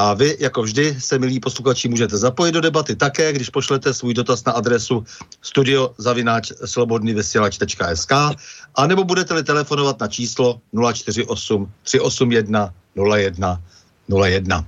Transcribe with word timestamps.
A 0.00 0.14
vy, 0.14 0.36
jako 0.40 0.62
vždy, 0.62 0.96
se, 1.00 1.18
milí 1.18 1.40
posluchači, 1.40 1.88
můžete 1.88 2.16
zapojit 2.16 2.52
do 2.52 2.60
debaty 2.60 2.96
také, 2.96 3.32
když 3.32 3.50
pošlete 3.50 3.94
svůj 3.94 4.14
dotaz 4.14 4.44
na 4.44 4.52
adresu 4.52 5.04
studiozavináč.slobodnyvysílač.sk 5.42 8.12
a 8.74 8.86
nebo 8.86 9.04
budete-li 9.04 9.44
telefonovat 9.44 10.00
na 10.00 10.08
číslo 10.08 10.60
048 10.92 11.72
381 11.82 12.74
01 13.14 13.62
01. 14.24 14.66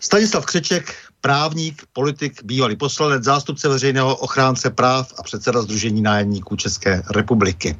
Stanislav 0.00 0.46
Křeček, 0.46 0.94
právník, 1.20 1.82
politik, 1.92 2.42
bývalý 2.44 2.76
poslanec, 2.76 3.24
zástupce 3.24 3.68
veřejného 3.68 4.16
ochránce 4.16 4.70
práv 4.70 5.14
a 5.18 5.22
předseda 5.22 5.62
Združení 5.62 6.02
nájemníků 6.02 6.56
České 6.56 7.02
republiky. 7.10 7.78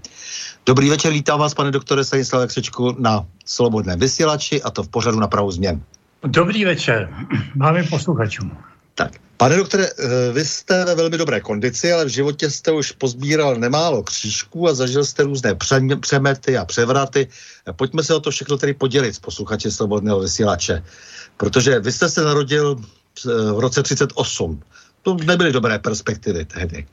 Dobrý 0.66 0.90
večer, 0.90 1.12
vítám 1.12 1.40
vás, 1.40 1.54
pane 1.54 1.70
doktore 1.70 2.04
Stanislave 2.04 2.46
Křečku, 2.46 2.96
na 2.98 3.26
Slobodné 3.44 3.96
vysílači 3.96 4.62
a 4.62 4.70
to 4.70 4.82
v 4.82 4.88
pořadu 4.88 5.20
na 5.20 5.26
Prahu 5.26 5.50
změn. 5.50 5.82
Dobrý 6.26 6.64
večer, 6.64 7.08
máme 7.54 7.84
posluchačům. 7.84 8.58
Tak, 8.94 9.12
pane 9.36 9.56
doktore, 9.56 9.86
eh, 9.86 10.32
vy 10.32 10.44
jste 10.44 10.84
ve 10.84 10.94
velmi 10.94 11.18
dobré 11.18 11.40
kondici, 11.40 11.92
ale 11.92 12.04
v 12.04 12.08
životě 12.08 12.50
jste 12.50 12.72
už 12.72 12.92
pozbíral 12.92 13.56
nemálo 13.56 14.02
křížků 14.02 14.68
a 14.68 14.74
zažil 14.74 15.04
jste 15.04 15.22
různé 15.22 15.54
přemety 16.00 16.58
a 16.58 16.64
převraty. 16.64 17.28
Pojďme 17.76 18.02
se 18.02 18.14
o 18.14 18.20
to 18.20 18.30
všechno 18.30 18.58
tedy 18.58 18.74
podělit 18.74 19.14
s 19.14 19.18
posluchači 19.18 19.70
Slobodného 19.70 20.20
vysílače, 20.20 20.82
protože 21.36 21.80
vy 21.80 21.92
jste 21.92 22.08
se 22.08 22.24
narodil 22.24 22.76
eh, 22.78 23.52
v 23.52 23.58
roce 23.58 23.82
38. 23.82 24.62
To 25.02 25.14
nebyly 25.14 25.52
dobré 25.52 25.78
perspektivy 25.78 26.44
tehdy. 26.44 26.86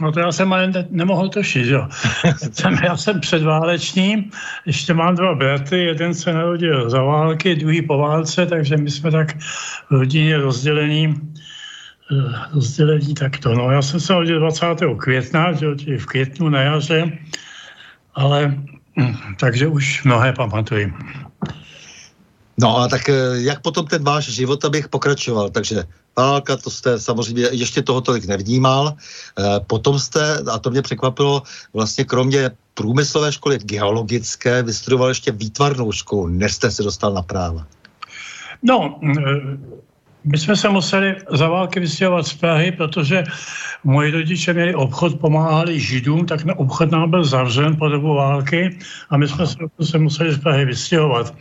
No 0.00 0.12
to 0.12 0.20
já 0.20 0.32
jsem 0.32 0.52
ale 0.52 0.66
ne, 0.66 0.86
nemohl 0.90 1.28
tušit, 1.28 1.66
jo. 1.66 1.88
jsem, 2.52 2.74
já 2.84 2.96
jsem 2.96 3.20
předválečný, 3.20 4.30
ještě 4.66 4.94
mám 4.94 5.14
dva 5.14 5.34
bratry, 5.34 5.84
jeden 5.84 6.14
se 6.14 6.32
narodil 6.32 6.90
za 6.90 7.02
války, 7.02 7.54
druhý 7.54 7.82
po 7.82 7.98
válce, 7.98 8.46
takže 8.46 8.76
my 8.76 8.90
jsme 8.90 9.10
tak 9.10 9.36
v 9.90 9.90
rodině 9.90 10.36
rozdělení, 10.36 11.14
eh, 12.12 12.54
rozdělení 12.54 13.14
takto. 13.14 13.54
No 13.54 13.70
já 13.70 13.82
jsem 13.82 14.00
se 14.00 14.12
narodil 14.12 14.40
20. 14.40 14.96
května, 14.96 15.52
že 15.52 15.66
v 15.98 16.06
květnu 16.06 16.48
na 16.48 16.60
jaře, 16.60 17.12
ale 18.14 18.54
hm, 19.00 19.16
takže 19.40 19.66
už 19.66 20.04
mnohé 20.04 20.32
pamatuji. 20.32 20.92
No 22.62 22.78
a 22.78 22.88
tak 22.88 23.08
eh, 23.08 23.14
jak 23.42 23.60
potom 23.60 23.86
ten 23.86 24.04
váš 24.04 24.30
život, 24.30 24.64
abych 24.64 24.88
pokračoval? 24.88 25.50
Takže 25.50 25.84
válka, 26.16 26.56
to 26.56 26.70
jste 26.70 26.98
samozřejmě 26.98 27.48
ještě 27.50 27.82
toho 27.82 28.00
tolik 28.00 28.24
nevnímal. 28.24 28.92
E, 28.92 29.60
potom 29.60 29.98
jste, 29.98 30.38
a 30.52 30.58
to 30.58 30.70
mě 30.70 30.82
překvapilo, 30.82 31.42
vlastně 31.72 32.04
kromě 32.04 32.50
průmyslové 32.74 33.32
školy 33.32 33.58
geologické, 33.58 34.62
vystudoval 34.62 35.08
ještě 35.08 35.32
výtvarnou 35.32 35.92
školu, 35.92 36.26
než 36.26 36.52
jste 36.52 36.70
se 36.70 36.82
dostal 36.82 37.12
na 37.12 37.22
práva. 37.22 37.66
No, 38.62 39.00
eh, 39.02 39.58
my 40.24 40.38
jsme 40.38 40.56
se 40.56 40.68
museli 40.68 41.16
za 41.30 41.48
války 41.48 41.80
vystěhovat 41.80 42.26
z 42.26 42.34
Prahy, 42.34 42.72
protože 42.72 43.24
moji 43.84 44.10
rodiče 44.10 44.52
měli 44.52 44.74
obchod, 44.74 45.18
pomáhali 45.20 45.80
židům, 45.80 46.26
tak 46.26 46.40
obchod 46.56 46.90
nám 46.90 47.10
byl 47.10 47.24
zavřen 47.24 47.76
po 47.76 47.88
dobu 47.88 48.14
války 48.14 48.78
a 49.10 49.16
my 49.16 49.28
jsme 49.28 49.46
se, 49.46 49.56
se 49.82 49.98
museli 49.98 50.32
z 50.32 50.38
Prahy 50.38 50.64
vystěhovat. 50.64 51.34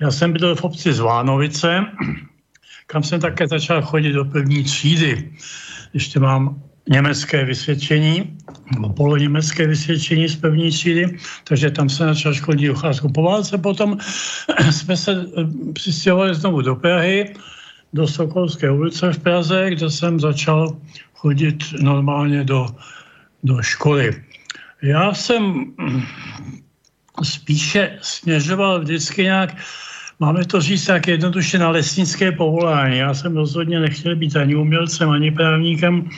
Já 0.00 0.10
jsem 0.10 0.32
byl 0.32 0.56
v 0.56 0.64
obci 0.64 0.92
Zvánovice, 0.92 1.86
kam 2.86 3.02
jsem 3.02 3.20
také 3.20 3.48
začal 3.48 3.82
chodit 3.82 4.12
do 4.12 4.24
první 4.24 4.64
třídy. 4.64 5.32
Ještě 5.94 6.20
mám 6.20 6.62
německé 6.88 7.44
vysvědčení, 7.44 8.38
nebo 8.74 8.88
poloněmecké 8.88 9.66
vysvědčení 9.66 10.28
z 10.28 10.36
první 10.36 10.70
třídy, 10.70 11.18
takže 11.44 11.70
tam 11.70 11.88
se 11.88 12.04
začal 12.04 12.34
chodit 12.34 12.66
docházku 12.66 13.12
po 13.12 13.22
válce. 13.22 13.58
Potom 13.58 13.98
jsme 14.70 14.96
se 14.96 15.12
eh, 15.12 15.72
přistěhovali 15.72 16.34
znovu 16.34 16.62
do 16.62 16.74
Prahy, 16.76 17.34
do 17.92 18.08
Sokolské 18.08 18.70
ulice 18.70 19.12
v 19.12 19.18
Praze, 19.18 19.70
kde 19.70 19.90
jsem 19.90 20.20
začal 20.20 20.76
chodit 21.14 21.64
normálně 21.80 22.44
do, 22.44 22.66
do 23.42 23.62
školy. 23.62 24.22
Já 24.82 25.14
jsem 25.14 25.74
spíše 27.22 27.98
směřoval 28.02 28.80
vždycky 28.80 29.22
nějak 29.22 29.56
Máme 30.20 30.44
to 30.44 30.60
říct 30.60 30.86
tak 30.86 31.08
jednoduše 31.08 31.58
na 31.58 31.68
lesnické 31.68 32.32
povolání. 32.32 32.98
Já 32.98 33.14
jsem 33.14 33.36
rozhodně 33.36 33.80
nechtěl 33.80 34.16
být 34.16 34.36
ani 34.36 34.54
umělcem, 34.54 35.10
ani 35.10 35.30
právníkem. 35.30 36.10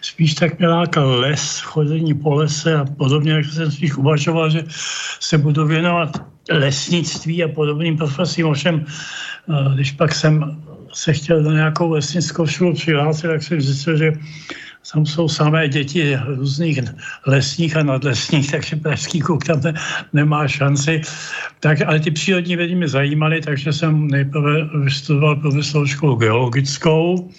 Spíš 0.00 0.34
tak 0.34 0.58
mě 0.58 0.68
lákal 0.68 1.20
les, 1.20 1.60
chození 1.60 2.14
po 2.14 2.34
lese 2.34 2.74
a 2.74 2.84
podobně, 2.84 3.32
jak 3.32 3.44
jsem 3.44 3.70
spíš 3.70 3.94
uvažoval, 3.94 4.50
že 4.50 4.64
se 5.20 5.38
budu 5.38 5.66
věnovat 5.66 6.24
lesnictví 6.50 7.44
a 7.44 7.48
podobným 7.48 7.96
profesím. 7.96 8.46
Ovšem, 8.46 8.84
eh, 8.84 9.74
když 9.74 9.92
pak 9.92 10.14
jsem 10.14 10.62
se 10.92 11.12
chtěl 11.12 11.42
do 11.42 11.52
nějakou 11.52 11.90
lesnickou 11.90 12.46
školu 12.46 12.74
přihlásit, 12.74 13.26
tak 13.26 13.42
jsem 13.42 13.60
zjistil, 13.60 13.96
že 13.96 14.12
tam 14.92 15.06
jsou 15.06 15.28
samé 15.28 15.68
děti 15.68 16.18
různých 16.26 16.80
lesních 17.26 17.76
a 17.76 17.82
nadlesních, 17.82 18.50
takže 18.50 18.76
pražský 18.76 19.20
kuk 19.20 19.44
tam 19.44 19.60
ne, 19.60 19.74
nemá 20.12 20.48
šanci. 20.48 21.02
Tak, 21.60 21.80
ale 21.86 22.00
ty 22.00 22.10
přírodní 22.10 22.56
vědy 22.56 22.74
mě 22.74 22.88
zajímaly, 22.88 23.40
takže 23.40 23.72
jsem 23.72 24.08
nejprve 24.08 24.64
vystudoval 24.64 25.36
průmyslovou 25.36 25.86
školu 25.86 26.16
geologickou, 26.16 27.30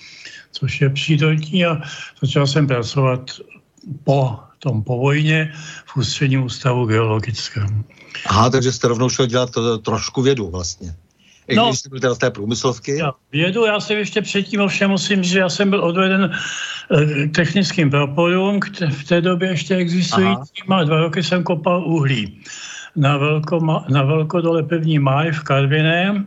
což 0.52 0.82
je 0.82 0.90
přírodní 0.90 1.66
a 1.66 1.82
začal 2.22 2.48
jsem 2.48 2.68
pracovat 2.68 3.32
po 4.04 4.40
tom 4.60 4.84
po 4.84 4.98
vojně 4.98 5.54
v 5.86 5.98
ústředním 5.98 6.44
ústavu 6.44 6.86
geologickém. 6.86 7.84
Aha, 8.26 8.50
takže 8.50 8.72
jste 8.72 8.88
rovnou 8.88 9.10
šel 9.10 9.26
dělat 9.26 9.52
to, 9.52 9.78
trošku 9.78 10.22
vědu 10.22 10.50
vlastně. 10.50 10.96
I 11.48 11.56
no, 11.56 11.68
když 11.68 11.80
jste 11.80 11.90
byl 11.90 12.00
teda 12.00 12.16
z 12.16 12.18
té 12.18 12.32
průmyslovky? 12.32 12.98
Já 12.98 13.12
vědu, 13.32 13.66
já 13.66 13.80
si 13.80 13.94
ještě 13.94 14.22
předtím 14.22 14.62
ovšem 14.62 14.90
musím, 14.92 15.24
že 15.24 15.40
já 15.40 15.50
jsem 15.50 15.70
byl 15.70 15.84
odveden 15.84 16.32
eh, 16.32 17.28
technickým 17.28 17.90
praporům, 17.90 18.60
v 18.90 19.04
té 19.04 19.22
době 19.22 19.50
ještě 19.50 19.76
existujícím 19.76 20.72
a 20.72 20.84
dva 20.84 20.98
roky 20.98 21.24
jsem 21.24 21.44
kopal 21.44 21.84
uhlí 21.86 22.42
na, 22.96 23.18
velko, 23.18 23.84
na 23.90 24.04
velkodole 24.04 24.64
pevní 24.64 25.00
máj 25.00 25.32
v 25.32 25.44
Karviné. 25.44 26.26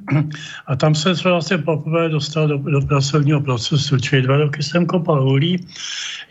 A 0.67 0.77
tam 0.77 0.95
jsem 0.95 1.17
se 1.17 1.29
vlastně 1.29 1.59
poprvé 1.59 2.09
dostal 2.09 2.49
do, 2.49 2.59
do 2.59 2.81
pracovního 2.81 3.41
procesu, 3.41 3.99
čili 3.99 4.23
dva 4.23 4.37
roky 4.37 4.63
jsem 4.63 4.87
kopal 4.87 5.29
uhlí 5.29 5.67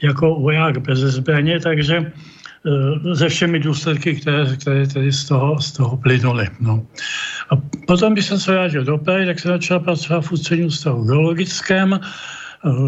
jako 0.01 0.35
voják 0.35 0.77
bez 0.77 0.99
zbraně, 0.99 1.59
takže 1.59 2.11
se 3.15 3.29
všemi 3.29 3.59
důsledky, 3.59 4.15
které, 4.15 4.55
které 4.55 4.87
tedy 4.87 5.11
z 5.11 5.25
toho, 5.25 5.61
z 5.61 5.71
toho 5.71 5.97
plynuly. 5.97 6.47
No. 6.59 6.85
A 7.49 7.55
potom, 7.87 8.13
když 8.13 8.25
jsem 8.25 8.39
se 8.39 8.51
vrátil 8.51 8.83
do 8.83 8.97
Prahy, 8.97 9.25
tak 9.25 9.39
jsem 9.39 9.51
začal 9.51 9.79
pracovat 9.79 10.21
v 10.21 10.31
ústředním 10.31 10.71
stavu 10.71 11.03
geologickém, 11.03 11.93
eh, 11.93 11.99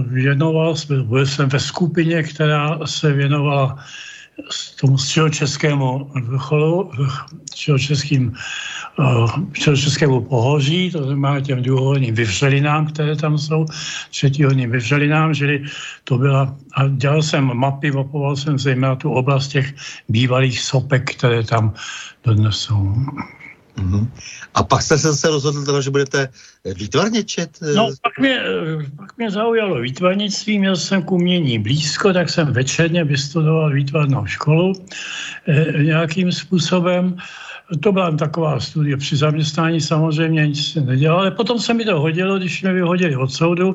věnoval, 0.07 0.75
byl 1.03 1.25
jsem 1.25 1.49
ve 1.49 1.59
skupině, 1.59 2.23
která 2.23 2.79
se 2.85 3.13
věnovala 3.13 3.77
tomu 4.81 4.97
středočeskému 4.97 6.11
vrcholu, 6.23 6.91
středočeským, 7.51 8.33
středočeskému 9.53 10.21
pohoří, 10.21 10.91
to 10.91 11.03
znamená 11.03 11.39
těm 11.39 11.63
druhohorním 11.63 12.15
vyvřelinám, 12.15 12.85
které 12.87 13.15
tam 13.15 13.37
jsou, 13.37 13.65
třetíhorním 14.09 14.71
vyvřelinám, 14.71 15.35
čili 15.35 15.63
to 16.03 16.17
byla, 16.17 16.55
a 16.73 16.87
dělal 16.87 17.23
jsem 17.23 17.43
mapy, 17.43 17.91
mapoval 17.91 18.35
jsem 18.35 18.59
zejména 18.59 18.95
tu 18.95 19.11
oblast 19.11 19.47
těch 19.47 19.73
bývalých 20.09 20.61
sopek, 20.61 21.15
které 21.15 21.43
tam 21.43 21.73
dodnes 22.23 22.55
jsou. 22.55 22.95
Mm-hmm. 23.77 24.07
A 24.53 24.63
pak 24.63 24.81
jste 24.81 24.97
se 24.97 25.07
zase 25.07 25.27
rozhodl 25.27 25.65
teda, 25.65 25.81
že 25.81 25.89
budete 25.89 26.29
výtvarničet? 26.75 27.57
No, 27.75 27.89
pak 28.01 28.19
mě, 28.19 28.41
pak 28.97 29.17
mě 29.17 29.31
zaujalo 29.31 29.81
výtvarnictví, 29.81 30.59
měl 30.59 30.75
jsem 30.75 31.03
k 31.03 31.11
umění 31.11 31.59
blízko, 31.59 32.13
tak 32.13 32.29
jsem 32.29 32.53
večerně 32.53 33.03
vystudoval 33.03 33.73
výtvarnou 33.73 34.25
školu 34.25 34.73
eh, 35.47 35.83
nějakým 35.83 36.31
způsobem. 36.31 37.17
To 37.79 37.91
byla 37.91 38.11
taková 38.11 38.59
studie 38.59 38.97
při 38.97 39.15
zaměstnání, 39.15 39.81
samozřejmě 39.81 40.47
nic 40.47 40.71
se 40.71 40.81
nedělal, 40.81 41.19
ale 41.19 41.31
potom 41.31 41.59
se 41.59 41.73
mi 41.73 41.85
to 41.85 41.99
hodilo, 41.99 42.37
když 42.37 42.61
mě 42.61 42.73
vyhodili 42.73 43.15
od 43.15 43.33
soudu 43.33 43.73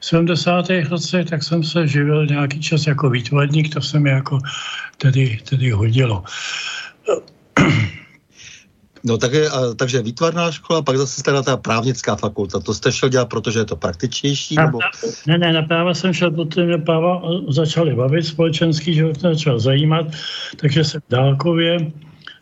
v 0.00 0.06
70. 0.06 0.68
letech, 0.68 1.28
tak 1.30 1.42
jsem 1.42 1.62
se 1.64 1.86
živil 1.86 2.26
nějaký 2.26 2.60
čas 2.60 2.86
jako 2.86 3.10
výtvarník, 3.10 3.74
to 3.74 3.80
se 3.80 4.00
mi 4.00 4.10
jako 4.10 4.38
tedy, 4.98 5.38
tedy 5.44 5.70
hodilo. 5.70 6.24
No 9.04 9.18
tak 9.18 9.32
je, 9.32 9.50
a, 9.50 9.74
takže 9.76 10.02
výtvarná 10.02 10.52
škola, 10.52 10.82
pak 10.82 10.96
zase 10.96 11.22
teda 11.22 11.42
ta 11.42 11.56
právnická 11.56 12.16
fakulta. 12.16 12.60
To 12.60 12.74
jste 12.74 12.92
šel 12.92 13.08
dělat, 13.08 13.28
protože 13.28 13.58
je 13.58 13.64
to 13.64 13.76
praktičnější? 13.76 14.56
Nebo... 14.56 14.78
Ne, 15.26 15.38
ne, 15.38 15.52
na 15.52 15.62
práva 15.62 15.94
jsem 15.94 16.12
šel, 16.12 16.30
protože 16.30 16.66
mě 16.66 16.78
práva 16.78 17.22
e, 17.22 17.52
začaly 17.52 17.94
bavit, 17.94 18.22
společenský 18.22 18.94
život 18.94 19.22
mě 19.22 19.30
začal 19.30 19.60
zajímat, 19.60 20.06
takže 20.56 20.84
jsem 20.84 21.00
dálkově 21.10 21.92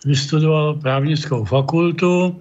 vystudoval 0.05 0.75
právnickou 0.75 1.44
fakultu 1.44 2.41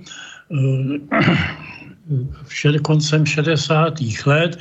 e, 2.66 2.80
koncem 2.80 3.26
60. 3.26 3.94
let, 4.26 4.58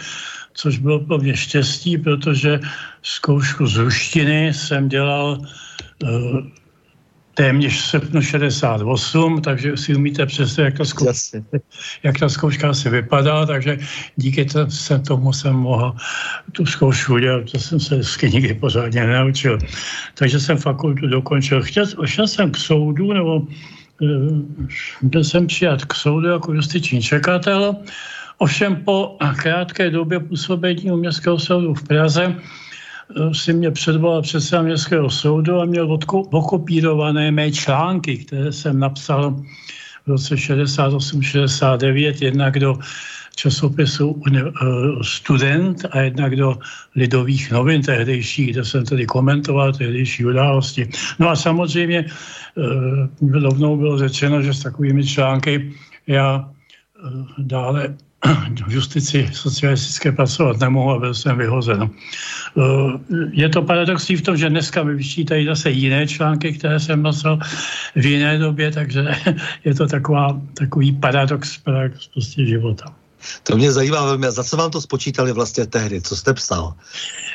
což 0.55 0.79
bylo 0.79 1.01
pro 1.01 1.19
mě 1.19 1.37
štěstí, 1.37 1.99
protože 1.99 2.61
zkoušku 3.03 3.67
z 3.67 3.77
ruštiny 3.77 4.55
jsem 4.55 4.89
dělal 4.89 5.39
téměř 7.35 7.83
v 7.83 7.87
srpnu 7.87 8.23
68, 8.23 9.43
takže 9.43 9.77
si 9.77 9.95
umíte 9.95 10.27
představit, 10.27 10.65
jak 10.65 10.79
ta 10.79 10.85
zkouška, 10.85 11.39
jak 12.03 12.19
ta 12.19 12.29
zkouška 12.29 12.75
se 12.75 12.91
vypadá, 12.91 13.47
takže 13.47 13.79
díky 14.17 14.47
tomu 15.09 15.33
jsem 15.33 15.55
mohl 15.55 15.97
tu 16.53 16.67
zkoušku 16.67 17.15
udělat, 17.15 17.51
to 17.53 17.59
jsem 17.59 17.81
se 17.81 17.95
vždycky 17.95 18.31
nikdy 18.31 18.55
pořádně 18.55 19.07
nenaučil. 19.07 19.59
Takže 20.15 20.41
jsem 20.41 20.57
fakultu 20.59 21.07
dokončil. 21.07 21.63
Chtěl, 21.63 21.87
šel 22.05 22.27
jsem 22.29 22.51
k 22.51 22.57
soudu, 22.57 23.13
nebo 23.13 23.43
eh, 24.03 24.07
byl 25.03 25.25
jsem 25.25 25.47
přijat 25.47 25.85
k 25.85 25.95
soudu 25.95 26.29
jako 26.29 26.55
justiční 26.55 27.03
čekatel, 27.03 27.77
ovšem 28.39 28.77
po 28.77 29.17
krátké 29.43 29.91
době 29.91 30.21
působení 30.21 30.91
u 30.91 30.97
městského 30.97 31.39
soudu 31.39 31.75
v 31.75 31.83
Praze 31.83 32.35
si 33.33 33.53
mě 33.53 33.71
předvolal 33.71 34.23
předseda 34.23 34.63
městského 34.63 35.11
soudu 35.11 35.61
a 35.61 35.65
měl 35.65 35.99
okopírované 36.31 37.31
mé 37.31 37.53
články, 37.53 38.19
které 38.19 38.53
jsem 38.53 38.79
napsal 38.79 39.37
v 40.07 40.09
roce 40.09 40.35
68-69, 40.35 42.15
jednak 42.21 42.59
do 42.59 42.79
časopisu 43.37 44.23
eh, 44.37 44.43
Student 45.03 45.85
a 45.91 46.01
jednak 46.01 46.37
do 46.37 46.59
Lidových 46.97 47.51
novin 47.51 47.83
tehdejších, 47.83 48.53
kde 48.53 48.65
jsem 48.65 48.85
tedy 48.85 49.07
komentoval 49.07 49.73
tehdejší 49.73 50.25
události. 50.25 50.89
No 51.19 51.29
a 51.29 51.37
samozřejmě 51.37 52.05
eh, 52.07 53.41
rovnou 53.41 53.77
bylo 53.77 53.99
řečeno, 53.99 54.43
že 54.43 54.55
s 54.55 54.63
takovými 54.63 55.07
články 55.07 55.73
já 56.07 56.51
dále 57.39 57.97
v 58.67 58.73
justici 58.73 59.29
socialistické 59.33 60.13
pracovat 60.13 60.61
nemohu 60.61 60.91
a 60.91 60.99
byl 60.99 61.15
jsem 61.15 61.39
vyhozen. 61.39 61.91
Eh, 61.91 62.63
je 63.33 63.49
to 63.49 63.63
paradoxní 63.63 64.17
v 64.17 64.23
tom, 64.23 64.37
že 64.37 64.51
dneska 64.51 64.83
mi 64.83 64.95
vyčítají 64.95 65.47
zase 65.47 65.71
jiné 65.71 66.07
články, 66.07 66.53
které 66.53 66.81
jsem 66.81 67.03
nosil 67.03 67.39
v 67.97 68.07
jiné 68.07 68.39
době, 68.39 68.71
takže 68.71 69.05
je 69.65 69.75
to 69.75 69.87
taková, 69.87 70.41
takový 70.55 70.93
paradox, 70.93 71.59
paradox 71.59 72.09
prostě 72.09 72.47
života. 72.47 73.04
To 73.43 73.57
mě 73.57 73.73
zajímá 73.73 74.05
velmi. 74.05 74.31
Za 74.31 74.45
co 74.45 74.57
vám 74.57 74.71
to 74.71 74.81
spočítali 74.81 75.33
vlastně 75.33 75.67
tehdy? 75.67 76.03
Co 76.03 76.17
jste 76.17 76.35
psal? 76.35 76.75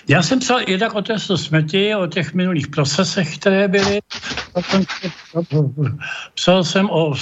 Já 0.07 0.24
jsem 0.24 0.39
psal 0.39 0.59
jednak 0.68 0.95
o 0.95 1.01
té 1.01 1.19
smrti, 1.19 1.95
o 1.95 2.07
těch 2.07 2.33
minulých 2.33 2.68
procesech, 2.68 3.38
které 3.38 3.68
byly. 3.68 4.00
Psal 6.34 6.63
jsem 6.63 6.89
o 6.89 7.13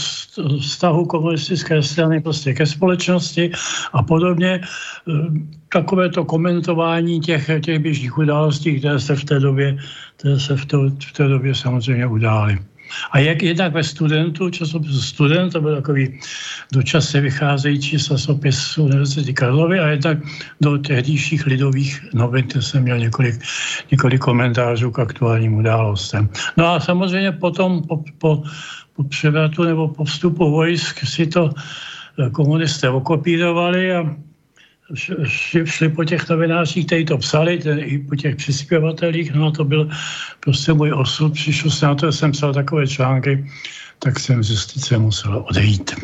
vztahu 0.61 1.05
komunistické 1.05 1.83
strany 1.83 2.21
prostě 2.21 2.53
ke 2.53 2.65
společnosti 2.65 3.51
a 3.93 4.03
podobně. 4.03 4.61
Takové 5.73 6.09
to 6.09 6.25
komentování 6.25 7.19
těch, 7.19 7.49
těch 7.63 7.79
běžných 7.79 8.17
událostí, 8.17 8.79
které 8.79 8.99
se 8.99 9.15
v 9.15 9.23
té 9.23 9.39
době, 9.39 9.77
které 10.17 10.39
se 10.39 10.55
v, 10.55 10.65
to, 10.65 10.89
v 10.89 11.11
té 11.13 11.27
době 11.27 11.55
samozřejmě 11.55 12.07
udály. 12.07 12.59
A 13.11 13.19
jak 13.19 13.43
jednak 13.43 13.73
ve 13.73 13.83
studentu, 13.83 14.49
časopisu 14.49 15.01
Student, 15.01 15.53
to 15.53 15.61
byl 15.61 15.75
takový 15.75 16.19
dočasně 16.73 17.21
vycházející 17.21 17.89
časopis 17.89 18.77
Univerzity 18.77 19.33
Karlovy 19.33 19.79
a 19.79 19.87
jednak 19.87 20.17
do 20.61 20.77
tehdejších 20.77 21.45
lidových 21.45 22.05
novin, 22.13 22.45
kde 22.47 22.61
jsem 22.61 22.83
měl 22.83 22.99
několik, 22.99 23.35
několik 23.91 24.21
komentářů 24.21 24.91
k 24.91 24.99
aktuálním 24.99 25.53
událostem. 25.53 26.29
No 26.57 26.67
a 26.67 26.79
samozřejmě 26.79 27.31
potom 27.31 27.81
po, 27.81 28.03
po, 28.17 28.43
po 28.95 29.03
převratu 29.03 29.63
nebo 29.63 29.87
po 29.87 30.05
vstupu 30.05 30.51
vojsk 30.51 31.05
si 31.05 31.27
to 31.27 31.49
komunisté 32.31 32.89
okopírovali 32.89 33.95
a 33.95 34.15
šli 35.65 35.89
po 35.89 36.03
těch 36.03 36.29
novinářích, 36.29 36.85
kteří 36.85 37.05
to 37.05 37.17
psali, 37.17 37.57
ten, 37.57 37.79
i 37.79 37.99
po 37.99 38.15
těch 38.15 38.35
přispěvatelích, 38.35 39.33
no 39.33 39.47
a 39.47 39.51
to 39.51 39.63
byl 39.63 39.89
prostě 40.39 40.73
můj 40.73 40.93
osud. 40.93 41.33
Přišel 41.33 41.71
jsem 41.71 41.89
na 41.89 41.95
to, 41.95 42.05
že 42.05 42.17
jsem 42.17 42.31
psal 42.31 42.53
takové 42.53 42.87
články, 42.87 43.51
tak 43.99 44.19
jsem 44.19 44.43
z 44.43 44.49
justice 44.49 44.97
musel 44.97 45.45
odejít. 45.49 45.95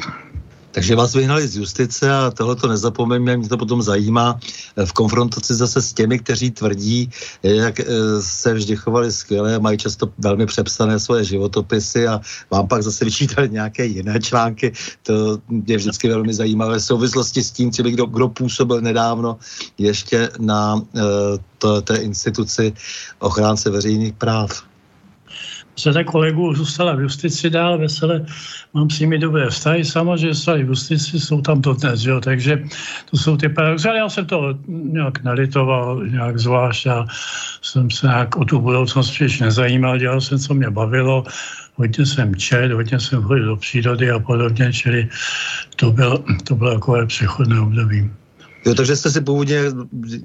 Takže 0.73 0.95
vás 0.95 1.13
vyhnali 1.13 1.47
z 1.47 1.57
justice 1.57 2.11
a 2.11 2.31
tohle 2.31 2.55
to 2.55 2.67
nezapomeňme, 2.67 3.37
mě 3.37 3.49
to 3.49 3.57
potom 3.57 3.81
zajímá 3.81 4.39
v 4.85 4.93
konfrontaci 4.93 5.53
zase 5.53 5.81
s 5.81 5.93
těmi, 5.93 6.19
kteří 6.19 6.51
tvrdí, 6.51 7.09
jak 7.43 7.79
eh, 7.79 7.85
se 8.21 8.53
vždy 8.53 8.75
chovali 8.75 9.11
skvěle, 9.11 9.59
mají 9.59 9.77
často 9.77 10.09
velmi 10.17 10.45
přepsané 10.45 10.99
svoje 10.99 11.23
životopisy 11.23 12.07
a 12.07 12.21
vám 12.51 12.67
pak 12.67 12.83
zase 12.83 13.05
vyčítali 13.05 13.49
nějaké 13.49 13.85
jiné 13.85 14.19
články. 14.19 14.73
To 15.03 15.37
je 15.65 15.77
vždycky 15.77 16.09
velmi 16.09 16.33
zajímavé 16.33 16.79
v 16.79 16.83
souvislosti 16.83 17.43
s 17.43 17.51
tím, 17.51 17.71
třeba 17.71 17.89
kdo, 17.89 18.05
kdo 18.05 18.27
působil 18.29 18.81
nedávno 18.81 19.37
ještě 19.77 20.29
na 20.39 20.75
uh, 20.75 20.81
to, 21.57 21.81
té 21.81 21.95
instituci 21.95 22.73
ochránce 23.19 23.69
veřejných 23.69 24.13
práv. 24.13 24.72
Řada 25.77 26.03
kolegů 26.03 26.53
zůstala 26.53 26.95
v 26.95 27.01
justici 27.01 27.49
dál, 27.49 27.77
vesele, 27.77 28.25
mám 28.73 28.89
s 28.89 28.99
nimi 28.99 29.17
dobré 29.17 29.49
vztahy, 29.49 29.85
samozřejmě 29.85 30.33
zůstali 30.33 30.63
v 30.63 30.67
justici, 30.67 31.19
jsou 31.19 31.41
tam 31.41 31.61
to 31.61 31.73
dnes, 31.73 32.03
jo, 32.03 32.21
takže 32.21 32.63
to 33.11 33.17
jsou 33.17 33.37
ty 33.37 33.49
paradoxy, 33.49 33.89
ale 33.89 33.97
já 33.97 34.09
jsem 34.09 34.25
to 34.25 34.57
nějak 34.67 35.23
nalitoval, 35.23 36.05
nějak 36.05 36.39
zvlášť, 36.39 36.85
já 36.85 37.05
jsem 37.61 37.91
se 37.91 38.07
nějak 38.07 38.35
o 38.37 38.45
tu 38.45 38.59
budoucnost 38.61 39.13
spíš 39.13 39.39
nezajímal, 39.39 39.97
dělal 39.97 40.21
jsem, 40.21 40.39
co 40.39 40.53
mě 40.53 40.69
bavilo, 40.69 41.23
hodně 41.75 42.05
jsem 42.05 42.35
čet, 42.35 42.71
hodně 42.71 42.99
jsem 42.99 43.21
chodil 43.21 43.45
do 43.45 43.55
přírody 43.55 44.11
a 44.11 44.19
podobně, 44.19 44.73
čili 44.73 45.09
to 45.75 45.91
bylo, 45.91 46.23
to 46.43 46.55
bylo 46.55 46.73
takové 46.73 47.05
přechodné 47.05 47.59
období. 47.59 48.11
Jo, 48.65 48.75
takže 48.75 48.95
jste 48.95 49.11
si 49.11 49.21
původně, 49.21 49.59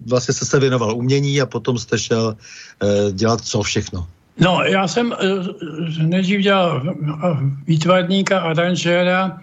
vlastně 0.07 0.35
jste 0.35 0.45
se 0.45 0.61
věnoval 0.61 0.97
umění 0.97 1.40
a 1.40 1.47
potom 1.47 1.78
jste 1.78 1.99
šel 1.99 2.37
eh, 2.83 3.12
dělat 3.12 3.40
co 3.40 3.62
všechno? 3.62 4.07
No, 4.40 4.62
já 4.64 4.88
jsem 4.88 5.12
eh, 5.12 6.02
nejdřív 6.02 6.40
dělal 6.40 6.83
výtvarníka 7.66 8.40
a 8.40 8.50
aranžéra 8.50 9.40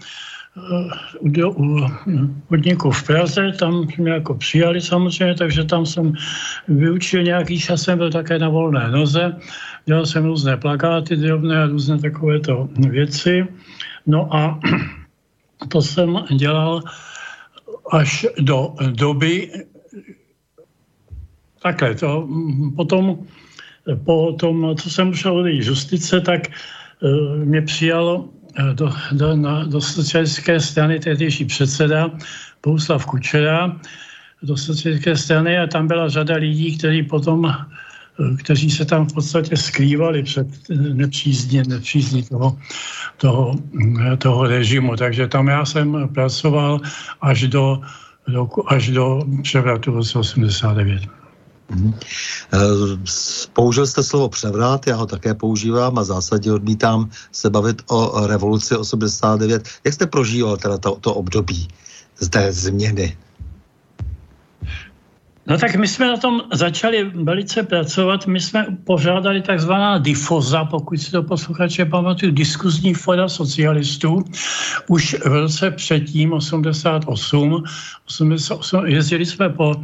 eh, 1.36 1.46
u 1.46 1.88
podniku 2.48 2.92
v 2.92 3.04
Praze, 3.04 3.52
tam 3.60 3.88
mě 3.98 4.12
jako 4.12 4.34
přijali 4.36 4.82
samozřejmě, 4.82 5.36
takže 5.36 5.64
tam 5.64 5.86
jsem 5.86 6.14
vyučil 6.68 7.24
nějaký 7.24 7.60
čas, 7.60 7.82
jsem 7.82 7.98
byl 7.98 8.12
také 8.12 8.40
na 8.40 8.50
volné 8.50 8.92
noze, 8.92 9.36
dělal 9.86 10.06
jsem 10.06 10.25
různé 10.25 10.58
plakáty 10.58 11.16
drobné 11.16 11.64
a 11.64 11.68
různé 11.68 12.00
takovéto 12.00 12.70
věci. 12.90 13.48
No 14.08 14.36
a 14.36 14.60
to 15.68 15.82
jsem 15.82 16.25
dělal 16.38 16.82
až 17.92 18.25
do 18.40 18.74
doby, 18.92 19.52
takhle, 21.62 21.96
to 21.96 22.30
potom 22.75 23.25
po 24.06 24.34
tom, 24.39 24.75
co 24.75 24.89
jsem 24.89 25.13
šel 25.13 25.44
do 25.44 25.50
justice, 25.50 26.22
tak 26.22 26.42
uh, 27.01 27.46
mě 27.46 27.62
přijalo 27.62 28.18
uh, 28.18 28.74
do, 28.74 28.94
do, 29.12 29.36
na, 29.36 29.63
do 29.63 29.82
socialistické 29.82 30.60
strany 30.60 31.00
tehdejší 31.00 31.46
předseda 31.46 32.12
Bouslav 32.63 33.06
Kučera 33.06 33.80
do 34.44 34.58
socialistické 34.58 35.18
strany 35.18 35.60
a 35.60 35.68
tam 35.68 35.88
byla 35.88 36.10
řada 36.10 36.36
lidí, 36.36 36.77
kteří 36.77 37.04
potom 37.04 37.44
uh, 37.44 37.54
kteří 38.38 38.72
se 38.72 38.86
tam 38.86 39.06
v 39.06 39.13
podstatě 39.13 39.58
skrývali 39.58 40.24
před 40.24 40.48
nepřízní, 40.70 41.63
nepřízní 41.68 42.24
toho, 42.24 42.58
toho, 43.18 43.56
toho 44.18 44.48
režimu. 44.48 44.96
Takže 44.96 45.27
tam 45.27 45.48
já 45.48 45.65
jsem 45.65 46.10
pracoval 46.13 46.82
až 47.22 47.48
do, 47.48 47.82
do 48.27 48.50
až 48.68 48.89
do 48.89 49.22
převratu 49.44 49.92
v 49.92 49.96
roce 49.96 50.20
89. 50.20 51.04
Hmm. 51.70 51.94
Použil 53.54 53.88
jste 53.88 54.04
slovo 54.04 54.30
převrat, 54.30 54.88
já 54.88 54.96
ho 54.96 55.06
také 55.06 55.34
používám 55.34 55.98
a 55.98 56.04
zásadně 56.04 56.52
odmítám 56.52 57.10
se 57.32 57.50
bavit 57.50 57.82
o 57.88 58.28
revoluci 58.28 58.76
89. 58.76 59.70
Jak 59.84 59.94
jste 59.94 60.08
prožíval 60.08 60.58
teda 60.58 60.78
to, 60.78 60.96
to 60.96 61.14
období 61.14 61.68
z 62.20 62.30
té 62.30 62.52
změny? 62.52 63.18
No 65.48 65.58
tak 65.58 65.76
my 65.76 65.88
jsme 65.88 66.08
na 66.08 66.18
tom 66.18 66.42
začali 66.54 67.04
velice 67.04 67.64
pracovat. 67.64 68.28
My 68.28 68.42
jsme 68.42 68.66
pořádali 68.84 69.42
takzvaná 69.42 69.98
difoza, 69.98 70.66
pokud 70.66 70.98
si 70.98 71.12
to 71.12 71.24
posluchače 71.24 71.86
pamatuju, 71.86 72.32
diskuzní 72.32 72.94
fora 72.94 73.30
socialistů. 73.30 74.24
Už 74.88 75.14
v 75.14 75.26
roce 75.26 75.72
předtím, 75.72 76.34
88, 76.34 77.64
88 78.06 78.86
jezdili 78.86 79.26
jsme 79.26 79.50
po 79.50 79.76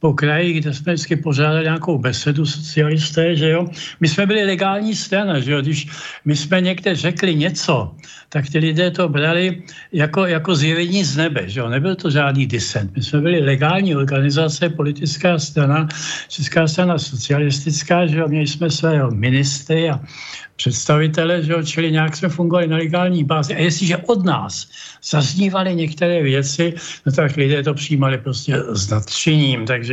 po 0.00 0.12
kraji, 0.14 0.52
kde 0.52 0.74
jsme 0.74 0.92
vždycky 0.92 1.16
pořádali 1.16 1.64
nějakou 1.64 1.98
besedu 1.98 2.46
socialisté, 2.46 3.36
že 3.36 3.50
jo. 3.50 3.68
My 4.00 4.08
jsme 4.08 4.26
byli 4.26 4.44
legální 4.44 4.96
strana, 4.96 5.40
že 5.40 5.52
jo. 5.52 5.60
Když 5.60 5.88
my 6.24 6.36
jsme 6.36 6.60
někde 6.60 6.94
řekli 6.94 7.34
něco, 7.34 7.94
tak 8.28 8.48
ti 8.48 8.58
lidé 8.58 8.90
to 8.90 9.08
brali 9.08 9.62
jako, 9.92 10.26
jako 10.26 10.54
zjevení 10.54 11.04
z 11.04 11.16
nebe, 11.16 11.48
že 11.48 11.60
jo. 11.60 11.68
Nebyl 11.68 11.94
to 11.94 12.10
žádný 12.10 12.46
disent. 12.46 12.96
My 12.96 13.02
jsme 13.02 13.20
byli 13.20 13.40
legální 13.40 13.96
organizace, 13.96 14.68
politická 14.68 15.38
strana, 15.38 15.88
Česká 16.28 16.68
strana 16.68 16.98
socialistická, 16.98 18.06
že 18.06 18.18
jo. 18.18 18.28
Měli 18.28 18.46
jsme 18.46 18.70
svého 18.70 19.10
ministry 19.10 19.90
a 19.90 20.00
představitele, 20.56 21.42
že 21.42 21.52
jo, 21.52 21.62
čili 21.62 21.92
nějak 21.92 22.16
jsme 22.16 22.28
fungovali 22.28 22.68
na 22.68 22.76
legální 22.76 23.24
bázi. 23.24 23.54
A 23.54 23.58
jestliže 23.58 23.96
od 23.96 24.24
nás 24.24 24.68
zaznívaly 25.00 25.74
některé 25.74 26.22
věci, 26.22 26.74
no 27.06 27.12
tak 27.12 27.36
lidé 27.36 27.62
to 27.62 27.74
přijímali 27.74 28.18
prostě 28.18 28.56
s 28.72 28.90
nadšením. 28.90 29.64
Takže 29.64 29.89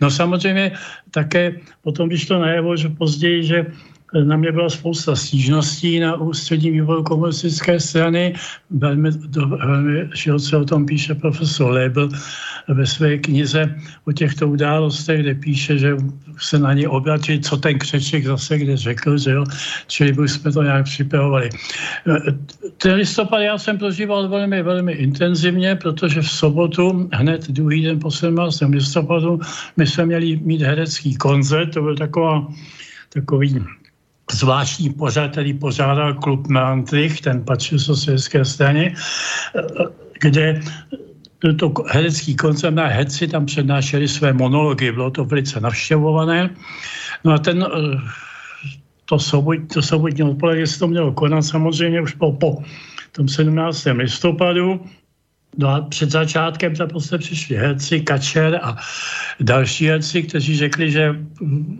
no 0.00 0.10
samozřejmě 0.10 0.72
také 1.10 1.60
potom 1.82 2.08
vyšlo 2.08 2.40
najevo, 2.40 2.76
že 2.76 2.88
později, 2.88 3.44
že 3.44 3.66
na 4.14 4.36
mě 4.36 4.52
byla 4.52 4.70
spousta 4.70 5.16
stížností 5.16 6.00
na 6.00 6.16
ústřední 6.16 6.70
výboru 6.70 7.02
komunistické 7.02 7.80
strany. 7.80 8.34
Velmi, 8.70 9.10
do, 9.10 9.46
velmi 9.46 10.10
široce 10.14 10.56
o 10.56 10.64
tom 10.64 10.86
píše 10.86 11.14
profesor 11.14 11.72
Lebel 11.72 12.08
ve 12.68 12.86
své 12.86 13.18
knize 13.18 13.74
o 14.04 14.12
těchto 14.12 14.48
událostech, 14.48 15.20
kde 15.20 15.34
píše, 15.34 15.78
že 15.78 15.96
se 16.38 16.58
na 16.58 16.72
ně 16.72 16.88
obratili, 16.88 17.40
co 17.40 17.56
ten 17.56 17.78
křeček 17.78 18.24
zase 18.24 18.58
kde 18.58 18.76
řekl, 18.76 19.18
že 19.18 19.30
jo, 19.30 19.44
čili 19.86 20.12
už 20.12 20.32
jsme 20.32 20.52
to 20.52 20.62
nějak 20.62 20.84
připravovali. 20.84 21.50
Ten 22.76 22.94
listopad 22.94 23.40
já 23.40 23.58
jsem 23.58 23.78
prožíval 23.78 24.28
velmi, 24.28 24.62
velmi 24.62 24.92
intenzivně, 24.92 25.76
protože 25.76 26.22
v 26.22 26.30
sobotu, 26.30 27.08
hned 27.12 27.50
druhý 27.50 27.82
den 27.82 28.00
po 28.00 28.10
17. 28.10 28.60
listopadu, 28.60 29.40
my 29.76 29.86
jsme 29.86 30.06
měli 30.06 30.36
mít 30.36 30.62
herecký 30.62 31.16
koncert, 31.16 31.74
to 31.74 31.82
byl 31.82 31.96
taková, 31.96 32.48
takový 33.12 33.54
zvláštní 34.32 34.90
pořad, 34.90 35.30
který 35.30 35.52
pořádal 35.54 36.14
klub 36.14 36.46
Melantrich, 36.48 37.20
ten 37.20 37.44
patřil 37.44 37.78
socialistické 37.78 38.44
straně, 38.44 38.94
kde 40.20 40.60
to 41.56 41.72
herecký 41.88 42.36
koncert 42.36 42.74
na 42.74 42.86
herci 42.86 43.28
tam 43.28 43.46
přednášeli 43.46 44.08
své 44.08 44.32
monology, 44.32 44.92
bylo 44.92 45.10
to 45.10 45.24
velice 45.24 45.60
navštěvované. 45.60 46.50
No 47.24 47.32
a 47.32 47.38
ten, 47.38 47.66
to, 49.04 49.18
sobot, 49.18 49.56
to 49.74 49.82
sobotní 49.82 50.22
odpoledne 50.22 50.66
se 50.66 50.78
to 50.78 50.86
mělo 50.86 51.12
konat 51.12 51.42
samozřejmě 51.42 52.00
už 52.00 52.14
po, 52.14 52.32
po 52.32 52.62
tom 53.12 53.28
17. 53.28 53.84
listopadu, 53.84 54.80
No 55.58 55.68
a 55.68 55.80
před 55.80 56.10
začátkem 56.10 56.74
tam 56.74 56.88
prostě 56.88 57.18
přišli 57.18 57.56
herci, 57.56 58.00
Kačer 58.00 58.60
a 58.62 58.76
další 59.40 59.86
herci, 59.86 60.22
kteří 60.22 60.56
řekli, 60.56 60.90
že 60.90 61.16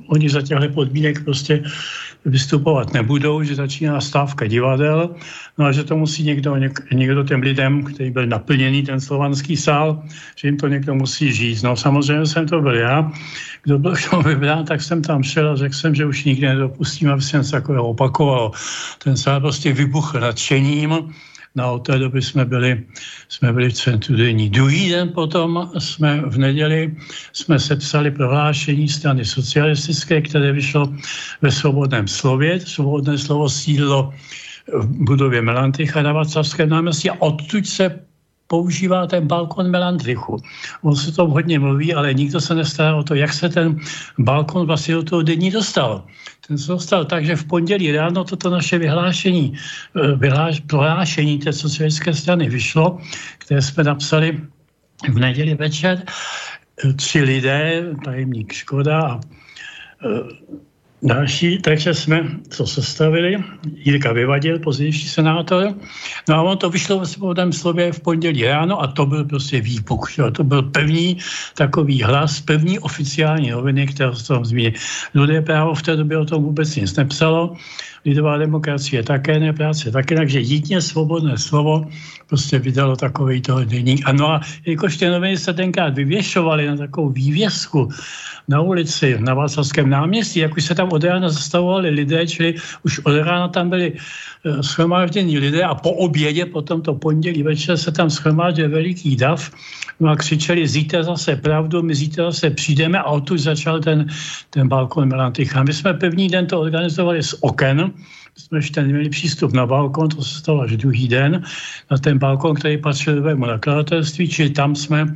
oni 0.06 0.30
za 0.30 0.42
těchto 0.42 0.68
podmínek 0.68 1.24
prostě 1.24 1.62
vystupovat 2.24 2.92
nebudou, 2.92 3.42
že 3.42 3.54
začíná 3.54 4.00
stávka 4.00 4.46
divadel, 4.46 5.14
no 5.58 5.64
a 5.64 5.72
že 5.72 5.84
to 5.84 5.96
musí 5.96 6.22
někdo, 6.22 6.56
něk, 6.56 6.92
někdo 6.92 7.24
těm 7.24 7.40
lidem, 7.40 7.84
který 7.84 8.10
byl 8.10 8.26
naplněný 8.26 8.82
ten 8.82 9.00
slovanský 9.00 9.56
sál, 9.56 10.02
že 10.36 10.48
jim 10.48 10.56
to 10.56 10.68
někdo 10.68 10.94
musí 10.94 11.32
říct. 11.32 11.62
No 11.62 11.76
samozřejmě 11.76 12.26
jsem 12.26 12.46
to 12.46 12.60
byl 12.60 12.74
já. 12.74 13.12
Kdo 13.62 13.78
byl 13.78 13.94
k 13.96 14.10
tomu 14.10 14.22
vybrán, 14.22 14.64
tak 14.64 14.82
jsem 14.82 15.02
tam 15.02 15.22
šel 15.22 15.50
a 15.52 15.56
řekl 15.56 15.74
jsem, 15.74 15.94
že 15.94 16.06
už 16.06 16.24
nikdy 16.24 16.46
nedopustím, 16.46 17.10
aby 17.10 17.22
se 17.22 17.38
něco 17.38 17.50
takového 17.50 17.88
opakovalo. 17.88 18.52
Ten 19.04 19.16
sál 19.16 19.40
prostě 19.40 19.72
vybuchl 19.72 20.20
nadšením, 20.20 21.12
No 21.54 21.74
od 21.74 21.78
té 21.78 21.98
doby 21.98 22.22
jsme 22.22 22.44
byli, 22.44 22.86
jsme 23.28 23.52
byli 23.52 23.70
v 23.70 23.72
centru 23.72 24.16
denní. 24.16 24.50
Druhý 24.50 24.90
den 24.90 25.08
potom 25.08 25.70
jsme 25.78 26.22
v 26.26 26.38
neděli 26.38 26.96
jsme 27.32 27.58
sepsali 27.58 28.10
prohlášení 28.10 28.88
strany 28.88 29.24
socialistické, 29.24 30.20
které 30.20 30.52
vyšlo 30.52 30.94
ve 31.42 31.50
svobodném 31.52 32.08
slově. 32.08 32.60
Svobodné 32.60 33.18
slovo 33.18 33.48
sídlo 33.48 34.14
v 34.72 34.86
budově 34.86 35.42
Melantycha 35.42 36.02
na 36.02 36.12
Václavském 36.12 36.68
náměstí 36.68 37.10
a 37.10 37.16
odtud 37.18 37.66
se 37.66 38.00
používá 38.46 39.06
ten 39.06 39.26
balkon 39.26 39.70
Melandrichu. 39.70 40.42
On 40.82 40.96
se 40.96 41.12
to 41.12 41.26
hodně 41.26 41.58
mluví, 41.58 41.94
ale 41.94 42.14
nikdo 42.14 42.40
se 42.40 42.54
nestará 42.54 42.96
o 42.96 43.02
to, 43.02 43.14
jak 43.14 43.32
se 43.32 43.48
ten 43.48 43.78
balkon 44.18 44.66
vlastně 44.66 44.94
do 44.94 45.02
toho 45.02 45.22
denní 45.22 45.50
dostal. 45.50 46.04
Ten 46.50 46.58
se 46.58 46.72
dostal 46.72 47.04
tak, 47.04 47.26
že 47.26 47.36
v 47.36 47.44
pondělí 47.44 47.92
ráno 47.92 48.24
toto 48.24 48.50
naše 48.50 48.78
vyhlášení, 48.78 49.54
eh, 49.54 50.16
vyhláš, 50.18 50.60
prohlášení 50.60 51.38
té 51.38 51.52
socialistické 51.52 52.14
strany 52.14 52.50
vyšlo, 52.50 52.98
které 53.38 53.62
jsme 53.62 53.84
napsali 53.84 54.40
v 55.06 55.18
neděli 55.18 55.54
večer. 55.54 56.02
Eh, 56.02 56.92
tři 56.92 57.22
lidé, 57.22 57.94
tajemník 58.04 58.52
Škoda 58.52 58.98
a 58.98 59.20
eh, 60.02 60.58
Další, 61.02 61.58
takže 61.58 61.94
jsme 61.94 62.28
to 62.56 62.66
sestavili, 62.66 63.44
Jirka 63.74 64.12
Vyvadil, 64.12 64.58
pozdější 64.58 65.08
senátor, 65.08 65.74
no 66.28 66.34
a 66.34 66.42
on 66.42 66.58
to 66.58 66.70
vyšlo 66.70 67.00
ve 67.00 67.06
svobodném 67.06 67.52
slově 67.52 67.92
v 67.92 68.00
pondělí 68.00 68.44
ráno 68.44 68.82
a 68.82 68.86
to 68.86 69.06
byl 69.06 69.24
prostě 69.24 69.60
výpuch, 69.60 70.10
že? 70.12 70.22
to 70.30 70.44
byl 70.44 70.62
pevný 70.62 71.18
takový 71.54 72.02
hlas, 72.02 72.40
pevný 72.40 72.78
oficiální 72.78 73.50
noviny, 73.50 73.86
které 73.86 74.16
se 74.16 74.28
tam 74.28 74.44
zmínili. 74.44 74.74
Lidé 75.14 75.42
právo 75.42 75.74
v 75.74 75.82
té 75.82 75.96
době 75.96 76.18
o 76.18 76.24
tom 76.24 76.42
vůbec 76.42 76.76
nic 76.76 76.96
nepsalo, 76.96 77.56
lidová 78.04 78.36
demokracie 78.36 79.02
také 79.02 79.40
ne, 79.40 79.52
práce 79.52 79.90
také, 79.90 80.16
takže 80.16 80.40
jedině 80.40 80.80
svobodné 80.80 81.38
slovo 81.38 81.84
prostě 82.26 82.58
vydalo 82.58 82.96
takový 82.96 83.40
toho 83.40 83.64
deník. 83.64 84.02
A 84.06 84.12
no 84.12 84.30
a 84.30 84.40
jakož 84.66 84.96
ty 84.96 85.06
noviny 85.08 85.36
se 85.36 85.52
tenkrát 85.52 85.94
vyvěšovaly 85.94 86.66
na 86.66 86.76
takovou 86.76 87.10
vývězku 87.10 87.88
na 88.48 88.60
ulici, 88.60 89.16
na 89.20 89.34
Václavském 89.34 89.90
náměstí, 89.90 90.40
jak 90.40 90.56
už 90.56 90.64
se 90.64 90.74
tam 90.74 90.88
od 90.92 91.04
rána 91.04 91.28
zastavovali 91.28 91.90
lidé, 91.90 92.26
čili 92.26 92.54
už 92.82 92.98
od 92.98 93.14
rána 93.22 93.48
tam 93.48 93.70
byli 93.70 93.92
schromáždění 94.60 95.38
lidé 95.38 95.62
a 95.62 95.74
po 95.74 95.90
obědě, 95.90 96.46
potom 96.46 96.82
to 96.82 96.94
pondělí 96.94 97.42
večer 97.42 97.76
se 97.76 97.92
tam 97.92 98.10
schromáždil 98.10 98.70
veliký 98.70 99.16
dav 99.16 99.50
no 100.00 100.08
a 100.10 100.16
křičeli, 100.16 100.68
zítra 100.68 101.02
zase 101.02 101.36
pravdu, 101.36 101.82
my 101.82 101.94
zítra 101.94 102.24
zase 102.24 102.50
přijdeme 102.50 102.98
a 102.98 103.04
odtud 103.04 103.38
začal 103.38 103.80
ten, 103.80 104.06
ten 104.50 104.68
balkon 104.68 105.08
Melanticha. 105.08 105.62
My 105.62 105.72
jsme 105.72 105.94
první 105.94 106.28
den 106.28 106.46
to 106.46 106.60
organizovali 106.60 107.22
z 107.22 107.34
oken, 107.40 107.92
jsme 108.36 108.58
ještě 108.58 108.82
neměli 108.82 109.08
přístup 109.08 109.52
na 109.52 109.66
balkon, 109.66 110.08
to 110.08 110.22
se 110.22 110.38
stalo 110.38 110.60
až 110.60 110.76
druhý 110.76 111.08
den, 111.08 111.44
na 111.90 111.98
ten 111.98 112.18
balkon, 112.18 112.54
který 112.54 112.78
patřil 112.78 113.16
novému 113.16 113.46
nakladatelství, 113.46 114.28
čili 114.28 114.50
tam 114.50 114.76
jsme 114.76 115.06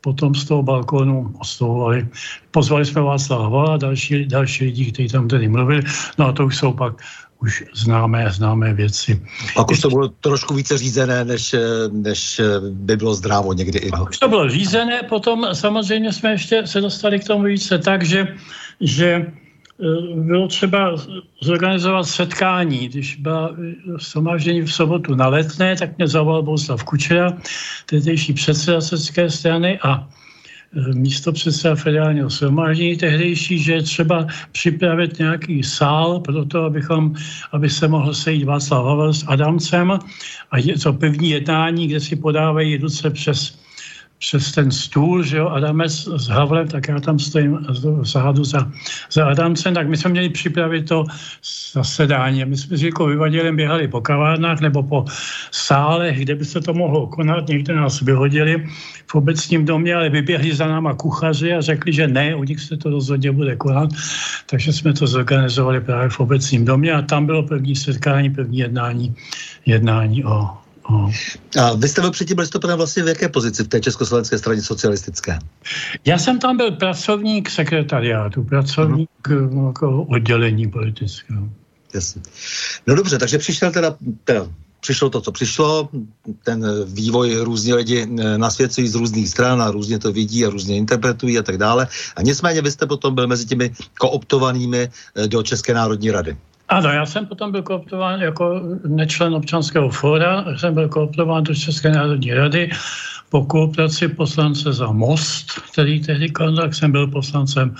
potom 0.00 0.34
z 0.34 0.44
toho 0.44 0.62
balkonu 0.62 1.34
oslovovali. 1.38 2.08
Pozvali 2.50 2.84
jsme 2.84 3.02
Václava 3.02 3.44
Hala 3.44 3.74
a 3.74 3.76
další, 3.76 4.26
další 4.26 4.64
lidi, 4.64 4.92
kteří 4.92 5.08
tam 5.08 5.28
tedy 5.28 5.48
mluvili. 5.48 5.82
No 6.18 6.26
a 6.26 6.32
to 6.32 6.46
už 6.46 6.56
jsou 6.56 6.72
pak 6.72 6.94
už 7.42 7.64
známé, 7.74 8.30
známé 8.30 8.74
věci. 8.74 9.22
Pak 9.54 9.70
už 9.70 9.80
to 9.80 9.88
bylo 9.88 10.08
trošku 10.08 10.54
více 10.54 10.78
řízené, 10.78 11.24
než, 11.24 11.54
než 11.90 12.40
by 12.70 12.96
bylo 12.96 13.14
zdrávo 13.14 13.52
někdy. 13.52 13.78
I, 13.78 13.90
no. 13.90 14.06
Už 14.10 14.18
to 14.18 14.28
bylo 14.28 14.48
řízené, 14.48 15.02
potom 15.08 15.46
samozřejmě 15.52 16.12
jsme 16.12 16.30
ještě 16.30 16.66
se 16.66 16.80
dostali 16.80 17.18
k 17.18 17.26
tomu 17.26 17.44
více 17.44 17.78
tak, 17.78 18.02
že, 18.02 18.36
že 18.80 19.26
Eh, 19.80 20.14
bylo 20.14 20.48
třeba 20.48 20.96
zorganizovat 21.42 22.06
setkání. 22.06 22.88
Když 22.88 23.16
byla 23.16 23.56
somáždění 23.98 24.62
v 24.62 24.72
sobotu 24.72 25.14
na 25.14 25.28
letné, 25.28 25.76
tak 25.76 25.98
mě 25.98 26.08
zavolal 26.08 26.42
Bohuslav 26.42 26.84
Kučera, 26.84 27.32
tehdejší 27.86 28.32
předseda 28.32 28.80
strany 29.28 29.78
a 29.82 30.08
eh, 30.08 30.19
místo 30.94 31.32
předseda 31.32 31.74
federálního 31.74 32.30
shromáždění 32.30 32.96
tehdejší, 32.96 33.58
že 33.58 33.72
je 33.72 33.82
třeba 33.82 34.26
připravit 34.52 35.18
nějaký 35.18 35.62
sál 35.62 36.20
pro 36.20 36.44
to, 36.44 36.64
abychom, 36.64 37.14
aby 37.52 37.70
se 37.70 37.88
mohl 37.88 38.14
sejít 38.14 38.44
Václav 38.44 38.84
Havel 38.84 39.14
s 39.14 39.24
Adamcem. 39.26 39.98
A 40.50 40.58
je 40.58 40.78
to 40.78 40.92
první 40.92 41.30
jednání, 41.30 41.88
kde 41.88 42.00
si 42.00 42.16
podávají 42.16 42.76
ruce 42.76 43.10
přes 43.10 43.60
přes 44.20 44.52
ten 44.52 44.70
stůl, 44.70 45.22
že 45.22 45.36
jo, 45.36 45.48
Adamec 45.48 46.08
s 46.16 46.28
Havlem, 46.28 46.68
tak 46.68 46.88
já 46.88 47.00
tam 47.00 47.18
stojím 47.18 47.58
zádu 48.02 48.44
za, 48.44 48.70
za 49.10 49.26
Adamcem, 49.26 49.74
tak 49.74 49.88
my 49.88 49.96
jsme 49.96 50.10
měli 50.10 50.28
připravit 50.28 50.88
to 50.88 51.04
zasedání. 51.72 52.44
My 52.44 52.56
jsme 52.56 52.76
s 52.76 52.82
Jirkou 52.82 53.06
Vyvadilem 53.06 53.56
běhali 53.56 53.88
po 53.88 54.00
kavárnách 54.00 54.60
nebo 54.60 54.82
po 54.82 55.04
sálech, 55.50 56.20
kde 56.20 56.34
by 56.34 56.44
se 56.44 56.60
to 56.60 56.74
mohlo 56.74 57.06
konat. 57.06 57.48
Někde 57.48 57.74
nás 57.74 58.00
vyhodili 58.00 58.68
v 59.06 59.14
obecním 59.14 59.64
domě, 59.64 59.94
ale 59.94 60.08
vyběhli 60.08 60.54
za 60.54 60.68
náma 60.68 60.94
kuchaři 60.94 61.54
a 61.54 61.60
řekli, 61.60 61.92
že 61.92 62.08
ne, 62.08 62.34
u 62.34 62.44
nich 62.44 62.60
se 62.60 62.76
to 62.76 62.90
rozhodně 62.90 63.32
bude 63.32 63.56
konat. 63.56 63.90
Takže 64.46 64.72
jsme 64.72 64.92
to 64.92 65.06
zorganizovali 65.06 65.80
právě 65.80 66.08
v 66.08 66.20
obecním 66.20 66.64
domě 66.64 66.92
a 66.92 67.02
tam 67.02 67.26
bylo 67.26 67.42
první 67.42 67.76
setkání, 67.76 68.30
první 68.30 68.58
jednání, 68.58 69.14
jednání 69.66 70.24
o 70.24 70.59
a 71.60 71.74
vy 71.74 71.88
jste 71.88 72.00
byl 72.00 72.10
předtím 72.10 72.38
listopadem 72.38 72.76
vlastně 72.76 73.02
v 73.02 73.08
jaké 73.08 73.28
pozici 73.28 73.64
v 73.64 73.68
té 73.68 73.80
Československé 73.80 74.38
straně 74.38 74.62
socialistické? 74.62 75.38
Já 76.04 76.18
jsem 76.18 76.38
tam 76.38 76.56
byl 76.56 76.70
pracovník 76.70 77.50
sekretariátu, 77.50 78.44
pracovník 78.44 79.10
uh-huh. 79.22 79.66
jako 79.66 80.02
oddělení 80.02 80.70
politického. 80.70 81.48
Jasně. 81.94 82.22
No 82.86 82.94
dobře, 82.94 83.18
takže 83.18 83.38
přišel 83.38 83.72
teda, 83.72 83.96
teda 84.24 84.46
přišlo 84.80 85.10
to, 85.10 85.20
co 85.20 85.32
přišlo, 85.32 85.88
ten 86.44 86.64
vývoj 86.86 87.36
různě 87.36 87.74
lidi 87.74 88.06
eh, 88.06 88.38
nasvěcují 88.38 88.88
z 88.88 88.94
různých 88.94 89.28
stran 89.28 89.62
a 89.62 89.70
různě 89.70 89.98
to 89.98 90.12
vidí 90.12 90.46
a 90.46 90.50
různě 90.50 90.76
interpretují 90.76 91.38
a 91.38 91.42
tak 91.42 91.58
dále. 91.58 91.88
A 92.16 92.22
nicméně 92.22 92.62
vy 92.62 92.70
jste 92.70 92.86
potom 92.86 93.14
byl 93.14 93.26
mezi 93.26 93.46
těmi 93.46 93.70
kooptovanými 93.98 94.88
eh, 94.88 95.28
do 95.28 95.42
České 95.42 95.74
národní 95.74 96.10
rady. 96.10 96.36
Ano, 96.70 96.88
já 96.88 97.06
jsem 97.06 97.26
potom 97.26 97.52
byl 97.52 97.62
kooptován 97.62 98.20
jako 98.20 98.62
nečlen 98.86 99.34
občanského 99.34 99.90
fóra, 99.90 100.44
jsem 100.56 100.74
byl 100.74 100.88
kooptován 100.88 101.44
do 101.44 101.54
České 101.54 101.90
národní 101.90 102.34
rady 102.34 102.70
po 103.30 103.44
kooptaci 103.44 104.08
poslance 104.08 104.72
za 104.72 104.92
Most, 104.92 105.50
který 105.72 106.00
tehdy 106.00 106.30
konal, 106.30 106.72
jsem 106.72 106.92
byl 106.92 107.06
poslancem 107.06 107.74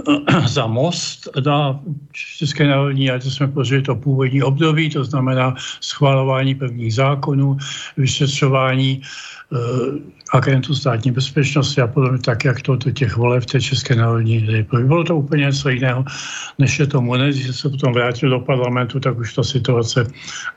za 0.46 0.66
most 0.66 1.28
na 1.46 1.80
České 2.12 2.66
národní 2.66 3.10
radě 3.10 3.30
jsme 3.30 3.48
požili 3.48 3.82
to 3.82 3.94
původní 3.94 4.42
období, 4.42 4.90
to 4.90 5.04
znamená 5.04 5.54
schvalování 5.80 6.54
prvních 6.54 6.94
zákonů, 6.94 7.56
vyšetřování 7.96 9.02
uh, 9.50 9.58
agentů 10.32 10.74
státní 10.74 11.10
bezpečnosti 11.10 11.80
a 11.80 11.86
podobně, 11.86 12.18
tak 12.18 12.44
jak 12.44 12.62
to 12.62 12.76
do 12.76 12.90
těch 12.90 13.16
voleb 13.16 13.42
v 13.42 13.46
té 13.46 13.60
České 13.60 13.94
národní. 13.94 14.64
Bylo 14.84 15.04
to 15.04 15.16
úplně 15.16 15.44
něco 15.44 15.68
jiného, 15.68 16.04
než 16.58 16.78
je 16.78 16.86
tomu 16.86 17.16
dnes. 17.16 17.36
Když 17.36 17.56
se 17.56 17.68
potom 17.68 17.92
vrátil 17.92 18.30
do 18.30 18.40
parlamentu, 18.40 19.00
tak 19.00 19.18
už 19.18 19.34
ta 19.34 19.42
situace 19.42 20.06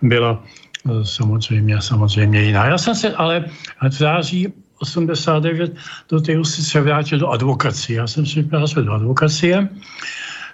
byla 0.01 0.43
uh, 0.83 1.03
samozřejmě, 1.03 1.81
samozřejmě 1.81 2.41
jiná. 2.41 2.65
Já 2.65 2.77
jsem 2.77 2.95
se 2.95 3.13
ale 3.13 3.45
v 3.89 3.93
září 3.93 4.53
89 4.81 5.75
do 6.09 6.21
té 6.21 6.45
se 6.45 6.81
vrátil 6.81 7.19
do 7.19 7.29
advokacie. 7.29 7.97
Já 7.97 8.07
jsem 8.07 8.25
si 8.25 8.41
vyprásil 8.41 8.83
do 8.83 8.91
advokacie 8.91 9.69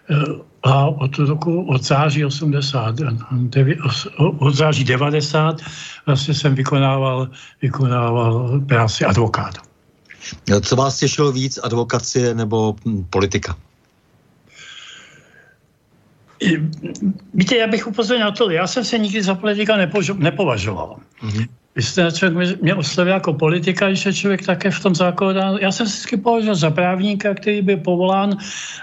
eh, 0.09 0.15
a 0.63 0.85
od 0.85 1.17
roku, 1.17 1.63
od 1.69 1.83
září 1.83 2.25
80, 2.25 2.95
od 4.17 4.55
září 4.55 4.83
90 4.83 5.61
vlastně 6.05 6.33
jsem 6.33 6.55
vykonával, 6.55 7.29
vykonával 7.61 8.59
práci 8.59 9.05
advokáta. 9.05 9.61
Co 10.61 10.75
vás 10.75 10.99
těšilo 10.99 11.31
víc, 11.31 11.59
advokacie 11.63 12.33
nebo 12.33 12.75
hm, 12.85 13.05
politika? 13.09 13.55
Víte, 17.33 17.55
já 17.55 17.67
bych 17.67 17.87
upozornil 17.87 18.25
na 18.25 18.31
to, 18.31 18.49
já 18.49 18.67
jsem 18.67 18.85
se 18.85 18.97
nikdy 18.97 19.23
za 19.23 19.35
politika 19.35 19.77
nepovažoval. 20.17 20.97
Mm-hmm. 21.23 21.47
Vy 21.75 21.81
jste 21.81 22.11
člověk 22.11 22.61
mě 22.61 22.75
oslovil 22.75 23.13
jako 23.13 23.33
politika, 23.33 23.87
když 23.87 24.05
je 24.05 24.13
člověk 24.13 24.45
také 24.45 24.71
v 24.71 24.79
tom 24.79 24.95
zákonu. 24.95 25.57
Já 25.61 25.71
jsem 25.71 25.87
se 25.87 25.93
vždycky 25.93 26.17
považoval 26.17 26.55
za 26.55 26.69
právníka, 26.71 27.33
který 27.33 27.61
by 27.61 27.77
povolán 27.77 28.37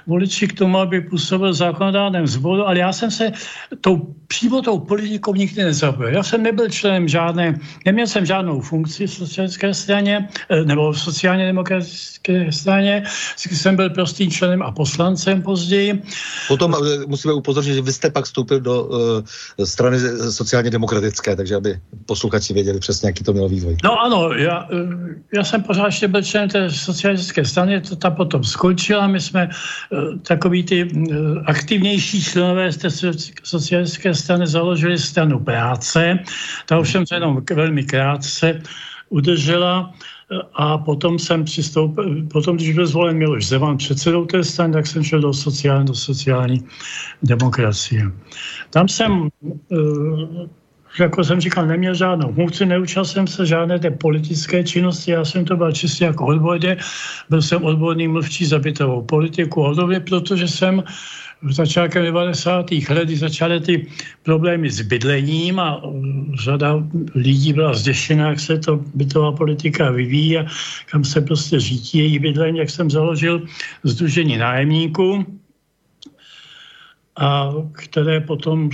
voliči 0.06 0.48
k 0.48 0.58
tomu, 0.58 0.78
aby 0.78 1.00
působil 1.00 1.50
v 1.50 1.54
zákonodárném 1.54 2.26
zboru, 2.26 2.66
ale 2.66 2.78
já 2.78 2.92
jsem 2.92 3.10
se 3.10 3.32
tou, 3.80 4.14
přímo 4.26 4.62
tou 4.62 4.78
politikou 4.78 5.34
nikdy 5.34 5.64
nezabavil. 5.64 6.14
Já 6.14 6.22
jsem 6.22 6.42
nebyl 6.42 6.68
členem 6.68 7.08
žádné, 7.08 7.60
neměl 7.84 8.06
jsem 8.06 8.26
žádnou 8.26 8.60
funkci 8.60 9.06
v 9.06 9.10
socialistické 9.10 9.74
straně 9.74 10.28
eh, 10.48 10.64
nebo 10.64 10.92
v 10.92 11.00
sociálně 11.00 11.46
demokratické 11.46 12.52
straně. 12.52 13.04
Vždycky 13.36 13.56
jsem 13.56 13.76
byl 13.76 13.90
prostým 13.90 14.30
členem 14.30 14.62
a 14.62 14.72
poslancem 14.72 15.42
později. 15.42 16.02
Potom 16.48 16.74
eh, 16.74 17.06
musíme 17.06 17.34
upozornit, 17.34 17.74
že 17.74 17.82
vy 17.82 17.92
jste 17.92 18.10
pak 18.10 18.24
vstoupil 18.24 18.60
do 18.60 18.84
uh, 18.84 19.64
strany 19.64 19.98
sociálně 20.30 20.70
demokratické, 20.70 21.36
takže 21.36 21.54
aby 21.54 21.80
posluchači 22.06 22.54
věděli, 22.54 22.77
věděli 22.78 22.80
přesně, 22.80 23.08
jaký 23.08 23.24
to 23.24 23.32
mělo 23.32 23.48
vývoj. 23.48 23.76
No 23.84 24.00
ano, 24.00 24.32
já, 24.32 24.68
eh, 24.70 25.36
já 25.36 25.44
jsem 25.44 25.62
pořád 25.62 25.86
ještě 25.86 26.08
byl 26.08 26.22
člen 26.22 26.48
té 26.48 26.70
socialistické 26.70 27.44
strany, 27.44 27.80
to 27.80 27.96
ta 27.96 28.10
potom 28.10 28.44
skončila, 28.44 29.06
my 29.06 29.20
jsme 29.20 29.48
uh, 29.48 30.18
takový 30.22 30.62
ty 30.62 30.84
uh, 30.84 31.42
aktivnější 31.46 32.22
členové 32.22 32.72
z 32.72 32.76
té 32.76 32.88
socialistické 33.44 34.14
strany 34.14 34.46
založili 34.46 34.98
stranu 34.98 35.38
práce, 35.38 36.18
ta 36.66 36.78
ovšem 36.78 37.06
se 37.06 37.14
jenom 37.16 37.42
velmi 37.54 37.82
krátce 37.84 38.62
udržela 39.10 39.92
a 40.60 40.76
potom 40.78 41.16
jsem 41.16 41.44
přistoupil, 41.44 42.28
potom, 42.28 42.56
když 42.56 42.76
byl 42.76 42.86
zvolen 42.86 43.16
Miloš 43.16 43.48
Zeman 43.48 43.80
předsedou 43.80 44.28
té 44.28 44.44
strany, 44.44 44.72
tak 44.72 44.86
jsem 44.86 45.00
šel 45.00 45.20
do 45.24 45.32
sociální, 45.32 45.88
do 45.88 45.94
sociální 45.96 46.60
demokracie. 47.24 48.12
Tam 48.70 48.88
jsem 48.88 49.32
jako 51.00 51.24
jsem 51.24 51.40
říkal, 51.40 51.66
neměl 51.66 51.94
žádnou 51.94 52.32
funkci, 52.32 52.66
neučil 52.66 53.04
jsem 53.04 53.26
se 53.26 53.46
žádné 53.46 53.78
té 53.78 53.90
politické 53.90 54.64
činnosti, 54.64 55.10
já 55.10 55.24
jsem 55.24 55.44
to 55.44 55.56
byl 55.56 55.72
čistě 55.72 56.04
jako 56.04 56.26
odbojde, 56.26 56.76
byl 57.30 57.42
jsem 57.42 57.64
odborný 57.64 58.08
mluvčí 58.08 58.46
za 58.46 58.58
bytovou 58.58 59.02
politiku 59.02 59.66
a 59.66 59.74
protože 60.04 60.48
jsem 60.48 60.82
v 61.42 61.52
začátkem 61.52 62.04
90. 62.04 62.66
let, 62.90 63.08
začaly 63.08 63.60
ty 63.60 63.86
problémy 64.22 64.70
s 64.70 64.80
bydlením 64.80 65.60
a 65.60 65.82
řada 66.42 66.82
lidí 67.14 67.52
byla 67.52 67.74
zděšená, 67.74 68.28
jak 68.28 68.40
se 68.40 68.58
to 68.58 68.80
bytová 68.94 69.32
politika 69.32 69.90
vyvíjí 69.90 70.38
a 70.38 70.46
kam 70.90 71.04
se 71.04 71.20
prostě 71.20 71.60
řítí 71.60 71.98
její 71.98 72.18
bydlení, 72.18 72.58
jak 72.58 72.70
jsem 72.70 72.90
založil 72.90 73.42
Združení 73.84 74.36
nájemníků, 74.36 75.24
a 77.18 77.54
které 77.72 78.20
potom 78.20 78.70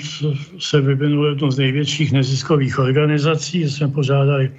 se 0.59 0.81
vyvinulo 0.81 1.29
jednou 1.29 1.51
z 1.51 1.59
největších 1.59 2.13
neziskových 2.13 2.79
organizací. 2.79 3.71
Jsme 3.71 3.89
požádali, 3.89 4.53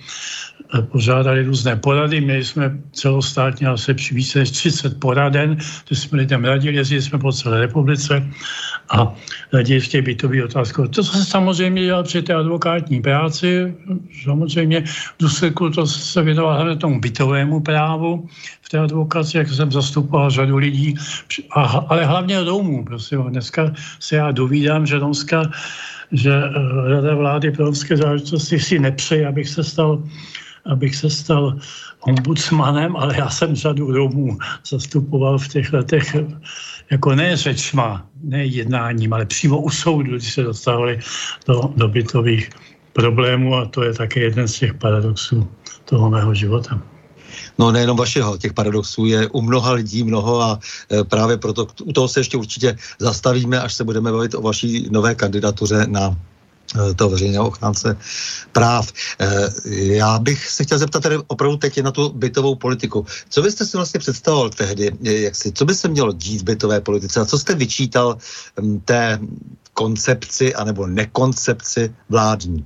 požádali 0.91 1.43
různé 1.43 1.75
porady, 1.75 2.21
měli 2.21 2.43
jsme 2.43 2.77
celostátně 2.91 3.67
asi 3.67 3.93
více 4.11 4.39
než 4.39 4.51
30 4.51 4.99
poraden, 4.99 5.57
to 5.85 5.95
jsme 5.95 6.17
lidem 6.17 6.45
radili, 6.45 6.75
jezdili 6.75 7.01
jsme 7.01 7.19
po 7.19 7.31
celé 7.31 7.59
republice 7.59 8.27
a 8.89 9.13
radili 9.53 9.79
v 9.79 9.87
těch 9.87 10.05
bytových 10.05 10.43
otázkách. 10.43 10.89
To 10.89 11.03
se 11.03 11.25
samozřejmě 11.25 11.83
dělal 11.83 12.03
při 12.03 12.21
té 12.21 12.33
advokátní 12.33 13.01
práci, 13.01 13.75
samozřejmě 14.23 14.81
v 14.81 15.15
důsledku 15.19 15.69
to 15.69 15.87
se 15.87 16.21
věnoval 16.21 16.55
hlavně 16.55 16.75
tomu 16.75 16.99
bytovému 16.99 17.59
právu, 17.59 18.29
v 18.65 18.69
té 18.69 18.79
advokaci, 18.79 19.37
jak 19.37 19.49
jsem 19.49 19.71
zastupoval 19.71 20.29
řadu 20.29 20.57
lidí, 20.57 20.95
a, 21.55 21.61
ale 21.61 22.05
hlavně 22.05 22.41
domů. 22.41 22.85
Prostě 22.85 23.17
dneska 23.17 23.71
se 23.99 24.15
já 24.15 24.31
dovídám, 24.31 24.85
že 24.85 24.99
Donska, 24.99 25.51
že 26.11 26.33
eh, 26.33 26.89
Rada 26.89 27.15
vlády 27.15 27.51
pro 27.51 27.65
romské 27.65 27.97
záležitosti 27.97 28.59
si 28.59 28.79
nepřeje, 28.79 29.27
abych 29.27 29.49
se 29.49 29.63
stal 29.63 30.03
abych 30.65 30.95
se 30.95 31.09
stal 31.09 31.57
ombudsmanem, 31.99 32.95
ale 32.95 33.17
já 33.17 33.29
jsem 33.29 33.55
řadu 33.55 33.91
domů 33.91 34.37
zastupoval 34.69 35.37
v 35.37 35.47
těch 35.47 35.73
letech 35.73 36.15
jako 36.91 37.15
ne 37.15 37.37
řečma, 37.37 38.07
ne 38.23 38.45
jednáním, 38.45 39.13
ale 39.13 39.25
přímo 39.25 39.61
u 39.61 39.69
soudu, 39.69 40.11
když 40.11 40.33
se 40.33 40.43
dostávali 40.43 40.99
do, 41.47 41.73
do 41.77 41.87
bytových 41.87 42.49
problémů 42.93 43.55
a 43.55 43.65
to 43.65 43.83
je 43.83 43.93
také 43.93 44.19
jeden 44.19 44.47
z 44.47 44.59
těch 44.59 44.73
paradoxů 44.73 45.47
toho 45.85 46.09
mého 46.09 46.33
života. 46.33 46.81
No 47.57 47.71
nejenom 47.71 47.97
vašeho, 47.97 48.37
těch 48.37 48.53
paradoxů 48.53 49.05
je 49.05 49.27
u 49.27 49.41
mnoha 49.41 49.71
lidí 49.71 50.03
mnoho 50.03 50.41
a 50.41 50.59
e, 50.91 51.03
právě 51.03 51.37
proto 51.37 51.67
u 51.83 51.93
toho 51.93 52.07
se 52.07 52.19
ještě 52.19 52.37
určitě 52.37 52.77
zastavíme, 52.99 53.61
až 53.61 53.73
se 53.73 53.83
budeme 53.83 54.11
bavit 54.11 54.35
o 54.35 54.41
vaší 54.41 54.87
nové 54.91 55.15
kandidatuře 55.15 55.85
na 55.87 56.15
e, 56.89 56.93
toho 56.93 57.09
veřejného 57.09 57.47
ochránce 57.47 57.97
práv. 58.51 58.93
E, 59.19 59.51
já 59.95 60.19
bych 60.19 60.49
se 60.49 60.63
chtěl 60.63 60.77
zeptat 60.77 61.03
tady 61.03 61.17
opravdu 61.27 61.57
teď 61.57 61.81
na 61.81 61.91
tu 61.91 62.09
bytovou 62.09 62.55
politiku. 62.55 63.05
Co 63.29 63.41
byste 63.41 63.65
si 63.65 63.77
vlastně 63.77 63.99
představoval 63.99 64.49
tehdy, 64.49 64.91
jak 65.01 65.35
si, 65.35 65.51
co 65.51 65.65
by 65.65 65.75
se 65.75 65.87
mělo 65.87 66.11
dít 66.11 66.41
v 66.41 66.43
bytové 66.43 66.81
politice 66.81 67.19
a 67.19 67.25
co 67.25 67.39
jste 67.39 67.55
vyčítal 67.55 68.17
té 68.85 69.19
koncepci 69.73 70.55
anebo 70.55 70.87
nekoncepci 70.87 71.93
vládní? 72.09 72.65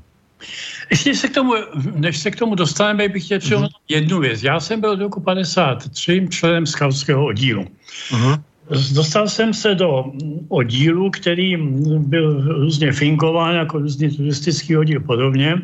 Ještě 0.90 1.16
se 1.16 1.28
k 1.28 1.34
tomu, 1.34 1.54
než 1.96 2.18
se 2.18 2.32
k 2.32 2.36
tomu 2.36 2.56
dostaneme, 2.56 3.10
bych 3.10 3.26
chtěl 3.26 3.40
mm-hmm. 3.40 3.70
jednu 3.90 4.20
věc. 4.20 4.44
Já 4.44 4.60
jsem 4.60 4.82
byl 4.82 4.98
do 4.98 5.04
roku 5.04 5.20
53 5.20 6.28
členem 6.30 6.66
skautského 6.66 7.26
oddílu. 7.26 7.68
Mm-hmm. 8.10 8.44
Dostal 8.70 9.28
jsem 9.28 9.54
se 9.54 9.76
do 9.76 10.06
oddílu, 10.48 11.10
který 11.10 11.58
byl 11.98 12.42
různě 12.62 12.92
fingován 12.92 13.56
jako 13.56 13.80
různý 13.80 14.10
turistický 14.10 14.78
oddíl 14.78 15.00
podobně, 15.00 15.56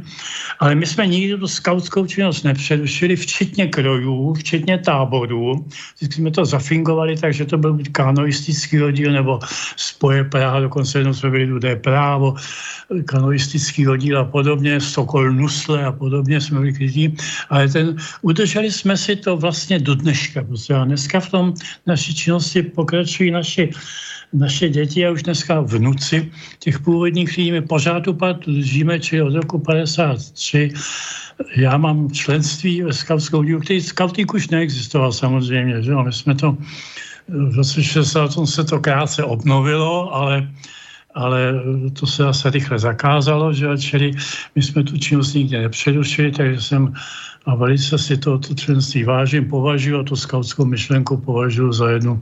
ale 0.60 0.76
my 0.76 0.86
jsme 0.86 1.08
nikdy 1.08 1.38
tu 1.38 1.48
skautskou 1.48 2.06
činnost 2.06 2.44
nepřerušili, 2.44 3.16
včetně 3.16 3.68
krojů, 3.68 4.34
včetně 4.34 4.78
táborů. 4.78 5.66
Vždycky 5.98 6.22
jsme 6.22 6.32
to 6.32 6.46
zafingovali, 6.46 7.18
takže 7.18 7.46
to 7.46 7.58
byl 7.58 7.74
buď 7.74 7.92
kanoistický 7.92 8.82
oddíl 8.82 9.12
nebo 9.12 9.40
spoje 9.76 10.24
Praha, 10.24 10.60
dokonce 10.60 11.00
jednou 11.00 11.14
jsme 11.14 11.30
byli 11.30 11.46
Dudé 11.46 11.76
právo, 11.76 12.36
kanoistický 13.06 13.88
oddíl 13.88 14.20
a 14.20 14.26
podobně, 14.26 14.82
Sokol 14.82 15.32
Nusle 15.32 15.86
a 15.86 15.92
podobně 15.92 16.42
jsme 16.42 16.60
byli 16.60 16.74
krytí, 16.74 17.16
ale 17.50 17.68
ten, 17.68 17.96
udrželi 18.22 18.72
jsme 18.72 18.98
si 18.98 19.16
to 19.16 19.38
vlastně 19.38 19.80
do 19.80 19.96
dneška. 19.96 20.44
Prostě 20.44 20.74
a 20.74 20.86
dneska 20.86 21.20
v 21.20 21.30
tom 21.30 21.54
naší 21.86 22.16
činnosti 22.16 22.64
pokračujeme 22.64 22.95
pokračují 22.96 23.32
naši, 23.32 23.70
naše 24.34 24.70
děti 24.70 25.08
a 25.08 25.12
už 25.12 25.24
dneska 25.24 25.60
vnuci 25.60 26.32
těch 26.60 26.80
původních, 26.80 27.38
lidí 27.38 27.52
my 27.52 27.62
pořád 27.62 28.08
upad 28.08 28.48
držíme, 28.48 29.00
či 29.00 29.22
od 29.22 29.36
roku 29.36 29.60
53 29.60 30.72
já 31.56 31.78
mám 31.78 32.12
členství 32.12 32.82
ve 32.82 32.94
skautskou 32.94 33.44
dílu, 33.44 33.60
který 33.60 33.82
skautík 33.82 34.34
už 34.34 34.50
neexistoval 34.50 35.12
samozřejmě, 35.12 35.82
že 35.82 35.92
jo? 35.92 36.04
my 36.04 36.14
jsme 36.14 36.36
to 36.36 36.58
v 37.28 37.56
roce 37.56 37.84
60 37.84 38.32
se 38.46 38.64
to 38.64 38.80
krátce 38.80 39.24
obnovilo, 39.24 40.14
ale 40.16 40.48
ale 41.16 41.64
to 42.00 42.08
se 42.08 42.28
asi 42.28 42.50
rychle 42.50 42.80
zakázalo, 42.80 43.54
že 43.54 43.78
čili 43.78 44.12
my 44.56 44.62
jsme 44.62 44.84
tu 44.84 44.98
činnost 44.98 45.34
nikdy 45.34 45.58
nepřerušili, 45.58 46.32
takže 46.32 46.62
jsem 46.62 46.94
a 47.46 47.56
velice 47.56 47.98
si 47.98 48.18
to, 48.18 48.40
to 48.40 48.54
členství 48.56 49.04
vážím, 49.04 49.50
považuji 49.50 50.00
a 50.00 50.04
tu 50.04 50.16
skautskou 50.16 50.66
myšlenku 50.66 51.18
považuji 51.18 51.72
za 51.72 51.90
jednu 51.90 52.22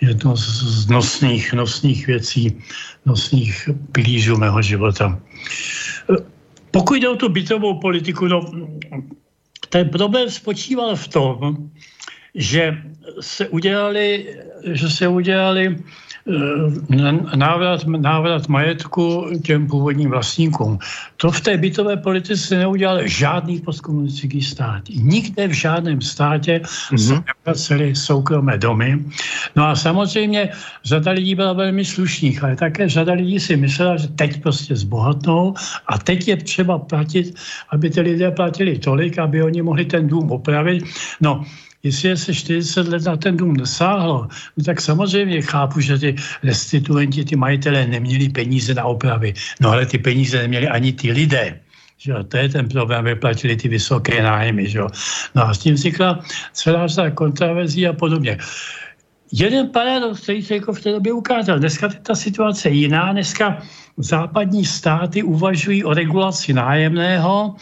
jedno 0.00 0.36
z 0.36 0.88
nosných, 0.88 1.52
nosných 1.52 2.06
věcí, 2.06 2.56
nosných 3.06 3.68
pilířů 3.92 4.36
mého 4.36 4.62
života. 4.62 5.20
Pokud 6.70 6.94
jde 6.94 7.08
o 7.08 7.16
tu 7.16 7.28
bytovou 7.28 7.80
politiku, 7.80 8.26
no, 8.26 8.50
ten 9.68 9.88
problém 9.88 10.30
spočíval 10.30 10.96
v 10.96 11.08
tom, 11.08 11.56
že 12.34 12.82
se 13.20 13.48
udělali, 13.48 14.36
že 14.72 14.90
se 14.90 15.08
udělali 15.08 15.76
návrat, 17.36 17.86
návrat 17.86 18.48
majetku 18.48 19.30
těm 19.44 19.66
původním 19.66 20.10
vlastníkům. 20.10 20.78
To 21.16 21.30
v 21.30 21.40
té 21.40 21.56
bytové 21.56 21.96
politice 21.96 22.58
neudělal 22.58 23.06
žádný 23.06 23.60
postkomunistický 23.60 24.42
stát. 24.42 24.82
Nikde 24.94 25.48
v 25.48 25.52
žádném 25.52 26.00
státě 26.00 26.60
mm-hmm. 26.64 26.98
se 26.98 27.14
nevraceli 27.26 27.96
soukromé 27.96 28.58
domy. 28.58 28.98
No 29.56 29.66
a 29.66 29.76
samozřejmě 29.76 30.48
řada 30.84 31.12
lidí 31.12 31.34
byla 31.34 31.52
velmi 31.52 31.84
slušných, 31.84 32.44
ale 32.44 32.56
také 32.56 32.88
řada 32.88 33.12
lidí 33.12 33.40
si 33.40 33.56
myslela, 33.56 33.96
že 33.96 34.08
teď 34.08 34.42
prostě 34.42 34.76
zbohatnou 34.76 35.54
a 35.86 35.98
teď 35.98 36.28
je 36.28 36.36
třeba 36.36 36.78
platit, 36.78 37.34
aby 37.70 37.90
ty 37.90 38.00
lidé 38.00 38.30
platili 38.30 38.78
tolik, 38.78 39.18
aby 39.18 39.42
oni 39.42 39.62
mohli 39.62 39.84
ten 39.84 40.08
dům 40.08 40.30
opravit. 40.30 40.84
No, 41.20 41.44
Jestli 41.82 42.16
se 42.16 42.34
40 42.34 42.88
let 42.88 43.04
na 43.04 43.16
ten 43.16 43.36
dům 43.36 43.56
nesáhlo, 43.56 44.28
no 44.56 44.64
tak 44.64 44.80
samozřejmě 44.80 45.42
chápu, 45.42 45.80
že 45.80 45.98
ty 45.98 46.16
restituenti, 46.42 47.24
ty 47.24 47.36
majitelé 47.36 47.86
neměli 47.86 48.28
peníze 48.28 48.74
na 48.74 48.84
opravy. 48.84 49.34
No 49.60 49.70
ale 49.70 49.86
ty 49.86 49.98
peníze 49.98 50.38
neměli 50.38 50.68
ani 50.68 50.92
ty 50.92 51.12
lidé. 51.12 51.60
Že 51.98 52.14
to 52.28 52.36
je 52.36 52.48
ten 52.48 52.68
problém, 52.68 53.04
vyplatili 53.04 53.56
ty 53.56 53.68
vysoké 53.68 54.22
nájmy. 54.22 54.68
Že? 54.68 54.80
No 55.34 55.48
a 55.48 55.54
s 55.54 55.58
tím 55.58 55.74
vznikla 55.74 56.20
celá 56.52 56.86
řada 56.86 57.10
kontroverzí 57.10 57.86
a 57.86 57.92
podobně. 57.92 58.38
Jeden 59.32 59.68
paradox, 59.68 60.20
který 60.20 60.42
se 60.42 60.54
jako 60.54 60.72
v 60.72 60.80
té 60.80 60.92
době 60.92 61.12
ukázal. 61.12 61.58
Dneska 61.58 61.86
je 61.86 62.00
ta 62.02 62.14
situace 62.14 62.68
jiná. 62.68 63.12
Dneska 63.12 63.62
západní 63.96 64.64
státy 64.64 65.22
uvažují 65.22 65.84
o 65.84 65.94
regulaci 65.94 66.52
nájemného, 66.52 67.54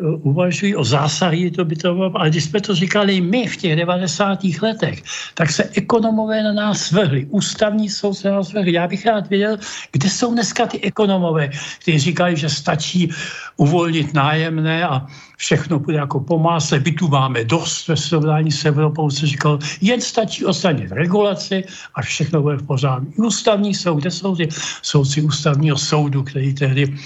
uvažují 0.00 0.76
o 0.76 0.84
zásahy 0.84 1.50
to 1.50 1.64
bytového, 1.64 2.18
ale 2.18 2.30
když 2.30 2.44
jsme 2.44 2.60
to 2.60 2.74
říkali 2.74 3.20
my 3.20 3.46
v 3.46 3.56
těch 3.56 3.76
90. 3.76 4.44
letech, 4.62 5.02
tak 5.34 5.50
se 5.50 5.64
ekonomové 5.74 6.42
na 6.42 6.52
nás 6.52 6.80
svrhli. 6.80 7.26
Ústavní 7.30 7.90
soud 7.90 8.14
se 8.14 8.28
na 8.28 8.36
nás 8.36 8.48
svrhli. 8.48 8.72
Já 8.72 8.88
bych 8.88 9.06
rád 9.06 9.28
věděl, 9.28 9.58
kde 9.92 10.10
jsou 10.10 10.32
dneska 10.32 10.66
ty 10.66 10.80
ekonomové, 10.80 11.50
kteří 11.80 11.98
říkají, 11.98 12.36
že 12.36 12.48
stačí 12.48 13.10
uvolnit 13.56 14.14
nájemné 14.14 14.88
a 14.88 15.06
všechno 15.36 15.78
bude 15.78 15.96
jako 15.96 16.20
po 16.20 16.38
másle, 16.38 16.80
bytu 16.80 17.08
máme 17.08 17.44
dost 17.44 17.88
ve 17.88 17.96
srovnání 17.96 18.52
s 18.52 18.64
Evropou, 18.64 19.10
se 19.10 19.26
říkal, 19.26 19.58
jen 19.80 20.00
stačí 20.00 20.44
odstranit 20.44 20.92
regulaci 20.92 21.64
a 21.94 22.02
všechno 22.02 22.42
bude 22.42 22.56
v 22.56 22.66
pořádku. 22.66 23.12
Ústavní 23.16 23.74
soud, 23.74 24.00
kde 24.00 24.10
jsou 24.10 24.36
ty 24.36 24.48
soudci 24.82 25.22
ústavního 25.22 25.76
soudu, 25.76 26.22
který 26.22 26.54
tehdy 26.54 26.86
uh, 26.86 26.96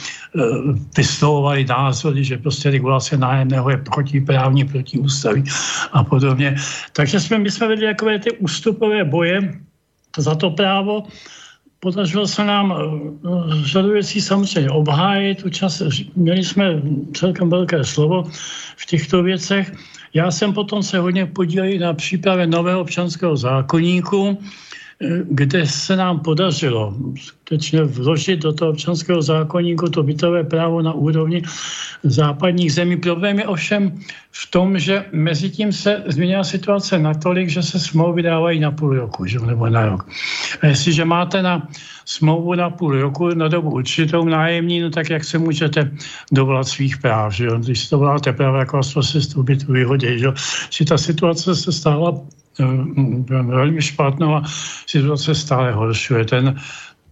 vyslovovali 0.97 1.65
názory, 1.65 2.25
že 2.25 2.39
prostě 2.39 2.71
regulace 2.71 3.17
nájemného 3.17 3.71
je 3.71 3.77
protiprávní, 3.77 4.65
protiústavní 4.65 5.45
a 5.93 6.05
podobně. 6.05 6.57
Takže 6.93 7.21
jsme, 7.21 7.39
my 7.39 7.51
jsme 7.51 7.69
vedli 7.69 7.87
takové 7.87 8.19
ty 8.19 8.31
ústupové 8.33 9.05
boje 9.05 9.61
za 10.17 10.35
to 10.35 10.51
právo, 10.51 11.03
Podařilo 11.81 12.27
se 12.27 12.45
nám 12.45 12.75
eh, 12.75 13.29
řadu 13.65 13.93
věcí 13.93 14.21
samozřejmě 14.21 14.71
obhájit. 14.71 15.45
Čas, 15.51 15.83
měli 16.17 16.45
jsme 16.45 16.83
celkem 17.15 17.51
velké 17.51 17.85
slovo 17.85 18.25
v 18.77 18.87
těchto 18.87 19.23
věcech. 19.23 19.73
Já 20.15 20.31
jsem 20.31 20.53
potom 20.53 20.83
se 20.83 20.99
hodně 20.99 21.27
podílel 21.27 21.79
na 21.79 21.95
přípravě 21.95 22.47
nového 22.47 22.81
občanského 22.81 23.37
zákonníku, 23.37 24.39
kde 25.31 25.67
se 25.67 25.97
nám 25.97 26.21
podařilo 26.21 26.95
skutečně 27.17 27.83
vložit 27.83 28.43
do 28.43 28.53
toho 28.53 28.71
občanského 28.71 29.23
zákonníku 29.23 29.89
to 29.89 30.03
bytové 30.03 30.45
právo 30.45 30.83
na 30.83 30.93
úrovni 30.93 31.43
západních 32.03 32.73
zemí. 32.73 32.97
Problém 32.97 33.39
je 33.39 33.47
ovšem 33.47 34.01
v 34.31 34.51
tom, 34.51 34.79
že 34.79 35.05
mezi 35.13 35.51
tím 35.51 35.73
se 35.73 36.03
změnila 36.07 36.45
situace 36.45 36.99
natolik, 36.99 37.49
že 37.49 37.63
se 37.63 37.79
smlouvy 37.79 38.23
dávají 38.23 38.61
na 38.61 38.71
půl 38.71 38.95
roku, 38.95 39.27
že? 39.27 39.39
nebo 39.39 39.69
na 39.69 39.87
rok. 39.87 40.09
A 40.63 40.67
jestliže 40.67 41.05
máte 41.05 41.43
na 41.43 41.69
smlouvu 42.05 42.55
na 42.55 42.71
půl 42.71 43.01
roku 43.01 43.35
na 43.35 43.49
dobu 43.49 43.71
určitou 43.71 44.25
nájemní, 44.25 44.81
no 44.81 44.91
tak 44.91 45.11
jak 45.11 45.25
se 45.25 45.39
můžete 45.39 45.91
dovolat 46.33 46.69
svých 46.69 46.99
práv, 46.99 47.33
že? 47.33 47.47
když 47.59 47.89
to 47.89 47.99
voláte 47.99 48.33
práva, 48.33 48.59
jako 48.59 48.83
se 48.83 49.21
z 49.21 49.27
toho 49.27 49.43
bytu 49.43 49.73
vyhodí. 49.73 50.19
Že? 50.19 50.29
Že 50.71 50.85
ta 50.85 50.99
situace 50.99 51.55
se 51.55 51.73
stala 51.73 52.13
Eh, 52.13 52.48
velmi 53.29 53.83
špatnou 53.83 54.35
a 54.35 54.43
situace 54.87 55.35
stále 55.35 55.73
horšuje. 55.73 56.25
Ten, 56.25 56.57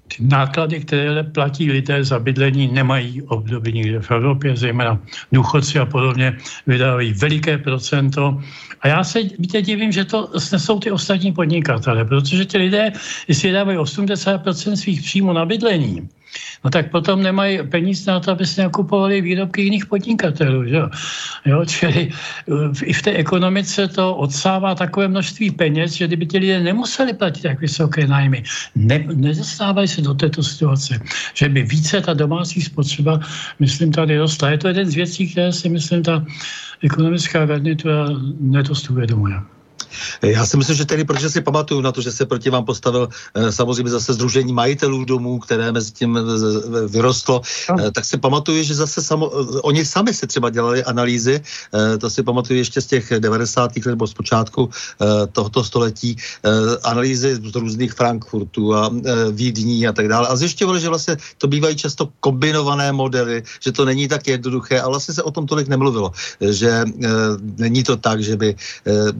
ty 0.08 0.16
náklady, 0.20 0.80
které 0.80 1.22
platí 1.22 1.72
lidé 1.72 2.04
za 2.04 2.18
bydlení, 2.18 2.66
nemají 2.72 3.22
období 3.22 3.72
nikde 3.72 4.00
v 4.00 4.10
Evropě, 4.10 4.56
zejména 4.56 4.98
důchodci 5.32 5.78
a 5.78 5.86
podobně 5.86 6.36
vydávají 6.66 7.12
veliké 7.12 7.58
procento. 7.58 8.42
A 8.80 8.88
já 8.88 9.04
se 9.04 9.22
víte, 9.38 9.62
divím, 9.62 9.92
že 9.92 10.04
to 10.04 10.40
snesou 10.40 10.78
ty 10.78 10.90
ostatní 10.90 11.32
podnikatele, 11.32 12.04
protože 12.04 12.44
ti 12.44 12.58
lidé, 12.58 12.92
jestli 13.28 13.52
dávají 13.52 13.78
80% 13.78 14.72
svých 14.74 15.02
příjmů 15.02 15.32
na 15.32 15.44
bydlení, 15.44 16.08
no 16.64 16.70
tak 16.70 16.90
potom 16.90 17.22
nemají 17.22 17.58
peníze 17.68 18.10
na 18.10 18.20
to, 18.20 18.30
aby 18.30 18.46
si 18.46 18.60
nakupovali 18.60 19.20
výrobky 19.20 19.62
jiných 19.62 19.86
podnikatelů. 19.86 20.64
Že? 20.64 20.80
Jo? 21.44 21.64
Čili 21.64 22.10
i 22.82 22.92
v 22.92 23.02
té 23.02 23.10
ekonomice 23.10 23.88
to 23.88 24.16
odsává 24.16 24.74
takové 24.74 25.08
množství 25.08 25.50
peněz, 25.50 25.92
že 25.92 26.06
kdyby 26.06 26.26
ti 26.26 26.38
lidé 26.38 26.60
nemuseli 26.60 27.12
platit 27.12 27.42
tak 27.42 27.60
vysoké 27.60 28.06
nájmy, 28.06 28.42
ne, 28.74 29.04
nedostávají 29.14 29.88
se 29.88 30.00
do 30.02 30.14
této 30.14 30.42
situace, 30.42 31.00
že 31.34 31.48
by 31.48 31.62
více 31.62 32.00
ta 32.00 32.14
domácí 32.14 32.62
spotřeba, 32.62 33.20
myslím, 33.58 33.92
tady 33.92 34.18
rostla. 34.18 34.50
Je 34.50 34.58
to 34.58 34.68
jeden 34.68 34.90
z 34.90 34.94
věcí, 34.94 35.30
které 35.32 35.52
si 35.52 35.68
myslím, 35.68 36.02
ta 36.02 36.24
ekonomická 36.82 37.46
garnitura 37.46 38.08
nedost 38.40 38.90
uvědomuje. 38.90 39.55
Já 40.22 40.46
si 40.46 40.56
myslím, 40.56 40.76
že 40.76 40.84
tedy, 40.84 41.04
protože 41.04 41.30
si 41.30 41.40
pamatuju 41.40 41.80
na 41.80 41.92
to, 41.92 42.00
že 42.00 42.12
se 42.12 42.26
proti 42.26 42.50
vám 42.50 42.64
postavil 42.64 43.08
eh, 43.34 43.52
samozřejmě 43.52 43.90
zase 43.90 44.12
Združení 44.12 44.52
majitelů 44.52 45.04
domů, 45.04 45.38
které 45.38 45.72
mezi 45.72 45.92
tím 45.92 46.18
eh, 46.18 46.88
vyrostlo, 46.88 47.40
no. 47.70 47.90
tak 47.90 48.04
si 48.04 48.16
pamatuju, 48.16 48.62
že 48.62 48.74
zase 48.74 49.02
samo, 49.02 49.26
oni 49.62 49.84
sami 49.84 50.14
si 50.14 50.26
třeba 50.26 50.50
dělali 50.50 50.84
analýzy, 50.84 51.40
to 52.00 52.10
si 52.10 52.22
pamatuju 52.22 52.58
ještě 52.58 52.80
z 52.80 52.86
těch 52.86 53.12
90. 53.18 53.76
let 53.76 53.86
nebo 53.86 54.06
z 54.06 54.14
počátku 54.14 54.70
tohoto 55.32 55.64
století, 55.64 56.16
analýzy 56.84 57.34
z 57.34 57.54
různých 57.54 57.92
Frankfurtů 57.92 58.74
a 58.74 58.90
Vídní 59.30 59.88
a 59.88 59.92
tak 59.92 60.08
dále. 60.08 60.28
A 60.28 60.36
zjišťovali, 60.36 60.80
že 60.80 60.88
vlastně 60.88 61.16
to 61.38 61.46
bývají 61.46 61.76
často 61.76 62.08
kombinované 62.20 62.92
modely, 62.92 63.42
že 63.60 63.72
to 63.72 63.84
není 63.84 64.08
tak 64.08 64.26
jednoduché 64.26 64.80
a 64.80 64.88
vlastně 64.88 65.14
se 65.14 65.22
o 65.22 65.30
tom 65.30 65.46
tolik 65.46 65.68
nemluvilo, 65.68 66.12
že 66.40 66.84
není 67.58 67.82
to 67.82 67.96
tak, 67.96 68.22
že 68.22 68.36
by 68.36 68.54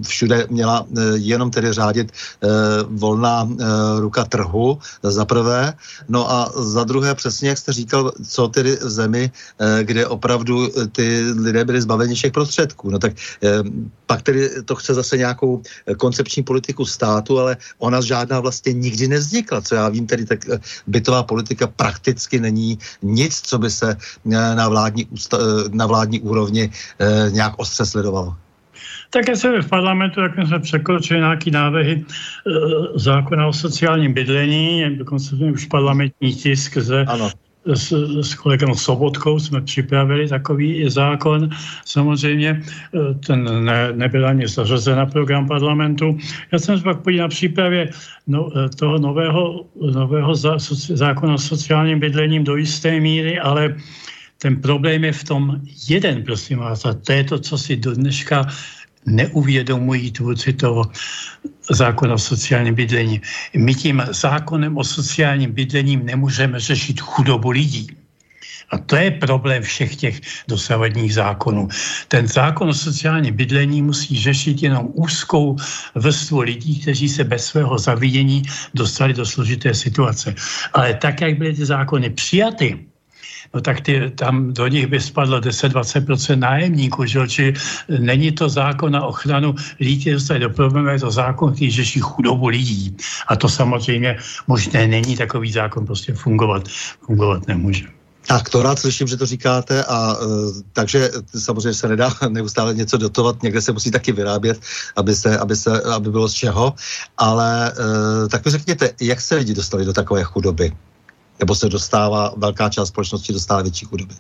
všude 0.07 0.47
měla 0.57 0.87
eh, 0.89 1.01
jenom 1.21 1.51
tedy 1.53 1.73
řádit 1.73 2.09
eh, 2.13 2.49
volná 2.89 3.45
eh, 3.45 3.65
ruka 4.01 4.25
trhu, 4.25 4.79
za 5.03 5.25
prvé. 5.25 5.77
No 6.09 6.25
a 6.25 6.53
za 6.57 6.85
druhé, 6.85 7.15
přesně 7.15 7.49
jak 7.49 7.59
jste 7.59 7.73
říkal, 7.73 8.13
co 8.29 8.49
tedy 8.49 8.77
v 8.77 8.91
zemi, 8.91 9.31
kde 9.83 10.07
opravdu 10.07 10.69
ty 10.93 11.23
lidé 11.37 11.65
byli 11.65 11.83
zbaveni 11.83 12.15
všech 12.15 12.33
prostředků. 12.33 12.91
No 12.91 12.99
tak 12.99 13.13
pak 14.07 14.23
tedy 14.23 14.63
to 14.65 14.75
chce 14.75 14.95
zase 14.95 15.17
nějakou 15.17 15.63
koncepční 15.99 16.43
politiku 16.43 16.87
státu, 16.87 17.39
ale 17.39 17.57
ona 17.79 18.01
žádná 18.01 18.41
vlastně 18.41 18.73
nikdy 18.73 19.09
nevznikla. 19.09 19.61
Co 19.61 19.75
já 19.75 19.89
vím, 19.89 20.07
tedy 20.07 20.27
tak 20.27 20.41
bytová 20.87 21.23
politika 21.23 21.67
prakticky 21.67 22.41
není 22.41 22.79
nic, 23.03 23.41
co 23.41 23.59
by 23.59 23.71
se 23.71 23.97
na 24.25 24.69
vládní, 24.69 25.09
na 25.71 25.87
vládní 25.87 26.21
úrovni 26.21 26.71
nějak 27.31 27.55
ostře 27.57 27.87
sledovalo. 27.87 28.46
Tak 29.11 29.37
jsem 29.37 29.63
v 29.63 29.69
parlamentu, 29.69 30.21
jak 30.21 30.33
jsme 30.47 30.59
překročili 30.59 31.21
nějaký 31.21 31.51
návrhy 31.51 31.93
e, 31.93 32.03
zákona 32.99 33.47
o 33.47 33.53
sociálním 33.53 34.13
bydlení, 34.13 34.97
dokonce 34.97 35.37
jsme 35.37 35.47
už 35.53 35.65
parlamentní 35.65 36.35
tisk 36.35 36.79
ze, 36.79 37.05
ano. 37.05 37.31
S, 37.67 37.93
s 38.23 38.35
kolegem 38.35 38.75
Sobotkou 38.75 39.39
jsme 39.39 39.61
připravili 39.61 40.29
takový 40.29 40.91
zákon. 40.91 41.51
Samozřejmě 41.85 42.49
e, 42.51 43.15
ten 43.27 43.65
ne, 43.65 43.93
nebyl 43.93 44.27
ani 44.27 44.49
zařazen 44.49 44.97
na 44.97 45.07
program 45.07 45.49
parlamentu. 45.49 46.19
Já 46.53 46.59
jsem 46.59 46.79
se 46.79 46.85
pak 46.85 47.01
podíval 47.01 47.25
na 47.25 47.29
přípravě 47.29 47.91
no, 48.27 48.51
e, 48.59 48.69
toho 48.69 48.99
nového, 48.99 49.67
nového 49.93 50.35
zá, 50.35 50.57
zákona 50.95 51.35
o 51.35 51.39
sociálním 51.39 52.01
bydlením 52.01 52.45
do 52.45 52.57
jisté 52.57 53.01
míry, 53.01 53.39
ale 53.39 53.77
ten 54.39 54.61
problém 54.61 55.05
je 55.05 55.13
v 55.13 55.25
tom 55.25 55.61
jeden, 55.89 56.23
prosím 56.23 56.59
vás, 56.59 56.87
a 56.87 56.95
to 56.95 57.13
je 57.13 57.25
to, 57.25 57.39
co 57.39 57.59
si 57.59 57.77
do 57.77 57.95
dneška 57.95 58.47
neuvědomují 59.07 60.11
tvůrci 60.11 60.53
toho 60.53 60.91
zákona 61.71 62.15
o 62.15 62.19
sociálním 62.19 62.75
bydlení. 62.75 63.21
My 63.57 63.75
tím 63.75 64.03
zákonem 64.11 64.77
o 64.77 64.85
sociálním 64.85 65.53
bydlením 65.53 66.07
nemůžeme 66.07 66.61
řešit 66.61 67.01
chudobu 67.01 67.51
lidí. 67.51 67.87
A 68.71 68.79
to 68.79 68.97
je 68.97 69.11
problém 69.11 69.63
všech 69.63 69.97
těch 69.97 70.21
dosavadních 70.49 71.15
zákonů. 71.15 71.69
Ten 72.09 72.27
zákon 72.27 72.69
o 72.69 72.75
sociálním 72.75 73.35
bydlení 73.35 73.83
musí 73.83 74.19
řešit 74.19 74.63
jenom 74.63 74.89
úzkou 74.95 75.57
vrstvu 75.95 76.41
lidí, 76.41 76.81
kteří 76.81 77.09
se 77.09 77.25
bez 77.25 77.45
svého 77.45 77.79
zavidění 77.79 78.43
dostali 78.75 79.15
do 79.15 79.27
složité 79.27 79.75
situace. 79.75 80.35
Ale 80.73 80.95
tak, 80.95 81.21
jak 81.21 81.39
byly 81.39 81.55
ty 81.55 81.65
zákony 81.65 82.11
přijaty, 82.11 82.87
no 83.55 83.61
tak 83.61 83.81
ty, 83.81 84.13
tam 84.15 84.53
do 84.53 84.67
nich 84.67 84.87
by 84.87 85.01
spadlo 85.01 85.41
10-20% 85.41 86.39
nájemníků, 86.39 87.05
že? 87.05 87.29
či 87.29 87.55
není 87.99 88.33
to 88.33 88.49
zákon 88.49 88.93
na 88.93 89.07
ochranu 89.07 89.55
lidí, 89.81 90.11
dostali 90.13 90.41
do 90.41 90.51
problému, 90.51 90.89
je 90.89 91.01
to 91.01 91.11
zákon, 91.11 91.53
který 91.53 91.71
řeší 91.71 92.01
chudobu 92.01 92.49
lidí. 92.49 92.97
A 93.29 93.37
to 93.37 93.49
samozřejmě 93.49 94.17
možné 94.47 94.87
není 94.87 95.17
takový 95.17 95.53
zákon 95.53 95.87
prostě 95.87 96.15
fungovat, 96.15 96.69
fungovat 97.01 97.49
nemůže. 97.49 97.87
Tak 98.27 98.51
to 98.51 98.63
rád 98.63 98.79
slyším, 98.79 99.07
že 99.07 99.17
to 99.17 99.27
říkáte 99.27 99.85
a 99.85 100.19
uh, 100.19 100.53
takže 100.73 101.11
samozřejmě 101.39 101.75
se 101.75 101.89
nedá 101.89 102.11
neustále 102.29 102.75
něco 102.75 102.97
dotovat, 102.97 103.43
někde 103.43 103.63
se 103.63 103.73
musí 103.73 103.91
taky 103.91 104.13
vyrábět, 104.13 104.61
aby, 104.97 105.15
se, 105.15 105.39
aby, 105.39 105.57
se, 105.57 105.83
aby 105.83 106.11
bylo 106.11 106.29
z 106.29 106.35
čeho, 106.35 106.75
ale 107.19 107.73
uh, 107.79 108.29
tak 108.29 108.45
mi 108.45 108.51
řekněte, 108.51 108.91
jak 109.01 109.21
se 109.21 109.35
lidi 109.35 109.55
dostali 109.55 109.85
do 109.85 109.93
takové 109.93 110.25
chudoby? 110.25 110.73
Nebo 111.39 111.55
se 111.55 111.69
dostává, 111.69 112.35
velká 112.37 112.69
část 112.69 112.89
společnosti 112.89 113.33
dostává 113.33 113.63
větší 113.63 113.87
chudoby? 113.87 114.15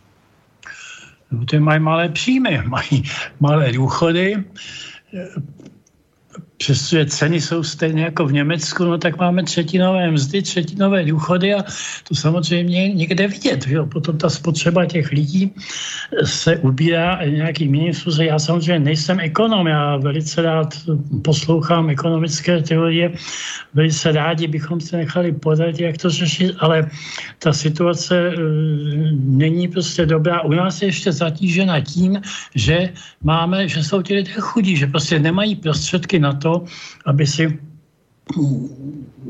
No, 1.30 1.46
ty 1.46 1.58
mají 1.58 1.80
malé 1.80 2.08
příjmy, 2.08 2.62
mají 2.66 3.02
malé 3.40 3.72
důchody, 3.72 4.44
přestože 6.56 7.06
ceny 7.06 7.40
jsou 7.40 7.62
stejné 7.62 8.00
jako 8.00 8.26
v 8.26 8.32
Německu, 8.32 8.84
no 8.84 8.98
tak 8.98 9.18
máme 9.18 9.42
třetinové 9.42 10.10
mzdy, 10.10 10.42
třetinové 10.42 11.04
důchody 11.04 11.54
a 11.54 11.62
to 12.08 12.14
samozřejmě 12.14 12.88
někde 12.92 13.28
vidět. 13.28 13.66
Jo. 13.66 13.86
Potom 13.86 14.18
ta 14.18 14.30
spotřeba 14.30 14.86
těch 14.86 15.12
lidí 15.12 15.54
se 16.24 16.56
ubírá 16.56 17.20
nějaký 17.24 17.64
jiným 17.64 17.94
způsobem. 17.94 18.26
Já 18.26 18.38
samozřejmě 18.38 18.78
nejsem 18.78 19.20
ekonom, 19.20 19.66
já 19.66 19.96
velice 19.96 20.42
rád 20.42 20.74
poslouchám 21.22 21.90
ekonomické 21.90 22.62
teorie, 22.62 23.12
velice 23.74 24.12
rádi 24.12 24.46
bychom 24.46 24.80
se 24.80 24.96
nechali 24.96 25.32
podat, 25.32 25.80
jak 25.80 25.98
to 25.98 26.10
řešit, 26.10 26.56
ale 26.58 26.90
ta 27.38 27.52
situace 27.52 28.28
uh, 28.28 28.34
není 29.18 29.68
prostě 29.68 30.06
dobrá. 30.06 30.40
U 30.40 30.52
nás 30.52 30.82
je 30.82 30.88
ještě 30.88 31.12
zatížena 31.12 31.80
tím, 31.80 32.20
že 32.54 32.92
máme, 33.22 33.68
že 33.68 33.84
jsou 33.84 34.02
ti 34.02 34.14
lidé 34.14 34.32
chudí, 34.38 34.76
že 34.76 34.86
prostě 34.86 35.18
nemají 35.18 35.56
prostředky 35.56 36.18
na 36.18 36.32
to, 36.32 36.45
aby 37.06 37.26
si 37.26 37.58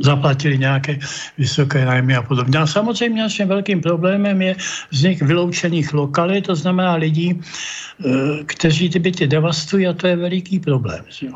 zaplatili 0.01 0.59
nějaké 0.59 0.99
vysoké 1.39 1.85
nájmy 1.85 2.17
a 2.17 2.23
podobně. 2.23 2.59
A 2.59 2.67
samozřejmě 2.67 3.23
naším 3.23 3.49
velkým 3.49 3.81
problémem 3.81 4.43
je 4.43 4.57
vznik 4.91 5.23
vyloučených 5.23 5.93
lokalit, 5.93 6.47
to 6.47 6.57
znamená 6.57 6.95
lidí, 6.95 7.37
eh, 7.37 8.45
kteří 8.45 8.91
ty 8.91 8.99
byty 8.99 9.27
devastují 9.27 9.87
a 9.87 9.93
to 9.93 10.07
je 10.07 10.17
veliký 10.17 10.61
problém. 10.61 11.05
Že? 11.09 11.29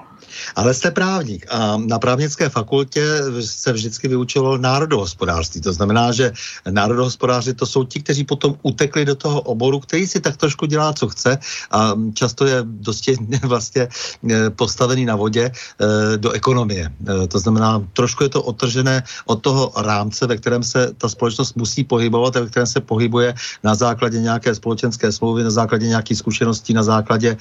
Ale 0.56 0.74
jste 0.74 0.90
právník 0.90 1.46
a 1.50 1.76
na 1.76 1.98
právnické 1.98 2.48
fakultě 2.48 3.02
se 3.40 3.72
vždycky 3.72 4.08
vyučilo 4.08 4.58
národohospodářství. 4.58 5.60
To 5.60 5.72
znamená, 5.72 6.12
že 6.12 6.32
národohospodáři 6.70 7.54
to 7.54 7.66
jsou 7.66 7.84
ti, 7.84 8.00
kteří 8.00 8.24
potom 8.24 8.54
utekli 8.62 9.04
do 9.04 9.14
toho 9.14 9.40
oboru, 9.40 9.80
který 9.80 10.06
si 10.06 10.20
tak 10.20 10.36
trošku 10.36 10.66
dělá, 10.66 10.92
co 10.92 11.08
chce 11.08 11.38
a 11.70 11.94
často 12.14 12.46
je 12.46 12.58
dosti 12.64 13.16
vlastně 13.42 13.88
eh, 13.88 14.50
postavený 14.50 15.04
na 15.04 15.16
vodě 15.16 15.50
eh, 15.50 16.18
do 16.18 16.30
ekonomie. 16.32 16.84
Eh, 16.84 17.26
to 17.26 17.38
znamená, 17.38 17.80
trošku 17.92 18.22
je 18.22 18.28
to 18.28 18.42
otržené 18.42 19.02
od 19.26 19.42
toho 19.42 19.72
rámce, 19.76 20.26
ve 20.26 20.36
kterém 20.36 20.62
se 20.62 20.92
ta 20.98 21.08
společnost 21.08 21.56
musí 21.56 21.84
pohybovat 21.84 22.36
a 22.36 22.40
ve 22.40 22.50
kterém 22.50 22.66
se 22.66 22.80
pohybuje 22.80 23.34
na 23.64 23.74
základě 23.74 24.20
nějaké 24.20 24.54
společenské 24.54 25.12
smlouvy, 25.12 25.44
na 25.44 25.50
základě 25.50 25.86
nějakých 25.86 26.18
zkušeností, 26.18 26.74
na 26.74 26.82
základě 26.82 27.36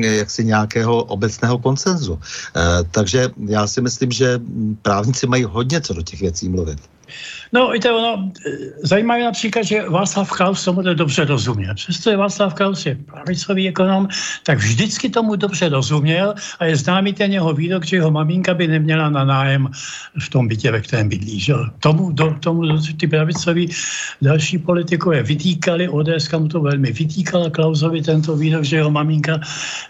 jaksi 0.00 0.44
nějakého 0.44 1.04
obecného 1.04 1.58
koncenzu 1.58 2.07
konsenzu. 2.08 2.20
Eh, 2.56 2.84
takže 2.90 3.30
já 3.46 3.66
si 3.66 3.80
myslím, 3.80 4.10
že 4.12 4.40
právníci 4.82 5.26
mají 5.26 5.44
hodně 5.44 5.80
co 5.80 5.94
do 5.94 6.02
těch 6.02 6.20
věcí 6.20 6.48
mluvit. 6.48 6.78
No, 7.52 7.70
víte, 7.70 7.92
ono, 7.92 8.32
zajímavé 8.82 9.24
například, 9.24 9.62
že 9.62 9.88
Václav 9.88 10.30
Klaus 10.30 10.64
tomu 10.64 10.82
dobře 10.82 11.24
rozuměl. 11.24 11.74
Přestože 11.74 12.16
Václav 12.16 12.54
Klaus 12.54 12.86
je 12.86 12.94
pravicový 12.94 13.68
ekonom, 13.68 14.08
tak 14.42 14.58
vždycky 14.58 15.08
tomu 15.08 15.36
dobře 15.36 15.68
rozuměl 15.68 16.34
a 16.58 16.64
je 16.64 16.76
známý 16.76 17.12
ten 17.12 17.32
jeho 17.32 17.52
výrok, 17.52 17.84
že 17.84 17.96
jeho 17.96 18.10
maminka 18.10 18.54
by 18.54 18.68
neměla 18.68 19.10
na 19.10 19.24
nájem 19.24 19.68
v 20.20 20.28
tom 20.28 20.48
bytě, 20.48 20.70
ve 20.70 20.80
kterém 20.80 21.08
bydlí. 21.08 21.40
Že? 21.40 21.54
Tomu, 21.80 22.12
do, 22.12 22.36
tomu 22.40 22.62
ty 23.00 23.06
pravicoví 23.06 23.70
další 24.22 24.58
politikové 24.58 25.22
vytýkali, 25.22 25.88
ODS 25.88 26.30
mu 26.38 26.48
to 26.48 26.60
velmi 26.60 26.92
vytýkala 26.92 27.50
Klausovi 27.50 28.02
tento 28.02 28.36
výrok, 28.36 28.64
že 28.64 28.76
jeho 28.76 28.90
maminka 28.90 29.40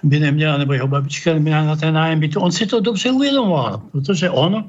by 0.03 0.21
neměla, 0.21 0.57
nebo 0.57 0.73
jeho 0.73 0.89
babička 0.89 1.35
neměla 1.35 1.65
na 1.65 1.77
ten 1.77 1.95
nájem 1.95 2.21
bytu. 2.21 2.41
On 2.41 2.53
si 2.53 2.67
to 2.67 2.81
dobře 2.81 3.11
uvědomoval, 3.11 3.83
protože 3.93 4.31
on 4.31 4.65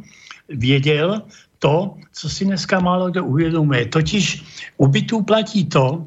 věděl, 0.49 1.21
to, 1.59 1.95
co 2.13 2.29
si 2.29 2.45
dneska 2.45 2.79
málo 2.79 3.09
kdo 3.09 3.25
uvědomuje. 3.25 3.85
Totiž 3.85 4.43
u 4.77 4.87
bytů 4.87 5.21
platí 5.23 5.65
to, 5.65 6.05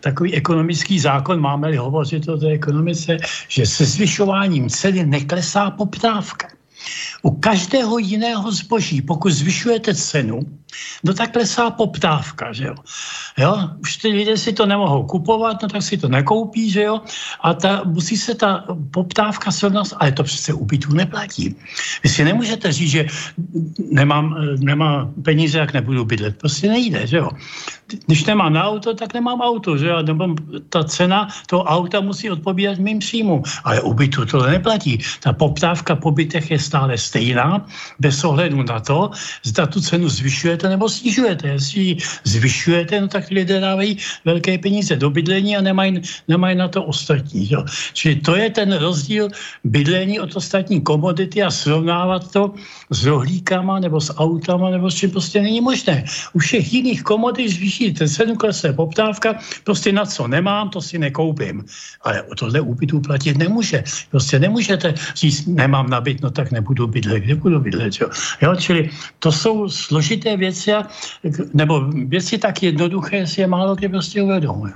takový 0.00 0.34
ekonomický 0.34 1.00
zákon, 1.00 1.40
máme-li 1.40 1.76
hovořit 1.76 2.28
o 2.28 2.36
té 2.36 2.48
ekonomice, 2.48 3.16
že 3.48 3.66
se 3.66 3.84
zvyšováním 3.84 4.68
ceny 4.68 5.06
neklesá 5.06 5.70
poptávka. 5.70 6.48
U 7.22 7.30
každého 7.30 7.98
jiného 7.98 8.52
zboží, 8.52 9.02
pokud 9.02 9.32
zvyšujete 9.32 9.94
cenu, 9.94 10.40
no 11.04 11.14
tak 11.14 11.32
klesá 11.32 11.70
poptávka, 11.70 12.52
že 12.52 12.64
jo. 12.64 12.74
jo? 13.38 13.52
Už 13.82 13.96
ty 13.96 14.08
lidé 14.08 14.36
si 14.36 14.52
to 14.52 14.66
nemohou 14.66 15.06
kupovat, 15.06 15.62
no 15.62 15.68
tak 15.68 15.82
si 15.82 15.98
to 15.98 16.08
nekoupí, 16.08 16.70
že 16.70 16.82
jo. 16.82 17.00
A 17.40 17.54
ta, 17.54 17.82
musí 17.84 18.16
se 18.16 18.34
ta 18.34 18.64
poptávka 18.90 19.50
srovnat, 19.50 19.86
ale 19.96 20.12
to 20.12 20.22
přece 20.22 20.52
u 20.52 20.64
bytů 20.64 20.92
neplatí. 20.92 21.56
Vy 22.02 22.08
si 22.08 22.24
nemůžete 22.24 22.72
říct, 22.72 22.90
že 22.90 23.06
nemám, 23.90 24.36
nemám 24.58 25.14
peníze, 25.22 25.58
jak 25.58 25.72
nebudu 25.72 26.04
bydlet. 26.04 26.38
Prostě 26.38 26.68
nejde, 26.68 27.06
že 27.06 27.16
jo. 27.16 27.30
Když 28.06 28.24
nemám 28.24 28.52
na 28.52 28.64
auto, 28.64 28.94
tak 28.94 29.14
nemám 29.14 29.40
auto, 29.40 29.78
že 29.78 29.86
jo. 29.86 30.02
Nebo 30.02 30.34
ta 30.68 30.84
cena 30.84 31.28
toho 31.46 31.64
auta 31.64 32.00
musí 32.00 32.30
odpovídat 32.30 32.78
mým 32.78 32.98
příjmu. 32.98 33.42
Ale 33.64 33.80
u 33.80 33.94
bytu 33.94 34.26
to 34.26 34.46
neplatí. 34.46 34.98
Ta 35.20 35.32
poptávka 35.32 35.96
po 35.96 36.10
bytech 36.10 36.50
je 36.50 36.58
stále 36.70 36.94
stejná, 36.94 37.66
bez 37.98 38.22
ohledu 38.22 38.62
na 38.62 38.78
to, 38.78 39.10
zda 39.42 39.66
tu 39.66 39.82
cenu 39.82 40.06
zvyšujete 40.06 40.70
nebo 40.70 40.86
snižujete. 40.86 41.58
Jestli 41.58 41.80
ji 41.80 41.94
zvyšujete, 42.22 42.94
no 43.00 43.08
tak 43.10 43.26
lidé 43.34 43.58
dávají 43.58 43.98
velké 44.22 44.54
peníze 44.62 44.94
do 44.94 45.10
bydlení 45.10 45.58
a 45.58 45.66
nemají, 45.66 45.98
nemají 46.30 46.54
na 46.54 46.70
to 46.70 46.86
ostatní. 46.86 47.50
Jo. 47.50 47.66
Čili 47.92 48.22
to 48.22 48.38
je 48.38 48.50
ten 48.54 48.70
rozdíl 48.70 49.28
bydlení 49.66 50.22
od 50.22 50.30
ostatní 50.38 50.78
komodity 50.78 51.42
a 51.42 51.50
srovnávat 51.50 52.30
to 52.30 52.54
s 52.90 53.02
rohlíkama 53.02 53.82
nebo 53.82 53.98
s 53.98 54.14
autama 54.14 54.70
nebo 54.70 54.86
s 54.86 54.94
čím 54.94 55.10
prostě 55.10 55.42
není 55.42 55.60
možné. 55.60 56.04
U 56.32 56.38
všech 56.38 56.62
jiných 56.72 57.02
komodit 57.02 57.50
zvýšíte 57.50 58.06
cenu, 58.06 58.36
klesne 58.36 58.72
poptávka, 58.72 59.40
prostě 59.64 59.90
na 59.90 60.06
co 60.06 60.28
nemám, 60.28 60.70
to 60.70 60.78
si 60.78 60.98
nekoupím. 60.98 61.64
Ale 62.06 62.22
o 62.22 62.34
tohle 62.34 62.60
úbytu 62.60 63.00
platit 63.00 63.38
nemůže. 63.38 63.82
Prostě 64.10 64.38
nemůžete 64.38 64.94
říct, 65.16 65.46
nemám 65.46 65.90
nabit, 65.90 66.20
no 66.22 66.30
tak 66.30 66.52
nebudu 66.60 66.86
bydlet, 66.86 67.24
kde 67.24 67.34
budu 67.34 67.60
bydlet. 67.60 67.92
Jo? 68.00 68.08
Jo, 68.42 68.56
čili 68.56 68.90
to 69.18 69.32
jsou 69.32 69.68
složité 69.68 70.36
věci, 70.36 70.70
nebo 71.54 71.88
věci 71.90 72.38
tak 72.38 72.62
jednoduché, 72.62 73.26
si 73.26 73.40
je 73.40 73.46
málo 73.46 73.74
kdy 73.74 73.88
prostě 73.88 74.22
uvědomuje. 74.22 74.72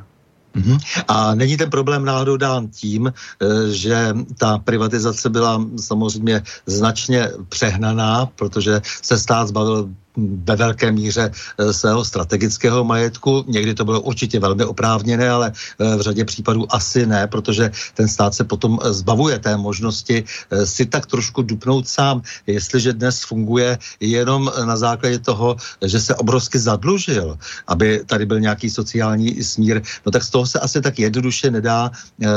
Mm-hmm. 0.54 0.78
A 1.08 1.34
není 1.34 1.56
ten 1.56 1.70
problém 1.70 2.04
náhodou 2.04 2.36
dán 2.36 2.68
tím, 2.70 3.10
eh, 3.10 3.72
že 3.74 4.14
ta 4.38 4.58
privatizace 4.58 5.28
byla 5.28 5.60
samozřejmě 5.76 6.42
značně 6.66 7.28
přehnaná, 7.48 8.26
protože 8.26 8.80
se 9.02 9.18
stát 9.18 9.48
zbavil 9.48 9.90
ve 10.16 10.56
velké 10.56 10.92
míře 10.92 11.30
eh, 11.30 11.72
svého 11.72 12.04
strategického 12.04 12.84
majetku. 12.84 13.44
Někdy 13.48 13.74
to 13.74 13.84
bylo 13.84 14.00
určitě 14.00 14.40
velmi 14.40 14.64
oprávněné, 14.64 15.30
ale 15.30 15.52
eh, 15.52 15.96
v 15.96 16.00
řadě 16.00 16.24
případů 16.24 16.66
asi 16.74 17.06
ne, 17.06 17.26
protože 17.26 17.70
ten 17.94 18.08
stát 18.08 18.34
se 18.34 18.44
potom 18.44 18.78
eh, 18.82 18.92
zbavuje 18.92 19.38
té 19.38 19.56
možnosti 19.56 20.24
si 20.64 20.86
tak 20.86 21.06
trošku 21.06 21.42
dupnout 21.42 21.88
sám. 21.88 22.22
Jestliže 22.46 22.92
dnes 22.92 23.24
funguje 23.24 23.78
jenom 24.00 24.52
na 24.64 24.76
základě 24.76 25.18
toho, 25.18 25.56
že 25.82 26.00
se 26.00 26.14
obrovsky 26.14 26.58
zadlužil, 26.58 27.38
aby 27.66 28.02
tady 28.06 28.26
byl 28.26 28.40
nějaký 28.40 28.70
sociální 28.70 29.44
smír, 29.44 29.82
no 30.06 30.12
tak 30.12 30.22
z 30.22 30.30
toho 30.30 30.46
se 30.46 30.60
asi 30.60 30.80
tak 30.80 30.98
jednoduše 30.98 31.50
nedá 31.50 31.90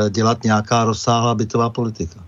dělat 0.09 0.43
nějaká 0.43 0.83
rozsáhlá 0.83 1.35
bytová 1.35 1.69
politika. 1.69 2.26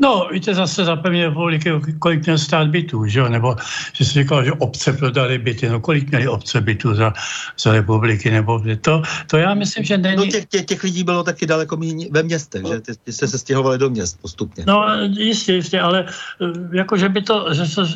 No, 0.00 0.28
víte, 0.32 0.54
zase 0.54 0.84
za 0.84 0.96
pevně 0.96 1.24
republiky, 1.24 1.72
kolik 1.98 2.24
měl 2.24 2.38
stát 2.38 2.68
bytů, 2.68 3.06
že 3.06 3.20
jo? 3.20 3.28
Nebo 3.28 3.56
že 3.92 4.04
si 4.04 4.22
říkal, 4.22 4.44
že 4.44 4.52
obce 4.52 4.92
prodali 4.92 5.38
byty, 5.38 5.68
no 5.68 5.80
kolik 5.80 6.10
měli 6.10 6.28
obce 6.28 6.60
bytů 6.60 6.94
za, 6.94 7.12
za 7.58 7.72
republiky, 7.72 8.30
nebo 8.30 8.62
to, 8.80 9.02
to 9.26 9.36
já 9.36 9.54
myslím, 9.54 9.84
že 9.84 9.98
není... 9.98 10.16
No 10.16 10.26
těch, 10.26 10.46
těch, 10.46 10.64
těch 10.64 10.82
lidí 10.82 11.04
bylo 11.04 11.22
taky 11.22 11.46
daleko 11.46 11.76
méně 11.76 12.06
ve 12.10 12.22
městech, 12.22 12.62
no. 12.62 12.72
že 12.72 12.80
ty, 12.80 12.92
ty 13.04 13.12
se 13.12 13.38
stěhovali 13.38 13.78
do 13.78 13.90
měst 13.90 14.20
postupně. 14.20 14.64
No, 14.66 14.84
jistě, 15.18 15.52
jistě, 15.52 15.80
ale 15.80 16.06
eh, 16.06 16.76
jako, 16.76 16.96
že 16.96 17.08
by 17.08 17.22
to, 17.22 17.54
že 17.54 17.74
to, 17.74 17.86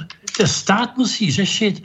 stát 0.46 0.96
musí 0.96 1.32
řešit 1.32 1.84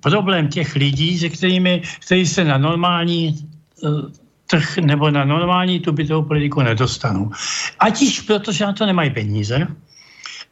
problém 0.00 0.48
těch 0.48 0.76
lidí, 0.76 1.18
se 1.18 1.28
kterými, 1.28 1.82
kteří 2.06 2.26
se 2.26 2.44
na 2.44 2.58
normální 2.58 3.48
eh, 3.84 4.23
trh 4.54 4.78
nebo 4.78 5.10
na 5.10 5.24
normální 5.24 5.80
tu 5.80 5.92
bytovou 5.92 6.22
politiku 6.22 6.62
nedostanou. 6.62 7.30
Ať 7.78 8.02
již 8.02 8.20
protože 8.20 8.64
na 8.64 8.72
to 8.72 8.86
nemají 8.86 9.10
peníze, 9.10 9.66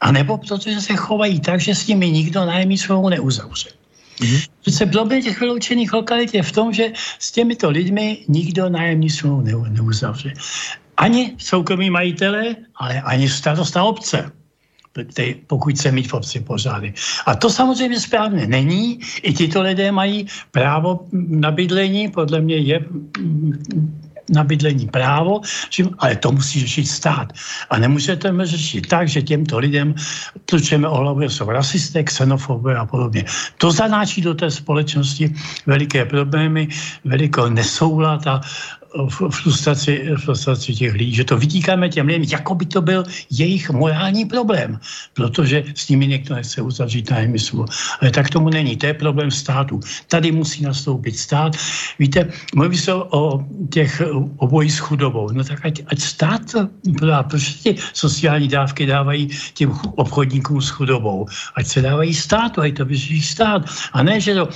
a 0.01 0.12
nebo 0.12 0.38
protože 0.38 0.81
se 0.81 0.97
chovají 0.97 1.41
tak, 1.41 1.61
že 1.61 1.75
s 1.75 1.87
nimi 1.87 2.11
nikdo 2.11 2.45
nájemní 2.45 2.79
svou 2.79 3.09
neuzavře. 3.09 3.71
Mm-hmm. 4.19 4.49
Přece 4.61 4.87
problém 4.87 5.23
těch 5.23 5.41
vyloučených 5.41 5.93
lokalit 5.93 6.35
je 6.35 6.43
v 6.43 6.53
tom, 6.53 6.73
že 6.73 6.93
s 7.19 7.33
těmito 7.33 7.71
lidmi 7.71 8.27
nikdo 8.29 8.69
nájemní 8.69 9.11
svou 9.11 9.41
neuzavře. 9.71 10.35
Ani 10.97 11.35
soukromí 11.38 11.91
majitele, 11.91 12.57
ale 12.77 13.01
ani 13.01 13.29
starosta 13.29 13.83
obce 13.83 14.33
pokud 15.47 15.79
se 15.79 15.93
mít 15.93 16.09
v 16.09 16.15
obci 16.15 16.41
pořády. 16.41 16.95
A 17.27 17.35
to 17.35 17.51
samozřejmě 17.51 18.01
správně 18.01 18.47
není. 18.47 19.01
I 19.23 19.33
tito 19.33 19.63
lidé 19.63 19.93
mají 19.93 20.27
právo 20.51 21.07
na 21.13 21.51
bydlení, 21.51 22.09
podle 22.09 22.41
mě 22.41 22.57
je 22.57 22.85
na 24.33 24.45
bydlení 24.45 24.87
právo, 24.89 25.41
ale 25.99 26.17
to 26.17 26.33
musí 26.33 26.61
řešit 26.61 26.87
stát. 26.87 27.33
A 27.71 27.79
nemůžete 27.79 28.33
řešit 28.43 28.87
tak, 28.89 29.09
že 29.09 29.23
těmto 29.23 29.59
lidem 29.59 29.95
tlučeme 30.45 30.89
o 30.89 30.97
hlavu, 30.97 31.23
jsou 31.23 31.51
rasisté, 31.51 32.03
xenofobové 32.03 32.77
a 32.77 32.87
podobně. 32.87 33.25
To 33.59 33.73
zanáčí 33.73 34.23
do 34.23 34.35
té 34.35 34.51
společnosti 34.51 35.35
veliké 35.67 36.05
problémy, 36.05 36.69
velikou 37.05 37.49
nesoulad 37.49 38.27
a 38.27 38.41
frustraci, 39.31 40.11
frustraci 40.17 40.75
těch 40.75 40.95
lidí, 40.95 41.15
že 41.15 41.25
to 41.25 41.39
vytýkáme 41.39 41.89
těm 41.89 42.07
lidem, 42.07 42.23
jako 42.23 42.55
by 42.55 42.67
to 42.67 42.83
byl 42.83 43.05
jejich 43.31 43.71
morální 43.71 44.25
problém, 44.25 44.81
protože 45.15 45.65
s 45.75 45.89
nimi 45.89 46.07
někdo 46.07 46.35
nechce 46.35 46.63
uzavřít 46.63 47.11
nájemní 47.11 47.39
smlouvu. 47.39 47.69
Ale 48.01 48.11
tak 48.11 48.31
tomu 48.31 48.49
není, 48.49 48.77
to 48.77 48.87
je 48.87 48.95
problém 48.95 49.31
státu. 49.31 49.81
Tady 50.09 50.33
musí 50.33 50.63
nastoupit 50.63 51.17
stát. 51.17 51.57
Víte, 51.99 52.29
mluví 52.55 52.79
se 52.79 52.95
o 52.95 53.45
těch 53.71 54.03
obojí 54.37 54.71
s 54.71 54.79
chudobou. 54.79 55.33
No 55.33 55.45
tak 55.45 55.67
ať, 55.67 55.83
ať 55.87 55.99
stát 56.01 56.43
proč 57.29 57.53
ty 57.55 57.77
sociální 57.93 58.49
dávky 58.49 58.87
dávají 58.87 59.29
těm 59.55 59.73
obchodníkům 59.97 60.63
s 60.63 60.69
chudobou? 60.69 61.27
Ať 61.55 61.67
se 61.67 61.83
dávají 61.83 62.15
státu, 62.15 62.61
ať 62.61 62.77
to 62.77 62.85
vyřeší 62.85 63.23
stát. 63.23 63.63
A 63.93 64.03
ne, 64.03 64.21
že 64.21 64.35
to 64.35 64.49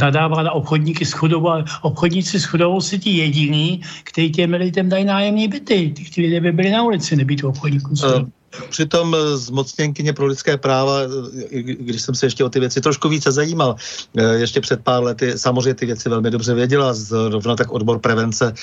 nadává 0.00 0.42
na 0.42 0.52
obchodníky 0.52 1.04
s 1.04 1.12
chudobou, 1.12 1.48
ale 1.48 1.64
obchodníci 1.82 2.40
s 2.40 2.44
chudobou 2.44 2.80
si 2.80 2.98
ti 2.98 3.10
jediní, 3.10 3.83
který 4.04 4.32
těm 4.32 4.54
lidem 4.54 4.88
dají 4.88 5.04
nájemní 5.04 5.48
byty. 5.48 5.94
Ty 6.14 6.20
lidé 6.20 6.40
by 6.40 6.52
byli 6.52 6.70
na 6.70 6.82
ulici, 6.82 7.16
nebýt 7.16 7.44
obchodníků. 7.44 7.90
Uh, 7.90 8.28
Přitom 8.68 9.14
eh, 9.14 9.36
zmocněnkyně 9.36 10.12
pro 10.12 10.26
lidské 10.26 10.56
práva, 10.56 10.98
eh, 11.02 11.62
když 11.62 12.02
jsem 12.02 12.14
se 12.14 12.26
ještě 12.26 12.44
o 12.44 12.48
ty 12.48 12.60
věci 12.60 12.80
trošku 12.80 13.08
více 13.08 13.32
zajímal, 13.32 13.76
eh, 14.16 14.34
ještě 14.34 14.60
před 14.60 14.80
pár 14.80 15.02
lety 15.02 15.38
samozřejmě 15.38 15.74
ty 15.74 15.86
věci 15.86 16.08
velmi 16.08 16.30
dobře 16.30 16.54
věděla, 16.54 16.94
zrovna 16.94 17.56
tak 17.56 17.72
odbor 17.72 17.98
prevence 17.98 18.54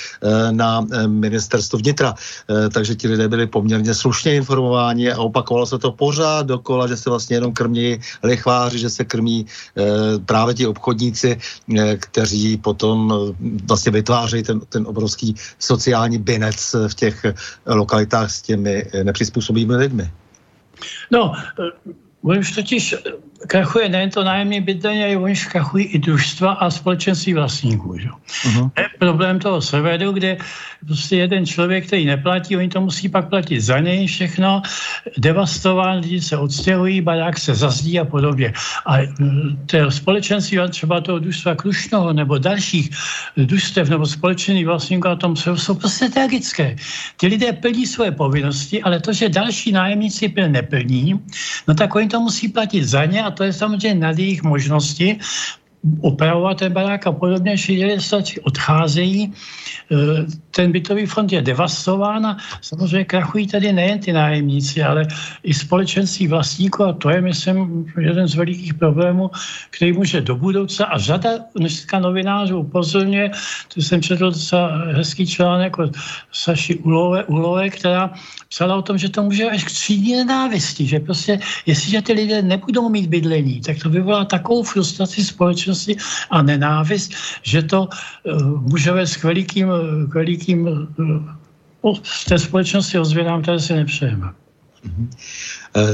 na 0.52 0.86
ministerstvu 1.08 1.80
vnitra, 1.80 2.14
takže 2.74 2.96
ti 2.96 3.08
lidé 3.08 3.28
byli 3.28 3.48
poměrně 3.48 3.94
slušně 3.94 4.36
informováni 4.36 5.12
a 5.12 5.22
opakovalo 5.22 5.66
se 5.66 5.78
to 5.78 5.92
pořád 5.92 6.46
dokola, 6.46 6.88
že 6.88 6.98
se 6.98 7.10
vlastně 7.10 7.36
jenom 7.36 7.54
krmí 7.54 8.00
lichváři, 8.24 8.80
že 8.80 8.90
se 8.90 9.06
krmí 9.06 9.46
právě 10.26 10.54
ti 10.54 10.68
obchodníci, 10.68 11.38
kteří 11.98 12.58
potom 12.58 13.14
vlastně 13.68 13.92
vytvářejí 13.92 14.44
ten, 14.44 14.60
ten 14.60 14.88
obrovský 14.88 15.36
sociální 15.60 16.18
binec 16.18 16.76
v 16.88 16.94
těch 16.96 17.26
lokalitách 17.66 18.32
s 18.32 18.42
těmi 18.42 18.86
nepřizpůsobými 19.04 19.81
lidmi? 19.82 20.12
No, 21.12 21.34
už 22.22 22.52
totiž 22.56 22.96
krachuje 23.48 23.90
nejen 23.90 24.10
to 24.10 24.24
nájemní 24.24 24.62
bydlení, 24.62 25.04
ale 25.04 25.18
oni 25.18 25.36
krachují 25.36 25.86
i 25.86 26.00
družstva 26.00 26.52
a 26.52 26.70
společenství 26.70 27.34
vlastníků. 27.34 27.98
Že? 27.98 28.10
Uh-huh. 28.10 28.72
To 28.74 28.82
je 28.82 28.88
problém 29.00 29.40
toho 29.40 29.62
severu, 29.62 30.12
kde 30.12 30.38
prostě 30.86 31.16
jeden 31.16 31.46
člověk, 31.46 31.88
který 31.88 32.06
neplatí, 32.06 32.58
oni 32.58 32.70
to 32.70 32.82
musí 32.82 33.10
pak 33.10 33.30
platit 33.30 33.62
za 33.62 33.80
něj 33.80 34.08
všechno, 34.08 34.62
devastován, 35.18 36.00
lidi 36.00 36.22
se 36.22 36.38
odstěhují, 36.38 37.02
barák 37.02 37.40
se 37.40 37.56
zazdí 37.56 38.00
a 38.00 38.06
podobně. 38.06 38.54
A 38.86 38.98
to 39.66 39.92
společenství 39.92 40.58
třeba 40.70 41.02
toho 41.02 41.20
družstva 41.20 41.56
Krušnoho 41.56 42.14
nebo 42.14 42.38
dalších 42.38 42.90
družstev 43.38 43.90
nebo 43.90 44.06
společenství 44.06 44.66
vlastníků 44.66 45.08
a 45.08 45.16
tom 45.16 45.36
jsou, 45.36 45.58
jsou 45.58 45.76
prostě 45.76 46.10
tragické. 46.10 46.76
Ty 47.18 47.28
lidé 47.28 47.54
plní 47.54 47.86
své 47.86 48.12
povinnosti, 48.12 48.84
ale 48.84 49.00
to, 49.00 49.14
že 49.14 49.30
další 49.30 49.72
nájemníci 49.72 50.30
plně 50.30 50.50
neplní, 50.50 51.20
no 51.68 51.74
tak 51.74 51.96
oni 51.96 52.08
to 52.08 52.20
musí 52.20 52.48
platit 52.48 52.84
za 52.84 53.06
ně 53.06 53.24
a 53.24 53.31
to 53.32 53.44
je 53.44 53.54
samozřejmě 53.54 53.96
nad 53.96 54.18
jejich 54.20 54.44
možnosti, 54.44 55.20
opravovat 56.02 56.58
ten 56.58 56.74
barák 56.74 57.08
a 57.08 57.12
podobně, 57.12 57.58
že 57.58 57.98
odcházejí, 58.44 59.24
e, 59.24 59.96
ten 60.52 60.72
bytový 60.72 61.06
fond 61.06 61.32
je 61.32 61.42
devastován 61.42 62.26
a 62.26 62.38
samozřejmě 62.62 63.06
krachují 63.06 63.48
tady 63.48 63.74
nejen 63.74 64.00
ty 64.00 64.14
nájemníci, 64.14 64.84
ale 64.84 65.08
i 65.44 65.54
společenství 65.54 66.28
vlastníků. 66.28 66.84
A 66.84 66.94
to 66.94 67.10
je, 67.10 67.22
myslím, 67.22 67.86
jeden 67.98 68.28
z 68.28 68.36
velikých 68.36 68.74
problémů, 68.74 69.32
který 69.70 69.94
může 69.94 70.22
do 70.22 70.36
budoucna 70.36 70.86
a 70.86 70.98
řada 70.98 71.30
dneska 71.56 72.00
novinářů 72.00 72.60
upozorňuje, 72.60 73.32
to 73.74 73.82
jsem 73.82 74.02
četl 74.02 74.32
docela 74.32 74.68
hezký 74.94 75.28
článek 75.28 75.80
od 75.80 75.98
Saši 76.32 76.76
Ulové, 76.76 77.24
Ulové, 77.24 77.70
která 77.70 78.14
psala 78.50 78.76
o 78.76 78.82
tom, 78.82 78.98
že 78.98 79.10
to 79.10 79.24
může 79.24 79.50
až 79.50 79.64
k 79.64 79.72
třídní 79.72 80.14
nenávisti, 80.16 80.88
že 80.88 81.00
prostě 81.00 81.40
jestliže 81.66 82.02
ty 82.02 82.14
lidé 82.14 82.42
nebudou 82.42 82.90
mít 82.90 83.08
bydlení, 83.08 83.62
tak 83.62 83.80
to 83.80 83.90
vyvolá 83.90 84.26
takovou 84.26 84.64
frustraci 84.64 85.24
společnosti 85.24 85.71
a 86.30 86.42
nenávist, 86.42 87.12
že 87.44 87.62
to 87.62 87.88
uh, 87.88 88.62
může 88.62 88.92
vést 88.92 89.16
k 89.16 89.24
velikým, 89.24 89.68
k 90.10 90.14
velikým 90.14 90.68
uh, 90.68 91.98
v 92.04 92.26
té 92.26 92.40
společnosti 92.40 93.00
ozvědám, 93.00 93.42
které 93.42 93.60
si 93.60 93.74
nepřejeme. 93.74 94.28
Mm-hmm. 94.86 95.08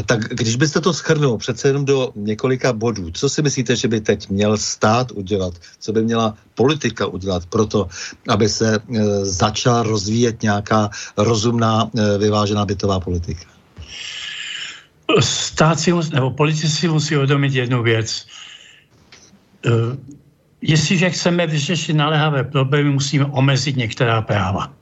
Tak 0.05 0.19
když 0.19 0.55
byste 0.55 0.81
to 0.81 0.93
schrnul 0.93 1.37
přece 1.37 1.67
jenom 1.67 1.85
do 1.85 2.11
několika 2.15 2.73
bodů, 2.73 3.11
co 3.11 3.29
si 3.29 3.41
myslíte, 3.41 3.75
že 3.75 3.87
by 3.87 4.01
teď 4.01 4.29
měl 4.29 4.57
stát 4.57 5.11
udělat, 5.11 5.53
co 5.79 5.93
by 5.93 6.03
měla 6.03 6.35
politika 6.55 7.05
udělat 7.05 7.45
pro 7.45 7.65
to, 7.65 7.87
aby 8.27 8.49
se 8.49 8.79
začala 9.21 9.83
rozvíjet 9.83 10.41
nějaká 10.41 10.89
rozumná, 11.17 11.91
vyvážená 12.17 12.65
bytová 12.65 12.99
politika? 12.99 13.43
Stát 15.19 15.79
si 15.79 15.93
musí, 15.93 16.11
nebo 16.13 16.31
politici 16.31 16.69
si 16.69 16.87
musí 16.87 17.15
uvědomit 17.15 17.53
jednu 17.53 17.83
věc. 17.83 18.25
Jestliže 20.61 21.09
chceme 21.09 21.47
vyřešit 21.47 21.93
naléhavé 21.93 22.43
problémy, 22.43 22.89
musíme 22.89 23.25
omezit 23.25 23.75
některá 23.75 24.21
práva. 24.21 24.73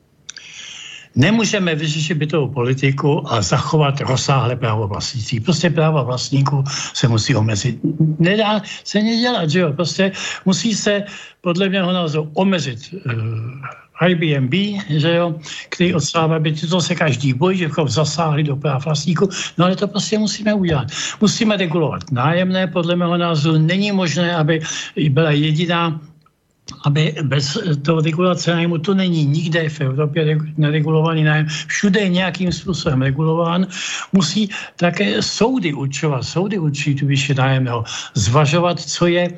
Nemůžeme 1.15 1.75
vyřešit 1.75 2.13
bytovou 2.13 2.47
politiku 2.49 3.33
a 3.33 3.41
zachovat 3.41 4.01
rozsáhlé 4.01 4.55
právo 4.55 4.87
vlastnictví. 4.87 5.39
Prostě 5.39 5.69
práva 5.69 6.03
vlastníků 6.03 6.63
se 6.93 7.07
musí 7.07 7.35
omezit. 7.35 7.79
Nedá 8.19 8.61
se 8.83 9.03
nedělat, 9.03 9.49
že 9.49 9.59
jo? 9.59 9.73
Prostě 9.73 10.11
musí 10.45 10.73
se 10.73 11.03
podle 11.41 11.69
mého 11.69 11.91
názoru 11.91 12.31
omezit 12.33 12.79
uh, 12.93 13.11
Airbnb, 13.99 14.53
že 14.89 15.15
jo, 15.15 15.35
který 15.69 15.93
odstává 15.93 16.39
byty, 16.39 16.67
to 16.67 16.81
se 16.81 16.95
každý 16.95 17.33
bojí, 17.33 17.57
že 17.57 17.69
zasáhli 17.87 18.43
do 18.43 18.55
práv 18.55 18.85
vlastníků, 18.85 19.29
no 19.57 19.65
ale 19.65 19.75
to 19.75 19.87
prostě 19.87 20.17
musíme 20.17 20.53
udělat. 20.53 20.87
Musíme 21.21 21.57
regulovat 21.57 22.11
nájemné, 22.11 22.67
podle 22.67 22.95
mého 22.95 23.17
názoru. 23.17 23.57
Není 23.57 23.91
možné, 23.91 24.35
aby 24.35 24.61
byla 25.09 25.31
jediná 25.31 25.99
aby 26.85 27.15
bez 27.23 27.57
toho 27.85 28.01
regulace 28.01 28.51
nájmu, 28.51 28.77
to 28.77 28.93
není 28.93 29.25
nikde 29.25 29.69
v 29.69 29.81
Evropě 29.81 30.37
neregulovaný 30.57 31.23
nájem, 31.23 31.47
všude 31.67 31.99
je 31.99 32.09
nějakým 32.09 32.51
způsobem 32.51 33.01
regulován, 33.01 33.67
musí 34.13 34.49
také 34.75 35.21
soudy 35.21 35.73
určovat, 35.73 36.23
soudy 36.23 36.57
určit 36.57 37.01
výši 37.01 37.33
nájemného, 37.33 37.83
zvažovat, 38.13 38.79
co 38.79 39.07
je 39.07 39.29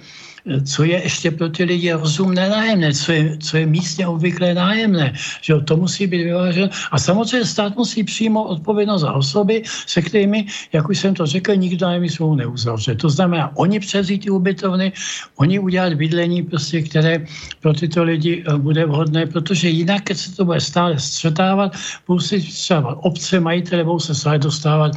co 0.64 0.84
je 0.84 1.04
ještě 1.04 1.32
pro 1.32 1.50
ty 1.50 1.64
lidi 1.64 1.92
rozumné 1.92 2.50
nájemné, 2.50 2.94
co 2.94 3.12
je, 3.12 3.38
co 3.38 3.58
je 3.58 3.66
místně 3.66 4.08
obvyklé 4.08 4.54
nájemné. 4.54 5.14
Že 5.42 5.56
to 5.66 5.78
musí 5.78 6.08
být 6.08 6.24
vyváženo. 6.24 6.70
A 6.92 7.00
samozřejmě 7.00 7.46
stát 7.46 7.76
musí 7.76 8.04
přijmout 8.04 8.44
odpovědnost 8.44 9.02
za 9.02 9.12
osoby, 9.14 9.64
se 9.66 10.02
kterými, 10.02 10.46
jak 10.74 10.90
už 10.90 11.00
jsem 11.00 11.14
to 11.14 11.26
řekl, 11.26 11.56
nikdo 11.56 11.86
nájemní 11.86 12.10
smlouvu 12.10 12.36
neuzavře. 12.36 12.96
To 12.96 13.10
znamená, 13.10 13.52
oni 13.58 13.80
převzít 13.80 14.24
ty 14.24 14.30
ubytovny, 14.30 14.92
oni 15.36 15.60
udělat 15.60 15.94
bydlení, 15.94 16.44
prostě, 16.44 16.82
které 16.82 17.26
pro 17.62 17.74
tyto 17.74 18.04
lidi 18.04 18.44
eh, 18.48 18.58
bude 18.58 18.86
vhodné, 18.86 19.26
protože 19.26 19.70
jinak, 19.70 20.04
když 20.04 20.18
se 20.18 20.36
to 20.36 20.46
bude 20.46 20.62
stále 20.62 21.00
střetávat, 21.00 21.76
budou 22.08 22.20
si 22.20 22.42
třeba 22.42 23.04
obce, 23.04 23.40
majitele 23.40 23.84
budou 23.84 24.00
se 24.00 24.16
stále 24.16 24.40
dostávat 24.40 24.92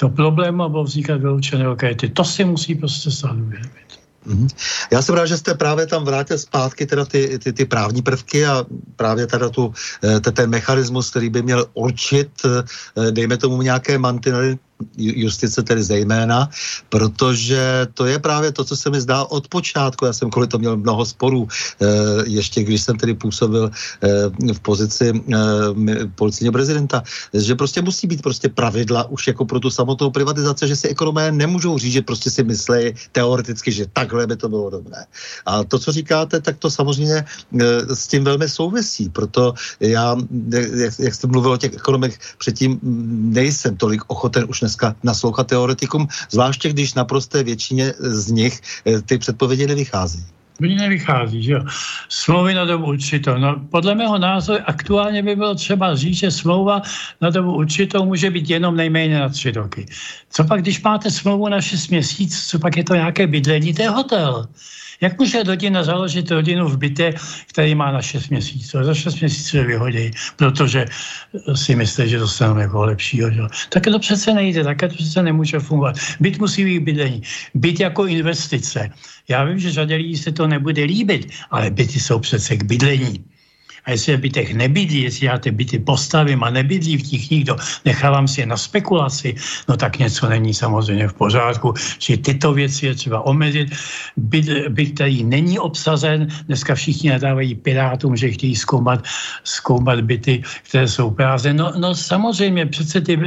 do 0.00 0.08
problému 0.08 0.62
a 0.62 0.68
budou 0.68 0.84
vznikat 0.84 1.20
vyloučené 1.20 1.66
lokality. 1.66 2.08
To 2.08 2.24
si 2.24 2.44
musí 2.44 2.74
prostě 2.74 3.10
stát 3.10 3.36
uvědomit. 3.36 3.83
Mm-hmm. 4.26 4.48
Já 4.90 5.02
jsem 5.02 5.14
rád, 5.14 5.26
že 5.26 5.38
jste 5.38 5.54
právě 5.54 5.86
tam 5.86 6.04
vrátil 6.04 6.38
zpátky 6.38 6.86
teda 6.86 7.04
ty, 7.04 7.38
ty, 7.38 7.52
ty 7.52 7.64
právní 7.64 8.02
prvky 8.02 8.46
a 8.46 8.64
právě 8.96 9.26
teda 9.26 9.48
tu, 9.48 9.74
eh, 10.04 10.20
ten 10.20 10.50
mechanismus, 10.50 11.10
který 11.10 11.30
by 11.30 11.42
měl 11.42 11.66
určit, 11.74 12.30
eh, 12.44 13.10
dejme 13.10 13.36
tomu 13.36 13.62
nějaké 13.62 13.98
mantinely, 13.98 14.58
justice 14.96 15.62
tedy 15.62 15.82
zejména, 15.82 16.48
protože 16.88 17.86
to 17.94 18.06
je 18.06 18.18
právě 18.18 18.52
to, 18.52 18.64
co 18.64 18.76
se 18.76 18.90
mi 18.90 19.00
zdá 19.00 19.24
od 19.24 19.48
počátku. 19.48 20.04
Já 20.04 20.12
jsem 20.12 20.30
kvůli 20.30 20.46
to 20.46 20.58
měl 20.58 20.76
mnoho 20.76 21.04
sporů, 21.04 21.48
eh, 21.48 21.86
ještě 22.26 22.62
když 22.62 22.82
jsem 22.82 22.96
tedy 22.96 23.14
působil 23.14 23.70
eh, 23.70 24.52
v 24.52 24.60
pozici 24.60 25.12
eh, 25.14 25.38
policijního 26.14 26.52
prezidenta, 26.52 27.02
že 27.34 27.54
prostě 27.54 27.82
musí 27.82 28.06
být 28.06 28.22
prostě 28.22 28.48
pravidla 28.48 29.04
už 29.10 29.26
jako 29.26 29.44
pro 29.44 29.60
tu 29.60 29.70
samotnou 29.70 30.10
privatizaci, 30.10 30.68
že 30.68 30.76
si 30.76 30.88
ekonomé 30.88 31.32
nemůžou 31.32 31.78
říct, 31.78 31.92
že 31.92 32.02
prostě 32.02 32.30
si 32.30 32.42
myslí 32.44 32.94
teoreticky, 33.12 33.72
že 33.72 33.86
takhle 33.92 34.26
by 34.26 34.36
to 34.36 34.48
bylo 34.48 34.70
dobré. 34.70 35.04
A 35.46 35.64
to, 35.64 35.78
co 35.78 35.92
říkáte, 35.92 36.40
tak 36.40 36.58
to 36.58 36.70
samozřejmě 36.70 37.24
s 37.94 38.06
tím 38.06 38.24
velmi 38.24 38.48
souvisí. 38.48 39.08
Proto 39.08 39.54
já, 39.80 40.16
jak, 40.74 40.92
jak 40.98 41.14
jste 41.14 41.26
mluvil 41.26 41.52
o 41.52 41.56
těch 41.56 41.74
ekonomech 41.74 42.18
předtím, 42.38 42.80
nejsem 43.32 43.76
tolik 43.76 44.02
ochoten 44.06 44.46
už 44.48 44.63
dneska 44.64 44.96
naslouchat 45.02 45.46
teoretikům, 45.46 46.08
zvláště 46.30 46.72
když 46.72 46.94
naprosté 46.94 47.42
většině 47.42 47.92
z 48.00 48.30
nich 48.30 48.60
eh, 48.86 49.00
ty 49.02 49.18
předpovědi 49.18 49.66
nevychází. 49.66 50.24
Mně 50.60 50.76
nevychází, 50.76 51.42
že 51.42 51.52
jo. 51.52 51.60
Smlouvy 52.08 52.54
na 52.54 52.64
dobu 52.64 52.86
určitou. 52.86 53.38
No, 53.38 53.60
podle 53.70 53.94
mého 53.94 54.18
názoru 54.18 54.62
aktuálně 54.66 55.22
by 55.22 55.36
bylo 55.36 55.54
třeba 55.54 55.96
říct, 55.96 56.16
že 56.16 56.30
smlouva 56.30 56.82
na 57.20 57.30
dobu 57.30 57.54
určitou 57.54 58.04
může 58.04 58.30
být 58.30 58.50
jenom 58.50 58.76
nejméně 58.76 59.18
na 59.18 59.28
tři 59.28 59.50
roky. 59.50 59.86
Co 60.30 60.44
pak, 60.44 60.62
když 60.62 60.82
máte 60.82 61.10
smlouvu 61.10 61.48
na 61.48 61.60
šest 61.60 61.88
měsíců, 61.88 62.38
co 62.48 62.58
pak 62.58 62.76
je 62.76 62.84
to 62.84 62.94
nějaké 62.94 63.26
bydlení, 63.26 63.74
to 63.74 63.82
je 63.82 63.90
hotel. 63.90 64.46
Jak 65.04 65.18
může 65.18 65.42
rodina 65.42 65.84
založit 65.84 66.30
rodinu 66.30 66.68
v 66.68 66.78
bytě, 66.78 67.14
který 67.48 67.74
má 67.74 67.92
na 67.92 68.02
6 68.02 68.28
měsíců? 68.28 68.84
Za 68.84 68.94
6 68.94 69.20
měsíců 69.20 69.56
je 69.56 69.64
vyhodí, 69.64 70.10
protože 70.36 70.84
si 71.54 71.76
myslí, 71.76 72.08
že 72.08 72.18
dostanou 72.18 72.58
jako 72.58 72.84
lepšího. 72.84 73.30
Že? 73.30 73.40
Tak 73.68 73.84
to 73.84 73.98
přece 73.98 74.34
nejde, 74.34 74.64
tak 74.64 74.80
to 74.80 74.88
přece 74.88 75.22
nemůže 75.22 75.58
fungovat. 75.60 75.96
Byt 76.20 76.38
musí 76.38 76.64
být 76.64 76.80
bydlení. 76.80 77.22
Byt 77.54 77.80
jako 77.80 78.06
investice. 78.06 78.90
Já 79.28 79.44
vím, 79.44 79.58
že 79.58 79.72
řadě 79.72 79.94
lidí 79.94 80.16
se 80.16 80.32
to 80.32 80.46
nebude 80.46 80.84
líbit, 80.84 81.32
ale 81.50 81.70
byty 81.70 82.00
jsou 82.00 82.18
přece 82.18 82.56
k 82.56 82.64
bydlení. 82.64 83.24
A 83.84 83.90
jestli 83.90 84.16
v 84.16 84.20
bytech 84.20 84.54
nebydlí, 84.54 85.02
jestli 85.02 85.26
já 85.26 85.38
ty 85.38 85.50
byty 85.50 85.78
postavím 85.78 86.44
a 86.44 86.50
nebydlí 86.50 86.96
v 86.96 87.12
nich 87.12 87.30
nikdo, 87.30 87.56
nechávám 87.84 88.28
si 88.28 88.40
je 88.40 88.46
na 88.46 88.56
spekulaci, 88.56 89.34
no 89.68 89.76
tak 89.76 89.98
něco 89.98 90.28
není 90.28 90.54
samozřejmě 90.54 91.08
v 91.08 91.12
pořádku. 91.12 91.74
Čili 91.98 92.18
tyto 92.18 92.52
věci 92.52 92.86
je 92.86 92.94
třeba 92.94 93.26
omezit. 93.26 93.68
Byt, 94.16 94.48
byt 94.68 94.94
který 94.94 95.24
není 95.24 95.58
obsazen, 95.58 96.28
dneska 96.46 96.74
všichni 96.74 97.10
nadávají 97.10 97.54
pirátům, 97.54 98.16
že 98.16 98.30
chtějí 98.30 98.56
zkoumat, 98.56 99.04
zkoumat 99.44 100.00
byty, 100.00 100.42
které 100.68 100.88
jsou 100.88 101.10
prázdné. 101.10 101.54
No, 101.54 101.72
no 101.76 101.94
samozřejmě, 101.94 102.66
přece 102.66 103.00
ty 103.00 103.18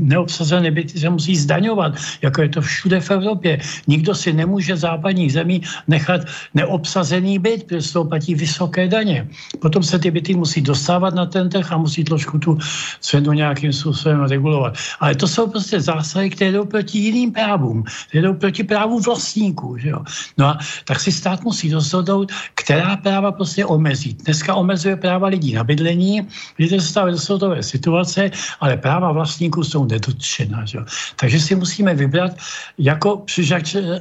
neobsazené 0.00 0.70
byty 0.70 0.98
se 0.98 1.10
musí 1.10 1.36
zdaňovat, 1.36 1.96
jako 2.22 2.42
je 2.42 2.48
to 2.48 2.60
všude 2.60 3.00
v 3.00 3.10
Evropě. 3.10 3.58
Nikdo 3.86 4.14
si 4.14 4.32
nemůže 4.32 4.76
západních 4.76 5.32
zemí 5.32 5.62
nechat 5.88 6.20
neobsazený 6.54 7.38
byt, 7.38 7.64
protože 7.64 7.82
z 7.82 7.92
toho 7.92 8.04
platí 8.04 8.34
vysoké 8.34 8.88
daně. 8.88 9.28
Potom 9.60 9.77
potom 9.78 9.86
se 9.94 9.98
ty 9.98 10.10
byty 10.10 10.34
musí 10.34 10.60
dostávat 10.60 11.14
na 11.14 11.26
ten 11.26 11.46
trh 11.48 11.72
a 11.72 11.76
musí 11.78 12.02
trošku 12.04 12.38
tu 12.38 12.58
cenu 13.00 13.32
nějakým 13.32 13.72
způsobem 13.72 14.26
regulovat. 14.26 14.74
Ale 15.00 15.14
to 15.14 15.28
jsou 15.28 15.46
prostě 15.46 15.80
zásahy, 15.80 16.30
které 16.30 16.52
jdou 16.52 16.66
proti 16.66 16.98
jiným 16.98 17.30
právům, 17.32 17.84
které 18.08 18.22
jdou 18.26 18.34
proti 18.34 18.64
právu 18.66 18.98
vlastníků. 18.98 19.78
Že 19.78 19.88
jo? 19.88 20.00
No 20.38 20.46
a 20.46 20.58
tak 20.84 20.98
si 20.98 21.12
stát 21.12 21.46
musí 21.46 21.70
rozhodnout, 21.70 22.32
která 22.58 22.96
práva 22.96 23.30
prostě 23.32 23.62
omezí. 23.62 24.18
Dneska 24.26 24.54
omezuje 24.54 24.98
práva 24.98 25.30
lidí 25.30 25.54
na 25.54 25.62
bydlení, 25.62 26.26
lidé 26.58 26.80
se 26.82 26.88
stávají 26.88 27.14
do 27.14 27.22
soudové 27.22 27.62
situace, 27.62 28.30
ale 28.60 28.82
práva 28.82 29.14
vlastníků 29.14 29.62
jsou 29.62 29.86
nedotčena. 29.86 30.66
Že 30.66 30.78
jo? 30.78 30.84
Takže 31.16 31.38
si 31.40 31.54
musíme 31.54 31.94
vybrat 31.94 32.34
jako 32.78 33.22
při, 33.30 33.46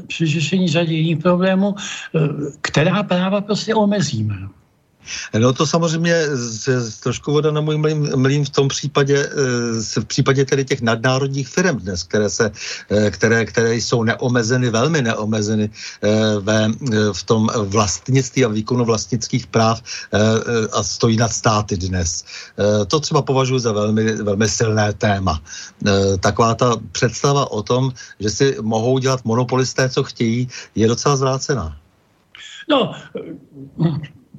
při 0.08 0.26
řešení 0.26 0.68
řady 0.68 0.94
jiných 0.96 1.22
problémů, 1.22 1.76
eh, 1.78 2.20
která 2.66 3.04
práva 3.04 3.46
prostě 3.46 3.78
omezíme. 3.78 4.58
No 5.40 5.54
to 5.54 5.68
samozřejmě 5.68 6.16
trošku 7.04 7.32
voda 7.32 7.52
na 7.52 7.62
můj 7.62 7.78
mlín, 7.78 8.16
mlín 8.16 8.46
v 8.46 8.50
tom 8.50 8.68
případě, 8.68 9.18
eh, 9.20 10.00
v 10.02 10.06
případě 10.06 10.46
tedy 10.46 10.66
těch 10.66 10.82
nadnárodních 10.82 11.48
firm 11.48 11.78
dnes, 11.78 12.04
které, 12.04 12.30
se, 12.30 12.52
eh, 12.90 13.12
které, 13.12 13.46
které 13.46 13.76
jsou 13.76 14.04
neomezeny, 14.04 14.70
velmi 14.70 15.02
neomezeny 15.02 15.70
eh, 15.70 16.40
ve, 16.40 16.70
v 17.14 17.24
tom 17.24 17.50
vlastnictví 17.54 18.46
a 18.46 18.48
výkonu 18.48 18.86
vlastnických 18.86 19.48
práv 19.48 19.82
a 20.72 20.84
stojí 20.84 21.18
nad 21.18 21.32
státy 21.32 21.78
dnes. 21.78 22.24
To 22.88 23.00
třeba 23.00 23.22
považuji 23.22 23.60
za 23.60 23.72
velmi, 23.72 24.14
velmi 24.24 24.50
silné 24.50 24.94
téma. 24.94 25.42
Taková 26.20 26.56
ta 26.56 26.78
představa 26.92 27.52
o 27.52 27.64
tom, 27.64 27.92
že 28.20 28.30
si 28.30 28.48
mohou 28.62 28.98
dělat 29.00 29.26
monopolisté, 29.26 29.90
co 29.90 30.04
chtějí, 30.04 30.48
je 30.76 30.88
docela 30.88 31.16
zvrácená. 31.16 31.78
No, 32.70 32.94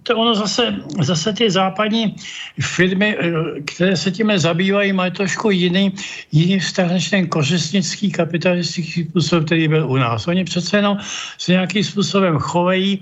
to 0.03 0.17
ono 0.17 0.35
zase, 0.35 0.77
zase 1.03 1.33
ty 1.33 1.51
západní 1.51 2.17
firmy, 2.61 3.17
eh, 3.19 3.33
které 3.65 3.97
se 3.97 4.11
tím 4.11 4.33
zabývají, 4.39 4.93
mají 4.93 5.11
trošku 5.13 5.51
jiný, 5.51 5.93
jiný 6.33 6.59
vztah 6.59 6.91
než 6.91 7.11
ten 7.11 7.27
kořistnický 7.27 8.11
kapitalistický 8.13 9.05
způsob, 9.05 9.45
který 9.45 9.69
byl 9.69 9.91
u 9.91 9.97
nás. 9.97 10.29
Oni 10.29 10.45
přece 10.45 10.77
jenom 10.77 10.99
se 11.39 11.53
nějakým 11.53 11.85
způsobem 11.85 12.39
chovají. 12.39 13.01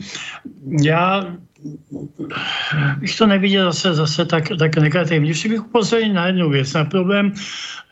Já 0.82 1.26
bych 2.98 3.18
to 3.18 3.26
neviděl 3.26 3.72
zase, 3.72 3.94
zase 3.94 4.24
tak, 4.24 4.44
tak 4.58 4.76
negativně. 4.76 5.30
Ještě 5.30 5.48
bych 5.48 5.66
upozornil 5.66 6.12
na 6.12 6.26
jednu 6.26 6.50
věc, 6.50 6.72
na 6.72 6.84
problém 6.84 7.32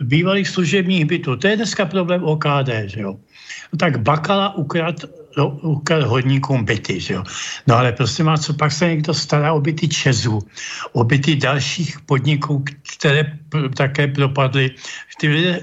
bývalých 0.00 0.48
služebních 0.48 1.04
bytů. 1.04 1.36
To 1.36 1.46
je 1.46 1.56
dneska 1.56 1.86
problém 1.86 2.24
OKD, 2.24 2.70
že 2.86 3.00
jo. 3.00 3.16
Tak 3.78 4.00
Bakala 4.00 4.54
ukrad 4.54 5.04
no, 5.36 5.58
hodníkům 6.04 6.64
byty, 6.64 7.00
že 7.00 7.14
jo. 7.14 7.24
No 7.66 7.76
ale 7.76 7.92
prostě 7.92 8.24
má, 8.24 8.38
co 8.38 8.54
pak 8.54 8.72
se 8.72 8.88
někdo 8.88 9.14
stará 9.14 9.52
o 9.52 9.60
byty 9.60 9.88
Česu, 9.88 10.38
o 10.92 11.04
byty 11.04 11.36
dalších 11.36 12.00
podniků, 12.00 12.64
které 12.96 13.38
také 13.76 14.06
propadly. 14.06 14.70
Ty 15.20 15.28
lidé, 15.28 15.60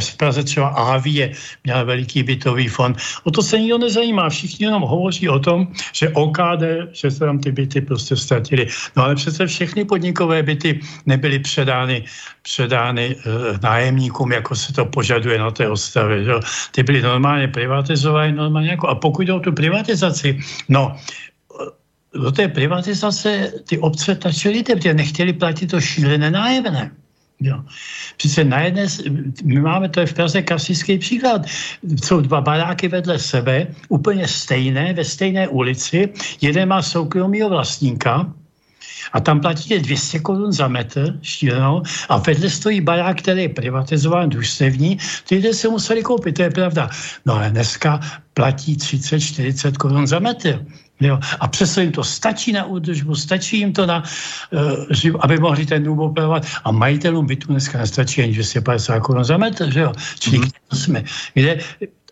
v 0.00 0.16
Praze 0.16 0.42
třeba 0.44 0.68
Avie 0.68 1.32
měla 1.64 1.82
veliký 1.82 2.22
bytový 2.22 2.68
fond. 2.68 2.96
O 3.24 3.30
to 3.30 3.42
se 3.42 3.58
nikdo 3.58 3.78
nezajímá. 3.78 4.28
Všichni 4.28 4.66
jenom 4.66 4.82
hovoří 4.82 5.28
o 5.28 5.38
tom, 5.38 5.68
že 5.92 6.08
OKD, 6.08 6.62
že 6.92 7.10
se 7.10 7.18
tam 7.18 7.38
ty 7.38 7.52
byty 7.52 7.80
prostě 7.80 8.16
ztratili. 8.16 8.66
No 8.96 9.04
ale 9.04 9.14
přece 9.14 9.46
všechny 9.46 9.84
podnikové 9.84 10.42
byty 10.42 10.80
nebyly 11.06 11.38
předány, 11.38 12.04
předány 12.42 13.16
e, 13.16 13.58
nájemníkům, 13.62 14.32
jako 14.32 14.54
se 14.54 14.72
to 14.72 14.84
požaduje 14.84 15.38
na 15.38 15.50
té 15.50 15.68
ostavě. 15.68 16.24
Že? 16.24 16.32
Ty 16.70 16.82
byly 16.82 17.02
normálně 17.02 17.48
privatizovány, 17.48 18.32
normálně 18.32 18.70
jako, 18.70 18.88
a 18.88 18.94
pokud 18.94 19.22
jde 19.22 19.32
o 19.32 19.40
tu 19.40 19.52
privatizaci, 19.52 20.38
no, 20.68 20.96
do 22.14 22.32
té 22.32 22.48
privatizace 22.48 23.52
ty 23.66 23.78
obce 23.78 24.14
tlačily, 24.14 24.62
protože 24.62 24.94
nechtěli 24.94 25.32
platit 25.32 25.70
to 25.70 25.80
šílené 25.80 26.30
nájemné. 26.30 26.90
Jo. 27.44 27.60
Přece 28.16 28.44
na 28.44 28.60
jedné, 28.60 28.86
my 29.44 29.60
máme, 29.60 29.88
to 29.88 30.00
je 30.00 30.06
v 30.06 30.14
Praze 30.14 30.42
klasický 30.42 30.98
příklad, 30.98 31.42
jsou 32.04 32.20
dva 32.20 32.40
baráky 32.40 32.88
vedle 32.88 33.18
sebe, 33.18 33.66
úplně 33.88 34.28
stejné, 34.28 34.92
ve 34.92 35.04
stejné 35.04 35.48
ulici, 35.48 36.08
jeden 36.40 36.68
má 36.68 36.82
soukromého 36.82 37.48
vlastníka, 37.48 38.32
a 39.12 39.20
tam 39.20 39.40
platíte 39.40 39.78
200 39.78 40.18
korun 40.18 40.52
za 40.52 40.68
metr 40.68 41.18
štílenou 41.22 41.82
a 42.08 42.18
vedle 42.18 42.50
stojí 42.50 42.80
barák, 42.80 43.18
který 43.18 43.42
je 43.42 43.48
privatizován, 43.48 44.28
družstevní, 44.28 44.98
ty 45.28 45.34
lidé 45.34 45.54
se 45.54 45.68
museli 45.68 46.02
koupit, 46.02 46.32
to 46.32 46.42
je 46.42 46.50
pravda. 46.50 46.90
No 47.26 47.34
ale 47.34 47.50
dneska 47.50 48.00
platí 48.34 48.76
30-40 48.76 49.72
korun 49.72 50.06
za 50.06 50.18
metr. 50.18 50.64
Jo. 51.00 51.18
A 51.40 51.48
přesto 51.48 51.80
jim 51.80 51.92
to 51.92 52.04
stačí 52.04 52.52
na 52.52 52.64
údržbu, 52.64 53.14
stačí 53.14 53.58
jim 53.58 53.72
to 53.72 53.86
na, 53.86 54.02
uh, 54.52 55.16
aby 55.20 55.38
mohli 55.38 55.66
ten 55.66 55.84
dům 55.84 56.00
opravovat. 56.00 56.46
A 56.64 56.70
majitelům 56.72 57.26
bytu 57.26 57.46
dneska 57.48 57.78
nestačí 57.78 58.22
ani 58.22 58.32
250 58.32 59.00
korun 59.00 59.24
za 59.24 59.36
metr, 59.36 59.70
že 59.70 59.80
jo? 59.80 59.92
Čili 60.18 60.38
mm-hmm. 60.38 60.76
jsme, 60.76 61.04
kde 61.34 61.58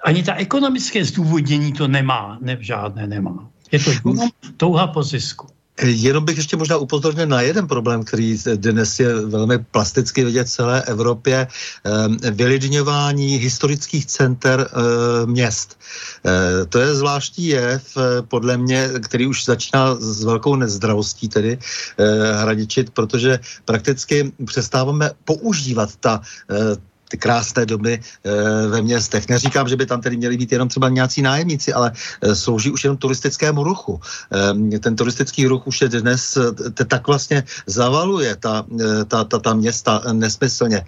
ani 0.04 0.22
ta 0.22 0.34
ekonomické 0.34 1.04
zdůvodnění 1.04 1.72
to 1.72 1.88
nemá, 1.88 2.38
ne, 2.40 2.56
žádné 2.60 3.06
nemá. 3.06 3.48
Je 3.72 3.78
to 3.78 3.90
jenom 3.90 4.30
touha 4.56 4.86
po 4.86 5.02
zisku. 5.02 5.46
Jenom 5.80 6.24
bych 6.24 6.36
ještě 6.36 6.56
možná 6.56 6.76
upozornil 6.76 7.26
na 7.26 7.40
jeden 7.40 7.66
problém, 7.66 8.04
který 8.04 8.38
dnes 8.56 9.00
je 9.00 9.14
velmi 9.26 9.58
plasticky 9.58 10.24
vidět 10.24 10.46
v 10.46 10.50
celé 10.50 10.82
Evropě. 10.82 11.48
Ehm, 11.84 12.16
vylidňování 12.30 13.36
historických 13.36 14.06
center 14.06 14.68
ehm, 14.68 15.30
měst. 15.30 15.78
Ehm, 16.24 16.66
to 16.68 16.78
je 16.78 16.94
zvláštní 16.94 17.46
jev, 17.46 17.96
eh, 17.96 18.22
podle 18.22 18.56
mě, 18.56 18.90
který 19.02 19.26
už 19.26 19.44
začíná 19.44 19.94
s 19.94 20.24
velkou 20.24 20.56
nezdravostí 20.56 21.28
tedy 21.28 21.58
eh, 21.58 22.32
hraničit, 22.32 22.90
protože 22.90 23.38
prakticky 23.64 24.32
přestáváme 24.44 25.10
používat 25.24 25.96
ta 25.96 26.20
eh, 26.50 26.76
ty 27.12 27.20
krásné 27.20 27.68
domy 27.68 28.00
e, 28.00 28.00
ve 28.72 28.80
městech. 28.82 29.28
Neříkám, 29.28 29.68
že 29.68 29.76
by 29.76 29.84
tam 29.86 30.00
tedy 30.00 30.16
měli 30.16 30.36
být 30.40 30.52
jenom 30.52 30.68
třeba 30.68 30.88
nějací 30.88 31.20
nájemníci, 31.22 31.72
ale 31.72 31.92
e, 31.92 32.34
slouží 32.34 32.72
už 32.72 32.84
jenom 32.84 32.96
turistickému 32.96 33.60
ruchu. 33.60 34.00
E, 34.72 34.78
ten 34.80 34.96
turistický 34.96 35.44
ruch 35.46 35.68
už 35.68 35.76
je 35.84 35.88
dnes 36.00 36.38
te, 36.74 36.84
tak 36.88 37.04
vlastně 37.06 37.44
zavaluje 37.68 38.36
ta, 38.40 38.64
ta, 39.08 39.24
ta, 39.24 39.38
ta 39.38 39.52
města 39.54 40.02
nesmyslně, 40.12 40.84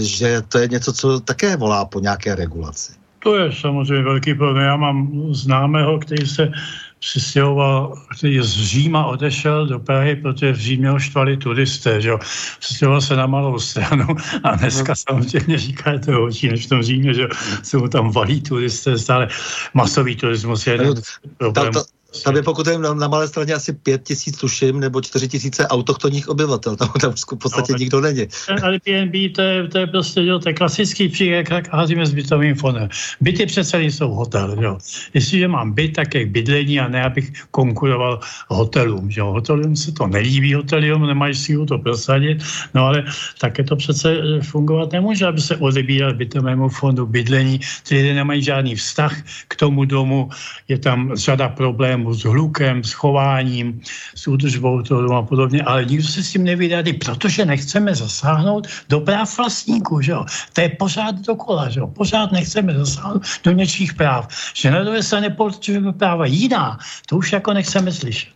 že 0.00 0.42
to 0.48 0.58
je 0.58 0.68
něco, 0.68 0.92
co 0.92 1.20
také 1.20 1.56
volá 1.56 1.84
po 1.84 2.00
nějaké 2.00 2.34
regulaci. 2.34 2.92
To 3.26 3.36
je 3.36 3.52
samozřejmě 3.52 4.04
velký 4.04 4.34
problém. 4.34 4.64
Já 4.64 4.76
mám 4.76 4.96
známého, 5.34 5.98
který 5.98 6.26
se 6.26 6.50
přistěhoval, 6.98 7.94
který 8.16 8.40
z 8.42 8.64
Říma 8.64 9.06
odešel 9.06 9.66
do 9.66 9.78
Prahy, 9.78 10.16
protože 10.16 10.52
v 10.52 10.56
Římě 10.56 10.90
ho 10.90 10.98
štvali 10.98 11.36
turisté, 11.36 12.00
že 12.00 12.08
jo. 12.08 12.18
Přistěhoval 12.60 13.00
se 13.00 13.16
na 13.16 13.26
malou 13.26 13.58
stranu 13.58 14.06
a 14.42 14.56
dneska 14.56 14.94
samozřejmě 14.94 15.58
říká, 15.58 15.92
že 15.92 15.98
to 15.98 16.10
je 16.10 16.16
horší 16.16 16.48
než 16.48 16.66
v 16.66 16.68
tom 16.68 16.82
Římě, 16.82 17.14
že 17.14 17.28
se 17.62 17.76
mu 17.76 17.88
tam 17.88 18.10
valí 18.10 18.40
turisté 18.40 18.98
stále. 18.98 19.28
Masový 19.74 20.16
turismus 20.16 20.66
je 20.66 20.72
jeden 20.72 20.94
problém. 21.36 21.72
Ta, 21.72 21.80
ta, 21.80 21.95
tam 22.24 22.36
je 22.36 22.42
pokud 22.42 22.66
je 22.66 22.78
na, 22.78 22.94
na 22.94 23.08
malé 23.08 23.28
straně 23.28 23.54
asi 23.54 23.72
pět 23.72 24.02
tisíc, 24.02 24.36
tuším, 24.38 24.80
nebo 24.80 25.00
čtyři 25.00 25.28
tisíce 25.28 25.68
autochtonních 25.68 26.28
obyvatel. 26.28 26.76
Tam, 26.76 26.88
tam 27.00 27.12
v 27.12 27.36
podstatě 27.36 27.72
no, 27.72 27.78
nikdo 27.78 28.00
není. 28.00 28.26
Airbnb 28.62 29.34
to 29.34 29.42
je, 29.42 29.68
to 29.68 29.78
je 29.78 29.86
prostě 29.86 30.20
jo, 30.22 30.38
to 30.38 30.48
je 30.48 30.54
klasický 30.54 31.08
příklad, 31.08 31.50
jak 31.50 31.72
házíme 31.72 32.06
s 32.06 32.14
bytovým 32.14 32.54
fondem. 32.54 32.88
Byty 33.20 33.46
přece 33.46 33.82
jsou 33.82 34.10
hotel. 34.10 34.56
Jo. 34.60 34.78
Jestliže 35.14 35.48
mám 35.48 35.72
byt, 35.72 35.92
tak 35.92 36.14
je 36.14 36.26
bydlení 36.26 36.80
a 36.80 36.88
ne, 36.88 37.02
abych 37.04 37.32
konkuroval 37.50 38.20
hotelům. 38.48 39.08
Jo. 39.10 39.32
Hotelům 39.32 39.76
se 39.76 39.92
to 39.92 40.06
nelíbí, 40.06 40.54
hotelům 40.54 41.06
nemají 41.06 41.34
sílu 41.34 41.66
to 41.66 41.78
prosadit, 41.78 42.42
no 42.74 42.86
ale 42.86 43.04
také 43.40 43.64
to 43.64 43.76
přece 43.76 44.12
eh, 44.12 44.40
fungovat 44.40 44.92
nemůže, 44.92 45.26
aby 45.26 45.40
se 45.40 45.56
odebíral 45.56 46.14
bytovému 46.14 46.68
fondu 46.68 47.06
bydlení, 47.06 47.60
ty 47.88 48.14
nemají 48.14 48.42
žádný 48.42 48.74
vztah 48.74 49.12
k 49.48 49.56
tomu 49.56 49.84
domu, 49.84 50.30
je 50.68 50.78
tam 50.78 51.16
řada 51.16 51.48
problémů 51.48 52.05
problémů 52.06 52.14
s 52.14 52.24
hlukem, 52.24 52.84
s 52.84 52.92
chováním, 52.92 53.80
s 54.14 54.28
údržbou 54.28 54.82
toho 54.82 55.16
a 55.16 55.22
podobně, 55.22 55.62
ale 55.62 55.84
nikdo 55.84 56.08
se 56.08 56.22
s 56.22 56.32
tím 56.32 56.44
nevydadí, 56.44 56.92
protože 56.92 57.44
nechceme 57.44 57.94
zasáhnout 57.94 58.66
do 58.88 59.00
práv 59.00 59.38
vlastníků, 59.38 60.00
že 60.00 60.12
jo. 60.12 60.24
To 60.52 60.60
je 60.60 60.68
pořád 60.68 61.14
dokola, 61.26 61.68
že 61.68 61.80
jo. 61.80 61.86
Pořád 61.86 62.32
nechceme 62.32 62.74
zasáhnout 62.74 63.22
do 63.44 63.52
něčích 63.52 63.94
práv. 63.94 64.28
Že 64.54 64.70
na 64.70 64.84
druhé 64.84 65.02
straně 65.02 65.30
potřebujeme 65.30 65.92
práva 65.92 66.26
jiná, 66.26 66.78
to 67.08 67.16
už 67.16 67.32
jako 67.32 67.52
nechceme 67.52 67.92
slyšet. 67.92 68.34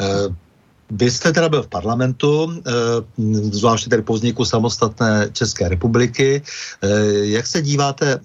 Uh... 0.00 0.34
Vy 0.90 1.06
jste 1.10 1.30
teda 1.32 1.48
byl 1.48 1.62
v 1.62 1.70
parlamentu, 1.70 2.62
zvláště 3.54 3.90
tedy 3.90 4.02
po 4.02 4.18
vzniku 4.18 4.42
samostatné 4.44 5.30
České 5.32 5.68
republiky. 5.68 6.42
Jak 7.22 7.46
se 7.46 7.62
díváte 7.62 8.18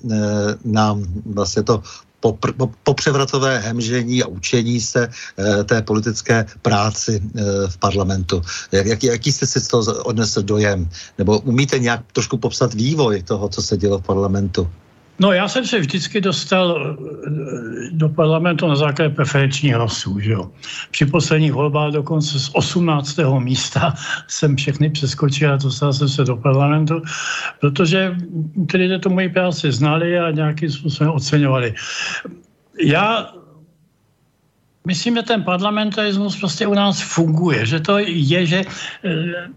na 0.65 0.97
vlastně 1.25 1.63
to 1.63 1.83
po, 2.31 2.69
po 2.83 2.93
převratové 2.93 3.59
hemžení 3.59 4.23
a 4.23 4.27
učení 4.27 4.81
se 4.81 5.09
e, 5.09 5.63
té 5.63 5.81
politické 5.81 6.45
práci 6.61 7.21
e, 7.21 7.41
v 7.67 7.77
parlamentu. 7.77 8.41
Jak, 8.71 8.85
jaký, 8.85 9.07
jaký 9.07 9.31
jste 9.31 9.45
si 9.45 9.59
z 9.59 9.67
toho 9.67 9.83
odnesl 10.03 10.41
dojem? 10.41 10.89
Nebo 11.17 11.39
umíte 11.39 11.79
nějak 11.79 12.01
trošku 12.13 12.37
popsat 12.37 12.73
vývoj 12.73 13.23
toho, 13.23 13.49
co 13.49 13.61
se 13.61 13.77
dělo 13.77 13.99
v 13.99 14.05
parlamentu? 14.05 14.69
No 15.19 15.31
já 15.31 15.47
jsem 15.47 15.65
se 15.65 15.79
vždycky 15.79 16.21
dostal 16.21 16.75
eh, 16.77 17.29
do 17.91 18.09
parlamentu 18.09 18.67
na 18.67 18.75
základě 18.75 19.15
preferenčních 19.15 19.73
hlasů. 19.73 20.19
Že 20.19 20.31
jo. 20.31 20.51
Při 20.91 21.05
posledních 21.05 21.53
volbách 21.53 21.93
dokonce 21.93 22.39
z 22.39 22.49
18. 22.53 23.19
místa 23.39 23.93
jsem 24.27 24.55
všechny 24.55 24.89
přeskočil 24.89 25.53
a 25.53 25.57
dostal 25.57 25.93
jsem 25.93 26.09
se 26.09 26.23
do 26.23 26.35
parlamentu, 26.35 27.01
protože 27.61 28.15
ty 28.71 28.77
lidé 28.77 28.99
to 28.99 29.09
moji 29.09 29.29
práci 29.29 29.71
znali 29.71 30.19
a 30.19 30.31
nějakým 30.31 30.69
způsobem 30.69 31.13
oceňovali. 31.13 31.73
Já 32.83 33.31
myslím, 34.87 35.15
že 35.15 35.21
ten 35.21 35.43
parlamentarismus 35.43 36.39
prostě 36.39 36.67
u 36.67 36.73
nás 36.73 37.01
funguje, 37.01 37.65
že 37.65 37.79
to 37.79 37.97
je, 37.97 38.45
že 38.45 38.61
eh, 39.03 39.47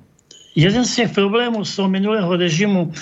jeden 0.55 0.84
z 0.84 0.96
těch 0.96 1.12
problémů 1.12 1.64
z 1.64 1.76
toho 1.76 1.88
minulého 1.88 2.36
režimu 2.36 2.92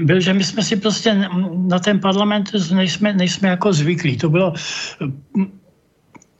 byl, 0.00 0.20
že 0.20 0.32
my 0.34 0.44
jsme 0.44 0.62
si 0.62 0.76
prostě 0.76 1.28
na 1.56 1.78
ten 1.78 2.00
parlament 2.00 2.50
nejsme, 2.72 3.12
nejsme 3.12 3.48
jako 3.48 3.72
zvyklí. 3.72 4.16
To 4.16 4.30
bylo 4.30 4.54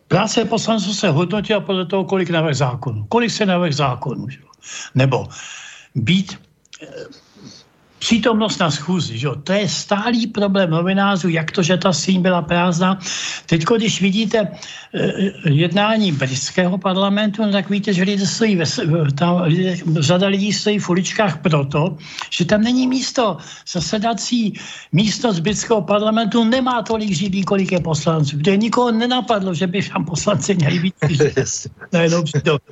práce 0.09 0.45
poslanců 0.45 0.95
se 0.95 1.09
hodnotila 1.09 1.61
podle 1.61 1.87
toho, 1.87 2.05
kolik 2.05 2.31
návrh 2.31 2.57
zákonů. 2.57 3.05
Kolik 3.09 3.31
se 3.31 3.47
návrh 3.47 3.75
zákonů. 3.75 4.27
Nebo 4.95 5.29
být 5.95 6.39
přítomnost 8.05 8.61
na 8.61 8.71
schůzi, 8.71 9.19
že? 9.19 9.29
to 9.45 9.53
je 9.53 9.69
stálý 9.69 10.27
problém 10.27 10.71
novinářů, 10.71 11.29
jak 11.29 11.51
to, 11.57 11.63
že 11.65 11.77
ta 11.81 11.93
síň 11.93 12.21
byla 12.21 12.43
prázdná. 12.43 13.01
Teď, 13.49 13.65
když 13.65 14.01
vidíte 14.01 14.39
eh, 14.45 15.49
jednání 15.49 16.13
britského 16.13 16.77
parlamentu, 16.79 17.43
no 17.49 17.53
tak 17.53 17.71
víte, 17.73 17.97
že 17.97 18.05
lidé 18.05 18.27
stojí 18.27 18.61
ve, 18.61 18.65
tam, 19.17 19.49
lidé, 19.49 19.81
řada 20.05 20.29
lidí 20.29 20.53
stojí 20.53 20.79
v 20.79 20.89
uličkách 20.89 21.41
proto, 21.41 21.97
že 22.29 22.45
tam 22.45 22.61
není 22.61 22.85
místo. 22.87 23.41
Zasedací 23.65 24.53
místo 24.93 25.33
z 25.33 25.41
britského 25.41 25.81
parlamentu 25.81 26.45
nemá 26.45 26.85
tolik 26.85 27.09
židí, 27.09 27.41
kolik 27.41 27.73
je 27.73 27.81
poslanců. 27.81 28.37
Kde 28.37 28.57
nikoho 28.57 28.93
nenapadlo, 28.93 29.55
že 29.57 29.65
by 29.67 29.81
tam 29.81 30.05
poslanci 30.05 30.55
měli 30.55 30.79
být. 30.79 30.95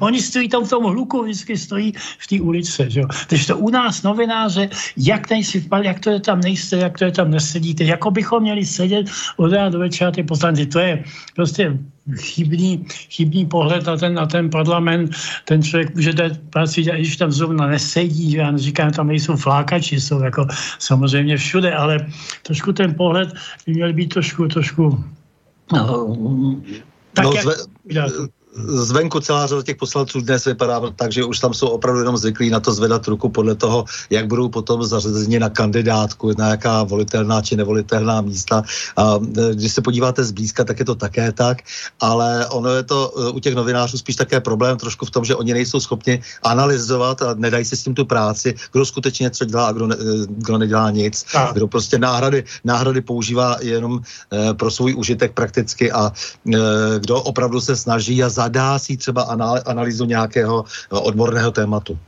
Oni 0.00 0.20
stojí 0.22 0.48
tam 0.48 0.64
v 0.64 0.70
tom 0.70 0.84
hluku, 0.84 1.24
vždycky 1.24 1.56
stojí 1.56 1.92
v 1.96 2.26
té 2.26 2.36
ulici. 2.36 2.84
Že? 2.88 3.02
Takže 3.32 3.46
to 3.46 3.58
u 3.58 3.70
nás 3.70 4.02
novináře, 4.02 4.68
jak, 4.96 5.21
nejsi, 5.30 5.68
jak 5.82 6.00
to 6.00 6.10
je 6.10 6.20
tam 6.20 6.40
nejste, 6.40 6.76
jak 6.76 6.98
to 6.98 7.04
je 7.04 7.12
tam 7.12 7.30
nesedíte, 7.30 7.84
jako 7.84 8.10
bychom 8.10 8.42
měli 8.42 8.66
sedět 8.66 9.06
od 9.36 9.52
rána 9.52 9.68
do 9.68 9.78
večera 9.78 10.10
ty 10.10 10.22
poslanci. 10.22 10.66
To 10.66 10.78
je 10.78 11.04
prostě 11.36 11.78
chybný, 12.16 12.86
chybný 12.88 13.46
pohled 13.46 13.86
na 13.86 13.96
ten, 13.96 14.14
na 14.14 14.26
ten 14.26 14.50
parlament. 14.50 15.10
Ten 15.44 15.62
člověk 15.62 15.94
může 15.94 16.12
dát 16.12 16.32
práci, 16.50 16.82
když 16.82 17.16
tam 17.16 17.32
zrovna 17.32 17.66
nesedí, 17.66 18.30
že 18.30 18.38
já 18.38 18.50
neříkám, 18.50 18.92
tam 18.92 19.06
nejsou 19.06 19.36
flákači, 19.36 20.00
jsou 20.00 20.22
jako 20.22 20.46
samozřejmě 20.78 21.36
všude, 21.36 21.74
ale 21.74 22.06
trošku 22.42 22.72
ten 22.72 22.94
pohled 22.94 23.32
by 23.66 23.72
měl 23.72 23.92
být 23.92 24.08
trošku, 24.14 24.48
trošku 24.48 25.04
no, 25.72 26.16
tak 27.12 27.24
no, 27.24 27.32
jak, 27.32 27.42
zve, 27.42 27.54
zvenku 28.54 29.20
celá 29.20 29.46
řada 29.46 29.62
těch 29.62 29.76
poslanců 29.76 30.20
dnes 30.20 30.44
vypadá 30.44 30.80
tak, 30.96 31.12
že 31.12 31.24
už 31.24 31.38
tam 31.38 31.54
jsou 31.54 31.68
opravdu 31.68 32.00
jenom 32.00 32.16
zvyklí 32.16 32.50
na 32.50 32.60
to 32.60 32.72
zvedat 32.72 33.08
ruku 33.08 33.28
podle 33.28 33.54
toho, 33.54 33.84
jak 34.10 34.26
budou 34.26 34.48
potom 34.48 34.82
zařazeni 34.84 35.38
na 35.38 35.48
kandidátku, 35.48 36.30
na 36.38 36.48
jaká 36.48 36.82
volitelná 36.82 37.42
či 37.42 37.56
nevolitelná 37.56 38.20
místa. 38.20 38.62
A 38.96 39.18
e, 39.38 39.54
když 39.54 39.72
se 39.72 39.82
podíváte 39.82 40.24
zblízka, 40.24 40.64
tak 40.64 40.78
je 40.78 40.84
to 40.84 40.94
také 40.94 41.32
tak, 41.32 41.58
ale 42.00 42.46
ono 42.46 42.70
je 42.70 42.82
to 42.82 43.14
e, 43.16 43.30
u 43.30 43.38
těch 43.40 43.54
novinářů 43.54 43.98
spíš 43.98 44.16
také 44.16 44.40
problém 44.40 44.78
trošku 44.78 45.06
v 45.06 45.10
tom, 45.10 45.24
že 45.24 45.34
oni 45.34 45.52
nejsou 45.52 45.80
schopni 45.80 46.22
analyzovat 46.42 47.22
a 47.22 47.34
nedají 47.34 47.64
si 47.64 47.76
s 47.76 47.84
tím 47.84 47.94
tu 47.94 48.04
práci, 48.04 48.54
kdo 48.72 48.86
skutečně 48.86 49.24
něco 49.24 49.44
dělá 49.44 49.66
a 49.66 49.72
kdo, 49.72 49.86
ne, 49.86 49.96
e, 49.96 50.26
kdo 50.28 50.58
nedělá 50.58 50.90
nic, 50.90 51.24
a. 51.34 51.52
kdo 51.52 51.68
prostě 51.68 51.98
náhrady, 51.98 52.44
náhrady 52.64 53.00
používá 53.00 53.56
jenom 53.60 54.00
pro 54.56 54.70
svůj 54.70 54.94
užitek 54.94 55.32
prakticky 55.32 55.92
a 55.92 56.12
kdo 56.98 57.22
opravdu 57.22 57.60
se 57.60 57.76
snaží 57.76 58.22
a 58.22 58.28
zadá 58.42 58.78
si 58.78 58.96
třeba 58.96 59.22
analýzu 59.66 60.04
nějakého 60.04 60.64
eh, 60.66 60.98
odborného 60.98 61.50
tématu. 61.50 61.98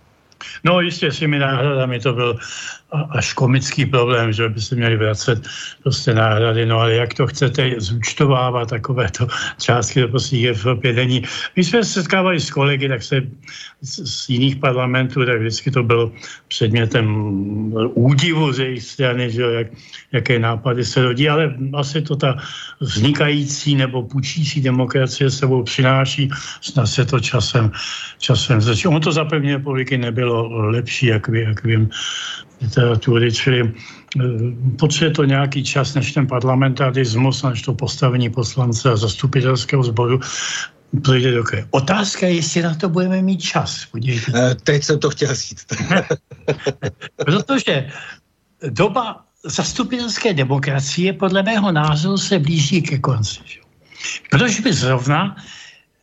No 0.65 0.81
jistě 0.81 1.13
s 1.13 1.19
těmi 1.19 1.39
náhradami 1.39 2.01
to 2.01 2.13
byl 2.13 2.39
až 3.11 3.33
komický 3.33 3.87
problém, 3.87 4.33
že 4.33 4.49
by 4.49 4.61
se 4.61 4.75
měli 4.75 4.97
vracet 4.97 5.47
prostě 5.83 6.15
náhrady, 6.15 6.67
no 6.67 6.81
ale 6.81 6.95
jak 6.95 7.15
to 7.15 7.27
chcete 7.27 7.75
zúčtovávat, 7.79 8.71
takovéto 8.71 9.27
částky, 9.59 10.01
to 10.01 10.09
prostě 10.09 10.37
je 10.37 10.55
v 10.55 10.59
Evropě 10.59 10.93
není. 10.93 11.23
My 11.57 11.65
jsme 11.65 11.85
se 11.85 11.93
setkávali 11.93 12.41
s 12.41 12.51
kolegy, 12.51 12.89
tak 12.89 13.03
se 13.03 13.23
z, 13.83 14.29
jiných 14.29 14.57
parlamentů, 14.57 15.27
tak 15.27 15.41
vždycky 15.41 15.71
to 15.71 15.83
bylo 15.83 16.13
předmětem 16.49 17.07
údivu 17.95 18.53
z 18.53 18.59
jejich 18.59 18.83
strany, 18.83 19.31
že 19.31 19.43
jak, 19.43 19.67
jaké 20.13 20.39
nápady 20.39 20.85
se 20.85 21.03
rodí, 21.03 21.29
ale 21.29 21.55
asi 21.75 22.03
to 22.03 22.17
ta 22.17 22.37
vznikající 22.81 23.75
nebo 23.75 24.03
půjčící 24.03 24.61
demokracie 24.61 25.31
sebou 25.31 25.63
přináší, 25.63 26.31
snad 26.61 26.87
se 26.87 27.05
to 27.05 27.21
časem, 27.21 27.71
časem 28.19 28.61
začí. 28.61 28.89
Ono 28.89 29.01
to 29.01 29.13
za 29.13 29.25
první 29.25 29.53
republiky 29.53 29.99
nebylo 29.99 30.49
lepší, 30.49 31.07
jak, 31.07 31.29
ví, 31.29 31.41
jak 31.41 31.65
vím, 31.65 31.91
literatury, 32.63 33.33
čili 33.33 33.61
eh, 33.63 34.23
potřebuje 34.79 35.11
to 35.11 35.25
nějaký 35.25 35.65
čas, 35.65 35.95
než 35.95 36.13
ten 36.13 36.27
parlamentarismus, 36.27 37.43
než 37.43 37.63
to 37.63 37.75
postavení 37.75 38.31
poslance 38.31 38.91
a 38.91 38.97
zastupitelského 38.97 39.83
sboru 39.83 40.21
projde 41.03 41.33
do 41.33 41.45
kraje. 41.45 41.67
Otázka 41.71 42.27
je, 42.27 42.35
jestli 42.35 42.63
na 42.63 42.75
to 42.75 42.89
budeme 42.89 43.23
mít 43.23 43.43
čas. 43.43 43.87
Podívejte. 43.91 44.33
Eh, 44.35 44.55
teď 44.55 44.85
jsem 44.85 44.99
to 44.99 45.11
chtěl 45.11 45.35
říct. 45.35 45.67
Protože 47.17 47.89
doba 48.71 49.25
zastupitelské 49.45 50.35
demokracie 50.35 51.13
podle 51.13 51.43
mého 51.43 51.73
názoru 51.73 52.19
se 52.19 52.39
blíží 52.39 52.83
ke 52.83 52.99
konci. 52.99 53.41
Proč 54.31 54.61
by 54.61 54.73
zrovna 54.73 55.37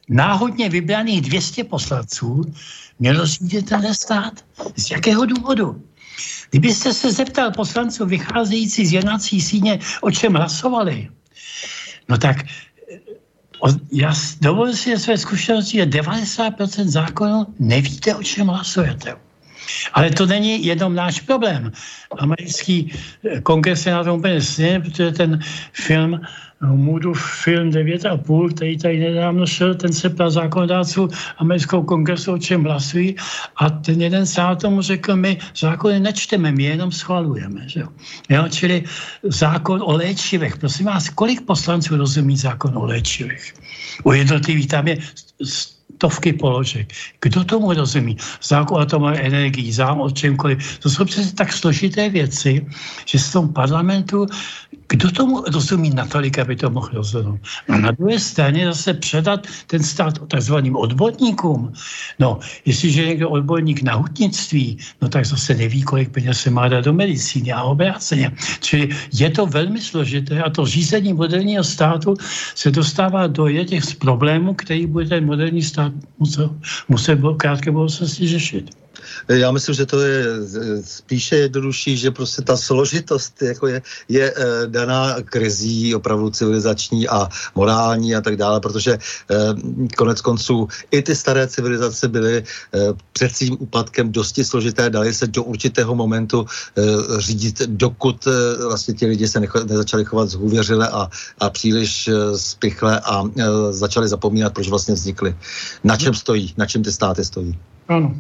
náhodně 0.10 0.70
vybraných 0.70 1.22
200 1.22 1.64
poslanců 1.64 2.54
mělo 3.00 3.26
řídit 3.26 3.70
ten 3.70 3.94
stát? 3.94 4.34
Z 4.78 4.92
jakého 4.92 5.26
důvodu? 5.26 5.84
Kdybyste 6.50 6.94
se 6.94 7.12
zeptal 7.12 7.52
poslanců 7.52 8.06
vycházející 8.06 8.86
z 8.86 8.94
jednací 8.94 9.42
síně, 9.42 9.80
o 10.02 10.12
čem 10.12 10.34
hlasovali, 10.34 11.10
no 12.10 12.18
tak 12.18 12.38
já 13.92 14.14
dovolím 14.42 14.76
si 14.76 14.98
své 14.98 15.18
zkušenosti, 15.18 15.78
že 15.78 15.86
90% 15.86 16.88
zákonů 16.88 17.48
nevíte, 17.60 18.16
o 18.16 18.24
čem 18.24 18.48
hlasujete. 18.48 19.16
Ale 19.94 20.10
to 20.10 20.26
není 20.26 20.66
jenom 20.66 20.96
náš 20.96 21.22
problém. 21.22 21.72
Americký 22.18 22.94
kongres 23.44 23.86
je 23.86 23.94
na 23.94 24.04
tom 24.04 24.20
úplně 24.20 24.40
protože 24.80 25.12
ten 25.12 25.40
film 25.74 26.22
Moodův 26.62 27.24
film 27.44 27.70
9,5, 27.70 28.54
který 28.54 28.78
tady 28.78 29.00
nedávno 29.00 29.48
šel, 29.48 29.76
ten 29.76 29.94
se 29.94 30.10
ptal 30.10 30.32
zákonodáců 30.32 31.10
amerického 31.38 31.84
kongresu, 31.84 32.34
o 32.34 32.38
čem 32.38 32.64
hlasují 32.64 33.16
a 33.56 33.70
ten 33.70 34.02
jeden 34.02 34.26
tomu 34.60 34.82
řekl, 34.82 35.16
my 35.16 35.38
zákony 35.58 36.00
nečteme, 36.00 36.52
my 36.52 36.64
jenom 36.64 36.92
schvalujeme. 36.92 37.62
Že? 37.66 37.84
Jo, 38.30 38.46
čili 38.50 38.84
zákon 39.24 39.82
o 39.84 39.98
léčivech. 39.98 40.58
Prosím 40.58 40.86
vás, 40.86 41.10
kolik 41.10 41.42
poslanců 41.42 41.98
rozumí 41.98 42.38
zákon 42.38 42.78
o 42.78 42.86
léčivech? 42.86 43.54
U 44.04 44.12
jednotlivých 44.12 44.68
tam 44.68 44.88
je 44.88 44.98
stovky 46.02 46.34
položek. 46.34 46.90
Kdo 47.22 47.46
tomu 47.46 47.74
rozumí? 47.74 48.18
Zákon 48.42 48.82
atomové 48.82 49.22
energii, 49.22 49.70
zákon 49.70 50.02
o 50.02 50.10
čemkoliv. 50.10 50.58
To 50.82 50.90
jsou 50.90 51.06
přece 51.06 51.30
tak 51.38 51.54
složité 51.54 52.10
věci, 52.10 52.66
že 53.06 53.20
z 53.20 53.32
tom 53.32 53.54
parlamentu 53.54 54.26
kdo 54.92 55.12
tomu 55.12 55.44
rozumí 55.48 55.90
natolik, 55.90 56.40
aby 56.40 56.56
to 56.56 56.70
mohl 56.70 56.90
rozhodnout? 56.94 57.40
A 57.70 57.78
na 57.78 57.92
druhé 57.92 58.20
straně 58.20 58.66
zase 58.66 58.94
předat 58.94 59.48
ten 59.68 59.84
stát 59.84 60.20
takzvaným 60.28 60.76
odborníkům. 60.76 61.74
No, 62.20 62.40
jestliže 62.66 63.02
je 63.02 63.08
někdo 63.08 63.30
odborník 63.30 63.82
na 63.82 63.96
hutnictví, 63.96 64.78
no 65.02 65.10
tak 65.10 65.26
zase 65.26 65.56
neví, 65.56 65.82
kolik 65.82 66.10
peněz 66.12 66.42
se 66.42 66.50
má 66.50 66.68
dát 66.68 66.86
do 66.86 66.94
medicíny 66.94 67.52
a 67.52 67.64
obráceně. 67.64 68.32
Čili 68.60 68.90
je 69.14 69.30
to 69.30 69.46
velmi 69.46 69.82
složité 69.82 70.44
a 70.44 70.50
to 70.50 70.66
řízení 70.66 71.14
moderního 71.14 71.64
státu 71.64 72.16
se 72.56 72.72
dostává 72.72 73.28
do 73.28 73.48
těch 73.64 73.96
problémů, 73.96 74.54
který 74.54 74.86
bude 74.88 75.06
ten 75.06 75.26
moderní 75.26 75.64
stát 75.64 75.91
muset, 76.20 76.52
muset 76.90 77.16
v 77.16 77.38
krátké 77.38 77.72
budoucnosti 77.72 78.28
řešit. 78.28 78.81
Já 79.28 79.52
myslím, 79.52 79.76
že 79.76 79.86
to 79.86 80.02
je 80.02 80.26
spíše 80.86 81.36
jednodušší, 81.36 81.98
že 81.98 82.12
prostě 82.12 82.42
ta 82.42 82.58
složitost 82.58 83.42
jako 83.42 83.68
je, 83.68 83.82
je 84.10 84.34
eh, 84.38 84.68
daná 84.68 85.16
krizí 85.26 85.96
opravdu 85.96 86.30
civilizační 86.30 87.08
a 87.08 87.30
morální 87.56 88.16
a 88.16 88.22
tak 88.22 88.36
dále, 88.36 88.60
protože 88.60 88.92
eh, 88.94 89.36
konec 89.98 90.22
konců 90.22 90.68
i 90.92 91.02
ty 91.02 91.16
staré 91.16 91.48
civilizace 91.48 92.08
byly 92.08 92.44
eh, 92.44 92.80
před 93.14 93.36
svým 93.36 93.58
úpadkem 93.60 94.12
dosti 94.12 94.46
složité, 94.46 94.90
dali 94.90 95.14
se 95.14 95.28
do 95.28 95.44
určitého 95.44 95.96
momentu 95.96 96.46
řídit, 97.18 97.62
dokud 97.66 98.28
vlastně 98.68 98.94
ti 98.94 99.06
lidi 99.06 99.28
se 99.28 99.40
nezačali 99.40 100.06
chovat 100.06 100.30
zhůvěřile 100.30 100.90
a, 100.90 101.10
a 101.40 101.50
příliš 101.50 102.10
spichle 102.36 103.00
a 103.00 103.24
začali 103.70 104.08
zapomínat, 104.08 104.54
proč 104.54 104.70
vlastně 104.70 104.94
vznikly. 104.94 105.36
Na 105.84 105.98
čem 105.98 106.14
stojí, 106.14 106.54
na 106.58 106.66
čem 106.66 106.84
ty 106.84 106.92
státy 106.92 107.26
stojí. 107.26 107.60
Ano. 107.88 108.16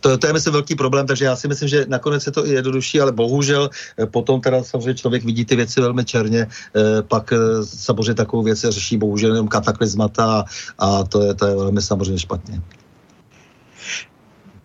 To, 0.00 0.18
to 0.18 0.26
je 0.26 0.32
myslím 0.32 0.52
velký 0.52 0.74
problém, 0.74 1.06
takže 1.06 1.24
já 1.24 1.36
si 1.36 1.48
myslím, 1.48 1.68
že 1.68 1.86
nakonec 1.88 2.26
je 2.26 2.32
to 2.32 2.46
i 2.46 2.50
jednodušší, 2.50 3.00
ale 3.00 3.12
bohužel 3.12 3.70
eh, 3.98 4.06
potom 4.06 4.40
teda 4.40 4.64
samozřejmě 4.64 4.94
člověk 4.94 5.24
vidí 5.24 5.44
ty 5.44 5.56
věci 5.56 5.80
velmi 5.80 6.04
černě, 6.04 6.46
eh, 6.46 7.02
pak 7.02 7.32
eh, 7.32 7.36
samozřejmě 7.64 8.14
takovou 8.14 8.42
věc 8.42 8.60
řeší 8.68 8.96
bohužel 8.96 9.30
jenom 9.34 9.48
kataklizmata 9.48 10.44
a 10.78 11.04
to 11.04 11.22
je, 11.22 11.34
to 11.34 11.46
je 11.46 11.56
velmi 11.56 11.82
samozřejmě 11.82 12.18
špatně. 12.18 12.62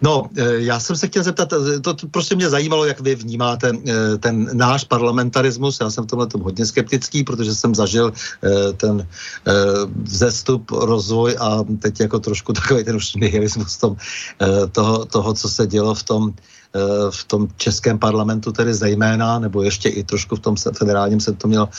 No, 0.03 0.27
eh, 0.35 0.67
já 0.67 0.79
jsem 0.79 0.95
se 0.95 1.07
chtěl 1.07 1.23
zeptat, 1.23 1.53
eh, 1.53 1.79
to, 1.79 1.95
prostě 2.11 2.35
mě 2.35 2.49
zajímalo, 2.49 2.85
jak 2.85 2.99
vy 2.99 3.15
vnímáte 3.15 3.71
eh, 3.71 4.17
ten 4.17 4.49
náš 4.53 4.83
parlamentarismus. 4.83 5.79
Já 5.79 5.89
jsem 5.89 6.03
v 6.03 6.07
tomhle 6.07 6.27
tom 6.27 6.41
hodně 6.41 6.65
skeptický, 6.65 7.23
protože 7.23 7.55
jsem 7.55 7.75
zažil 7.75 8.13
ten 8.77 9.07
vzestup, 10.03 10.71
rozvoj 10.71 11.35
a 11.39 11.63
teď 11.79 11.99
jako 11.99 12.19
trošku 12.19 12.53
takový 12.59 12.83
ten 12.83 12.95
už 12.95 13.15
nihilismus 13.15 13.77
toho, 14.71 15.05
toho, 15.05 15.33
co 15.33 15.49
se 15.49 15.67
dělo 15.67 15.95
v 15.95 16.03
tom 16.03 16.33
v 17.09 17.23
tom 17.23 17.47
českém 17.57 17.99
parlamentu 17.99 18.51
tedy 18.51 18.73
zejména, 18.73 19.39
nebo 19.39 19.63
ještě 19.63 19.89
i 19.89 20.03
trošku 20.03 20.35
v 20.35 20.39
tom 20.39 20.55
federálním 20.55 21.19
jsem 21.19 21.35
to 21.35 21.47
měl 21.47 21.69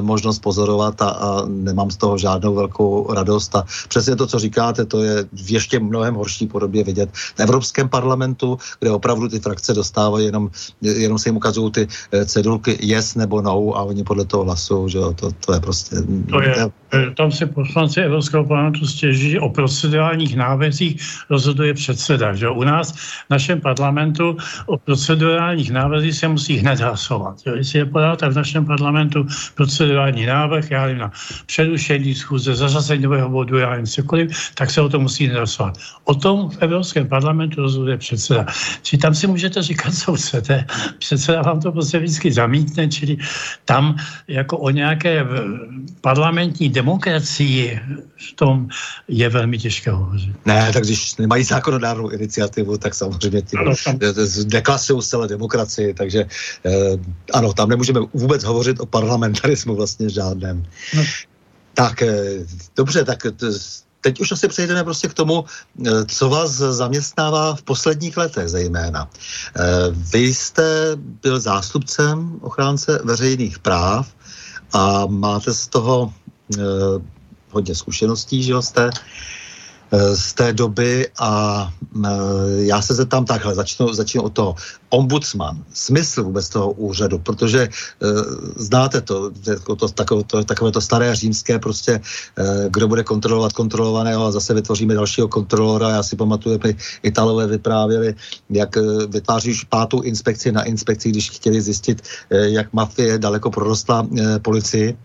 možnost 0.00 0.38
pozorovat 0.38 1.02
a, 1.02 1.08
a 1.08 1.42
nemám 1.46 1.90
z 1.90 1.96
toho 1.96 2.18
žádnou 2.18 2.54
velkou 2.54 3.14
radost. 3.14 3.56
A 3.56 3.64
přesně 3.88 4.16
to, 4.16 4.26
co 4.26 4.38
říkáte, 4.38 4.84
to 4.84 5.02
je 5.02 5.24
v 5.32 5.52
ještě 5.52 5.80
mnohem 5.80 6.14
horší 6.14 6.46
podobě 6.46 6.84
vidět 6.84 7.10
v 7.12 7.40
Evropském 7.40 7.88
parlamentu, 7.88 8.58
kde 8.80 8.90
opravdu 8.90 9.28
ty 9.28 9.40
frakce 9.40 9.74
dostávají 9.74 10.26
jenom, 10.26 10.50
jenom 10.82 11.18
se 11.18 11.28
jim 11.28 11.36
ukazují 11.36 11.72
ty 11.72 11.88
cedulky 12.26 12.78
yes 12.80 13.14
nebo 13.14 13.42
no 13.42 13.76
a 13.76 13.82
oni 13.82 14.04
podle 14.04 14.24
toho 14.24 14.44
hlasují, 14.44 14.90
že 14.90 14.98
to, 14.98 15.30
to 15.46 15.54
je 15.54 15.60
prostě... 15.60 15.96
To 16.30 16.42
je, 16.42 16.70
tam 17.16 17.32
se 17.32 17.46
poslanci 17.46 18.00
Evropského 18.00 18.44
parlamentu 18.44 18.86
stěží 18.86 19.38
o 19.38 19.48
procedurálních 19.48 20.36
návrzích 20.36 21.02
rozhoduje 21.30 21.74
předseda. 21.74 22.34
Že? 22.34 22.48
U 22.48 22.64
nás 22.64 22.92
v 22.92 23.30
našem 23.30 23.60
parlamentu 23.60 24.31
o 24.66 24.76
procedurálních 24.78 25.70
návrzích 25.70 26.14
se 26.14 26.28
musí 26.28 26.56
hned 26.56 26.80
hlasovat. 26.80 27.36
Jo? 27.46 27.54
Jestli 27.54 27.78
je 27.78 27.84
podáte 27.84 28.28
v 28.28 28.34
našem 28.34 28.66
parlamentu 28.66 29.26
procedurální 29.54 30.26
návrh, 30.26 30.70
já 30.70 30.82
nevím, 30.82 30.98
na 30.98 31.12
přerušení 31.46 32.14
schůze, 32.14 32.54
zařazení 32.54 33.02
nového 33.02 33.28
bodu, 33.28 33.58
já 33.58 33.70
nevím, 33.70 33.86
cokoliv, 33.86 34.30
tak 34.54 34.70
se 34.70 34.80
o 34.80 34.88
tom 34.88 35.02
musí 35.02 35.26
hned 35.26 35.36
hlasovat. 35.36 35.78
O 36.04 36.14
tom 36.14 36.50
v 36.50 36.58
Evropském 36.60 37.08
parlamentu 37.08 37.62
rozhoduje 37.62 37.98
předseda. 37.98 38.46
Či 38.82 38.98
tam 38.98 39.14
si 39.14 39.26
můžete 39.26 39.62
říkat, 39.62 39.94
co 39.94 40.14
chcete. 40.14 40.66
Předseda 40.98 41.42
vám 41.42 41.60
to 41.60 41.72
prostě 41.72 41.98
vždycky 41.98 42.32
zamítne, 42.32 42.88
čili 42.88 43.16
tam 43.64 43.96
jako 44.28 44.58
o 44.58 44.70
nějaké 44.70 45.26
parlamentní 46.00 46.68
demokracii 46.68 47.80
v 48.16 48.32
tom 48.32 48.68
je 49.08 49.28
velmi 49.28 49.58
těžké 49.58 49.90
hovořit. 49.90 50.36
Ne, 50.46 50.70
tak 50.72 50.84
když 50.84 51.16
nemají 51.16 51.44
zákonodárnou 51.44 52.08
iniciativu, 52.08 52.78
tak 52.78 52.94
samozřejmě 52.94 53.42
tím 53.42 53.60
deklasují 54.44 55.02
celé 55.02 55.28
demokracii, 55.28 55.94
takže 55.94 56.26
eh, 56.64 56.70
ano, 57.32 57.52
tam 57.52 57.68
nemůžeme 57.68 58.00
vůbec 58.14 58.44
hovořit 58.44 58.80
o 58.80 58.86
parlamentarismu 58.86 59.76
vlastně 59.76 60.10
žádném. 60.10 60.66
No. 60.94 61.02
Tak, 61.74 62.02
eh, 62.02 62.46
dobře, 62.76 63.04
tak 63.04 63.26
teď 64.02 64.20
už 64.20 64.32
asi 64.32 64.48
přejdeme 64.48 64.84
prostě 64.84 65.08
k 65.08 65.14
tomu, 65.14 65.44
eh, 65.86 66.04
co 66.04 66.28
vás 66.28 66.50
zaměstnává 66.50 67.54
v 67.54 67.62
posledních 67.62 68.16
letech 68.16 68.48
zejména. 68.48 69.08
Eh, 69.08 69.62
vy 69.90 70.34
jste 70.34 70.96
byl 70.96 71.40
zástupcem 71.40 72.38
ochránce 72.40 73.00
veřejných 73.04 73.58
práv 73.58 74.08
a 74.72 75.06
máte 75.06 75.54
z 75.54 75.66
toho 75.66 76.12
eh, 76.58 76.62
hodně 77.50 77.74
zkušeností, 77.74 78.42
že 78.42 78.54
jste 78.60 78.90
Eh, 78.90 79.41
z 79.92 80.32
té 80.32 80.52
doby 80.52 81.08
a 81.18 81.68
eh, 82.04 82.08
já 82.56 82.82
se 82.82 82.94
zeptám 82.94 83.24
takhle, 83.24 83.54
začnu, 83.54 83.92
začnu 83.92 84.22
od 84.22 84.32
toho. 84.32 84.54
Ombudsman, 84.88 85.64
smysl 85.72 86.24
vůbec 86.24 86.48
toho 86.48 86.72
úřadu, 86.72 87.18
protože 87.18 87.62
eh, 87.62 88.06
znáte 88.56 89.00
to, 89.00 89.30
jako 89.46 89.76
to, 89.76 89.88
takové, 89.88 90.24
to, 90.24 90.44
takové 90.44 90.72
to 90.72 90.80
staré 90.80 91.14
římské 91.14 91.58
prostě, 91.58 92.00
kdo 92.68 92.88
bude 92.88 93.04
kontrolovat 93.04 93.52
kontrolovaného 93.52 94.24
a 94.24 94.30
zase 94.30 94.54
vytvoříme 94.54 94.94
dalšího 94.94 95.28
kontrolora. 95.28 95.88
Já 95.88 96.02
si 96.02 96.16
pamatuju, 96.16 96.58
jak 96.62 96.76
Italové 97.02 97.46
vyprávěli, 97.46 98.14
jak 98.50 98.76
vytváří 99.08 99.52
pátou 99.68 100.00
inspekci 100.00 100.52
na 100.52 100.62
inspekci, 100.62 101.10
když 101.10 101.30
chtěli 101.30 101.60
zjistit, 101.60 102.02
jak 102.30 102.72
mafie 102.72 103.18
daleko 103.18 103.50
prorostla 103.50 104.06
policii 104.42 104.96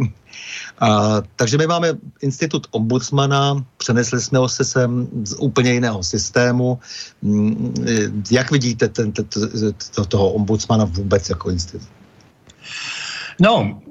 a, 0.79 1.21
takže 1.35 1.57
my 1.57 1.67
máme 1.67 1.93
institut 2.21 2.67
ombudsmana, 2.71 3.65
přenesli 3.77 4.21
jsme 4.21 4.39
ho 4.39 4.49
se 4.49 4.63
sem 4.63 5.07
z 5.23 5.35
úplně 5.39 5.73
jiného 5.73 6.03
systému. 6.03 6.79
Mm, 7.21 7.73
jak 8.31 8.51
vidíte 8.51 8.87
ten, 8.87 9.11
ten, 9.11 9.25
to, 9.95 10.05
toho 10.05 10.29
ombudsmana 10.29 10.85
vůbec 10.85 11.29
jako 11.29 11.49
institut? 11.49 11.87
No, 13.41 13.81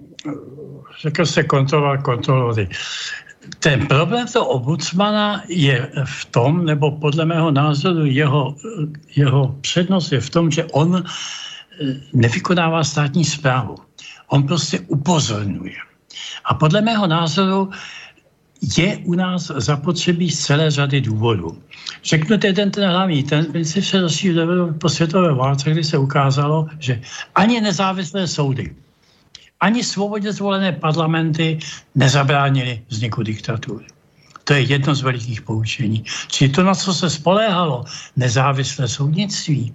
řekl 1.03 1.27
se 1.27 1.43
kontrola 1.43 1.97
kontrolory. 1.97 2.69
Ten 3.59 3.87
problém 3.87 4.27
toho 4.27 4.49
ombudsmana 4.49 5.43
je 5.49 5.91
v 6.05 6.25
tom, 6.25 6.65
nebo 6.65 6.91
podle 6.91 7.25
mého 7.25 7.51
názoru 7.51 8.07
jeho, 8.07 8.57
jeho 9.17 9.57
přednost 9.61 10.13
je 10.13 10.21
v 10.21 10.31
tom, 10.31 10.51
že 10.51 10.65
on 10.65 11.05
eh, 11.05 11.05
nevykonává 12.13 12.85
státní 12.85 13.25
zprávu. 13.25 13.75
On 14.29 14.43
prostě 14.43 14.81
upozorňuje. 14.81 15.86
A 16.45 16.55
podle 16.55 16.81
mého 16.81 17.07
názoru 17.07 17.71
je 18.79 18.97
u 18.97 19.15
nás 19.15 19.53
zapotřebí 19.57 20.31
z 20.31 20.41
celé 20.41 20.71
řady 20.71 21.01
důvodů. 21.01 21.63
Řeknu 22.05 22.37
jeden 22.45 22.71
ten 22.71 22.91
hlavní, 22.91 23.23
ten 23.23 23.45
princip 23.45 23.85
se 23.85 24.01
rozšířil 24.01 24.73
po 24.73 24.89
světové 24.89 25.35
válce, 25.35 25.71
kdy 25.71 25.85
se 25.85 25.99
ukázalo, 25.99 26.67
že 26.79 27.01
ani 27.35 27.61
nezávislé 27.61 28.29
soudy, 28.29 28.75
ani 29.61 29.85
svobodně 29.85 30.33
zvolené 30.33 30.73
parlamenty 30.73 31.59
nezabránili 31.95 32.83
vzniku 32.89 33.23
diktatury. 33.23 33.87
To 34.45 34.55
je 34.55 34.61
jedno 34.61 34.95
z 34.95 35.03
velikých 35.03 35.43
poučení. 35.43 36.05
Čili 36.29 36.51
to, 36.51 36.63
na 36.63 36.75
co 36.75 36.95
se 36.95 37.11
spoléhalo, 37.11 37.85
nezávislé 38.17 38.89
soudnictví, 38.89 39.75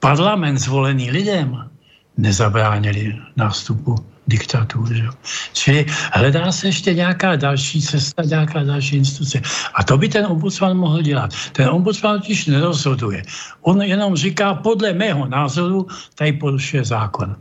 parlament 0.00 0.58
zvolený 0.58 1.10
lidem, 1.10 1.70
nezabránili 2.16 3.18
nástupu 3.36 4.13
diktatury. 4.26 5.08
Čili 5.52 5.86
hledá 6.12 6.52
se 6.52 6.68
ještě 6.68 6.94
nějaká 6.94 7.36
další 7.36 7.82
cesta, 7.82 8.22
nějaká 8.22 8.62
další 8.62 8.96
instituce. 8.96 9.40
A 9.74 9.84
to 9.84 9.98
by 9.98 10.08
ten 10.08 10.26
ombudsman 10.26 10.76
mohl 10.76 11.02
dělat. 11.02 11.30
Ten 11.52 11.68
ombudsman 11.68 12.20
totiž 12.20 12.46
nerozhoduje. 12.46 13.22
On 13.60 13.82
jenom 13.82 14.16
říká, 14.16 14.54
podle 14.54 14.92
mého 14.92 15.26
názoru, 15.26 15.86
tady 16.14 16.32
porušuje 16.32 16.84
zákon. 16.84 17.36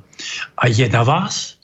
A 0.58 0.68
je 0.68 0.90
na 0.90 1.04
vás, 1.04 1.56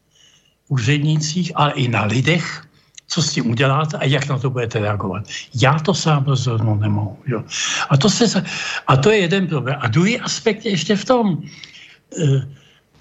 úřednících, 0.68 1.52
ale 1.56 1.72
i 1.72 1.88
na 1.88 2.06
lidech, 2.06 2.66
co 3.08 3.22
s 3.22 3.34
tím 3.34 3.50
uděláte 3.50 3.98
a 3.98 4.06
jak 4.06 4.28
na 4.30 4.40
to 4.40 4.50
budete 4.50 4.80
reagovat. 4.80 5.24
Já 5.62 5.80
to 5.80 5.94
sám 5.94 6.24
rozhodnout 6.24 6.80
nemohu. 6.80 7.18
Jo. 7.28 7.44
A, 7.90 7.98
to 7.98 8.10
se, 8.10 8.44
a 8.88 8.98
to 8.98 9.10
je 9.10 9.18
jeden 9.18 9.48
problém. 9.48 9.78
A 9.80 9.88
druhý 9.88 10.20
aspekt 10.20 10.66
je 10.66 10.72
ještě 10.72 10.96
v 10.96 11.06
tom, 11.06 11.44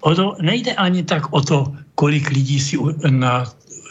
uh, 0.02 0.12
ono 0.12 0.36
nejde 0.40 0.74
ani 0.74 1.02
tak 1.02 1.32
o 1.32 1.40
to, 1.40 1.72
kolik 1.94 2.30
lidí 2.30 2.60
si 2.60 2.78
na, 3.10 3.44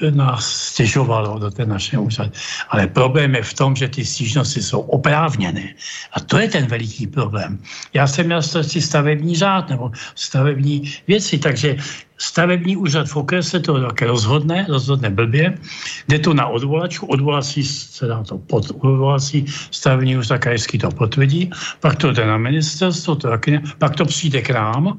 nás 0.10 0.46
stěžovalo 0.46 1.40
do 1.40 1.52
té 1.52 1.66
naše 1.66 1.98
úřady. 1.98 2.32
Ale 2.70 2.88
problém 2.88 3.36
je 3.36 3.44
v 3.44 3.54
tom, 3.54 3.76
že 3.76 3.88
ty 3.88 4.06
stížnosti 4.06 4.62
jsou 4.62 4.80
oprávněné. 4.80 5.74
A 6.14 6.20
to 6.20 6.38
je 6.38 6.50
ten 6.50 6.66
veliký 6.66 7.08
problém. 7.08 7.60
Já 7.94 8.08
jsem 8.08 8.26
měl 8.26 8.42
starosti 8.42 8.82
stavební 8.82 9.36
řád 9.36 9.70
nebo 9.70 9.92
stavební 10.16 10.94
věci, 11.08 11.38
takže 11.38 11.78
stavební 12.18 12.78
úřad 12.78 13.08
v 13.08 13.16
okrese 13.16 13.60
to 13.60 13.82
také 13.82 14.08
rozhodne, 14.08 14.66
rozhodne 14.70 15.10
blbě, 15.10 15.58
jde 16.08 16.20
to 16.20 16.34
na 16.34 16.48
odvolačku, 16.48 17.06
odvolací 17.06 17.64
se 17.64 18.08
dá 18.08 18.24
to 18.24 18.38
pod 18.38 18.72
odvolací 18.82 19.46
stavební 19.72 20.18
úřad 20.18 20.38
krajský 20.38 20.78
to 20.78 20.92
potvrdí, 20.92 21.52
pak 21.80 21.96
to 21.96 22.12
jde 22.12 22.26
na 22.26 22.38
ministerstvo, 22.38 23.16
to 23.16 23.30
taky 23.30 23.52
ne, 23.52 23.62
pak 23.78 23.96
to 23.96 24.06
přijde 24.06 24.42
k 24.42 24.50
nám, 24.50 24.98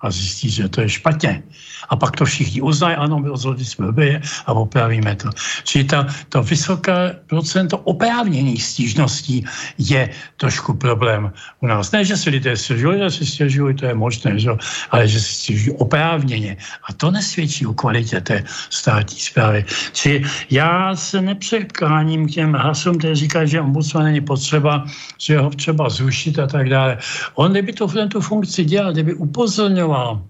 a 0.00 0.10
zjistí, 0.10 0.50
že 0.50 0.68
to 0.68 0.80
je 0.80 0.88
špatně. 0.88 1.42
A 1.88 1.96
pak 1.96 2.16
to 2.16 2.24
všichni 2.24 2.60
uznají, 2.60 2.96
ano, 2.96 3.18
my 3.18 3.28
rozhodli 3.28 3.64
jsme 3.64 3.86
blbě 3.86 4.20
a 4.46 4.52
opravíme 4.52 5.16
to. 5.16 5.30
Čili 5.64 5.84
ta, 5.84 6.06
to 6.28 6.42
vysoké 6.42 7.18
procento 7.26 7.78
oprávněných 7.78 8.64
stížností 8.64 9.44
je 9.78 10.10
trošku 10.36 10.74
problém 10.74 11.32
u 11.60 11.66
nás. 11.66 11.92
Ne, 11.92 12.04
že 12.04 12.16
si 12.16 12.30
lidé 12.30 12.56
stěžují, 12.56 12.98
že 12.98 13.10
si 13.10 13.26
stěžují, 13.26 13.76
to 13.76 13.86
je 13.86 13.94
možné, 13.94 14.38
že? 14.38 14.50
ale 14.90 15.08
že 15.08 15.20
si 15.20 15.32
stěžují 15.34 15.76
oprávněně. 15.76 16.56
A 16.88 16.92
to 16.92 17.10
nesvědčí 17.10 17.66
o 17.66 17.74
kvalitě 17.74 18.20
té 18.20 18.44
státní 18.70 19.18
zprávy. 19.18 19.64
Čili 19.92 20.24
já 20.50 20.96
se 20.96 21.20
nepřekláním 21.20 22.28
k 22.28 22.30
těm 22.30 22.52
hlasům, 22.52 22.98
které 22.98 23.14
říkají, 23.14 23.48
že 23.48 23.60
ombudsman 23.60 24.04
není 24.04 24.20
potřeba, 24.20 24.84
že 25.18 25.38
ho 25.38 25.50
třeba 25.50 25.88
zrušit 25.88 26.38
a 26.38 26.46
tak 26.46 26.68
dále. 26.68 26.98
On, 27.34 27.50
kdyby 27.50 27.72
to, 27.72 27.88
tu 28.08 28.20
funkci 28.20 28.64
dělal, 28.64 28.92
kdyby 28.92 29.14
upozorňoval 29.14 29.89
upozorňoval 29.90 30.22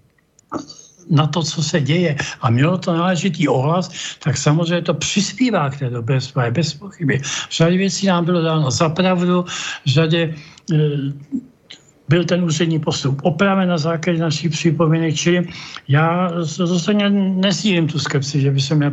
na 1.09 1.27
to, 1.27 1.43
co 1.43 1.63
se 1.63 1.81
děje 1.81 2.15
a 2.41 2.49
mělo 2.49 2.77
to 2.77 2.93
náležitý 2.93 3.47
ohlas, 3.47 3.91
tak 4.23 4.37
samozřejmě 4.37 4.81
to 4.81 4.93
přispívá 4.93 5.69
k 5.69 5.79
té 5.79 5.89
dobré 5.89 6.21
zprávě, 6.21 6.51
bez 6.51 6.73
pochyby. 6.73 7.19
V 7.19 7.51
řadě 7.51 7.77
věcí 7.77 8.07
nám 8.07 8.25
bylo 8.25 8.41
dáno 8.41 8.71
zapravdu, 8.71 9.43
v 9.85 9.89
řadě 9.89 10.35
e, 10.71 10.77
byl 12.09 12.23
ten 12.25 12.43
úřední 12.43 12.79
postup 12.79 13.19
opraven 13.23 13.69
na 13.69 13.77
základě 13.77 14.19
našich 14.19 14.51
připomínek, 14.51 15.15
čili 15.15 15.47
já 15.87 16.31
zase 16.43 16.93
nezdílím 17.19 17.87
tu 17.87 17.99
skepsi, 17.99 18.41
že 18.41 18.51
by 18.51 18.61
se 18.61 18.75
měl 18.75 18.91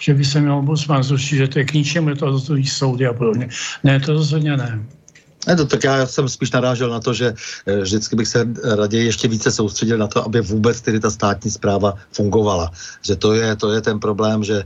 že 0.00 0.14
by 0.14 0.24
se 0.24 0.40
měl 0.40 0.54
ombudsman 0.54 1.02
zrušit, 1.02 1.36
že 1.36 1.48
to 1.48 1.58
je 1.58 1.64
k 1.64 1.72
ničemu, 1.72 2.08
že 2.08 2.14
to 2.14 2.26
rozhodují 2.26 2.66
soudy 2.66 3.06
a 3.06 3.12
podobně. 3.12 3.48
Ne, 3.84 4.00
to 4.00 4.12
rozhodně 4.12 4.56
ne. 4.56 4.84
Ne, 5.46 5.56
to, 5.56 5.64
tak 5.66 5.84
já 5.84 6.06
jsem 6.06 6.28
spíš 6.28 6.50
narážel 6.50 6.90
na 6.90 7.00
to, 7.00 7.14
že 7.14 7.34
eh, 7.66 7.80
vždycky 7.80 8.16
bych 8.16 8.28
se 8.28 8.48
raději 8.76 9.06
ještě 9.06 9.28
více 9.28 9.50
soustředil 9.50 9.98
na 9.98 10.06
to, 10.06 10.24
aby 10.24 10.40
vůbec 10.40 10.80
tedy 10.80 11.00
ta 11.00 11.10
státní 11.10 11.50
zpráva 11.50 11.94
fungovala. 12.12 12.70
Že 13.02 13.16
to 13.16 13.34
je, 13.34 13.56
to 13.56 13.72
je 13.72 13.80
ten 13.80 14.00
problém, 14.00 14.44
že 14.44 14.64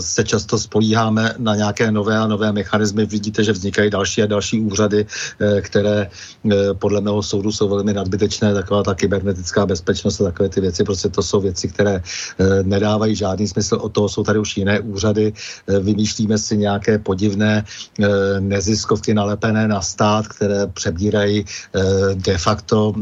se 0.00 0.24
často 0.24 0.58
spolíháme 0.58 1.34
na 1.38 1.54
nějaké 1.54 1.90
nové 1.90 2.18
a 2.18 2.26
nové 2.26 2.52
mechanismy. 2.52 3.06
Vidíte, 3.06 3.44
že 3.44 3.52
vznikají 3.52 3.90
další 3.90 4.22
a 4.22 4.26
další 4.26 4.60
úřady, 4.60 5.06
eh, 5.40 5.60
které 5.60 6.10
eh, 6.10 6.74
podle 6.74 7.00
mého 7.00 7.22
soudu 7.22 7.52
jsou 7.52 7.68
velmi 7.68 7.92
nadbytečné. 7.92 8.54
Taková 8.54 8.82
ta 8.82 8.94
kybernetická 8.94 9.66
bezpečnost 9.66 10.20
a 10.20 10.24
takové 10.24 10.48
ty 10.48 10.60
věci, 10.60 10.84
prostě 10.84 11.08
to 11.08 11.22
jsou 11.22 11.40
věci, 11.40 11.68
které 11.68 12.02
nedávají 12.62 13.16
žádný 13.16 13.48
smysl. 13.48 13.78
O 13.80 13.88
toho 13.88 14.08
jsou 14.08 14.22
tady 14.22 14.38
už 14.38 14.56
jiné 14.56 14.80
úřady. 14.80 15.32
Vymýšlíme 15.80 16.38
si 16.38 16.56
nějaké 16.56 16.98
podivné 16.98 17.64
neziskovky 18.40 19.14
nalepené 19.14 19.68
na 19.68 19.80
stát, 19.80 20.28
které 20.28 20.66
přebírají 20.66 21.44
de 22.14 22.38
facto 22.38 22.92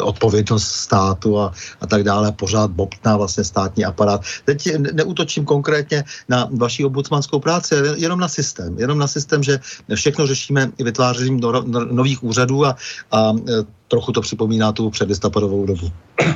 odpovědnost 0.00 0.64
státu 0.64 1.40
a, 1.40 1.52
a 1.80 1.86
tak 1.86 2.02
dále. 2.02 2.32
Pořád 2.32 2.70
bobtná 2.70 3.16
vlastně 3.16 3.44
státní 3.44 3.84
aparát. 3.84 4.20
Teď 4.44 4.68
neutočím 4.92 5.44
konkrétně 5.44 5.93
konkrétně 5.94 6.04
na 6.28 6.48
vaší 6.58 6.84
ombudsmanskou 6.84 7.38
práci, 7.38 7.74
jenom 7.96 8.20
na 8.20 8.28
systém. 8.28 8.78
Jenom 8.78 8.98
na 8.98 9.06
systém, 9.06 9.42
že 9.42 9.58
všechno 9.94 10.26
řešíme 10.26 10.70
vytvářením 10.78 11.40
no, 11.40 11.52
no, 11.52 11.84
nových 11.84 12.22
úřadů 12.24 12.66
a, 12.66 12.76
a 13.12 13.32
e, 13.32 13.52
trochu 13.88 14.12
to 14.12 14.20
připomíná 14.20 14.72
tu 14.72 14.90
předlistopadovou 14.90 15.66
dobu. 15.66 15.90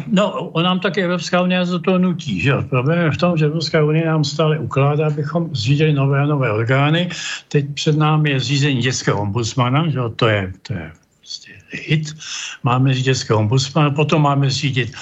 No, 0.06 0.32
on 0.52 0.64
nám 0.64 0.80
také 0.80 1.04
Evropská 1.04 1.42
unie 1.42 1.66
za 1.66 1.78
to 1.78 1.98
nutí, 1.98 2.40
že 2.40 2.52
Problém 2.70 2.98
je 2.98 3.10
v 3.10 3.16
tom, 3.16 3.36
že 3.36 3.44
Evropská 3.44 3.84
unie 3.84 4.06
nám 4.06 4.24
stále 4.24 4.58
ukládá, 4.58 5.06
abychom 5.06 5.48
zřídili 5.52 5.92
nové 5.92 6.20
a 6.20 6.26
nové 6.26 6.52
orgány. 6.52 7.10
Teď 7.48 7.66
před 7.74 7.96
námi 7.96 8.30
je 8.30 8.40
zřízení 8.40 8.80
dětského 8.82 9.20
ombudsmana, 9.20 9.88
že 9.88 9.98
to 10.16 10.28
je, 10.28 10.52
to 10.62 10.72
je 10.72 10.92
hit. 11.70 12.16
Máme 12.62 12.94
dětského 12.94 13.38
ombudsmana, 13.40 13.90
potom 13.90 14.22
máme 14.22 14.50
zřídit 14.50 14.92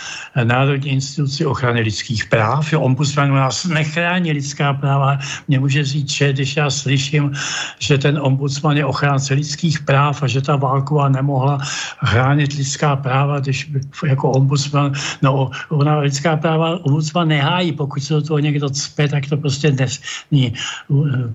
Národní 0.45 0.91
instituci 0.91 1.47
ochrany 1.47 1.81
lidských 1.81 2.27
práv. 2.27 2.73
Jo, 2.73 2.81
ombudsman 2.81 3.33
u 3.33 3.35
nás 3.35 3.65
nechrání 3.65 4.33
lidská 4.33 4.75
práva. 4.75 5.19
Mě 5.49 5.61
může 5.61 5.85
říct, 5.85 6.11
že 6.11 6.33
když 6.33 6.57
já 6.57 6.71
slyším, 6.71 7.33
že 7.79 7.99
ten 7.99 8.19
ombudsman 8.23 8.77
je 8.77 8.85
ochránce 8.85 9.35
lidských 9.35 9.81
práv 9.81 10.23
a 10.23 10.27
že 10.27 10.41
ta 10.41 10.57
válková 10.57 11.09
nemohla 11.09 11.59
chránit 12.05 12.53
lidská 12.53 12.97
práva, 12.97 13.41
když 13.41 13.71
jako 14.07 14.31
ombudsman, 14.31 14.93
no 15.23 15.51
ona 15.69 15.99
lidská 15.99 16.37
práva 16.37 16.85
ombudsman 16.85 17.29
nehájí, 17.29 17.73
pokud 17.73 18.03
se 18.03 18.15
do 18.15 18.23
toho 18.23 18.39
někdo 18.39 18.71
cpe, 18.71 19.09
tak 19.09 19.27
to 19.29 19.37
prostě 19.37 19.71
nesmí. 19.71 20.55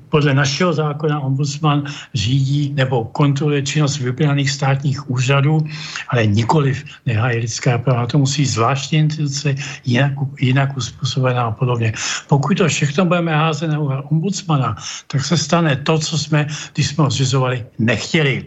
Podle 0.09 0.33
našeho 0.33 0.73
zákona 0.73 1.19
ombudsman 1.19 1.83
řídí 2.13 2.73
nebo 2.75 3.05
kontroluje 3.05 3.61
činnost 3.61 3.97
vybraných 3.97 4.51
státních 4.51 5.09
úřadů 5.09 5.20
úřadu, 5.21 5.61
ale 6.09 6.25
nikoliv 6.25 6.83
nehájí 7.05 7.45
lidská 7.45 7.77
práva. 7.77 8.09
To 8.09 8.17
musí 8.17 8.45
zvláštní 8.45 8.97
instituce 9.05 9.55
jinak, 9.85 10.17
jinak 10.41 10.77
uspůsobená 10.77 11.53
a 11.53 11.53
podobně. 11.53 11.93
Pokud 12.25 12.57
to 12.57 12.65
všechno 12.65 13.05
budeme 13.05 13.29
házet 13.29 13.69
na 13.69 14.01
ombudsmana, 14.09 14.75
tak 15.07 15.21
se 15.21 15.37
stane 15.37 15.77
to, 15.85 15.99
co 16.01 16.17
jsme, 16.17 16.49
když 16.73 16.87
jsme 16.87 17.05
zřizovali, 17.09 17.65
nechtěli. 17.77 18.45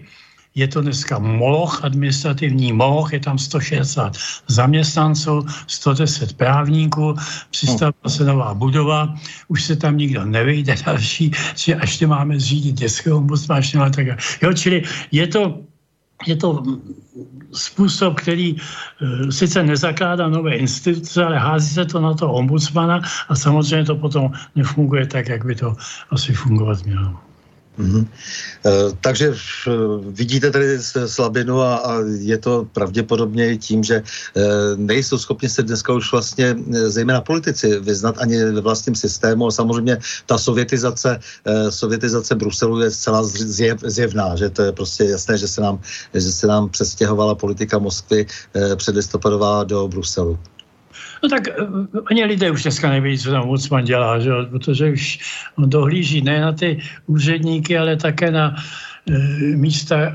Je 0.54 0.70
to 0.70 0.86
dneska 0.86 1.18
moloch, 1.18 1.82
administrativní 1.82 2.70
moloch, 2.70 3.10
je 3.12 3.20
tam 3.20 3.38
160 3.38 4.14
zaměstnanců, 4.46 5.46
110 5.66 6.38
právníků, 6.38 7.18
přistavila 7.50 8.06
se 8.06 8.22
nová 8.22 8.54
budova, 8.54 9.14
už 9.50 9.64
se 9.64 9.74
tam 9.76 9.98
nikdo 9.98 10.22
nevejde 10.24 10.78
další, 10.86 11.34
že 11.58 11.74
až 11.74 12.00
máme 12.06 12.38
zřídit 12.38 12.86
dětského 12.86 13.18
ombudsmana, 13.18 13.90
tak 13.90 14.06
jo, 14.42 14.52
čili 14.54 14.82
je 15.10 15.26
to 15.26 15.58
je 16.26 16.36
to 16.36 16.62
způsob, 17.52 18.20
který 18.20 18.54
uh, 18.54 19.28
sice 19.30 19.62
nezakládá 19.62 20.28
nové 20.28 20.54
instituce, 20.54 21.24
ale 21.24 21.38
hází 21.38 21.74
se 21.74 21.84
to 21.84 22.00
na 22.00 22.14
to 22.14 22.32
ombudsmana 22.32 23.00
a 23.28 23.34
samozřejmě 23.34 23.84
to 23.84 23.96
potom 23.96 24.32
nefunguje 24.56 25.06
tak, 25.06 25.28
jak 25.28 25.44
by 25.44 25.54
to 25.54 25.76
asi 26.10 26.32
fungovat 26.32 26.84
mělo. 26.84 27.18
Mm-hmm. 27.78 28.06
takže 29.00 29.26
e, 29.28 29.70
vidíte 30.14 30.50
tady 30.50 30.78
slabinu 31.06 31.60
a, 31.60 31.76
a 31.76 31.92
je 32.18 32.38
to 32.38 32.66
pravděpodobně 32.72 33.58
tím, 33.58 33.84
že 33.84 33.94
e, 33.94 34.02
nejsou 34.76 35.18
schopni 35.18 35.48
se 35.48 35.62
dneska 35.62 35.92
už 35.92 36.12
vlastně 36.12 36.56
zejména 36.86 37.20
politici 37.20 37.80
vyznat 37.80 38.14
ani 38.18 38.44
ve 38.44 38.60
vlastním 38.60 38.94
systému 38.94 39.46
a 39.46 39.50
samozřejmě 39.50 39.98
ta 40.26 40.38
sovětizace, 40.38 41.20
sovětizace 41.70 42.34
Bruselu 42.34 42.80
je 42.80 42.90
zcela 42.90 43.24
zjev, 43.24 43.80
zjevná, 43.84 44.36
že 44.36 44.50
to 44.50 44.62
je 44.62 44.72
prostě 44.72 45.04
jasné, 45.04 45.38
že 45.38 45.48
se 45.48 45.60
nám, 45.60 45.80
že 46.14 46.32
se 46.32 46.46
nám 46.46 46.68
přestěhovala 46.68 47.34
politika 47.34 47.78
Moskvy 47.78 48.26
předlistopadová 48.76 49.64
do 49.64 49.88
Bruselu. 49.88 50.38
No 51.24 51.30
tak 51.32 51.48
eh, 51.48 51.56
ani 52.10 52.24
lidé 52.24 52.50
už 52.50 52.62
dneska 52.62 52.90
neví, 52.90 53.18
co 53.18 53.30
tam 53.30 53.42
ombudsman 53.42 53.84
dělá, 53.84 54.20
že? 54.20 54.30
protože 54.50 54.92
už 54.92 55.18
on 55.56 55.70
dohlíží 55.70 56.20
ne 56.20 56.40
na 56.40 56.52
ty 56.52 56.78
úředníky, 57.06 57.78
ale 57.78 57.96
také 57.96 58.30
na 58.30 58.56
e, 59.08 59.16
místa, 59.56 59.96
eh, 59.96 60.12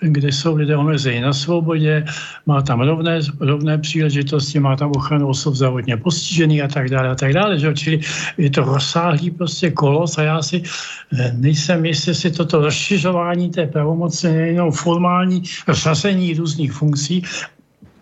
kde 0.00 0.32
jsou 0.32 0.56
lidé 0.56 0.76
omezení 0.76 1.20
na 1.20 1.32
svobodě, 1.32 2.04
má 2.46 2.62
tam 2.62 2.80
rovné, 2.80 3.20
rovné 3.40 3.78
příležitosti, 3.78 4.60
má 4.60 4.76
tam 4.76 4.92
ochranu 4.96 5.28
osob 5.28 5.54
zdravotně 5.54 5.96
postižených 5.96 6.62
a 6.62 6.68
tak 6.68 6.88
dále 6.88 7.08
a 7.08 7.14
tak 7.14 7.32
dále. 7.32 7.58
Že? 7.58 7.74
Čili 7.74 8.00
je 8.38 8.50
to 8.50 8.64
rozsáhlý 8.64 9.30
prostě 9.30 9.70
kolos 9.70 10.18
a 10.18 10.22
já 10.22 10.42
si 10.42 10.62
nejsem 11.36 11.84
jistý, 11.84 12.10
jestli 12.10 12.30
toto 12.30 12.60
rozšiřování 12.60 13.50
té 13.50 13.66
pravomoci 13.66 14.26
je 14.26 14.46
jenom 14.46 14.72
formální 14.72 15.42
řazení 15.68 16.34
různých 16.34 16.72
funkcí, 16.72 17.22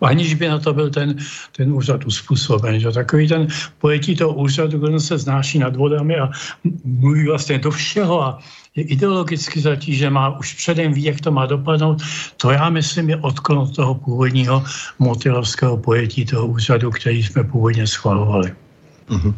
aniž 0.01 0.33
by 0.33 0.47
na 0.47 0.59
to 0.59 0.73
byl 0.73 0.89
ten, 0.89 1.15
ten 1.57 1.73
úřad 1.73 2.05
uspůsoben. 2.05 2.79
Že? 2.79 2.91
Takový 2.91 3.27
ten 3.27 3.47
pojetí 3.79 4.15
toho 4.15 4.33
úřadu, 4.33 4.77
kdo 4.79 4.99
se 4.99 5.17
znáší 5.17 5.59
nad 5.59 5.75
vodami 5.75 6.19
a 6.19 6.29
mluví 6.83 7.25
vlastně 7.27 7.59
do 7.59 7.71
všeho 7.71 8.23
a 8.23 8.39
je 8.75 8.83
ideologicky 8.83 9.61
zatíže, 9.61 10.09
má 10.09 10.39
už 10.39 10.53
předem 10.53 10.93
ví, 10.93 11.03
jak 11.03 11.21
to 11.21 11.31
má 11.31 11.45
dopadnout. 11.45 12.01
To 12.37 12.51
já 12.51 12.69
myslím 12.69 13.09
je 13.09 13.17
odklon 13.17 13.57
od 13.57 13.75
toho 13.75 13.95
původního 13.95 14.63
motilovského 14.99 15.77
pojetí 15.77 16.25
toho 16.25 16.47
úřadu, 16.47 16.91
který 16.91 17.23
jsme 17.23 17.43
původně 17.43 17.87
schvalovali. 17.87 18.55
Mm-hmm. 19.09 19.33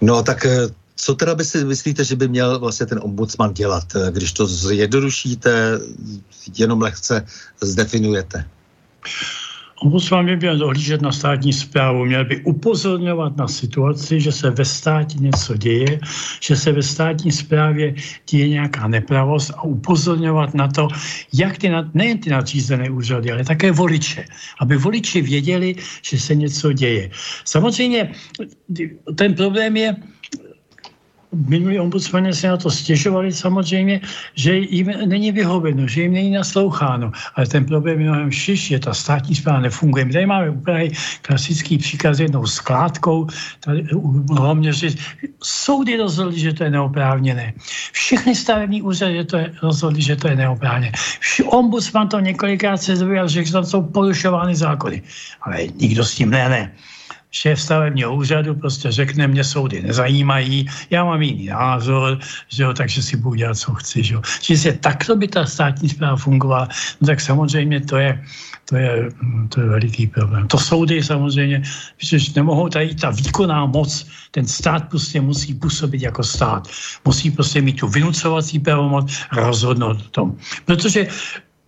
No 0.00 0.22
tak 0.22 0.46
eh, 0.46 0.68
co 0.96 1.14
teda 1.14 1.34
by 1.34 1.44
si 1.44 1.64
myslíte, 1.64 2.04
že 2.04 2.16
by 2.16 2.28
měl 2.28 2.58
vlastně 2.58 2.86
ten 2.86 3.00
ombudsman 3.02 3.54
dělat, 3.54 3.84
eh, 3.96 4.10
když 4.10 4.32
to 4.32 4.46
zjednodušíte, 4.46 5.78
jenom 6.58 6.82
lehce 6.82 7.26
zdefinujete? 7.60 8.44
Ombudsman 9.82 10.26
by 10.26 10.36
měl 10.36 10.58
dohlížet 10.58 11.02
na 11.02 11.12
státní 11.12 11.52
zprávu, 11.52 12.04
měl 12.04 12.24
by 12.24 12.40
upozorňovat 12.44 13.36
na 13.36 13.48
situaci, 13.48 14.20
že 14.20 14.32
se 14.32 14.50
ve 14.50 14.64
státě 14.64 15.18
něco 15.18 15.56
děje, 15.56 16.00
že 16.40 16.56
se 16.56 16.72
ve 16.72 16.82
státní 16.82 17.32
správě 17.32 17.94
děje 18.30 18.48
nějaká 18.48 18.88
nepravost 18.88 19.50
a 19.50 19.62
upozorňovat 19.62 20.54
na 20.54 20.68
to, 20.68 20.88
jak 21.34 21.58
ty, 21.58 21.70
nejen 21.94 22.18
ty 22.18 22.30
nadřízené 22.30 22.90
úřady, 22.90 23.32
ale 23.32 23.44
také 23.44 23.72
voliče, 23.72 24.24
aby 24.60 24.76
voliči 24.76 25.22
věděli, 25.22 25.74
že 26.02 26.20
se 26.20 26.34
něco 26.34 26.72
děje. 26.72 27.10
Samozřejmě 27.44 28.12
ten 29.14 29.34
problém 29.34 29.76
je, 29.76 29.96
minulý 31.32 31.78
ombudsmaně 31.78 32.34
se 32.34 32.48
na 32.48 32.56
to 32.56 32.70
stěžovali 32.70 33.32
samozřejmě, 33.32 34.00
že 34.34 34.56
jim 34.56 34.86
není 35.06 35.32
vyhoveno, 35.32 35.88
že 35.88 36.02
jim 36.02 36.12
není 36.12 36.30
nasloucháno. 36.30 37.12
Ale 37.34 37.46
ten 37.46 37.64
problém 37.64 38.00
je 38.00 38.06
mnohem 38.06 38.30
širší, 38.30 38.78
ta 38.80 38.94
státní 38.94 39.34
zpráva 39.34 39.60
nefunguje. 39.60 40.04
My 40.04 40.12
tady 40.12 40.26
máme 40.26 40.50
úplně 40.50 40.90
klasický 41.22 41.78
příkaz 41.78 42.18
jednou 42.18 42.46
skládkou, 42.46 43.26
tady 43.60 43.86
hlavně 44.30 44.72
říct, 44.72 44.98
soudy 45.42 45.96
rozhodli, 45.96 46.40
že 46.40 46.52
to 46.52 46.64
je 46.64 46.70
neoprávněné. 46.70 47.52
Všechny 47.92 48.34
stavební 48.34 48.82
úřady 48.82 49.24
to 49.24 49.36
je, 49.36 49.52
rozhodli, 49.62 50.02
že 50.02 50.16
to 50.16 50.28
je 50.28 50.36
neoprávněné. 50.36 50.92
Ombudsman 51.46 52.08
to 52.08 52.20
několikrát 52.20 52.76
se 52.76 52.96
zvěděl, 52.96 53.28
že 53.28 53.52
tam 53.52 53.64
jsou 53.64 53.82
porušovány 53.82 54.54
zákony. 54.54 55.02
Ale 55.42 55.58
nikdo 55.80 56.04
s 56.04 56.14
tím 56.14 56.30
ne, 56.30 56.48
ne 56.48 56.72
šéf 57.32 57.60
stavebního 57.60 58.14
úřadu 58.14 58.54
prostě 58.54 58.92
řekne, 58.92 59.26
mě 59.26 59.44
soudy 59.44 59.82
nezajímají, 59.82 60.66
já 60.90 61.04
mám 61.04 61.22
jiný 61.22 61.46
názor, 61.46 62.18
že 62.48 62.62
jo, 62.62 62.72
takže 62.72 63.02
si 63.02 63.16
budu 63.16 63.34
dělat, 63.34 63.58
co 63.58 63.74
chci. 63.74 64.02
Že 64.02 64.14
jo. 64.14 64.22
Že 64.42 64.72
takto 64.72 65.16
by 65.16 65.28
ta 65.28 65.46
státní 65.46 65.88
zpráva 65.88 66.16
fungovala, 66.16 66.68
no 67.00 67.06
tak 67.06 67.20
samozřejmě 67.20 67.80
to 67.80 67.96
je, 67.96 68.24
to 68.68 68.76
je, 68.76 69.08
to 69.48 69.60
je 69.60 69.66
veliký 69.66 70.06
problém. 70.06 70.48
To 70.48 70.58
soudy 70.58 71.02
samozřejmě, 71.02 71.62
že 71.98 72.18
nemohou 72.36 72.68
tady 72.68 72.94
ta 72.94 73.10
výkonná 73.10 73.66
moc, 73.66 74.06
ten 74.30 74.46
stát 74.46 74.88
prostě 74.88 75.20
musí 75.20 75.54
působit 75.54 76.02
jako 76.02 76.22
stát. 76.22 76.68
Musí 77.04 77.30
prostě 77.30 77.62
mít 77.62 77.80
tu 77.80 77.88
vynucovací 77.88 78.58
pravomoc 78.58 79.12
rozhodnout 79.32 79.96
o 79.96 80.10
tom. 80.10 80.36
Protože 80.64 81.08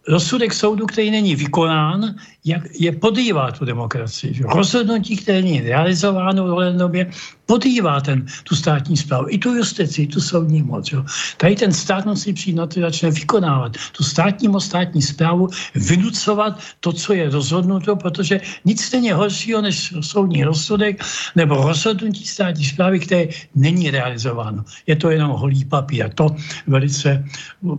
rozsudek 0.08 0.54
soudu, 0.54 0.86
který 0.86 1.10
není 1.10 1.36
vykonán, 1.36 2.14
jak 2.44 2.62
je 2.78 2.92
podývá 2.92 3.52
tu 3.52 3.64
demokracii. 3.64 4.34
Že? 4.34 4.44
Rozhodnutí, 4.46 5.16
které 5.16 5.42
není 5.42 5.60
realizováno 5.60 6.44
v 6.44 6.46
dohledné 6.46 6.78
době, 6.78 7.10
podývá 7.46 8.00
ten, 8.00 8.26
tu 8.44 8.56
státní 8.56 8.96
zprávu, 8.96 9.26
i 9.28 9.38
tu 9.38 9.54
justici, 9.54 10.02
i 10.02 10.06
tu 10.06 10.20
soudní 10.20 10.62
moc. 10.62 10.92
Jo? 10.92 11.04
Tady 11.36 11.56
ten 11.56 11.72
stát 11.72 12.06
musí 12.06 12.32
přijít 12.32 12.54
na 12.54 12.66
to, 12.66 12.80
začne 12.80 13.10
vykonávat 13.10 13.76
tu 13.96 14.04
státní 14.04 14.48
moc, 14.48 14.64
státní 14.64 15.02
zprávu, 15.02 15.48
vynucovat 15.74 16.60
to, 16.80 16.92
co 16.92 17.12
je 17.12 17.30
rozhodnuto, 17.30 17.96
protože 17.96 18.40
nic 18.64 18.92
není 18.92 19.10
horšího 19.10 19.62
než 19.62 19.94
soudní 20.00 20.44
rozsudek 20.44 21.04
nebo 21.36 21.54
rozhodnutí 21.54 22.26
státní 22.26 22.64
zprávy, 22.64 23.00
které 23.00 23.26
není 23.54 23.90
realizováno. 23.90 24.64
Je 24.86 24.96
to 24.96 25.10
jenom 25.10 25.30
holý 25.30 25.64
papír. 25.64 26.10
To 26.14 26.36
velice 26.66 27.24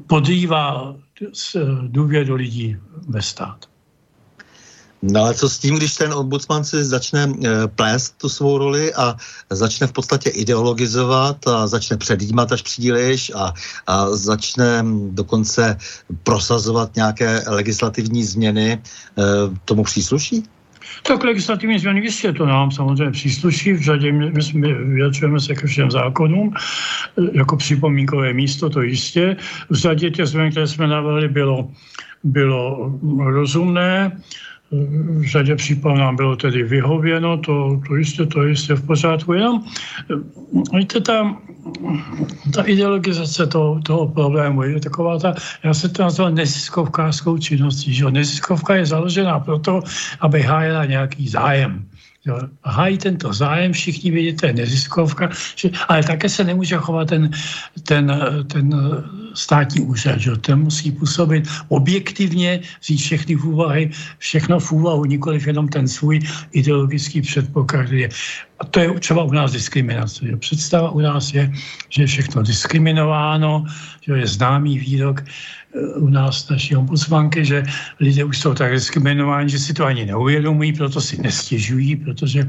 podrývá 0.08 0.96
důvěru 1.88 2.36
lidí 2.36 2.78
ve 3.08 3.22
stát. 3.22 3.66
No 5.02 5.22
ale 5.22 5.34
co 5.34 5.50
s 5.50 5.58
tím, 5.58 5.76
když 5.76 5.96
ten 5.96 6.14
ombudsman 6.14 6.64
si 6.64 6.84
začne 6.84 7.24
e, 7.24 7.68
plést 7.68 8.18
tu 8.18 8.30
svou 8.30 8.58
roli 8.58 8.94
a 8.94 9.16
začne 9.50 9.88
v 9.88 9.92
podstatě 9.92 10.30
ideologizovat 10.30 11.48
a 11.48 11.68
začne 11.68 11.98
předjímat 11.98 12.52
až 12.52 12.62
příliš 12.62 13.32
a, 13.36 13.54
a 13.88 14.10
začne 14.10 14.84
dokonce 15.10 15.78
prosazovat 16.24 16.96
nějaké 16.96 17.44
legislativní 17.48 18.24
změny, 18.24 18.72
e, 18.72 18.82
tomu 19.66 19.84
přísluší? 19.84 20.44
Tak 21.08 21.24
legislativní 21.24 21.80
změny 21.80 22.02
jistě 22.02 22.34
to 22.34 22.46
nám 22.46 22.72
samozřejmě 22.72 23.12
přísluší. 23.12 23.74
V 23.74 23.82
řadě 23.82 24.12
my, 24.12 24.32
my 24.54 24.74
vyjadřujeme 24.74 25.40
se 25.40 25.56
ke 25.56 25.68
všem 25.68 25.92
zákonům 25.92 26.54
jako 27.32 27.58
připomínkové 27.58 28.34
místo, 28.34 28.70
to 28.70 28.82
jistě. 28.82 29.38
V 29.70 29.76
řadě 29.76 30.12
těch 30.12 30.26
změn, 30.26 30.52
které 30.52 30.68
jsme 30.68 30.88
navrhli, 30.88 31.28
bylo, 31.28 31.70
bylo 32.24 32.94
rozumné 33.18 34.18
v 34.72 35.26
řadě 35.28 35.56
případů 35.56 35.96
nám 35.96 36.16
bylo 36.16 36.36
tedy 36.36 36.64
vyhověno, 36.64 37.38
to, 37.38 37.82
to 37.88 37.96
jistě, 37.96 38.26
to 38.26 38.44
jistě 38.44 38.74
v 38.74 38.88
pořádku, 38.88 39.34
jenom 39.34 39.64
víte, 40.74 41.02
ta, 41.02 41.38
ta 42.54 42.62
ideologizace 42.62 43.48
toho, 43.48 43.82
toho 43.82 44.08
problému 44.08 44.64
je 44.64 44.80
taková 44.80 45.20
ta, 45.20 45.36
já 45.64 45.74
se 45.74 45.90
to 45.90 46.04
nazval 46.04 46.32
neziskovkářskou 46.32 47.38
činností, 47.38 47.94
že 47.94 48.12
neziskovka 48.12 48.76
je 48.76 48.86
založená 48.86 49.40
proto, 49.40 49.82
aby 50.20 50.42
hájela 50.42 50.86
nějaký 50.86 51.28
zájem. 51.28 51.86
Hájí 52.64 52.98
tento 52.98 53.34
zájem, 53.34 53.74
všichni 53.74 54.12
vědí, 54.12 54.38
to 54.38 54.46
je 54.46 54.54
neziskovka, 54.54 55.30
ale 55.88 56.04
také 56.04 56.30
se 56.30 56.44
nemůže 56.44 56.78
chovat 56.78 57.08
ten, 57.08 57.30
ten, 57.84 58.20
ten 58.48 58.74
státní 59.34 59.82
úřad, 59.82 60.20
že 60.20 60.36
ten 60.36 60.60
musí 60.60 60.92
působit 60.92 61.48
objektivně, 61.68 62.62
vzít 62.82 62.98
všechny 62.98 63.36
v 63.36 63.46
úvahy, 63.46 63.92
všechno 64.18 64.60
v 64.60 64.72
úvahu, 64.72 65.06
nikoliv 65.06 65.48
jenom 65.48 65.68
ten 65.68 65.88
svůj 65.88 66.20
ideologický 66.52 67.22
předpoklad. 67.22 67.86
A 68.60 68.66
to 68.66 68.80
je 68.80 69.00
třeba 69.00 69.24
u 69.24 69.32
nás 69.32 69.52
diskriminace. 69.52 70.26
Že 70.26 70.38
představa 70.38 70.90
u 70.90 71.00
nás 71.00 71.34
je, 71.34 71.52
že 71.90 72.04
je 72.04 72.08
všechno 72.08 72.44
diskriminováno, 72.44 73.66
že 74.02 74.14
je 74.14 74.28
známý 74.28 74.80
výrok, 74.80 75.24
u 75.96 76.10
nás 76.10 76.50
naší 76.50 76.76
ombudsmanky, 76.76 77.46
že 77.46 77.64
lidé 78.00 78.24
už 78.24 78.40
jsou 78.40 78.54
tak 78.54 78.72
diskriminováni, 78.72 79.50
že 79.50 79.60
si 79.60 79.74
to 79.74 79.86
ani 79.86 80.06
neuvědomují, 80.06 80.74
proto 80.74 81.02
si 81.02 81.22
nestěžují, 81.22 81.96
protože 81.96 82.48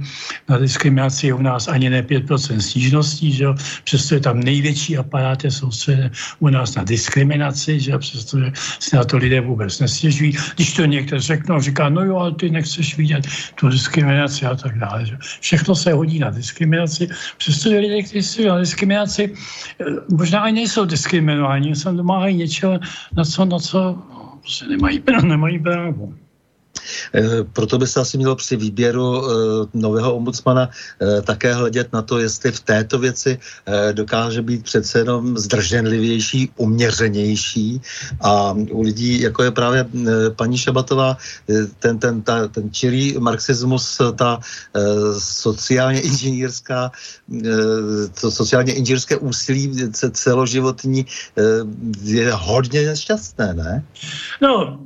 na 0.49 0.59
diskriminaci 0.59 1.27
je 1.27 1.35
u 1.35 1.43
nás 1.43 1.68
ani 1.68 1.91
ne 1.91 2.03
5% 2.03 2.59
stížností, 2.59 3.33
že 3.33 3.47
přesto 3.85 4.14
je 4.14 4.20
tam 4.20 4.41
největší 4.41 4.99
aparát 4.99 5.45
je 5.45 5.51
soustředěn 5.51 6.11
u 6.39 6.49
nás 6.49 6.74
na 6.74 6.85
diskriminaci, 6.85 7.81
že 7.81 7.99
přesto 7.99 8.39
si 8.79 8.97
na 8.97 9.05
to 9.05 9.16
lidé 9.16 9.41
vůbec 9.41 9.81
nestěžují. 9.81 10.33
Když 10.55 10.72
to 10.72 10.85
někdo 10.85 11.20
řeknou, 11.20 11.61
říká, 11.61 11.89
no 11.89 12.05
jo, 12.05 12.16
ale 12.16 12.35
ty 12.35 12.51
nechceš 12.51 12.97
vidět 12.97 13.27
tu 13.55 13.68
diskriminaci 13.68 14.47
a 14.47 14.55
tak 14.55 14.79
dále. 14.79 15.07
Že? 15.07 15.18
Všechno 15.41 15.74
se 15.74 15.93
hodí 15.93 16.18
na 16.18 16.31
diskriminaci, 16.31 17.09
přestože 17.39 17.79
lidé, 17.79 18.03
kteří 18.03 18.22
jsou 18.22 18.49
na 18.49 18.59
diskriminaci, 18.59 19.35
eh, 19.81 19.85
možná 20.11 20.41
ani 20.41 20.55
nejsou 20.55 20.85
diskriminováni, 20.85 21.77
se 21.77 21.93
domáhají 21.93 22.37
něčeho, 22.37 22.79
na 23.17 23.25
co, 23.25 23.45
na 23.45 23.59
co 23.59 23.99
prostě 24.41 24.67
nemají, 24.67 25.03
nemají 25.23 25.59
právo. 25.59 26.14
Eh, 27.14 27.45
proto 27.53 27.79
by 27.79 27.87
se 27.87 28.01
asi 28.01 28.18
mělo 28.18 28.37
při 28.37 28.57
výběru 28.57 29.22
eh, 29.24 29.33
nového 29.74 30.14
ombudsmana 30.14 30.70
eh, 30.70 31.22
také 31.22 31.55
hledět 31.55 31.93
na 31.93 32.03
to, 32.03 32.18
jestli 32.18 32.53
v 32.53 32.61
této 32.61 32.99
věci 32.99 33.39
dokáže 33.93 34.43
být 34.43 34.62
přece 34.64 34.99
jenom 34.99 35.39
zdrženlivější, 35.39 36.51
uměřenější 36.57 37.81
a 38.20 38.53
u 38.53 38.83
lidí, 38.83 39.20
jako 39.20 39.43
je 39.43 39.51
právě 39.51 39.87
paní 40.37 40.59
Šabatová, 40.59 41.16
ten, 41.79 41.99
ten, 41.99 42.22
ta, 42.22 42.49
ten 42.49 42.72
čirý 42.72 43.18
marxismus, 43.18 44.01
ta 44.16 44.41
sociálně 45.18 46.01
inženýrská, 46.01 46.93
to 48.20 48.31
sociálně 48.31 48.72
inženýrské 48.72 49.16
úsilí 49.16 49.91
celoživotní 50.12 51.07
je 52.03 52.33
hodně 52.33 52.87
nešťastné, 52.87 53.55
ne? 53.55 53.85
No, 54.43 54.79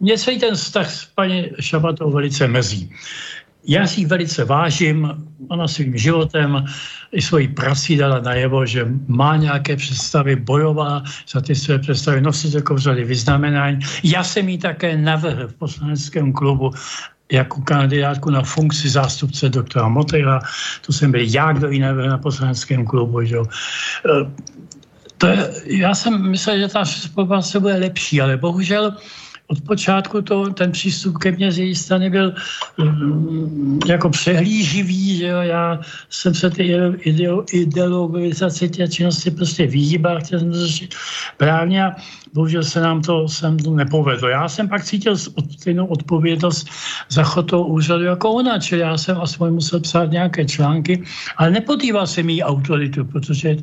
mě 0.00 0.18
se 0.18 0.30
ten 0.40 0.56
vztah 0.70 0.90
s 0.90 1.04
paní 1.18 1.50
Šabatou 1.60 2.10
velice 2.10 2.46
mezí. 2.46 2.90
Já 3.66 3.86
si 3.86 4.00
ji 4.00 4.06
velice 4.06 4.44
vážím, 4.44 5.10
ona 5.48 5.68
svým 5.68 5.98
životem 5.98 6.64
i 7.12 7.22
svojí 7.22 7.48
prací 7.48 7.96
dala 7.96 8.20
najevo, 8.20 8.66
že 8.66 8.86
má 9.06 9.36
nějaké 9.36 9.76
představy, 9.76 10.36
bojová 10.36 11.02
za 11.28 11.40
ty 11.40 11.54
své 11.54 11.78
představy, 11.78 12.22
jako 12.54 12.78
řady 12.78 13.04
vyznamenání. 13.04 13.78
Já 14.02 14.24
jsem 14.24 14.48
ji 14.48 14.58
také 14.58 14.96
navrhl 14.96 15.48
v 15.48 15.54
poslaneckém 15.54 16.32
klubu 16.32 16.70
jako 17.32 17.60
kandidátku 17.60 18.30
na 18.30 18.42
funkci 18.42 18.88
zástupce 18.88 19.48
doktora 19.48 19.88
Motejla. 19.88 20.40
To 20.86 20.92
jsem 20.92 21.12
byl 21.12 21.20
já, 21.26 21.52
kdo 21.52 21.68
ji 21.68 21.78
navrhl 21.78 22.08
na 22.08 22.18
poslaneckém 22.18 22.86
klubu. 22.86 23.22
Že? 23.22 23.36
E, 23.36 23.44
to 25.18 25.26
je, 25.26 25.50
já 25.64 25.94
jsem 25.94 26.30
myslel, 26.30 26.58
že 26.58 26.68
ta 26.68 26.84
spolupráce 26.84 27.60
bude 27.60 27.74
lepší, 27.74 28.20
ale 28.20 28.36
bohužel 28.36 28.96
od 29.50 29.60
počátku 29.60 30.22
to, 30.22 30.50
ten 30.50 30.72
přístup 30.72 31.18
ke 31.18 31.32
mně 31.32 31.52
z 31.52 31.58
její 31.58 31.74
strany 31.74 32.10
byl 32.10 32.34
um, 32.78 33.78
jako 33.86 34.10
přehlíživý, 34.10 35.16
že 35.16 35.26
jo, 35.26 35.40
já 35.40 35.80
jsem 36.10 36.34
se 36.34 36.50
ty 36.50 36.74
ideologizace 37.52 38.68
té 38.68 38.88
činnosti 38.88 39.30
prostě 39.30 39.66
vyhýbal, 39.66 40.20
chtěl 40.20 40.38
jsem 40.38 40.54
řešit 40.54 40.94
právně 41.36 41.84
a 41.84 41.90
bohužel 42.32 42.62
se 42.62 42.80
nám 42.80 43.02
to 43.02 43.28
sem 43.28 43.56
nepovedlo. 43.56 44.28
Já 44.28 44.48
jsem 44.48 44.68
pak 44.68 44.84
cítil 44.84 45.16
stejnou 45.58 45.86
odpovědnost 45.86 46.68
za 47.08 47.22
chod 47.22 47.50
toho 47.50 47.66
úřadu 47.66 48.04
jako 48.04 48.30
ona, 48.30 48.58
čili 48.58 48.80
já 48.80 48.98
jsem 48.98 49.18
aspoň 49.18 49.54
musel 49.54 49.80
psát 49.80 50.10
nějaké 50.10 50.44
články, 50.44 51.02
ale 51.36 51.50
nepodíval 51.50 52.06
jsem 52.06 52.30
jí 52.30 52.42
autoritu, 52.42 53.04
protože 53.04 53.56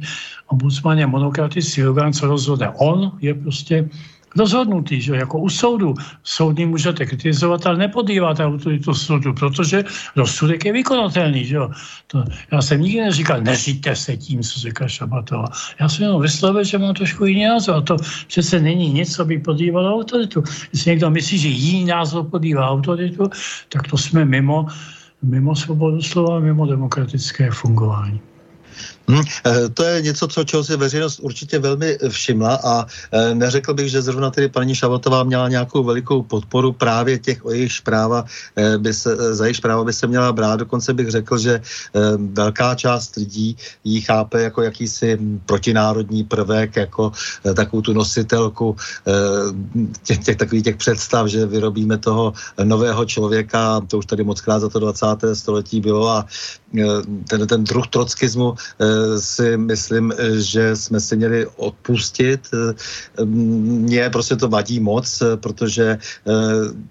ombudsman 0.48 1.00
je 1.00 1.08
monokratický 1.08 1.88
orgán, 1.88 2.14
co 2.14 2.28
rozhodne. 2.28 2.70
On 2.76 3.12
je 3.22 3.34
prostě 3.34 3.90
rozhodnutý, 4.38 5.02
že 5.02 5.16
jako 5.16 5.40
u 5.40 5.50
soudu. 5.50 5.94
Soudní 6.24 6.66
můžete 6.66 7.06
kritizovat, 7.06 7.66
ale 7.66 7.78
nepodíváte 7.78 8.46
autoritu 8.46 8.94
soudu, 8.94 9.34
protože 9.34 9.84
rozsudek 10.16 10.66
je 10.66 10.74
vykonatelný. 10.74 11.46
Že 11.46 11.56
jo. 11.56 11.72
To, 12.08 12.24
já 12.52 12.62
jsem 12.62 12.82
nikdy 12.82 13.02
neříkal, 13.02 13.42
neříte 13.42 13.96
se 13.96 14.18
tím, 14.18 14.42
co 14.44 14.60
říká 14.60 14.88
Šabatová. 14.88 15.46
Já 15.80 15.90
jsem 15.90 16.04
jenom 16.04 16.22
vyslovil, 16.22 16.64
že 16.64 16.78
mám 16.78 16.94
trošku 16.94 17.26
jiný 17.26 17.46
názor. 17.46 17.76
A 17.76 17.82
to 17.82 17.98
přece 18.28 18.60
není 18.60 18.94
nic, 18.94 19.16
co 19.16 19.26
by 19.26 19.40
podívalo 19.40 19.96
autoritu. 19.96 20.44
Jestli 20.74 20.92
někdo 20.92 21.10
myslí, 21.10 21.38
že 21.38 21.48
jiný 21.48 21.86
názor 21.86 22.26
podívá 22.30 22.70
autoritu, 22.70 23.30
tak 23.70 23.88
to 23.88 23.98
jsme 23.98 24.26
mimo, 24.26 24.68
mimo 25.22 25.56
svobodu 25.56 26.02
slova, 26.02 26.40
mimo 26.40 26.66
demokratické 26.66 27.52
fungování. 27.52 28.22
Hmm, 29.10 29.24
to 29.74 29.84
je 29.84 30.02
něco, 30.02 30.28
co 30.28 30.44
čeho 30.44 30.64
si 30.64 30.76
veřejnost 30.76 31.20
určitě 31.20 31.60
velmi 31.60 31.98
všimla 32.10 32.60
a 32.64 32.86
e, 33.12 33.36
neřekl 33.36 33.74
bych, 33.74 33.90
že 33.90 34.02
zrovna 34.02 34.32
tedy 34.32 34.50
paní 34.50 34.76
Šabatová 34.76 35.24
měla 35.24 35.50
nějakou 35.50 35.84
velikou 35.84 36.24
podporu 36.24 36.74
právě 36.74 37.20
těch 37.20 37.46
o 37.46 37.52
jejich 37.52 37.82
práva, 37.82 38.26
e, 38.56 38.78
by 38.78 38.94
se, 38.94 39.36
za 39.36 39.46
jejich 39.46 39.62
práva 39.62 39.84
by 39.84 39.94
se 39.94 40.08
měla 40.08 40.34
brát. 40.34 40.60
Dokonce 40.60 40.94
bych 40.94 41.10
řekl, 41.12 41.38
že 41.38 41.62
velká 42.18 42.76
část 42.76 43.16
lidí 43.16 43.58
ji 43.84 44.02
chápe 44.02 44.42
jako 44.42 44.62
jakýsi 44.62 45.18
protinárodní 45.46 46.24
prvek, 46.24 46.76
jako 46.76 47.12
takovou 47.56 47.82
tu 47.82 47.94
nositelku 47.94 48.76
těch, 50.04 50.20
těch 50.20 50.38
takových 50.38 50.64
těch 50.64 50.76
představ, 50.76 51.28
že 51.28 51.46
vyrobíme 51.46 51.98
toho 51.98 52.34
nového 52.64 53.06
člověka, 53.06 53.82
to 53.88 53.98
už 53.98 54.06
tady 54.06 54.24
moc 54.24 54.42
krát 54.42 54.60
za 54.60 54.70
to 54.70 54.80
20. 54.80 55.06
století 55.34 55.82
bylo 55.82 56.10
a 56.10 56.26
ten, 57.30 57.48
ten 57.48 57.64
druh 57.64 57.88
trockismu 57.88 58.56
si 59.20 59.58
myslím, 59.58 60.14
že 60.38 60.76
jsme 60.76 61.00
si 61.00 61.16
měli 61.16 61.48
odpustit. 61.56 62.48
Mně 63.26 64.10
prostě 64.10 64.36
to 64.36 64.50
vadí 64.50 64.80
moc, 64.80 65.24
protože 65.36 65.98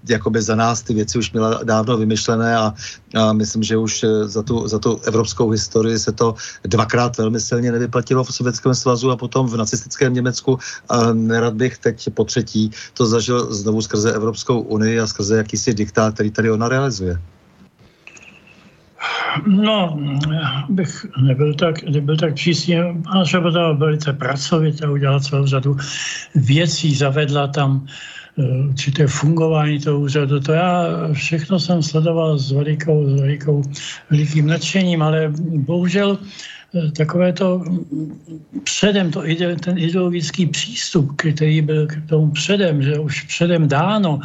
jakoby 0.09 0.43
za 0.43 0.55
nás 0.55 0.83
ty 0.83 0.95
věci 0.95 1.19
už 1.19 1.33
měla 1.33 1.61
dávno 1.65 1.97
vymyšlené 1.97 2.57
a, 2.57 2.75
a 3.15 3.33
myslím, 3.33 3.63
že 3.63 3.77
už 3.77 4.05
za 4.25 4.43
tu, 4.43 4.69
za 4.69 4.79
tu 4.79 5.01
evropskou 5.05 5.51
historii 5.51 5.99
se 5.99 6.13
to 6.13 6.35
dvakrát 6.65 7.19
velmi 7.19 7.41
silně 7.41 7.73
nevyplatilo 7.73 8.25
v 8.25 8.35
Sovětském 8.35 8.75
svazu 8.75 9.11
a 9.11 9.17
potom 9.17 9.49
v 9.49 9.57
nacistickém 9.57 10.15
Německu. 10.15 10.59
A 10.89 11.13
nerad 11.13 11.55
bych 11.55 11.79
teď 11.79 12.09
po 12.15 12.25
třetí 12.25 12.71
to 12.95 13.07
zažil 13.07 13.55
znovu 13.55 13.83
skrze 13.83 14.13
Evropskou 14.13 14.61
unii 14.61 15.01
a 15.01 15.07
skrze 15.07 15.37
jakýsi 15.37 15.75
diktát, 15.75 16.15
který 16.15 16.31
tady 16.31 16.51
ona 16.51 16.69
realizuje. 16.69 17.21
No, 19.47 20.01
bych 20.69 21.07
nebyl 21.23 21.55
tak, 21.55 21.83
nebyl 21.83 22.17
tak 22.17 22.35
přísně. 22.35 22.85
Pana 23.05 23.25
Šaboda 23.25 23.73
velice 23.73 24.13
pracovitě 24.13 24.87
udělal 24.87 25.21
celou 25.21 25.47
řadu 25.47 25.77
věcí, 26.35 26.95
zavedla 26.95 27.47
tam 27.47 27.87
eh, 28.39 28.69
určité 28.69 29.07
fungování 29.07 29.79
toho 29.81 30.01
úřadu. 30.01 30.41
To 30.41 30.53
já 30.53 30.87
všechno 31.13 31.61
jsem 31.61 31.83
sledoval 31.83 32.39
s 32.39 32.53
velikou, 32.53 33.09
s 33.09 33.21
velikou, 33.21 33.63
velikým 34.11 34.47
nadšením, 34.47 35.03
ale 35.03 35.33
bohužel 35.57 36.19
takové 36.97 37.33
to 37.33 37.59
mm, 37.59 38.61
předem, 38.65 39.11
to 39.11 39.29
ide, 39.29 39.57
ten 39.57 39.79
ideologický 39.79 40.47
přístup, 40.47 41.17
který 41.17 41.63
byl 41.63 41.87
k 41.87 42.09
tomu 42.09 42.31
předem, 42.31 42.83
že 42.83 42.99
už 42.99 43.23
předem 43.23 43.69
dáno, 43.69 44.21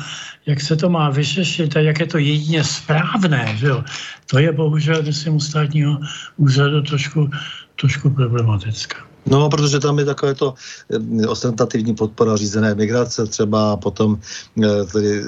jak 0.45 0.61
se 0.61 0.75
to 0.75 0.89
má 0.89 1.09
vyřešit 1.09 1.75
a 1.75 1.79
jak 1.79 1.99
je 1.99 2.07
to 2.07 2.17
jedině 2.17 2.63
správné, 2.63 3.55
že 3.55 3.67
jo, 3.67 3.83
to 4.29 4.39
je 4.39 4.51
bohužel, 4.51 5.03
myslím, 5.03 5.35
u 5.35 5.39
státního 5.39 5.99
úřadu 6.37 6.81
trošku, 6.81 7.29
trošku 7.75 8.09
problematické. 8.09 9.10
No, 9.25 9.49
protože 9.49 9.79
tam 9.79 9.99
je 9.99 10.05
takové 10.05 10.35
to 10.35 10.53
eh, 10.89 11.27
ostentativní 11.27 11.95
podpora 11.95 12.37
řízené 12.37 12.75
migrace, 12.75 13.25
třeba 13.25 13.77
potom 13.77 14.19
eh, 14.63 14.85
tedy 14.91 15.23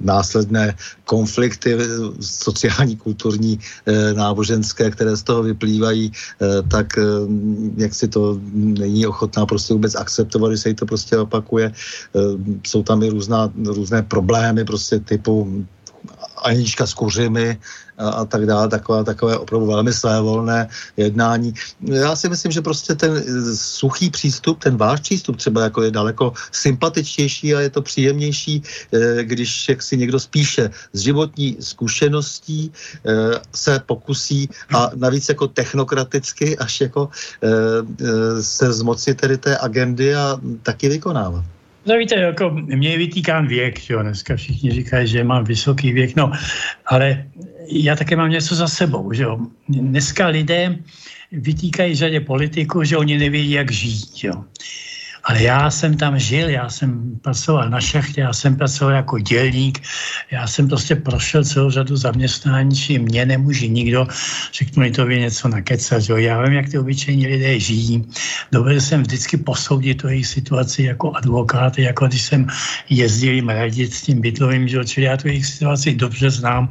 následné 0.00 0.76
konflikty 1.04 1.78
sociální, 2.20 2.96
kulturní, 2.96 3.58
eh, 3.86 4.14
náboženské, 4.14 4.90
které 4.90 5.16
z 5.16 5.22
toho 5.22 5.42
vyplývají, 5.42 6.12
tak 6.70 6.86
jak 7.76 7.94
si 7.94 8.08
to 8.08 8.38
není 8.54 9.06
ochotná 9.06 9.46
prostě 9.46 9.74
vůbec 9.74 9.94
akceptovat, 9.94 10.50
když 10.50 10.60
se 10.60 10.68
jí 10.68 10.74
to 10.74 10.86
prostě 10.86 11.18
opakuje. 11.18 11.72
Jsou 12.66 12.82
tam 12.82 13.02
i 13.02 13.08
různá, 13.08 13.50
různé 13.64 14.02
problémy 14.02 14.64
prostě 14.64 14.98
typu 14.98 15.64
Anička 16.42 16.86
s 16.86 16.94
kuřimi 16.94 17.58
a, 17.98 18.08
a 18.08 18.24
tak 18.24 18.46
dále, 18.46 18.68
takové, 18.68 19.04
takové 19.04 19.38
opravdu 19.38 19.66
velmi 19.66 19.92
svévolné 19.92 20.68
jednání. 20.96 21.54
Já 21.80 22.16
si 22.16 22.28
myslím, 22.28 22.52
že 22.52 22.60
prostě 22.60 22.94
ten 22.94 23.22
suchý 23.56 24.10
přístup, 24.10 24.58
ten 24.58 24.76
váš 24.76 25.00
přístup 25.00 25.36
třeba 25.36 25.62
jako 25.62 25.82
je 25.82 25.90
daleko 25.90 26.32
sympatičtější 26.52 27.54
a 27.54 27.60
je 27.60 27.70
to 27.70 27.82
příjemnější, 27.82 28.62
eh, 28.92 29.24
když 29.24 29.68
jak 29.68 29.82
si 29.82 29.96
někdo 29.96 30.20
spíše 30.20 30.70
z 30.92 31.00
životní 31.00 31.56
zkušeností 31.60 32.72
eh, 32.72 33.40
se 33.54 33.80
pokusí 33.86 34.48
a 34.74 34.90
navíc 34.94 35.28
jako 35.28 35.48
technokraticky 35.48 36.58
až 36.58 36.80
jako 36.80 37.08
eh, 37.42 38.42
se 38.42 38.72
zmoci 38.72 39.14
tedy 39.14 39.38
té 39.38 39.58
agendy 39.58 40.14
a 40.14 40.40
taky 40.62 40.88
vykonávat. 40.88 41.44
No 41.86 41.98
víte, 41.98 42.14
jako 42.14 42.50
mě 42.50 42.90
je 42.90 42.98
vytýkán 42.98 43.46
věk, 43.46 43.80
že 43.80 43.94
jo, 43.94 44.02
dneska 44.02 44.36
všichni 44.36 44.70
říkají, 44.70 45.08
že 45.08 45.24
mám 45.24 45.44
vysoký 45.44 45.92
věk, 45.92 46.16
no, 46.16 46.32
ale 46.86 47.24
já 47.66 47.96
také 47.96 48.16
mám 48.16 48.30
něco 48.30 48.54
za 48.54 48.68
sebou, 48.68 49.12
že 49.12 49.22
jo. 49.22 49.38
Dneska 49.68 50.26
lidé 50.26 50.78
vytýkají 51.32 51.94
řadě 51.94 52.20
politiků, 52.20 52.84
že 52.84 52.96
oni 52.96 53.18
nevědí, 53.18 53.50
jak 53.50 53.72
žít, 53.72 54.24
jo. 54.24 54.44
Ale 55.24 55.42
já 55.42 55.70
jsem 55.70 55.96
tam 55.96 56.18
žil, 56.18 56.48
já 56.48 56.70
jsem 56.70 57.18
pracoval 57.22 57.70
na 57.70 57.80
šachtě, 57.80 58.20
já 58.20 58.32
jsem 58.32 58.56
pracoval 58.56 58.94
jako 58.94 59.18
dělník, 59.18 59.82
já 60.30 60.46
jsem 60.46 60.68
prostě 60.68 60.96
prošel 60.96 61.44
celou 61.44 61.70
řadu 61.70 61.96
zaměstnání, 61.96 62.76
či 62.76 62.98
mě 62.98 63.26
nemůže 63.26 63.68
nikdo, 63.68 64.06
řeknu 64.52 64.82
mi 64.82 64.90
to 64.90 65.06
vy 65.06 65.20
něco 65.20 65.48
nakecat, 65.48 66.02
jo. 66.08 66.16
Já 66.16 66.42
vím, 66.42 66.52
jak 66.52 66.68
ty 66.68 66.78
obyčejní 66.78 67.26
lidé 67.26 67.60
žijí. 67.60 68.04
Dovedl 68.52 68.80
jsem 68.80 69.02
vždycky 69.02 69.36
posoudit 69.36 69.94
tu 69.94 70.08
jejich 70.08 70.26
situaci 70.26 70.82
jako 70.82 71.12
advokát, 71.12 71.78
jako 71.78 72.06
když 72.06 72.22
jsem 72.22 72.46
jezdil 72.90 73.32
jim 73.34 73.48
radit 73.48 73.94
s 73.94 74.02
tím 74.02 74.20
bytlovým, 74.20 74.68
že 74.68 74.84
čili 74.84 75.06
já 75.06 75.16
tu 75.16 75.28
jejich 75.28 75.46
situaci 75.46 75.94
dobře 75.94 76.30
znám. 76.30 76.68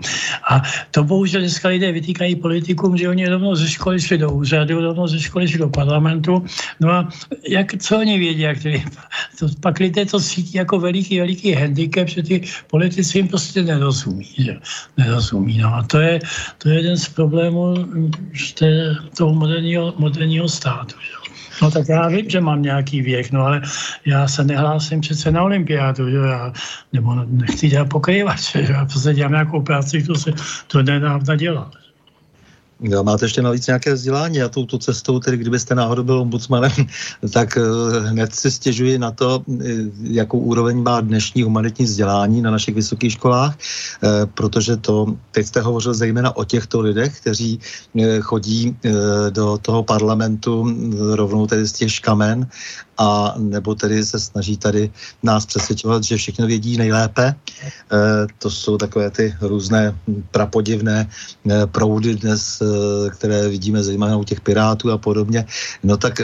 A 0.50 0.62
to 0.92 1.04
bohužel 1.04 1.42
dneska 1.42 1.68
lidé 1.68 1.92
vytýkají 1.92 2.36
politikům, 2.36 2.98
že 2.98 3.10
oni 3.10 3.28
rovnou 3.28 3.56
ze 3.56 3.70
školy 3.70 4.02
šli 4.02 4.18
do 4.18 4.32
úřadu, 4.32 4.82
rovnou 4.82 5.08
ze 5.08 5.20
školy 5.20 5.48
šli 5.48 5.60
do 5.60 5.70
parlamentu. 5.70 6.46
No 6.80 6.92
a 6.92 7.10
jak, 7.48 7.76
co 7.80 8.00
oni 8.00 8.20
vědí? 8.20 8.41
Jak 8.42 8.60
ty, 8.60 8.84
to, 9.40 9.48
pak 9.60 9.80
lidé 9.80 10.06
to 10.06 10.20
cítí 10.20 10.58
jako 10.58 10.80
veliký, 10.80 11.20
veliký 11.20 11.54
handicap, 11.54 12.08
že 12.08 12.24
ty 12.24 12.42
politici 12.68 13.18
jim 13.18 13.28
prostě 13.28 13.64
nerozumí. 13.64 14.28
Že? 14.38 14.60
Nerozumí. 14.98 15.58
No 15.58 15.76
a 15.76 15.84
to 15.84 16.00
je, 16.00 16.20
to 16.58 16.70
je 16.70 16.76
jeden 16.76 16.98
z 16.98 17.10
problémů 17.10 17.76
té, 18.60 18.96
toho 19.18 19.34
moderního, 19.34 19.94
moderního 19.98 20.50
státu. 20.50 20.96
Že? 21.02 21.22
No 21.62 21.72
tak 21.72 21.90
já 21.90 22.08
vím, 22.08 22.30
že 22.30 22.42
mám 22.42 22.62
nějaký 22.62 23.02
věk, 23.02 23.32
no 23.32 23.42
ale 23.42 23.62
já 24.06 24.28
se 24.28 24.44
nehlásím 24.44 25.02
přece 25.02 25.32
na 25.32 25.44
olympiádu, 25.44 26.10
že 26.10 26.18
já, 26.18 26.54
nebo 26.94 27.16
nechci 27.26 27.70
dělat 27.70 27.90
pokrývače, 27.90 28.66
že 28.66 28.74
já 28.74 28.86
prostě 28.86 29.14
dělám 29.14 29.32
nějakou 29.32 29.62
práci, 29.62 30.04
to 30.04 30.16
se 30.16 30.32
to 30.68 30.84
nedá 30.84 31.20
dělat. 31.36 31.81
Jo, 32.84 33.04
máte 33.04 33.26
ještě 33.26 33.42
navíc 33.42 33.68
nějaké 33.68 33.94
vzdělání? 33.94 34.42
A 34.42 34.50
touto 34.50 34.78
cestou, 34.78 35.20
tedy 35.20 35.38
kdybyste 35.38 35.76
náhodou 35.76 36.04
byl 36.04 36.20
ombudsmanem, 36.20 36.72
tak 37.34 37.58
eh, 37.58 37.62
hned 38.00 38.36
si 38.36 38.52
stěžuji 38.52 38.98
na 38.98 39.12
to, 39.12 39.44
eh, 39.50 39.74
jakou 40.02 40.40
úroveň 40.40 40.84
má 40.84 41.02
dnešní 41.02 41.44
humanitní 41.44 41.86
vzdělání 41.86 42.42
na 42.42 42.52
našich 42.52 42.76
vysokých 42.76 43.14
školách, 43.14 43.58
eh, 43.58 44.26
protože 44.34 44.78
to, 44.78 45.06
teď 45.32 45.46
jste 45.46 45.62
hovořil 45.62 45.94
zejména 45.94 46.36
o 46.36 46.46
těchto 46.46 46.82
lidech, 46.82 47.20
kteří 47.22 47.60
chodí 48.22 48.78
do 49.30 49.58
toho 49.62 49.84
parlamentu 49.84 50.76
rovnou 51.16 51.48
tedy 51.48 51.68
z 51.68 51.74
těch 51.74 51.92
škamen 51.94 52.48
a 53.02 53.34
nebo 53.38 53.76
tedy 53.76 54.06
se 54.06 54.20
snaží 54.20 54.58
tady 54.58 54.92
nás 55.24 55.46
přesvědčovat, 55.46 56.04
že 56.04 56.18
všechno 56.18 56.48
vědí 56.48 56.78
nejlépe. 56.78 57.26
E, 57.26 57.36
to 58.38 58.50
jsou 58.50 58.78
takové 58.78 59.10
ty 59.10 59.36
různé 59.42 59.98
prapodivné 60.32 61.10
e, 61.50 61.68
proudy 61.68 62.16
dnes, 62.16 62.62
e, 62.62 62.66
které 63.10 63.50
vidíme 63.50 63.84
zejména 63.84 64.18
u 64.18 64.24
těch 64.24 64.42
pirátů 64.42 64.92
a 64.92 64.98
podobně. 64.98 65.46
No 65.84 65.98
tak 65.98 66.22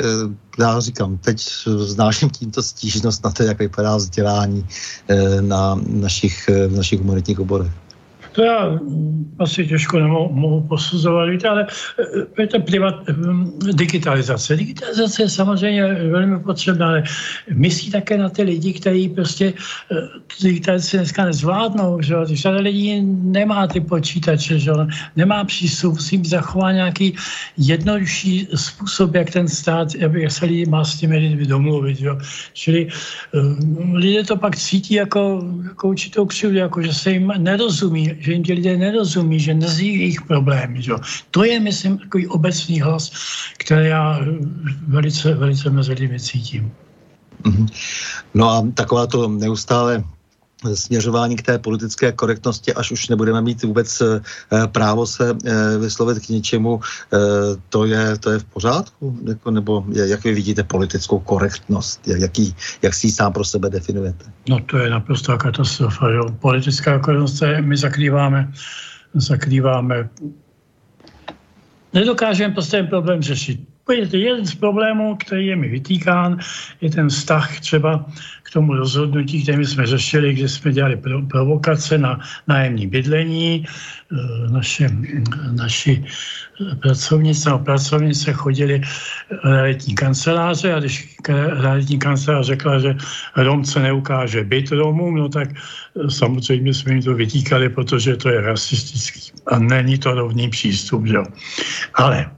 já 0.60 0.80
říkám, 0.80 1.18
teď 1.18 1.46
znáším 1.66 2.30
tímto 2.30 2.64
stížnost 2.64 3.26
na 3.26 3.32
to, 3.32 3.44
jak 3.44 3.60
vypadá 3.60 3.96
vzdělání 3.96 4.66
na 5.42 5.80
našich, 5.88 6.50
v 6.68 6.76
našich 6.76 7.00
humanitních 7.00 7.40
oborech. 7.40 7.72
To 8.38 8.44
já 8.44 8.70
mm, 8.70 9.36
asi 9.40 9.68
těžko 9.68 10.00
nemohu 10.00 10.34
mohu 10.34 10.62
posuzovat, 10.62 11.30
víte, 11.30 11.48
ale 11.48 11.68
eh, 12.00 12.42
je 12.42 12.48
to 12.48 12.60
privat, 12.60 13.10
mm, 13.10 13.60
digitalizace. 13.74 14.56
Digitalizace 14.56 15.24
je 15.24 15.30
samozřejmě 15.30 15.84
velmi 15.94 16.40
potřebná, 16.40 16.88
ale 16.88 17.04
myslí 17.54 17.92
také 17.92 18.18
na 18.18 18.30
ty 18.30 18.44
lidi, 18.44 18.74
kteří 18.74 19.10
prostě 19.10 19.54
eh, 19.92 19.96
digitalizaci 20.42 20.98
dneska 20.98 21.26
nezvládnou, 21.26 22.02
že 22.02 22.16
Řada 22.26 22.58
lidí 22.58 23.02
nemá 23.02 23.68
ty 23.68 23.82
počítače, 23.82 24.60
že 24.60 24.72
nemá 25.16 25.44
přístup, 25.44 25.94
musí 25.94 26.18
být 26.18 26.30
zachován 26.30 26.76
nějaký 26.76 27.16
jednodušší 27.58 28.48
způsob, 28.56 29.16
jak 29.16 29.30
ten 29.30 29.48
stát, 29.48 29.96
jak 29.96 30.32
se 30.32 30.46
lidi 30.46 30.66
má 30.66 30.86
s 30.86 30.98
těmi 30.98 31.18
lidmi 31.18 31.46
domluvit, 31.46 31.98
že 31.98 32.10
Čili 32.54 32.88
lidé 33.94 34.24
to 34.24 34.36
pak 34.38 34.56
cítí 34.56 34.94
jako, 34.94 35.46
jako 35.64 35.88
určitou 35.88 36.26
křivdu, 36.26 36.58
jako 36.58 36.82
že 36.82 36.94
se 36.94 37.12
jim 37.12 37.34
nerozumí, 37.38 38.16
že 38.28 38.34
jim 38.34 38.44
ti 38.44 38.54
lidé 38.54 38.78
nerozumí, 38.78 39.40
že 39.40 39.54
nezí 39.54 39.88
jejich 40.00 40.22
problémy. 40.28 40.84
Že? 40.84 40.94
To 41.32 41.44
je, 41.48 41.60
myslím, 41.60 41.98
takový 41.98 42.28
obecný 42.28 42.82
hlas, 42.82 43.12
který 43.58 43.88
já 43.88 44.20
velice, 44.88 45.34
velice 45.34 45.70
mezi 45.70 45.94
lidmi 45.94 46.20
cítím. 46.20 46.72
Mm-hmm. 47.44 47.68
No 48.34 48.50
a 48.50 48.68
taková 48.74 49.08
to 49.08 49.28
neustále 49.28 50.04
směřování 50.74 51.36
k 51.36 51.42
té 51.42 51.60
politické 51.60 52.12
korektnosti, 52.12 52.74
až 52.74 52.92
už 52.92 53.10
nebudeme 53.10 53.42
mít 53.42 53.64
vůbec 53.64 54.02
e, 54.02 54.22
právo 54.68 55.08
se 55.08 55.30
e, 55.30 55.78
vyslovit 55.78 56.26
k 56.26 56.30
něčemu, 56.30 56.80
e, 57.14 57.18
to, 57.70 57.86
je, 57.86 58.18
to 58.18 58.32
je 58.32 58.40
v 58.40 58.44
pořádku? 58.44 59.18
Jako, 59.28 59.52
nebo 59.52 59.86
jak 59.94 60.24
vy 60.24 60.34
vidíte 60.34 60.64
politickou 60.64 61.20
korektnost? 61.20 62.08
Jaký, 62.08 62.56
jak 62.82 62.94
si 62.94 63.08
ji 63.08 63.12
sám 63.12 63.34
pro 63.34 63.44
sebe 63.46 63.70
definujete? 63.70 64.26
No 64.50 64.60
to 64.60 64.78
je 64.78 64.90
naprosto 64.90 65.38
katastrofa. 65.38 66.10
Jo. 66.10 66.30
Politická 66.40 67.00
korektnost, 67.00 67.44
my 67.62 67.78
zakrýváme, 67.78 68.52
zakrýváme 69.14 70.10
Nedokážeme 71.94 72.54
prostě 72.54 72.78
ten 72.78 72.88
problém 72.88 73.22
řešit 73.22 73.60
jeden 73.94 74.46
z 74.46 74.56
problémů, 74.56 75.16
který 75.16 75.48
je 75.48 75.56
mi 75.56 75.70
vytýkán, 75.70 76.40
je 76.82 76.90
ten 76.90 77.10
vztah 77.10 77.60
třeba 77.60 78.06
k 78.44 78.52
tomu 78.52 78.74
rozhodnutí, 78.74 79.44
které 79.44 79.66
jsme 79.66 79.86
řešili, 79.86 80.34
kde 80.34 80.50
jsme 80.50 80.74
dělali 80.74 80.98
provokace 81.30 81.98
na 81.98 82.20
nájemní 82.48 82.88
bydlení. 82.88 83.66
E, 83.66 84.52
naše, 84.52 84.90
naši 85.52 86.04
pracovnice 86.80 87.52
a 87.52 87.58
pracovnice 87.58 88.34
chodili 88.34 88.82
realitní 89.44 89.96
kanceláře 89.96 90.74
a 90.74 90.80
když 90.80 91.18
realitní 91.62 92.00
kancelář 92.00 92.46
řekla, 92.46 92.80
že 92.80 92.96
Romce 93.36 93.80
neukáže 93.80 94.44
byt 94.44 94.72
Romům, 94.72 95.16
no 95.16 95.30
tak 95.30 95.50
samozřejmě 96.10 96.74
jsme 96.74 96.94
jim 96.94 97.04
to 97.04 97.14
vytýkali, 97.14 97.70
protože 97.70 98.16
to 98.16 98.30
je 98.30 98.42
rasistický 98.42 99.32
a 99.48 99.60
není 99.60 99.98
to 99.98 100.12
rovný 100.14 100.50
přístup. 100.50 101.06
Jo. 101.06 101.24
Ale 101.94 102.37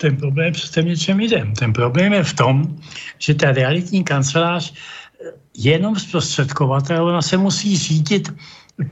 ten 0.00 0.16
problém 0.16 0.52
přece 0.52 0.82
něčem 0.82 1.20
jde. 1.20 1.46
Ten 1.58 1.72
problém 1.72 2.12
je 2.12 2.24
v 2.24 2.34
tom, 2.34 2.76
že 3.18 3.34
ta 3.34 3.52
realitní 3.52 4.04
kancelář 4.04 4.72
je 5.54 5.72
jenom 5.72 5.96
zprostředkovatel, 5.96 7.04
ona 7.04 7.22
se 7.22 7.36
musí 7.36 7.78
řídit 7.78 8.32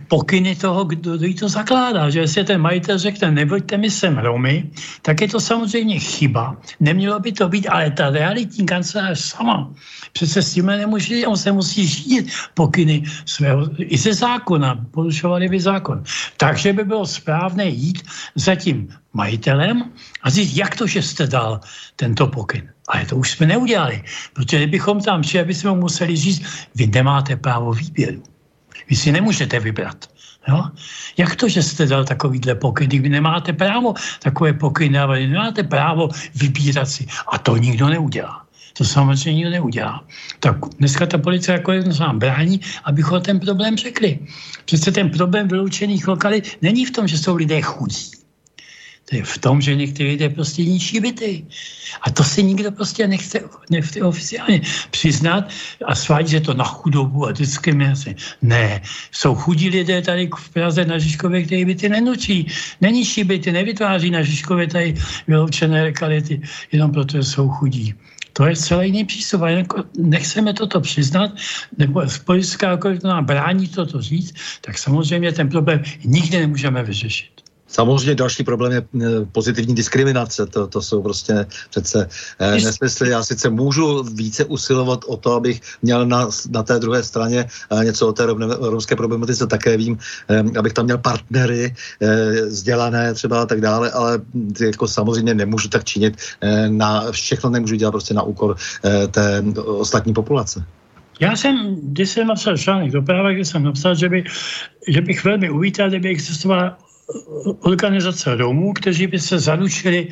pokyny 0.08 0.56
toho, 0.56 0.84
kdo 0.84 1.14
jí 1.14 1.34
to 1.34 1.48
zakládá. 1.48 2.10
Že 2.10 2.20
jestli 2.20 2.44
ten 2.44 2.60
majitel 2.60 2.98
řekne, 2.98 3.30
nebuďte 3.30 3.76
mi 3.76 3.90
sem 3.90 4.18
Romy, 4.18 4.70
tak 5.02 5.20
je 5.20 5.28
to 5.28 5.40
samozřejmě 5.40 5.98
chyba. 5.98 6.56
Nemělo 6.80 7.20
by 7.20 7.32
to 7.32 7.48
být, 7.48 7.66
ale 7.68 7.90
ta 7.90 8.10
realitní 8.10 8.66
kancelář 8.66 9.18
sama 9.18 9.70
přece 10.12 10.42
s 10.42 10.54
tím 10.54 10.66
nemůže, 10.66 11.26
on 11.26 11.36
se 11.36 11.52
musí 11.52 11.86
řídit 11.86 12.26
pokyny 12.54 13.04
svého, 13.24 13.70
i 13.78 13.98
ze 13.98 14.14
zákona, 14.14 14.86
porušovali 14.90 15.48
by 15.48 15.60
zákon. 15.60 16.02
Takže 16.36 16.72
by 16.72 16.84
bylo 16.84 17.06
správné 17.06 17.66
jít 17.68 18.02
za 18.34 18.54
tím 18.54 18.88
majitelem 19.12 19.92
a 20.22 20.30
říct, 20.30 20.56
jak 20.56 20.76
to, 20.76 20.86
že 20.86 21.02
jste 21.02 21.26
dal 21.26 21.60
tento 21.96 22.26
pokyn. 22.26 22.68
Ale 22.88 23.04
to 23.06 23.16
už 23.16 23.30
jsme 23.30 23.46
neudělali, 23.46 24.02
protože 24.32 24.56
kdybychom 24.56 25.00
tam 25.00 25.22
šli, 25.22 25.44
bychom 25.44 25.78
museli 25.78 26.16
říct, 26.16 26.42
vy 26.74 26.86
nemáte 26.86 27.36
právo 27.36 27.72
výběru. 27.72 28.22
Vy 28.90 28.96
si 28.96 29.12
nemůžete 29.12 29.60
vybrat. 29.60 30.10
Jo? 30.48 30.64
Jak 31.16 31.36
to, 31.36 31.48
že 31.48 31.62
jste 31.62 31.86
dal 31.86 32.04
takovýhle 32.04 32.54
pokyn, 32.54 32.88
vy 32.88 33.08
nemáte 33.08 33.52
právo 33.52 33.94
takové 34.22 34.52
pokyny, 34.52 34.98
ale 34.98 35.26
nemáte 35.26 35.62
právo 35.62 36.08
vybírat 36.34 36.88
si. 36.88 37.06
A 37.32 37.38
to 37.38 37.56
nikdo 37.56 37.88
neudělá. 37.88 38.44
To 38.78 38.84
samozřejmě 38.84 39.34
nikdo 39.34 39.50
neudělá. 39.50 40.04
Tak 40.40 40.56
dneska 40.78 41.06
ta 41.06 41.18
policie 41.18 41.52
jako 41.52 41.72
jedno 41.72 41.94
nám 42.00 42.18
brání, 42.18 42.60
abychom 42.84 43.22
ten 43.22 43.40
problém 43.40 43.76
řekli. 43.76 44.18
Přece 44.64 44.92
ten 44.92 45.10
problém 45.10 45.48
vyloučených 45.48 46.08
lokalit 46.08 46.58
není 46.62 46.84
v 46.84 46.90
tom, 46.90 47.08
že 47.08 47.18
jsou 47.18 47.36
lidé 47.36 47.62
chudí. 47.62 48.17
To 49.08 49.16
je 49.16 49.22
v 49.22 49.38
tom, 49.38 49.60
že 49.60 49.74
někteří 49.74 50.08
lidé 50.08 50.28
prostě 50.28 50.64
ničí 50.64 51.00
byty. 51.00 51.46
A 52.02 52.10
to 52.10 52.24
si 52.24 52.42
nikdo 52.42 52.72
prostě 52.72 53.08
nechce, 53.08 53.40
nechce 53.70 54.02
oficiálně 54.02 54.60
přiznat 54.90 55.48
a 55.86 55.94
svádí, 55.94 56.30
že 56.30 56.40
to 56.40 56.54
na 56.54 56.64
chudobu 56.64 57.26
a 57.26 57.32
diskriminaci. 57.32 58.16
Ne, 58.42 58.82
jsou 59.12 59.34
chudí 59.34 59.68
lidé 59.68 60.02
tady 60.02 60.28
v 60.38 60.48
Praze 60.50 60.84
na 60.84 60.98
Žižkově, 60.98 61.42
kteří 61.42 61.64
byty 61.64 61.88
nenučí, 61.88 62.46
neničí 62.80 63.24
byty, 63.24 63.52
nevytváří 63.52 64.10
na 64.10 64.22
Žižkově 64.22 64.66
tady 64.66 64.94
vyloučené 65.28 65.84
lokality, 65.84 66.40
jenom 66.72 66.92
proto, 66.92 67.16
že 67.16 67.24
jsou 67.24 67.48
chudí. 67.48 67.94
To 68.32 68.46
je 68.46 68.56
celý 68.56 68.86
jiný 68.86 69.04
přístup. 69.04 69.42
A 69.42 69.48
jako 69.48 69.84
nechceme 69.98 70.54
toto 70.54 70.80
přiznat, 70.80 71.30
nebo 71.78 72.02
politická 72.24 72.74
okolí 72.74 72.98
to 72.98 73.08
nám 73.08 73.24
brání 73.24 73.68
toto 73.68 74.02
říct, 74.02 74.34
tak 74.60 74.78
samozřejmě 74.78 75.32
ten 75.32 75.48
problém 75.48 75.82
nikdy 76.04 76.38
nemůžeme 76.38 76.82
vyřešit. 76.82 77.47
Samozřejmě 77.68 78.14
další 78.14 78.44
problém 78.44 78.72
je 78.72 78.82
eh, 78.82 79.06
pozitivní 79.32 79.74
diskriminace. 79.74 80.46
To, 80.46 80.66
to 80.66 80.82
jsou 80.82 81.02
prostě 81.02 81.46
přece 81.70 82.08
eh, 82.38 82.50
nesmysly. 82.50 83.10
Já 83.10 83.22
sice 83.22 83.50
můžu 83.50 84.02
více 84.02 84.44
usilovat 84.44 85.04
o 85.06 85.16
to, 85.16 85.32
abych 85.32 85.60
měl 85.82 86.06
na, 86.06 86.28
na 86.50 86.62
té 86.62 86.78
druhé 86.78 87.02
straně 87.02 87.46
eh, 87.70 87.84
něco 87.84 88.08
o 88.08 88.12
té 88.12 88.26
romské 88.60 88.96
problematice, 88.96 89.46
také 89.46 89.76
vím, 89.76 89.98
eh, 90.28 90.58
abych 90.58 90.72
tam 90.72 90.84
měl 90.84 90.98
partnery 90.98 91.74
eh, 92.00 92.46
vzdělané 92.46 93.14
třeba 93.14 93.42
a 93.42 93.46
tak 93.46 93.60
dále, 93.60 93.90
ale 93.90 94.20
jako 94.60 94.88
samozřejmě 94.88 95.34
nemůžu 95.34 95.68
tak 95.68 95.84
činit. 95.84 96.16
Eh, 96.40 96.68
na 96.68 97.12
všechno 97.12 97.50
nemůžu 97.50 97.74
dělat 97.74 97.90
prostě 97.90 98.14
na 98.14 98.22
úkor 98.22 98.56
eh, 98.84 99.06
té 99.08 99.44
ostatní 99.64 100.14
populace. 100.14 100.64
Já 101.20 101.36
jsem, 101.36 101.76
když 101.82 102.10
jsem 102.10 102.26
napsal 102.26 102.56
článek 102.56 102.92
do 102.92 103.02
práva, 103.02 103.32
kde 103.32 103.44
jsem 103.44 103.62
napsal, 103.62 103.94
že, 103.94 104.08
by, 104.08 104.24
že 104.88 105.00
bych 105.00 105.24
velmi 105.24 105.50
uvítal, 105.50 105.88
kdyby 105.88 106.08
existovala 106.08 106.78
organizace 107.60 108.36
Romů, 108.36 108.72
kteří 108.72 109.06
by 109.06 109.18
se 109.18 109.38
zaručili, 109.38 110.08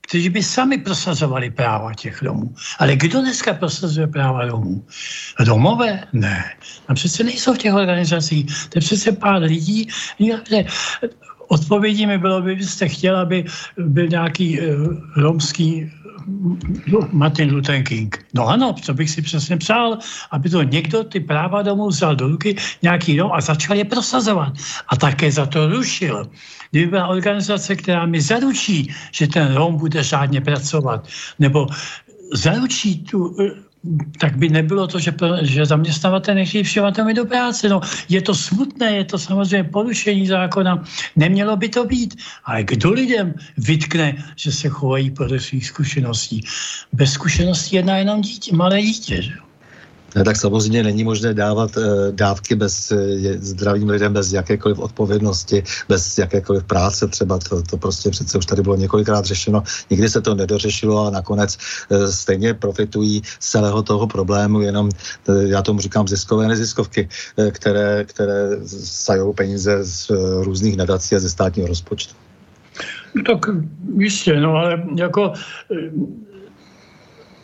kteří 0.00 0.28
by 0.30 0.42
sami 0.42 0.78
prosazovali 0.78 1.50
práva 1.50 1.94
těch 1.94 2.22
Romů. 2.22 2.54
Ale 2.78 2.96
kdo 2.96 3.20
dneska 3.20 3.54
prosazuje 3.54 4.06
práva 4.06 4.46
Romů? 4.46 4.84
Romové? 5.40 6.04
Ne. 6.12 6.44
A 6.88 6.94
přece 6.94 7.24
nejsou 7.24 7.54
v 7.54 7.58
těch 7.58 7.74
organizacích. 7.74 8.46
To 8.68 8.78
je 8.78 8.80
přece 8.80 9.12
pár 9.12 9.42
lidí. 9.42 9.88
Odpovědí 11.48 12.06
mi 12.06 12.18
bylo, 12.18 12.42
byste 12.42 12.88
chtěl, 12.88 13.16
aby 13.16 13.44
byl 13.78 14.08
nějaký 14.08 14.60
uh, 14.60 14.66
romský 15.16 15.92
Martin 17.12 17.50
Luther 17.50 17.82
King. 17.82 18.26
No 18.34 18.46
ano, 18.46 18.74
to 18.86 18.94
bych 18.94 19.10
si 19.10 19.22
přesně 19.22 19.56
přál, 19.56 19.98
aby 20.30 20.50
to 20.50 20.62
někdo 20.62 21.04
ty 21.04 21.20
práva 21.20 21.62
domů 21.62 21.88
vzal 21.88 22.16
do 22.16 22.28
ruky, 22.28 22.56
nějaký 22.82 23.16
dom 23.16 23.32
a 23.32 23.40
začal 23.40 23.76
je 23.76 23.84
prosazovat. 23.84 24.52
A 24.88 24.96
také 24.96 25.32
za 25.32 25.46
to 25.46 25.68
rušil. 25.68 26.30
Kdyby 26.70 26.86
byla 26.86 27.06
organizace, 27.06 27.76
která 27.76 28.06
mi 28.06 28.20
zaručí, 28.20 28.94
že 29.12 29.26
ten 29.26 29.54
Rom 29.54 29.76
bude 29.76 30.02
řádně 30.02 30.40
pracovat, 30.40 31.08
nebo 31.38 31.66
zaručí 32.32 33.04
tu 33.04 33.36
tak 34.18 34.36
by 34.36 34.48
nebylo 34.48 34.86
to, 34.86 34.98
že, 34.98 35.14
že 35.42 35.66
zaměstnavatel 35.66 36.34
nechtějí 36.34 36.64
přijímat 36.64 36.96
do 36.96 37.24
práce. 37.24 37.68
No, 37.68 37.80
je 38.08 38.22
to 38.22 38.34
smutné, 38.34 38.92
je 38.96 39.04
to 39.04 39.18
samozřejmě 39.18 39.64
porušení 39.64 40.26
zákona, 40.26 40.84
nemělo 41.16 41.56
by 41.56 41.68
to 41.68 41.84
být. 41.84 42.16
Ale 42.44 42.64
kdo 42.64 42.90
lidem 42.90 43.34
vytkne, 43.56 44.24
že 44.36 44.52
se 44.52 44.68
chovají 44.68 45.10
podle 45.10 45.40
svých 45.40 45.66
zkušeností? 45.66 46.44
Bez 46.92 47.12
zkušeností 47.12 47.76
jedná 47.76 47.96
jenom 47.96 48.20
dítě, 48.20 48.56
malé 48.56 48.82
dítě. 48.82 49.22
Že? 49.22 49.45
Tak 50.24 50.36
samozřejmě 50.36 50.82
není 50.82 51.04
možné 51.04 51.34
dávat 51.34 51.76
uh, 51.76 51.84
dávky 52.10 52.54
bez 52.54 52.90
uh, 52.90 52.98
zdravým 53.40 53.88
lidem, 53.88 54.12
bez 54.12 54.32
jakékoliv 54.32 54.78
odpovědnosti, 54.78 55.62
bez 55.88 56.18
jakékoliv 56.18 56.64
práce 56.64 57.08
třeba. 57.08 57.38
To, 57.38 57.62
to 57.62 57.76
prostě 57.76 58.10
přece 58.10 58.38
už 58.38 58.46
tady 58.46 58.62
bylo 58.62 58.76
několikrát 58.76 59.24
řešeno. 59.24 59.62
Nikdy 59.90 60.08
se 60.08 60.20
to 60.20 60.34
nedořešilo 60.34 61.06
a 61.06 61.10
nakonec 61.10 61.58
uh, 61.88 62.04
stejně 62.06 62.54
profitují 62.54 63.22
z 63.40 63.50
celého 63.50 63.82
toho 63.82 64.06
problému, 64.06 64.60
jenom 64.60 64.90
já 65.40 65.62
tomu 65.62 65.80
říkám 65.80 66.08
ziskové 66.08 66.48
neziskovky, 66.48 67.08
které, 67.50 68.04
které 68.04 68.48
sajou 68.84 69.32
peníze 69.32 69.84
z 69.84 70.10
různých 70.42 70.76
nadací 70.76 71.16
a 71.16 71.18
ze 71.18 71.30
státního 71.30 71.68
rozpočtu. 71.68 72.14
No 73.14 73.22
tak 73.22 73.46
jistě, 73.98 74.40
no 74.40 74.54
ale 74.54 74.82
jako 74.96 75.32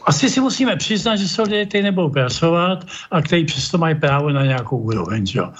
asi 0.06 0.30
si 0.30 0.40
musíme 0.40 0.76
přiznat, 0.76 1.16
že 1.16 1.28
jsou 1.28 1.42
lidé, 1.42 1.66
kteří 1.66 1.84
nebudou 1.84 2.10
pracovat 2.10 2.86
a 3.10 3.22
kteří 3.22 3.44
přesto 3.44 3.78
mají 3.78 3.94
právo 3.94 4.30
na 4.30 4.44
nějakou 4.44 4.76
úroveň. 4.76 5.24
Jo. 5.34 5.52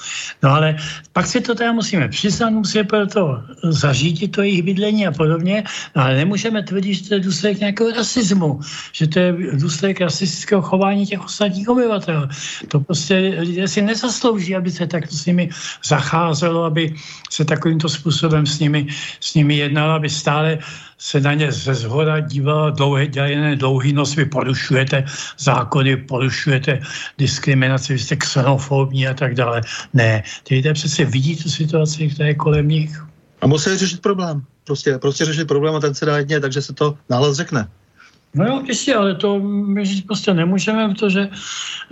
No 0.42 0.50
ale 0.50 0.76
pak 1.12 1.26
si 1.26 1.40
to 1.40 1.54
teda 1.54 1.72
musíme 1.72 2.08
přiznat, 2.08 2.50
musíme 2.50 2.84
proto 2.84 3.42
zařídit 3.62 4.28
to 4.28 4.42
jejich 4.42 4.62
bydlení 4.62 5.06
a 5.06 5.12
podobně, 5.12 5.64
no, 5.96 6.02
ale 6.02 6.16
nemůžeme 6.16 6.62
tvrdit, 6.62 6.94
že 6.94 7.08
to 7.08 7.14
je 7.14 7.20
důsledek 7.20 7.60
nějakého 7.60 7.90
rasismu, 7.90 8.60
že 8.92 9.06
to 9.06 9.18
je 9.18 9.32
důsledek 9.52 10.00
rasistického 10.00 10.62
chování 10.62 11.06
těch 11.06 11.24
ostatních 11.24 11.68
obyvatel. 11.68 12.28
To 12.68 12.80
prostě 12.80 13.16
lidé 13.38 13.68
si 13.68 13.82
nezaslouží, 13.82 14.56
aby 14.56 14.70
se 14.70 14.86
takto 14.86 15.16
s 15.16 15.26
nimi 15.26 15.50
zacházelo, 15.84 16.64
aby 16.64 16.94
se 17.30 17.44
takovýmto 17.44 17.88
způsobem 17.88 18.46
s 18.46 18.58
nimi, 18.58 18.86
s 19.20 19.34
nimi 19.34 19.56
jednalo, 19.56 19.92
aby 19.92 20.10
stále 20.10 20.58
se 21.02 21.20
na 21.20 21.34
ně 21.34 21.52
ze 21.52 21.74
zhora 21.74 22.20
dívala 22.20 22.70
dlouhé, 22.70 23.06
dělené 23.06 23.56
dlouhý 23.56 23.92
nos, 23.92 24.14
vy 24.16 24.24
porušujete 24.24 25.04
zákony, 25.38 25.96
porušujete 25.96 26.80
diskriminaci, 27.18 27.92
vy 27.92 27.98
jste 27.98 28.16
xenofobní 28.16 29.08
a 29.08 29.14
tak 29.14 29.34
dále. 29.34 29.60
Ne, 29.94 30.22
ty 30.42 30.54
lidé 30.54 30.72
přece 30.72 31.04
vidí 31.04 31.36
tu 31.36 31.50
situaci, 31.50 32.08
která 32.08 32.28
je 32.28 32.34
kolem 32.34 32.68
nich. 32.68 33.04
A 33.40 33.46
musí 33.46 33.76
řešit 33.76 34.02
problém. 34.02 34.42
Prostě, 34.64 34.98
prostě 34.98 35.24
řešit 35.24 35.48
problém 35.48 35.74
a 35.74 35.80
ten 35.80 35.94
se 35.94 36.06
dá 36.06 36.18
jedně, 36.18 36.40
takže 36.40 36.62
se 36.62 36.72
to 36.72 36.94
nahlas 37.10 37.36
řekne. 37.36 37.68
No 38.34 38.46
jo, 38.46 38.62
jistě, 38.68 38.94
ale 38.94 39.14
to 39.14 39.40
my 39.40 39.84
říct 39.84 40.06
prostě 40.06 40.34
nemůžeme, 40.34 40.88
protože 40.88 41.28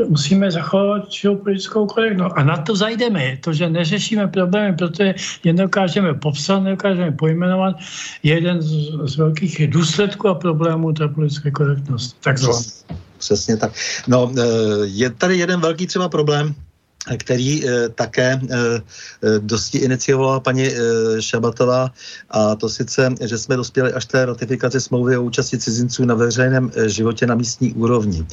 musíme 0.09 0.51
zachovat 0.51 1.09
politickou 1.43 1.87
korektnost. 1.87 2.35
A 2.37 2.43
na 2.43 2.57
to 2.57 2.77
zajdeme. 2.77 3.37
To, 3.37 3.53
že 3.53 3.71
neřešíme 3.71 4.29
problémy, 4.29 4.77
protože 4.77 5.15
je 5.45 5.53
nedokážeme 5.53 6.15
popsat, 6.15 6.61
nedokážeme 6.61 7.13
pojmenovat, 7.13 7.77
je 8.23 8.35
jeden 8.35 8.63
z, 8.63 8.91
z 9.05 9.17
velkých 9.17 9.71
důsledků 9.71 10.29
a 10.29 10.35
problémů 10.35 10.93
té 10.93 11.09
politické 11.09 11.51
korektnosti. 11.51 12.17
Tak 12.21 12.37
Přesně 13.19 13.57
tak. 13.57 13.73
No, 14.09 14.33
e, 14.39 14.43
je 14.85 15.11
tady 15.11 15.39
jeden 15.39 15.61
velký 15.61 15.87
třeba 15.87 16.09
problém, 16.09 16.55
který 17.17 17.69
e, 17.69 17.89
také 17.89 18.33
e, 18.33 18.39
dosti 19.39 19.79
iniciovala 19.79 20.41
paní 20.41 20.69
Šabatová 21.21 21.91
a 22.31 22.55
to 22.55 22.69
sice, 22.69 23.15
že 23.21 23.39
jsme 23.39 23.57
dospěli 23.57 23.93
až 23.93 24.05
té 24.05 24.25
ratifikaci 24.25 24.81
smlouvy 24.81 25.17
o 25.17 25.23
účasti 25.23 25.59
cizinců 25.59 26.05
na 26.05 26.15
veřejném 26.15 26.71
životě 26.87 27.27
na 27.27 27.35
místní 27.35 27.73
úrovni, 27.73 28.27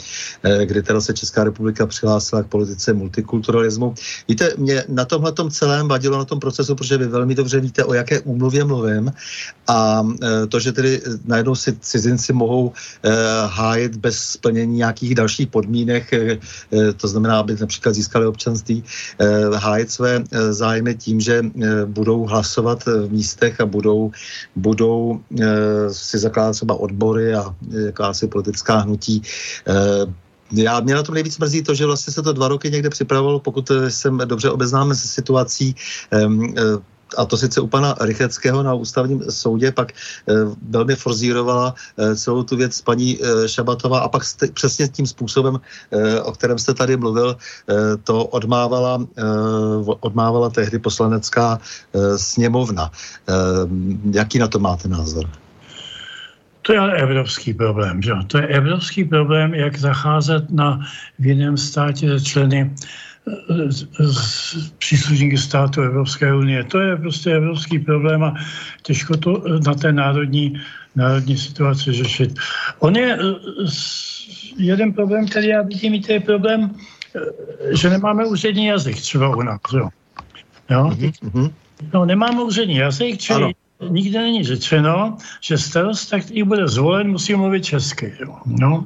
kdy 0.66 0.84
teda 0.84 1.02
se 1.02 1.14
Česká 1.14 1.44
republika 1.44 1.86
přihlásila 1.86 2.44
k 2.44 2.48
politice 2.48 2.94
multikulturalismu. 2.94 3.96
Víte, 4.28 4.54
mě 4.58 4.84
na 4.88 5.06
tomhle 5.06 5.34
celém 5.50 5.88
vadilo 5.88 6.18
na 6.18 6.26
tom 6.26 6.40
procesu, 6.40 6.76
protože 6.76 6.98
vy 6.98 7.08
velmi 7.08 7.36
dobře 7.36 7.60
víte, 7.60 7.84
o 7.84 7.94
jaké 7.94 8.20
úmluvě 8.20 8.64
mluvím 8.64 9.14
a 9.68 10.08
to, 10.50 10.60
že 10.60 10.72
tedy 10.72 11.02
najednou 11.26 11.56
si 11.56 11.78
cizinci 11.80 12.34
mohou 12.34 12.74
hájit 13.48 13.96
bez 13.96 14.20
splnění 14.20 14.78
nějakých 14.78 15.16
dalších 15.16 15.48
podmínek, 15.48 16.12
to 16.98 17.08
znamená, 17.08 17.40
aby 17.40 17.58
například 17.60 17.96
získali 17.96 18.26
občanství 18.26 18.57
občanství 18.58 18.84
eh, 19.20 19.58
hájit 19.58 19.92
své 19.92 20.24
eh, 20.24 20.54
zájmy 20.54 20.96
tím, 20.96 21.20
že 21.20 21.44
eh, 21.46 21.86
budou 21.86 22.26
hlasovat 22.26 22.86
v 22.86 23.12
místech 23.12 23.62
a 23.62 23.66
budou, 23.66 24.12
budou 24.56 25.22
si 25.92 26.18
zakládat 26.18 26.52
třeba 26.52 26.76
odbory 26.76 27.34
a 27.34 27.56
jakási 27.86 28.28
politická 28.28 28.78
hnutí 28.78 29.22
já 30.52 30.80
mě 30.80 30.96
na 30.96 31.04
tom 31.04 31.14
nejvíc 31.14 31.38
mrzí 31.38 31.64
to, 31.64 31.76
že 31.76 31.86
vlastně 31.86 32.14
se 32.14 32.22
to 32.22 32.34
dva 32.34 32.48
roky 32.48 32.72
někde 32.72 32.90
připravovalo, 32.90 33.40
pokud 33.40 33.72
jsem 33.90 34.18
dobře 34.26 34.50
obeznámen 34.50 34.96
se 34.96 35.08
situací 35.08 35.76
a 37.18 37.26
to 37.26 37.38
sice 37.38 37.62
u 37.62 37.68
pana 37.68 37.96
Rycheckého 38.02 38.64
na 38.64 38.74
ústavním 38.74 39.24
soudě, 39.30 39.72
pak 39.72 39.92
e, 39.92 39.96
velmi 40.70 40.96
forzírovala 40.96 41.76
e, 41.98 42.16
celou 42.16 42.44
tu 42.44 42.56
věc 42.56 42.82
paní 42.82 43.20
e, 43.20 43.50
Šabatová 43.50 44.00
a 44.00 44.08
pak 44.10 44.24
jste, 44.24 44.48
přesně 44.48 44.88
tím 44.88 45.08
způsobem, 45.08 45.60
e, 45.92 46.22
o 46.22 46.32
kterém 46.32 46.60
jste 46.60 46.74
tady 46.74 46.98
mluvil, 46.98 47.38
e, 47.70 47.98
to 47.98 48.26
odmávala, 48.26 49.08
e, 49.18 49.24
odmávala 50.00 50.50
tehdy 50.50 50.80
poslanecká 50.80 51.60
e, 51.60 52.18
sněmovna. 52.18 52.92
E, 52.92 53.34
jaký 54.12 54.40
na 54.40 54.48
to 54.48 54.60
máte 54.60 54.88
názor? 54.88 55.26
To 56.68 56.74
je 56.74 56.80
ale 56.80 57.00
evropský 57.00 57.54
problém, 57.54 58.02
že? 58.02 58.12
To 58.28 58.38
je 58.38 58.48
evropský 58.48 59.04
problém, 59.04 59.54
jak 59.54 59.80
zacházet 59.80 60.52
na 60.52 60.80
v 61.20 61.26
jiném 61.26 61.58
státě 61.58 62.20
členy 62.20 62.76
příslušníky 64.78 65.38
státu 65.38 65.82
Evropské 65.82 66.36
unie. 66.36 66.64
To 66.64 66.80
je 66.80 66.98
prostě 66.98 67.32
evropský 67.32 67.80
problém 67.80 68.24
a 68.24 68.34
těžko 68.82 69.18
to 69.18 69.44
na 69.66 69.74
té 69.74 69.92
národní, 69.92 70.62
národní 70.96 71.38
situaci 71.38 71.94
řešit. 71.94 72.40
On 72.80 72.96
je 72.96 73.18
jeden 74.58 74.94
problém, 74.94 75.28
který 75.28 75.48
já 75.48 75.62
vidím, 75.62 76.02
to 76.04 76.12
je 76.12 76.20
problém, 76.20 76.76
že 77.72 77.90
nemáme 77.90 78.26
úřední 78.26 78.66
jazyk 78.66 78.96
třeba 78.96 79.36
u 79.36 79.42
nás. 79.42 79.60
Jo? 79.74 79.90
Jo? 80.70 80.84
Mm-hmm. 80.90 81.52
No, 81.94 82.06
nemáme 82.06 82.44
úřední 82.44 82.76
jazyk, 82.76 83.20
čili 83.20 83.44
ano. 83.44 83.54
nikde 83.90 84.22
není 84.22 84.44
řečeno, 84.44 85.18
že 85.42 85.58
starosta, 85.58 86.20
který 86.20 86.44
bude 86.44 86.68
zvolen, 86.68 87.12
musí 87.12 87.36
mluvit 87.36 87.66
česky. 87.66 88.14
Jo? 88.20 88.38
No 88.46 88.86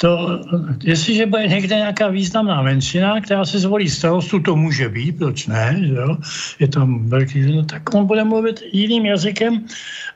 to, 0.00 0.40
jestliže 0.82 1.26
bude 1.26 1.46
někde 1.46 1.76
nějaká 1.76 2.08
významná 2.08 2.62
menšina, 2.62 3.20
která 3.20 3.44
se 3.44 3.58
zvolí 3.58 3.90
starostu, 3.90 4.40
to 4.40 4.56
může 4.56 4.88
být, 4.88 5.18
proč 5.18 5.46
ne, 5.46 5.76
jo? 5.82 6.16
je 6.58 6.68
tam 6.68 7.08
velký, 7.08 7.56
no, 7.56 7.64
tak 7.64 7.94
on 7.94 8.06
bude 8.06 8.24
mluvit 8.24 8.62
jiným 8.72 9.06
jazykem 9.06 9.66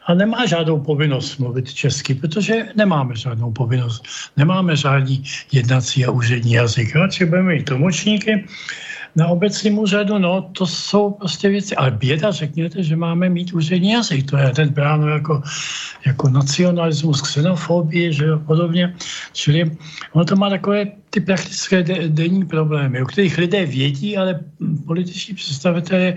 a 0.06 0.14
nemá 0.14 0.46
žádnou 0.46 0.80
povinnost 0.80 1.38
mluvit 1.38 1.74
česky, 1.74 2.14
protože 2.14 2.66
nemáme 2.76 3.16
žádnou 3.16 3.52
povinnost. 3.52 4.04
Nemáme 4.36 4.76
žádný 4.76 5.22
jednací 5.52 6.04
a 6.04 6.10
úřední 6.10 6.52
jazyk. 6.52 6.96
Radši 6.96 7.24
budeme 7.24 7.54
mít 7.54 7.64
tlumočníky, 7.64 8.46
na 9.16 9.28
obecním 9.28 9.78
úřadu, 9.78 10.18
no 10.18 10.42
to 10.42 10.66
jsou 10.66 11.10
prostě 11.10 11.48
věci. 11.48 11.76
Ale 11.76 11.90
běda, 11.90 12.30
řekněte, 12.30 12.82
že 12.82 12.96
máme 12.96 13.28
mít 13.28 13.52
úřední 13.52 13.90
jazyk. 13.90 14.30
To 14.30 14.36
je 14.36 14.50
ten 14.50 14.68
bráno 14.68 15.08
jako, 15.08 15.42
jako 16.06 16.28
nacionalismus, 16.28 17.22
xenofobie, 17.22 18.12
že 18.12 18.24
jo, 18.24 18.38
podobně. 18.38 18.94
Čili 19.32 19.76
ono 20.12 20.24
to 20.24 20.36
má 20.36 20.50
takové 20.50 20.86
ty 21.12 21.20
praktické 21.20 21.82
de- 21.82 22.08
denní 22.08 22.46
problémy, 22.46 23.02
o 23.02 23.06
kterých 23.06 23.38
lidé 23.38 23.66
vědí, 23.66 24.16
ale 24.16 24.40
političní 24.86 25.34
představitelé 25.34 26.14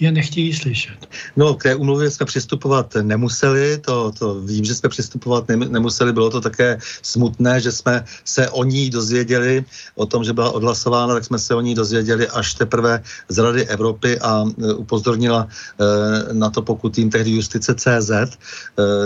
je 0.00 0.12
nechtějí 0.12 0.54
slyšet. 0.54 0.96
No, 1.36 1.54
k 1.54 1.62
té 1.62 1.74
umluvě 1.74 2.10
jsme 2.10 2.26
přistupovat 2.26 2.94
nemuseli, 3.02 3.78
to, 3.78 4.12
to 4.12 4.40
vím, 4.40 4.64
že 4.64 4.74
jsme 4.74 4.88
přistupovat 4.88 5.48
nemuseli, 5.48 6.12
bylo 6.12 6.30
to 6.30 6.40
také 6.40 6.78
smutné, 7.02 7.60
že 7.60 7.72
jsme 7.72 8.04
se 8.24 8.48
o 8.48 8.64
ní 8.64 8.90
dozvěděli, 8.90 9.64
o 9.94 10.06
tom, 10.06 10.24
že 10.24 10.32
byla 10.32 10.50
odhlasována, 10.50 11.14
tak 11.14 11.24
jsme 11.24 11.38
se 11.38 11.54
o 11.54 11.60
ní 11.60 11.74
dozvěděli 11.74 12.28
až 12.28 12.54
teprve 12.54 13.02
z 13.28 13.38
Rady 13.38 13.66
Evropy 13.66 14.18
a 14.18 14.44
e, 14.48 14.72
upozornila 14.74 15.44
e, 15.44 16.34
na 16.34 16.50
to, 16.50 16.62
pokud 16.62 16.98
jim 16.98 17.10
tehdy 17.10 17.30
justice 17.30 17.74
CZ, 17.74 18.10
e, 18.10 18.28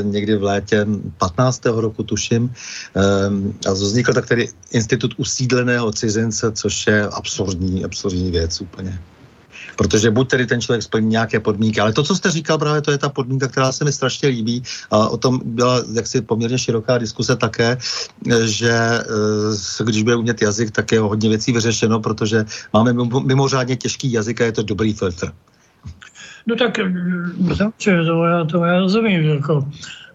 někdy 0.03 0.37
v 0.37 0.43
létě 0.43 0.87
15. 1.19 1.67
roku 1.67 2.03
tuším, 2.03 2.55
a 3.69 3.73
vznikl 3.73 4.13
tak 4.13 4.27
tedy 4.27 4.49
institut 4.73 5.15
usídleného 5.33 5.93
cizince, 5.93 6.53
což 6.53 6.87
je 6.87 7.09
absurdní, 7.09 7.85
absurdní 7.85 8.31
věc 8.31 8.61
úplně. 8.61 8.99
Protože 9.77 10.11
buď 10.11 10.31
tedy 10.31 10.47
ten 10.47 10.61
člověk 10.61 10.83
splní 10.83 11.09
nějaké 11.09 11.41
podmínky, 11.41 11.81
ale 11.81 11.93
to, 11.93 12.03
co 12.03 12.17
jste 12.17 12.31
říkal, 12.31 12.59
právě 12.59 12.83
to 12.83 12.91
je 12.91 12.99
ta 12.99 13.09
podmínka, 13.09 13.49
která 13.49 13.73
se 13.73 13.85
mi 13.85 13.93
strašně 13.93 14.29
líbí 14.29 14.63
a 14.91 15.09
o 15.09 15.17
tom 15.17 15.41
byla 15.45 15.81
jaksi 15.93 16.21
poměrně 16.21 16.59
široká 16.59 16.99
diskuse 16.99 17.37
také, 17.37 17.79
že 18.45 18.73
eh, 19.81 19.85
když 19.85 20.03
bude 20.03 20.17
umět 20.17 20.43
jazyk, 20.43 20.71
tak 20.71 20.93
je 20.93 21.01
hodně 21.01 21.29
věcí 21.29 21.53
vyřešeno, 21.53 22.01
protože 22.01 22.45
máme 22.73 22.93
mimořádně 23.25 23.77
těžký 23.77 24.13
jazyk 24.13 24.41
a 24.41 24.45
je 24.45 24.53
to 24.53 24.63
dobrý 24.63 24.93
filtr. 24.93 25.33
No 26.47 26.57
tak, 26.57 26.79
eh, 26.79 26.85
to 27.79 28.25
já, 28.25 28.45
to 28.45 28.65
já 28.65 28.79
rozumím, 28.79 29.23
jako 29.41 29.65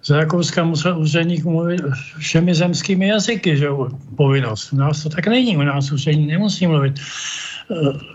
za 0.07 0.17
Rakouska 0.17 0.63
musel 0.63 0.99
úředník 0.99 1.43
mluvit 1.43 1.81
všemi 2.17 2.55
zemskými 2.55 3.07
jazyky, 3.07 3.57
že 3.57 3.67
povinnost. 4.15 4.73
U 4.73 4.75
nás 4.75 5.03
to 5.03 5.09
tak 5.09 5.27
není, 5.27 5.57
u 5.57 5.61
nás 5.61 5.91
úředník 5.91 6.29
nemusí 6.29 6.67
mluvit 6.67 6.95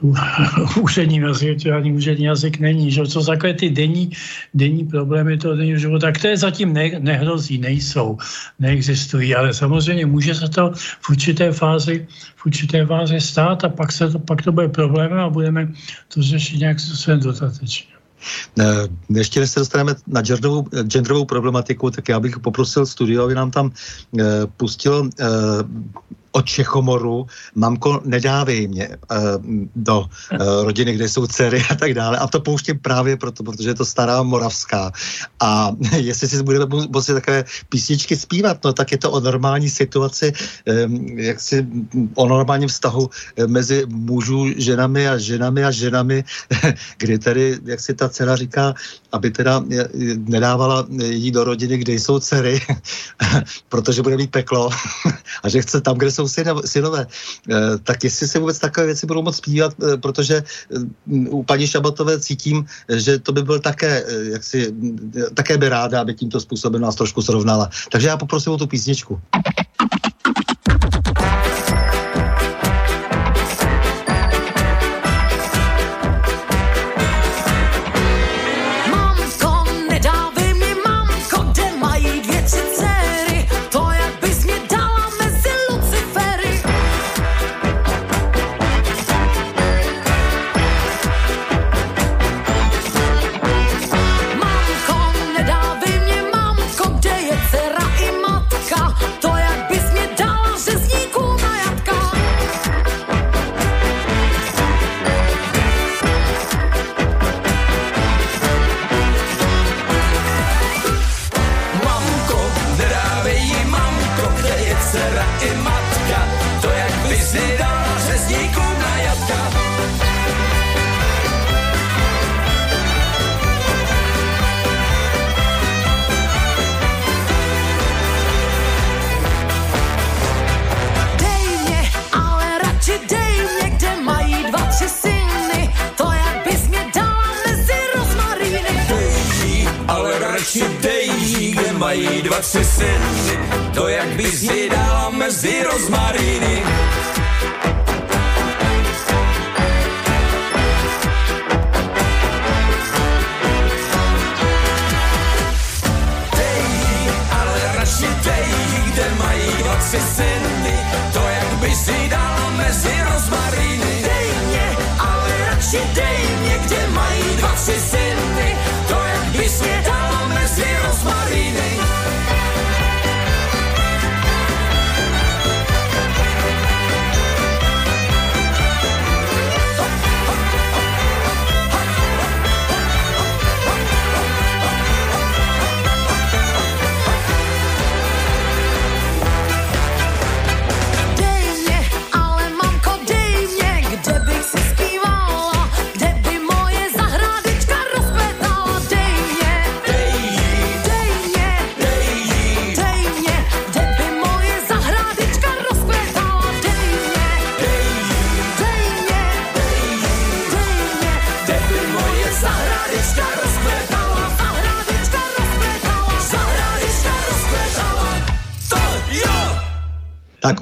uh, 0.01 0.17
úřední 0.83 1.17
jazyk, 1.19 1.61
žádný 1.61 1.93
úřední 1.93 2.25
jazyk 2.25 2.59
není, 2.59 2.91
že 2.91 3.07
co 3.07 3.25
takové 3.25 3.55
ty 3.55 3.71
denní, 3.71 4.11
denní 4.55 4.87
problémy 4.87 5.39
toho 5.39 5.57
denního 5.57 5.79
života, 5.79 6.13
které 6.13 6.37
zatím 6.37 6.73
ne, 6.73 6.91
nehrozí, 6.99 7.59
nejsou, 7.59 8.19
neexistují, 8.59 9.35
ale 9.35 9.55
samozřejmě 9.55 10.07
může 10.07 10.35
se 10.35 10.49
to 10.49 10.73
v 11.01 11.11
určité 11.11 11.53
fázi, 11.53 12.07
v 12.37 12.47
určité 12.47 12.87
fázi 12.87 13.21
stát 13.21 13.65
a 13.65 13.69
pak, 13.69 13.93
se 13.93 14.11
to, 14.11 14.19
pak 14.19 14.43
to 14.43 14.53
bude 14.53 14.69
problém 14.69 15.13
a 15.13 15.31
budeme 15.31 15.69
to 16.09 16.23
řešit 16.23 16.59
nějak 16.59 16.81
způsobem 16.81 17.21
dotatečně. 17.21 18.02
Eh, 18.61 18.89
ještě 19.11 19.41
než 19.41 19.51
se 19.51 19.61
dostaneme 19.61 19.95
na 20.07 20.23
genderovou, 20.23 20.63
genderovou 20.83 21.25
problematiku, 21.25 21.91
tak 21.91 22.09
já 22.09 22.21
bych 22.21 22.39
poprosil 22.39 22.87
studio, 22.87 23.25
aby 23.25 23.35
nám 23.35 23.51
tam 23.51 23.67
uh, 23.67 24.21
pustil 24.57 25.11
uh, 25.21 25.29
od 26.33 26.47
Čechomoru, 26.47 27.27
mamko, 27.55 28.01
nedávej 28.05 28.69
mě 28.69 28.89
uh, 28.89 28.97
do 29.77 30.01
uh, 30.01 30.65
rodiny, 30.65 30.95
kde 30.95 31.09
jsou 31.09 31.27
dcery 31.27 31.63
a 31.71 31.75
tak 31.75 31.95
dále. 31.95 32.19
A 32.19 32.27
to 32.27 32.41
pouštím 32.41 32.79
právě 32.79 33.17
proto, 33.17 33.45
protože 33.45 33.71
je 33.71 33.75
to 33.75 33.85
stará 33.85 34.23
moravská. 34.23 34.93
A 35.41 35.71
jestli 35.97 36.29
si 36.29 36.43
budeme 36.43 36.67
muset 36.89 37.15
takové 37.15 37.45
písničky 37.69 38.17
zpívat, 38.17 38.65
no 38.65 38.73
tak 38.73 38.93
je 38.93 38.99
to 38.99 39.11
o 39.11 39.21
normální 39.21 39.71
situaci, 39.71 40.33
jak 41.17 41.41
si 41.41 41.67
o 42.15 42.29
normálním 42.29 42.69
vztahu 42.69 43.11
mezi 43.47 43.85
mužů, 43.89 44.53
ženami 44.57 45.09
a 45.09 45.19
ženami 45.19 45.65
a 45.65 45.71
ženami, 45.71 46.25
kdy 46.99 47.19
tedy, 47.19 47.59
jak 47.65 47.81
si 47.81 47.95
ta 47.95 48.09
dcera 48.09 48.37
říká, 48.37 48.75
aby 49.13 49.31
teda 49.31 49.65
nedávala 50.17 50.87
jí 50.99 51.31
do 51.31 51.45
rodiny, 51.45 51.79
kde 51.79 51.93
jsou 51.93 52.19
dcery, 52.19 52.61
protože 53.69 54.03
bude 54.03 54.17
mít 54.17 54.31
peklo 54.31 54.71
a 55.43 55.49
že 55.49 55.63
chce 55.63 55.81
tam, 55.81 55.99
kde 55.99 56.11
jsou 56.11 56.29
synové, 56.65 57.07
eh, 57.51 57.79
tak 57.83 58.05
jestli 58.05 58.29
se 58.29 58.39
vůbec 58.39 58.59
takové 58.59 58.87
věci 58.87 59.07
budou 59.07 59.23
moc 59.23 59.37
zpívat, 59.37 59.75
eh, 59.83 59.97
protože 59.97 60.37
eh, 60.37 61.29
u 61.29 61.43
paní 61.43 61.67
Šabatové 61.67 62.21
cítím, 62.21 62.67
že 62.89 63.19
to 63.19 63.33
by 63.33 63.43
byl 63.43 63.59
také, 63.61 64.05
jak 64.33 64.45
si, 64.45 64.75
také 65.35 65.59
by 65.59 65.69
ráda, 65.69 66.01
aby 66.01 66.15
tímto 66.15 66.41
způsobem 66.41 66.83
nás 66.83 66.95
trošku 66.95 67.23
srovnala. 67.23 67.71
Takže 67.93 68.09
já 68.09 68.17
poprosím 68.17 68.53
o 68.53 68.59
tu 68.59 68.67
písničku. 68.67 69.21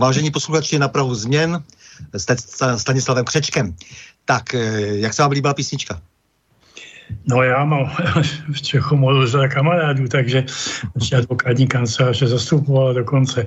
Vážení 0.01 0.31
posluchači 0.31 0.79
na 0.79 0.89
Prahu 0.89 1.15
změn 1.15 1.63
s 2.17 2.27
Stanislavem 2.77 3.25
Křečkem. 3.25 3.77
Tak, 4.25 4.55
eh, 4.55 4.99
jak 4.99 5.15
se 5.15 5.23
vám 5.23 5.31
líbila 5.31 5.55
písnička? 5.55 6.01
No 7.29 7.43
já 7.43 7.65
mám 7.65 7.91
v 8.53 8.63
Čechu 8.63 8.97
moc 8.97 9.31
za 9.31 9.49
kamarádů, 9.49 10.09
takže 10.09 10.45
ještě 10.95 11.17
advokátní 11.17 11.67
kanceláře 11.67 12.27
zastupovala 12.27 12.93
dokonce. 12.93 13.47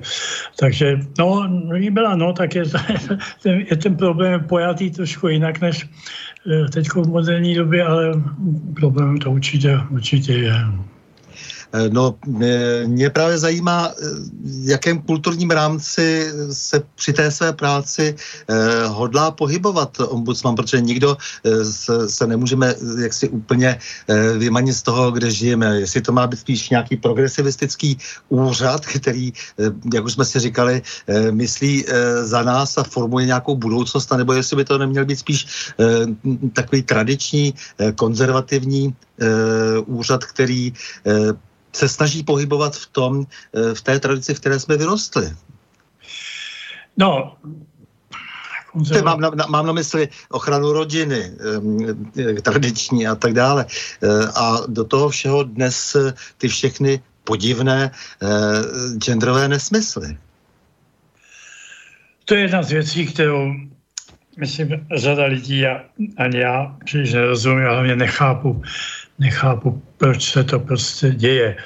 Takže 0.58 1.00
no, 1.18 1.48
líbila, 1.72 2.16
no, 2.16 2.32
tak 2.32 2.54
je, 2.54 2.64
ten, 3.42 3.60
je 3.70 3.76
ten 3.76 3.96
problém 3.96 4.44
pojatý 4.44 4.90
trošku 4.90 5.28
jinak 5.28 5.60
než 5.60 5.88
eh, 6.52 6.68
teď 6.68 6.88
v 6.88 7.08
moderní 7.08 7.54
době, 7.54 7.84
ale 7.84 8.22
problém 8.76 9.18
to 9.18 9.30
určitě, 9.30 9.80
určitě 9.90 10.32
je. 10.32 10.54
Eh, 11.74 11.90
no, 11.90 12.14
mě 12.86 13.10
právě 13.10 13.38
zajímá, 13.38 13.90
eh, 13.90 14.06
v 14.44 14.68
jakém 14.68 15.02
kulturním 15.02 15.50
rámci 15.50 16.30
se 16.52 16.82
při 16.94 17.12
té 17.12 17.30
své 17.30 17.52
práci 17.52 18.14
eh, 18.14 18.86
hodlá 18.86 19.30
pohybovat 19.30 19.98
ombudsman, 20.00 20.54
protože 20.54 20.80
nikdo 20.80 21.16
se, 22.06 22.26
nemůžeme 22.26 22.74
jaksi 23.02 23.28
úplně 23.28 23.78
vymanit 24.38 24.74
z 24.74 24.82
toho, 24.82 25.10
kde 25.10 25.30
žijeme. 25.30 25.80
Jestli 25.80 26.00
to 26.00 26.12
má 26.12 26.26
být 26.26 26.40
spíš 26.40 26.70
nějaký 26.70 26.96
progresivistický 26.96 27.98
úřad, 28.28 28.86
který, 28.86 29.32
jak 29.94 30.04
už 30.04 30.12
jsme 30.12 30.24
si 30.24 30.40
říkali, 30.40 30.82
myslí 31.30 31.84
za 32.22 32.42
nás 32.42 32.78
a 32.78 32.82
formuje 32.82 33.26
nějakou 33.26 33.56
budoucnost, 33.56 34.12
nebo 34.16 34.32
jestli 34.32 34.56
by 34.56 34.64
to 34.64 34.78
neměl 34.78 35.04
být 35.04 35.18
spíš 35.18 35.72
takový 36.52 36.82
tradiční, 36.82 37.54
konzervativní 37.94 38.94
úřad, 39.86 40.24
který 40.24 40.72
se 41.76 41.88
snaží 41.88 42.22
pohybovat 42.22 42.76
v 42.76 42.86
tom, 42.86 43.26
eh, 43.54 43.74
v 43.74 43.80
té 43.82 44.00
tradici, 44.00 44.34
v 44.34 44.40
které 44.40 44.60
jsme 44.60 44.76
vyrostli. 44.76 45.32
No, 46.96 47.36
Konzerv... 48.72 49.04
Mám 49.04 49.20
na, 49.20 49.30
na, 49.30 49.46
mám 49.46 49.66
na 49.66 49.72
mysli 49.72 50.08
ochranu 50.30 50.72
rodiny, 50.72 51.30
eh, 52.18 52.42
tradiční 52.42 53.06
a 53.06 53.14
tak 53.14 53.32
dále. 53.32 53.66
Eh, 54.02 54.08
a 54.34 54.66
do 54.66 54.84
toho 54.84 55.08
všeho 55.08 55.42
dnes 55.42 55.96
ty 56.38 56.48
všechny 56.48 57.02
podivné 57.24 57.90
genderové 58.98 59.48
nesmysly. 59.48 60.18
To 62.24 62.34
je 62.34 62.40
jedna 62.40 62.62
z 62.62 62.70
věcí, 62.70 63.06
kterou 63.06 63.54
myslím, 64.36 64.86
řada 64.96 65.24
lidí 65.24 65.66
a 65.66 65.84
ani 66.16 66.38
já 66.38 66.76
příliš 66.84 67.12
nerozumím, 67.12 67.66
ale 67.66 67.74
hlavně 67.74 67.96
nechápu 67.96 68.62
nechápu, 69.18 69.82
proč 69.96 70.32
se 70.32 70.44
to 70.44 70.58
prostě 70.58 71.10
děje. 71.10 71.56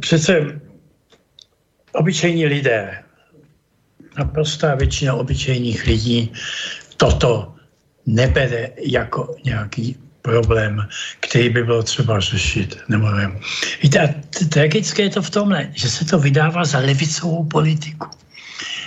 Přece 0.00 0.60
obyčejní 1.92 2.46
lidé, 2.46 3.02
naprostá 4.18 4.74
většina 4.74 5.14
obyčejných 5.14 5.86
lidí 5.86 6.32
toto 6.96 7.54
nebere 8.06 8.70
jako 8.76 9.36
nějaký 9.44 9.96
problém, 10.22 10.88
který 11.20 11.50
by 11.50 11.64
bylo 11.64 11.82
třeba 11.82 12.20
řešit. 12.20 12.78
Nebo. 12.88 13.06
Víte, 13.82 14.14
tragické 14.48 15.02
je 15.02 15.10
to 15.10 15.22
v 15.22 15.30
tomhle, 15.30 15.68
že 15.74 15.90
se 15.90 16.04
to 16.04 16.18
vydává 16.18 16.64
za 16.64 16.78
levicovou 16.78 17.44
politiku. 17.44 18.06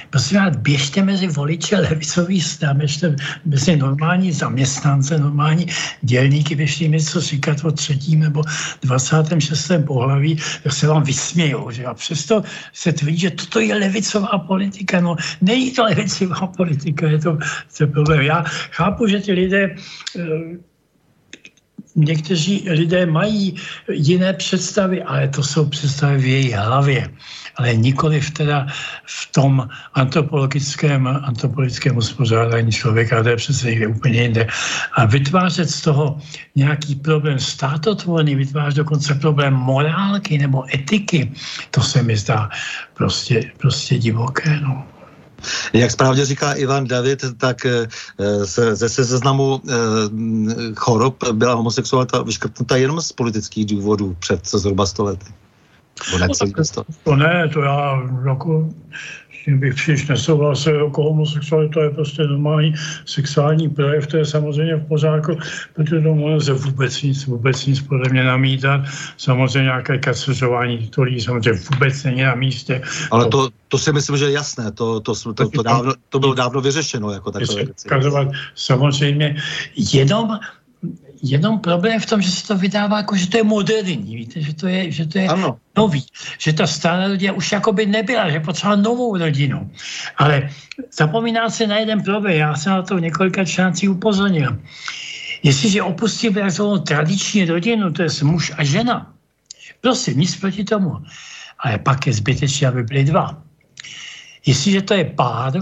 Prosím 0.10 0.38
vás, 0.38 0.56
běžte 0.56 1.04
mezi 1.04 1.28
voliče 1.28 1.78
levicový 1.78 2.42
stran, 2.42 2.78
běžte 2.78 3.16
mezi 3.46 3.76
normální 3.76 4.32
zaměstnance, 4.32 5.20
normální 5.20 5.68
dělníky, 6.02 6.56
běžte 6.56 6.84
jim 6.84 6.92
něco 6.92 7.22
říkat 7.22 7.66
o 7.66 7.72
třetím 7.72 8.20
nebo 8.20 8.44
26. 8.82 9.72
pohlaví, 9.88 10.38
tak 10.64 10.74
se 10.74 10.88
vám 10.88 11.04
vysmějou. 11.04 11.72
Že? 11.72 11.86
A 11.86 11.94
přesto 11.94 12.44
se 12.74 12.94
tvrdí, 12.94 13.18
že 13.18 13.32
toto 13.32 13.60
je 13.60 13.76
levicová 13.76 14.38
politika. 14.38 15.02
No, 15.02 15.16
není 15.42 15.72
to 15.72 15.84
levicová 15.84 16.48
politika, 16.48 17.08
je 17.08 17.20
to, 17.20 17.38
to 17.78 17.88
problém. 17.88 18.22
Já 18.22 18.44
chápu, 18.72 19.08
že 19.08 19.20
ty 19.20 19.32
lidé 19.32 19.76
eh, 20.18 20.24
někteří 21.96 22.70
lidé 22.70 23.06
mají 23.06 23.56
jiné 23.92 24.34
představy, 24.34 25.04
ale 25.04 25.28
to 25.28 25.44
jsou 25.44 25.66
představy 25.66 26.18
v 26.18 26.26
jejich 26.26 26.54
hlavě 26.54 27.10
ale 27.60 27.76
nikoli 27.76 28.24
teda 28.34 28.68
v 29.06 29.32
tom 29.32 29.68
antropologickém, 29.94 31.08
antropologickém 31.08 31.98
uspořádání 31.98 32.72
člověka, 32.72 33.24
to 33.24 33.30
je 33.30 33.36
přece 33.36 33.68
někde 33.68 33.88
úplně 33.88 34.22
jinde. 34.22 34.48
A 34.96 35.06
vytvářet 35.06 35.70
z 35.70 35.82
toho 35.82 36.18
nějaký 36.56 36.96
problém 36.96 37.40
státotvorný, 37.40 38.36
vytvářet 38.36 38.78
dokonce 38.78 39.16
problém 39.16 39.54
morálky 39.54 40.38
nebo 40.38 40.64
etiky, 40.74 41.32
to 41.72 41.82
se 41.82 42.04
mi 42.04 42.18
zdá 42.18 42.50
prostě, 42.94 43.52
prostě 43.58 43.98
divoké. 43.98 44.60
No. 44.64 44.88
Jak 45.74 45.92
správně 45.92 46.26
říká 46.26 46.54
Ivan 46.54 46.88
David, 46.88 47.24
tak 47.38 47.66
eh, 47.66 47.88
se, 48.46 48.76
ze 48.76 48.90
seznamu 48.90 49.62
eh, 49.68 49.74
chorob 50.76 51.24
byla 51.32 51.54
homosexualita 51.54 52.22
vyškrtnuta 52.22 52.76
jenom 52.78 53.02
z 53.02 53.12
politických 53.12 53.66
důvodů 53.66 54.16
před 54.20 54.48
zhruba 54.48 54.86
stolety. 56.04 56.54
To, 56.74 56.84
to 57.04 57.16
ne, 57.16 57.50
to 57.54 57.62
já 57.62 58.02
jako 58.28 58.70
tím 59.46 59.60
bych 59.60 59.76
příliš 59.76 60.08
nesouhlasil, 60.08 60.86
jako 60.86 61.04
homosexualita 61.04 61.84
je 61.84 61.90
prostě 61.90 62.24
normální 62.24 62.74
sexuální 63.06 63.70
projev, 63.70 64.08
to 64.08 64.18
je 64.18 64.26
samozřejmě 64.26 64.76
v 64.76 64.88
pořádku, 64.88 65.38
protože 65.74 66.02
to 66.02 66.14
může 66.16 66.54
vůbec 66.54 67.02
nic, 67.02 67.26
vůbec 67.26 67.66
nic 67.66 67.82
podle 67.82 68.10
mě 68.10 68.24
namítat. 68.24 68.82
Samozřejmě 69.18 69.64
nějaké 69.64 69.98
kaceřování 69.98 70.88
to 70.88 71.06
samozřejmě 71.20 71.60
vůbec 71.74 72.04
není 72.04 72.22
na 72.22 72.36
místě. 72.36 72.82
Ale 73.12 73.26
to, 73.26 73.50
to 73.68 73.78
si 73.78 73.94
myslím, 73.94 74.18
že 74.18 74.26
je 74.26 74.32
jasné, 74.32 74.72
to, 74.72 75.00
to, 75.00 75.16
to, 75.16 75.34
to, 75.34 75.50
to, 75.50 75.64
dávno, 75.64 75.94
to 76.10 76.20
bylo 76.20 76.34
dávno 76.34 76.62
vyřešeno. 76.62 77.12
Jako 77.12 77.32
takové 77.32 77.64
věci. 77.64 77.88
Samozřejmě 78.56 79.36
jenom 79.94 80.40
Jenom 81.22 81.60
problém 81.60 82.00
v 82.00 82.06
tom, 82.06 82.22
že 82.22 82.32
se 82.32 82.48
to 82.48 82.58
vydává 82.58 82.98
jako, 82.98 83.16
že 83.16 83.28
to 83.28 83.38
je 83.38 83.44
moderní, 83.44 84.16
víte, 84.16 84.42
že 84.42 84.54
to 84.54 84.68
je, 84.68 84.92
že 84.92 85.06
to 85.06 85.18
je 85.18 85.28
ano. 85.28 85.60
nový, 85.78 86.06
že 86.38 86.54
ta 86.54 86.68
stará 86.68 87.08
rodina 87.08 87.34
už 87.34 87.52
jakoby 87.52 87.86
nebyla, 87.86 88.30
že 88.30 88.40
potřebovala 88.40 88.82
novou 88.82 89.18
rodinu. 89.18 89.72
Ale 90.18 90.50
zapomíná 90.92 91.50
se 91.50 91.68
na 91.68 91.78
jeden 91.78 92.04
problém, 92.04 92.34
já 92.34 92.56
jsem 92.56 92.72
na 92.72 92.82
to 92.82 92.96
v 92.96 93.02
několika 93.02 93.46
článcích 93.46 93.92
upozornil. 93.92 94.60
Jestliže 95.44 95.82
opustí 95.82 96.34
takzvanou 96.34 96.78
tradiční 96.78 97.46
rodinu, 97.46 97.92
to 97.92 98.02
je 98.02 98.10
muž 98.24 98.52
a 98.58 98.64
žena, 98.64 99.14
prosím, 99.82 100.20
nic 100.20 100.36
proti 100.36 100.64
tomu, 100.64 101.04
ale 101.60 101.78
pak 101.78 102.08
je 102.08 102.14
zbytečné, 102.14 102.68
aby 102.68 102.84
byli 102.84 103.04
dva. 103.04 103.42
Jestliže 104.46 104.82
to 104.82 104.94
je 104.94 105.06
pár, 105.06 105.54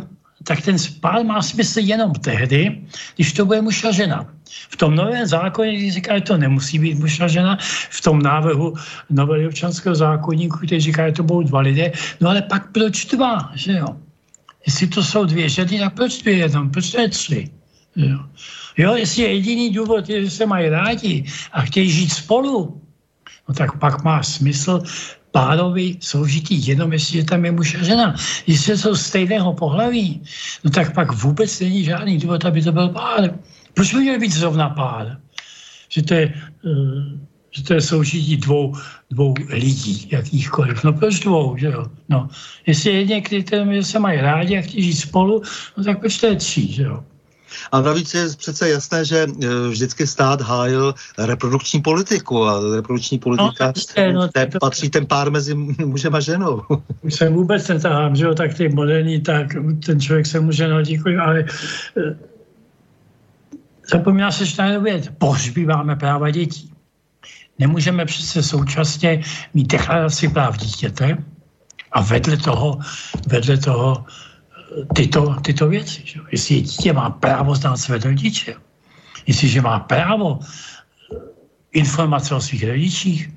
tak 0.48 0.62
ten 0.62 0.80
spál 0.80 1.24
má 1.24 1.42
smysl 1.42 1.80
jenom 1.80 2.14
tehdy, 2.14 2.82
když 3.16 3.34
to 3.34 3.46
bude 3.46 3.62
muž 3.62 3.84
a 3.84 3.92
žena. 3.92 4.24
V 4.70 4.76
tom 4.78 4.96
novém 4.96 5.28
zákoně, 5.28 5.92
říká, 5.92 6.16
že 6.16 6.22
to 6.22 6.38
nemusí 6.38 6.80
být 6.80 7.00
muž 7.00 7.20
a 7.20 7.28
žena, 7.28 7.58
v 7.90 8.02
tom 8.02 8.22
návrhu 8.22 8.74
nového 9.10 9.50
občanského 9.50 9.96
zákonníku, 9.96 10.58
který 10.58 10.82
říká, 10.82 11.08
že 11.08 11.14
to 11.14 11.24
budou 11.24 11.44
dva 11.44 11.60
lidé, 11.60 11.92
no 12.22 12.30
ale 12.30 12.42
pak 12.42 12.72
proč 12.72 13.06
dva, 13.06 13.52
že 13.56 13.72
jo? 13.72 13.88
Jestli 14.68 14.88
to 14.88 15.04
jsou 15.04 15.26
dvě 15.26 15.50
ženy, 15.50 15.80
tak 15.80 15.94
proč 15.94 16.22
dvě 16.22 16.36
jenom, 16.38 16.72
proč 16.72 16.92
to 16.92 17.02
je 17.02 17.10
tři? 17.10 17.50
Jo. 17.96 18.20
jo, 18.78 18.96
jestli 18.96 19.22
je 19.22 19.34
jediný 19.34 19.70
důvod, 19.74 20.10
je, 20.10 20.24
že 20.24 20.30
se 20.30 20.46
mají 20.46 20.70
rádi 20.70 21.26
a 21.52 21.62
chtějí 21.62 21.90
žít 21.92 22.10
spolu, 22.10 22.82
no 23.50 23.56
tak 23.56 23.80
pak 23.80 24.04
má 24.04 24.24
smysl 24.24 24.84
párovi 25.32 25.98
soužití 26.00 26.68
jenom, 26.68 26.94
jestli 26.94 27.18
je 27.18 27.26
tam 27.26 27.46
je 27.46 27.52
muž 27.52 27.76
a 27.76 27.84
žena. 27.84 28.16
Jestli 28.48 28.78
jsou 28.78 28.96
stejného 28.96 29.54
pohlaví, 29.54 30.22
no 30.64 30.72
tak 30.72 30.94
pak 30.94 31.12
vůbec 31.12 31.60
není 31.60 31.84
žádný 31.84 32.18
důvod, 32.18 32.46
aby 32.46 32.62
to 32.62 32.72
byl 32.72 32.90
pár. 32.90 33.30
Proč 33.74 33.94
by 33.94 34.00
měl 34.00 34.20
být 34.20 34.34
zrovna 34.34 34.70
pár? 34.70 35.18
Že 35.90 36.02
to 36.04 36.14
je, 36.14 36.34
uh, 36.66 37.04
že 37.52 37.64
to 37.64 37.74
je 37.74 37.82
soužití 37.82 38.38
dvou, 38.38 38.76
dvou 39.10 39.34
lidí, 39.50 40.08
jakýchkoliv. 40.12 40.84
No 40.84 40.94
proč 40.94 41.20
dvou, 41.20 41.58
že 41.58 41.68
jo? 41.68 41.86
No, 42.10 42.30
jestli 42.66 42.92
je 42.92 43.06
někdy, 43.06 43.46
se 43.82 44.00
mají 44.00 44.22
rádi 44.22 44.58
a 44.58 44.62
chtějí 44.62 44.84
žít 44.84 44.96
spolu, 44.96 45.42
no 45.78 45.84
tak 45.84 46.00
proč 46.00 46.18
to 46.18 46.28
je 46.28 46.36
tří, 46.36 46.74
že 46.74 46.84
jo? 46.84 47.04
A 47.72 47.82
navíc 47.82 48.14
je 48.14 48.28
přece 48.38 48.70
jasné, 48.70 49.06
že 49.06 49.18
e, 49.18 49.70
vždycky 49.70 50.08
stát 50.08 50.42
hájil 50.42 50.94
reprodukční 51.18 51.82
politiku 51.82 52.46
a 52.46 52.76
reprodukční 52.76 53.20
politika, 53.20 53.74
no, 53.98 54.14
no, 54.14 54.28
to... 54.28 54.60
patří 54.60 54.90
ten 54.90 55.06
pár 55.06 55.32
mezi 55.32 55.54
mužem 55.86 56.16
a 56.16 56.20
ženou. 56.20 56.62
Už 57.02 57.14
se 57.14 57.30
vůbec 57.30 57.68
netahám, 57.68 58.16
že 58.16 58.26
jo, 58.26 58.36
tak 58.36 58.54
ty 58.54 58.70
moderní, 58.70 59.22
tak 59.22 59.48
ten 59.86 60.00
člověk 60.00 60.26
se 60.26 60.40
může 60.40 60.68
nadít, 60.68 61.02
ale 61.22 61.40
e, 61.40 61.46
zapomíná 63.92 64.32
se, 64.32 64.46
že 64.46 64.58
tady 64.58 64.80
věc, 64.80 65.10
pohřbíváme 65.18 65.96
práva 65.96 66.30
dětí. 66.30 66.72
Nemůžeme 67.60 68.06
přece 68.06 68.44
současně 68.44 69.24
mít 69.54 69.68
deklaraci 69.68 70.28
práv 70.28 70.58
dítěte 70.58 71.18
a 71.92 72.02
vedle 72.02 72.38
toho, 72.38 72.80
vedle 73.28 73.58
toho 73.58 74.06
tyto, 74.96 75.36
tyto 75.42 75.68
věci. 75.68 76.02
Že? 76.06 76.20
Jestli 76.32 76.62
dítě 76.62 76.94
má 76.94 77.10
právo 77.10 77.56
znát 77.56 77.78
své 77.78 77.98
rodiče, 77.98 78.56
jestliže 79.28 79.62
má 79.62 79.80
právo 79.80 80.40
eh, 80.40 81.16
informace 81.72 82.36
o 82.36 82.42
svých 82.42 82.64
rodičích, 82.68 83.30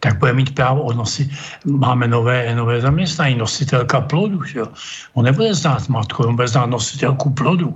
tak 0.00 0.18
bude 0.18 0.32
mít 0.32 0.54
právo 0.54 0.82
odnosit. 0.82 1.30
Máme 1.64 2.08
nové, 2.08 2.54
nové 2.54 2.80
zaměstnání, 2.80 3.34
nositelka 3.34 4.00
plodu. 4.00 4.44
Že? 4.44 4.60
On 5.14 5.24
nebude 5.24 5.54
znát 5.54 5.88
matku, 5.88 6.22
on 6.22 6.36
bude 6.36 6.48
znát 6.48 6.66
nositelku 6.66 7.30
plodu. 7.30 7.74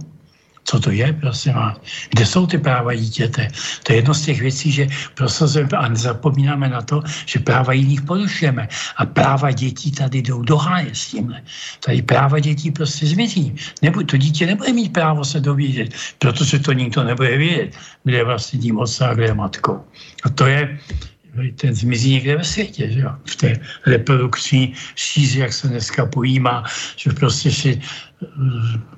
Co 0.69 0.81
to 0.81 0.91
je, 0.91 1.13
prosím 1.13 1.53
vás? 1.53 1.81
Kde 2.11 2.27
jsou 2.27 2.47
ty 2.47 2.59
práva 2.59 2.95
dítěte? 2.95 3.49
To 3.83 3.93
je 3.93 3.99
jedno 3.99 4.15
z 4.15 4.23
těch 4.23 4.41
věcí, 4.41 4.73
že 4.73 4.87
prosazujeme 5.15 5.79
a 5.79 5.89
nezapomínáme 5.89 6.69
na 6.69 6.83
to, 6.83 7.03
že 7.27 7.41
práva 7.41 7.73
jiných 7.73 8.03
porušujeme. 8.03 8.69
A 8.97 9.07
práva 9.07 9.51
dětí 9.51 9.93
tady 9.93 10.23
jdou 10.23 10.43
do 10.43 10.57
háje 10.57 10.93
s 10.93 11.07
tímhle. 11.09 11.41
Tady 11.81 12.03
práva 12.03 12.39
dětí 12.39 12.71
prostě 12.71 13.07
zmizí. 13.07 13.57
Nebo, 13.83 14.03
to 14.03 14.17
dítě 14.17 14.47
nebude 14.47 14.73
mít 14.73 14.93
právo 14.93 15.25
se 15.25 15.41
dovědět, 15.41 15.97
protože 16.19 16.59
to 16.59 16.73
nikdo 16.73 17.05
nebude 17.05 17.37
vědět, 17.37 17.73
kde 18.05 18.17
je 18.17 18.25
vlastně 18.25 18.59
tím 18.59 18.79
otcem 18.79 19.09
a 19.09 19.15
kde 19.15 19.25
je 19.25 19.35
matkou. 19.35 19.85
A 20.25 20.29
to 20.29 20.47
je, 20.47 20.79
ten 21.55 21.75
zmizí 21.75 22.13
někde 22.13 22.37
ve 22.37 22.45
světě, 22.45 22.91
že 22.91 23.01
jo? 23.01 23.13
v 23.25 23.37
té 23.37 23.61
reprodukční 23.87 24.75
šíři, 24.95 25.41
jak 25.41 25.53
se 25.53 25.69
dneska 25.69 26.07
pojímá, 26.07 26.65
že 26.97 27.11
prostě 27.13 27.51
si 27.51 27.81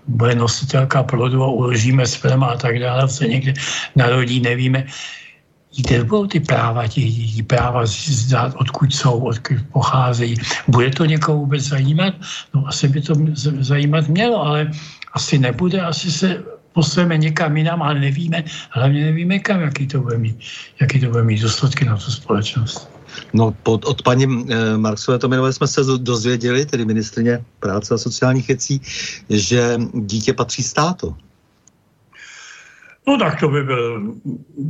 bude 0.07 0.35
nositelka 0.35 1.03
plodu 1.03 1.43
a 1.43 1.51
uložíme 1.51 2.07
sperma 2.07 2.47
a 2.47 2.57
tak 2.57 2.79
dále, 2.79 3.09
se 3.09 3.27
někde 3.29 3.55
narodí, 3.97 4.41
nevíme. 4.41 4.87
Kde 5.77 6.05
budou 6.05 6.27
ty 6.27 6.41
práva 6.41 6.87
těch 6.87 7.05
dětí, 7.05 7.43
práva 7.43 7.87
zdát, 7.87 8.55
odkud 8.59 8.95
jsou, 8.95 9.19
odkud 9.19 9.57
pocházejí. 9.73 10.35
Bude 10.69 10.91
to 10.91 11.05
někoho 11.05 11.39
vůbec 11.39 11.62
zajímat? 11.62 12.15
No 12.55 12.67
asi 12.67 12.89
by 12.89 13.01
to 13.01 13.15
zajímat 13.61 14.09
mělo, 14.09 14.43
ale 14.43 14.71
asi 15.12 15.39
nebude, 15.39 15.81
asi 15.81 16.11
se 16.11 16.43
posleme 16.72 17.18
někam 17.18 17.56
jinam, 17.56 17.82
ale 17.82 18.01
nevíme, 18.01 18.44
hlavně 18.70 19.05
nevíme 19.05 19.38
kam, 19.38 19.60
jaký 19.60 19.86
to 19.86 20.01
bude 20.01 20.18
mít, 20.18 20.38
jaký 20.80 21.01
to 21.01 21.10
bude 21.10 21.22
mít 21.22 21.42
důsledky 21.42 21.84
na 21.84 21.97
tu 21.97 22.10
společnost. 22.10 22.90
No, 23.32 23.55
pod, 23.62 23.84
od 23.84 24.02
paní 24.02 24.24
e, 24.24 24.76
Marksové 24.76 25.18
Tominové 25.18 25.52
jsme 25.52 25.66
se 25.66 25.80
dozvěděli, 25.98 26.66
tedy 26.66 26.84
ministrině 26.84 27.44
práce 27.60 27.94
a 27.94 27.98
sociálních 27.98 28.48
věcí, 28.48 28.80
že 29.30 29.78
dítě 29.94 30.32
patří 30.32 30.62
státu. 30.62 31.16
No 33.06 33.18
tak 33.18 33.40
to 33.40 33.48
by 33.48 33.62
byl, 33.62 34.14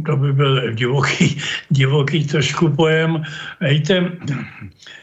to 0.07 0.17
by 0.17 0.33
byl 0.33 0.73
divoký, 0.75 1.41
divoký 1.71 2.27
trošku 2.27 2.69
pojem. 2.69 3.23
Hejte. 3.61 4.13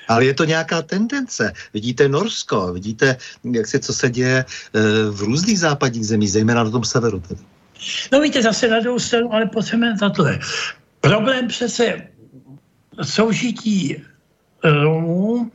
Ale 0.08 0.26
je 0.26 0.34
to 0.34 0.44
nějaká 0.44 0.82
tendence. 0.82 1.54
Vidíte 1.74 2.10
Norsko, 2.10 2.74
vidíte, 2.74 3.18
jak 3.52 3.68
se, 3.68 3.80
co 3.80 3.94
se 3.94 4.10
děje 4.10 4.38
e, 4.38 4.46
v 5.12 5.22
různých 5.22 5.60
západních 5.60 6.08
zemích, 6.08 6.32
zejména 6.32 6.64
na 6.64 6.70
tom 6.70 6.84
severu. 6.84 7.20
Tedy. 7.20 7.42
No 8.12 8.22
víte, 8.22 8.42
zase 8.42 8.68
na 8.68 8.80
druhou 8.80 9.00
stranu, 9.00 9.34
ale 9.34 9.46
pojďme 9.46 9.94
na 10.02 10.10
tohle. 10.10 10.40
Problém 11.02 11.48
přece 11.48 12.08
soužití 13.02 13.96
Romů 14.64 15.52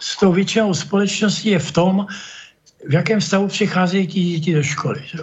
s 0.00 0.16
tou 0.16 0.32
většinou 0.32 0.74
společností 0.74 1.48
je 1.48 1.58
v 1.58 1.72
tom, 1.72 2.06
v 2.88 2.92
jakém 2.92 3.20
stavu 3.20 3.48
přicházejí 3.48 4.06
ti 4.06 4.24
děti 4.24 4.54
do 4.54 4.62
školy. 4.62 5.02
Že? 5.04 5.18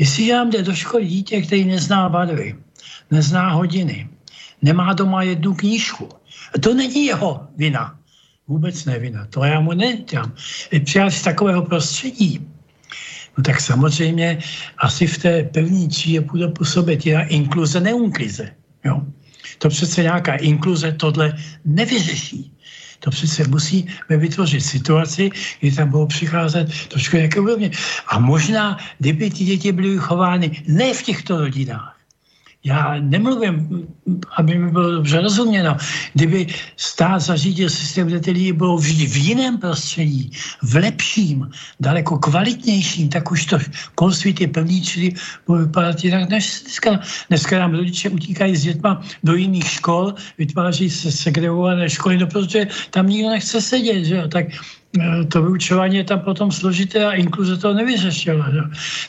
Jestli 0.00 0.32
nám 0.32 0.50
jde 0.50 0.62
do 0.62 0.74
školy 0.74 1.06
dítě, 1.06 1.42
který 1.42 1.64
nezná 1.64 2.08
barvy, 2.08 2.56
nezná 3.10 3.50
hodiny, 3.50 4.08
nemá 4.62 4.92
doma 4.92 5.22
jednu 5.22 5.54
knížku, 5.54 6.08
to 6.60 6.74
není 6.74 7.04
jeho 7.04 7.46
vina. 7.56 7.98
Vůbec 8.48 8.84
nevina. 8.84 9.26
To 9.26 9.44
já 9.44 9.60
mu 9.60 9.72
nedělám. 9.72 10.32
Přijáš 10.84 11.18
z 11.18 11.22
takového 11.22 11.62
prostředí, 11.62 12.40
no 13.38 13.44
tak 13.44 13.60
samozřejmě 13.60 14.38
asi 14.78 15.06
v 15.06 15.18
té 15.18 15.42
první 15.42 15.88
třídě 15.88 16.20
bude 16.20 16.48
působit 16.48 17.06
jiná 17.06 17.22
inkluze, 17.22 17.80
neunklize. 17.80 18.50
Jo? 18.84 19.02
To 19.58 19.68
přece 19.68 20.02
nějaká 20.02 20.34
inkluze 20.34 20.92
tohle 20.92 21.36
nevyřeší. 21.64 22.52
To 23.00 23.10
přece 23.10 23.48
musíme 23.48 24.16
vytvořit 24.16 24.60
situaci, 24.60 25.30
kdy 25.60 25.72
tam 25.72 25.90
budou 25.90 26.06
přicházet 26.06 26.68
trošku 26.88 27.16
nějaké 27.16 27.40
úrovně. 27.40 27.70
A 28.06 28.18
možná, 28.18 28.78
kdyby 28.98 29.30
ty 29.30 29.44
děti 29.44 29.72
byly 29.72 29.90
vychovány 29.90 30.62
ne 30.66 30.94
v 30.94 31.02
těchto 31.02 31.38
rodinách, 31.38 31.99
já 32.64 32.94
nemluvím, 33.00 33.86
aby 34.36 34.58
mi 34.58 34.70
bylo 34.70 34.90
dobře 34.90 35.20
rozuměno. 35.20 35.76
Kdyby 36.14 36.46
stát 36.76 37.18
zařídil 37.18 37.70
systém, 37.70 38.06
kde 38.06 38.20
ty 38.20 38.30
lidi 38.30 38.52
budou 38.52 38.76
vždy 38.78 39.06
v 39.06 39.16
jiném 39.16 39.58
prostředí, 39.58 40.30
v 40.62 40.74
lepším, 40.74 41.50
daleko 41.80 42.18
kvalitnějším, 42.18 43.08
tak 43.08 43.30
už 43.30 43.46
to 43.46 43.58
školství 43.58 44.34
ty 44.34 44.46
plný 44.46 44.82
čili 44.82 45.12
bude 45.46 45.64
vypadat 45.64 46.04
jinak 46.04 46.28
než 46.28 46.60
dneska. 46.62 47.00
Dneska 47.28 47.58
nám 47.58 47.74
rodiče 47.74 48.08
utíkají 48.08 48.56
s 48.56 48.62
dětma 48.62 49.02
do 49.24 49.34
jiných 49.34 49.68
škol, 49.70 50.14
vytváří 50.38 50.90
se 50.90 51.12
segregované 51.12 51.90
školy, 51.90 52.18
no 52.18 52.26
protože 52.26 52.66
tam 52.90 53.08
nikdo 53.08 53.28
nechce 53.28 53.60
sedět, 53.60 54.04
že 54.04 54.16
jo? 54.16 54.28
tak 54.28 54.46
to 55.28 55.42
vyučování 55.42 55.96
je 55.96 56.04
tam 56.04 56.20
potom 56.20 56.52
složité 56.52 57.06
a 57.06 57.12
inkluze 57.12 57.56
to 57.56 57.74
nevyřešila. 57.74 58.50
Že? 58.50 58.60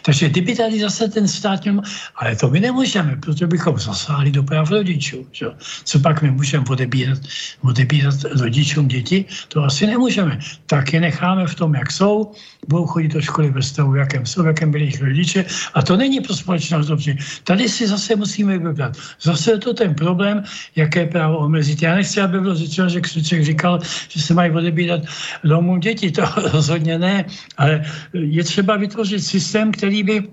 Takže 0.01 0.29
kdyby 0.29 0.55
tady 0.55 0.79
zase 0.79 1.07
ten 1.07 1.27
stát 1.27 1.63
měl, 1.63 1.81
ale 2.15 2.35
to 2.35 2.49
my 2.49 2.59
nemůžeme, 2.59 3.15
protože 3.15 3.47
bychom 3.47 3.79
zasáhli 3.79 4.31
do 4.31 4.43
práv 4.43 4.71
rodičů. 4.71 5.27
Že? 5.31 5.45
Co 5.83 5.99
pak 5.99 6.21
my 6.21 6.31
můžeme 6.31 6.65
odebírat, 6.69 7.19
odebírat 7.61 8.15
rodičům 8.23 8.87
děti? 8.87 9.25
To 9.47 9.63
asi 9.63 9.87
nemůžeme. 9.87 10.39
Tak 10.65 10.93
je 10.93 11.01
necháme 11.01 11.47
v 11.47 11.55
tom, 11.55 11.73
jak 11.75 11.91
jsou, 11.91 12.31
budou 12.67 12.85
chodit 12.85 13.13
do 13.13 13.21
školy 13.21 13.49
ve 13.49 13.61
stavu, 13.61 13.95
jakém 13.95 14.25
jsou, 14.25 14.45
jakém 14.45 14.71
byli 14.71 14.83
jejich 14.83 15.01
rodiče 15.01 15.45
a 15.73 15.81
to 15.81 15.97
není 15.97 16.21
pro 16.21 16.35
společnost 16.35 16.87
dobře. 16.87 17.17
Tady 17.43 17.69
si 17.69 17.87
zase 17.87 18.15
musíme 18.15 18.57
vybrat. 18.57 18.97
Zase 19.21 19.51
je 19.51 19.57
to 19.57 19.73
ten 19.73 19.95
problém, 19.95 20.43
jaké 20.75 21.07
právo 21.07 21.37
omezit. 21.37 21.81
Já 21.81 21.95
nechci, 21.95 22.21
aby 22.21 22.39
bylo 22.39 22.55
řečeno, 22.55 22.89
že 22.89 23.01
Křuček 23.01 23.43
říkal, 23.43 23.79
že 24.09 24.21
se 24.21 24.33
mají 24.33 24.51
odebírat 24.51 25.01
domů 25.43 25.70
domů 25.71 25.81
děti, 25.81 26.11
to 26.11 26.23
rozhodně 26.53 26.99
ne, 26.99 27.25
ale 27.57 27.83
je 28.13 28.43
třeba 28.43 28.77
vytvořit 28.77 29.23
systém, 29.23 29.71
který 29.71 30.03
by 30.03 30.27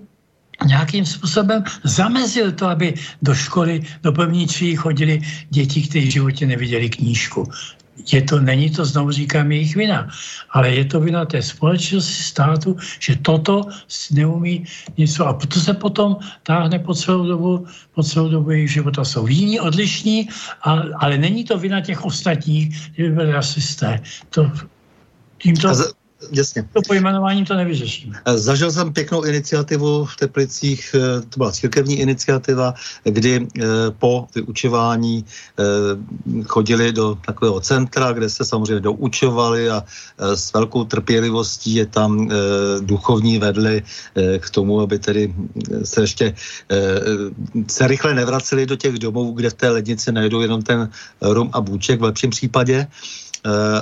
nějakým 0.67 1.05
způsobem 1.05 1.63
zamezil 1.83 2.51
to, 2.51 2.67
aby 2.67 2.93
do 3.21 3.33
školy, 3.33 3.81
do 4.03 4.11
první 4.11 4.47
třídy 4.47 4.75
chodili 4.75 5.21
děti, 5.49 5.87
kteří 5.87 6.07
v 6.07 6.11
životě 6.11 6.45
neviděli 6.45 6.89
knížku. 6.89 7.47
Je 8.11 8.21
to, 8.21 8.39
není 8.39 8.69
to, 8.69 8.85
znovu 8.85 9.11
říkám, 9.11 9.51
jejich 9.51 9.75
vina, 9.75 10.07
ale 10.51 10.71
je 10.71 10.85
to 10.85 10.99
vina 10.99 11.25
té 11.25 11.41
společnosti, 11.41 12.23
státu, 12.23 12.77
že 12.99 13.15
toto 13.15 13.67
neumí 14.11 14.63
něco 14.97 15.27
a 15.27 15.33
to 15.35 15.59
se 15.59 15.73
potom 15.73 16.15
táhne 16.43 16.79
po 16.79 16.95
celou 16.95 17.27
dobu, 17.27 17.67
po 17.95 18.03
celou 18.03 18.29
dobu 18.29 18.51
jejich 18.51 18.71
života. 18.71 19.03
Jsou 19.03 19.27
jiní, 19.27 19.59
odlišní, 19.59 20.29
ale, 20.63 20.91
ale 20.99 21.17
není 21.17 21.43
to 21.43 21.59
vina 21.59 21.81
těch 21.81 22.05
ostatních, 22.05 22.71
že 22.95 23.03
by 23.03 23.09
byli 23.11 23.31
rasisté. 23.31 23.99
To 24.29 24.51
Tímto... 25.39 25.73
Jasně. 26.31 26.67
To 26.73 26.81
pojmenování 26.87 27.45
to 27.45 27.55
nevyřešíme. 27.55 28.19
Eh, 28.25 28.37
zažil 28.37 28.71
jsem 28.71 28.93
pěknou 28.93 29.23
iniciativu 29.23 30.05
v 30.05 30.15
Teplicích, 30.15 30.95
eh, 30.95 31.21
to 31.21 31.37
byla 31.37 31.51
církevní 31.51 31.99
iniciativa, 31.99 32.73
kdy 33.03 33.47
eh, 33.47 33.63
po 33.99 34.27
vyučování 34.35 35.25
chodili 36.47 36.91
do 36.91 37.17
takového 37.25 37.59
centra, 37.59 38.11
kde 38.11 38.29
se 38.29 38.45
samozřejmě 38.45 38.79
doučovali 38.79 39.69
a 39.69 39.83
s 40.17 40.53
velkou 40.53 40.83
trpělivostí 40.83 41.75
je 41.75 41.85
tam 41.85 42.29
duchovní 42.81 43.37
vedli 43.37 43.83
k 44.39 44.49
tomu, 44.49 44.81
aby 44.81 44.99
tedy 44.99 45.33
se 45.83 46.01
ještě 46.01 46.35
se 47.67 47.87
rychle 47.87 48.13
nevraceli 48.13 48.65
do 48.65 48.75
těch 48.75 48.99
domů, 48.99 49.31
kde 49.31 49.49
v 49.49 49.53
té 49.53 49.69
lednici 49.69 50.11
najdou 50.11 50.41
jenom 50.41 50.61
ten 50.61 50.89
rum 51.21 51.49
a 51.53 51.61
bůček 51.61 51.99
v 51.99 52.03
lepším 52.03 52.29
případě 52.29 52.87
Eh, 52.87 53.28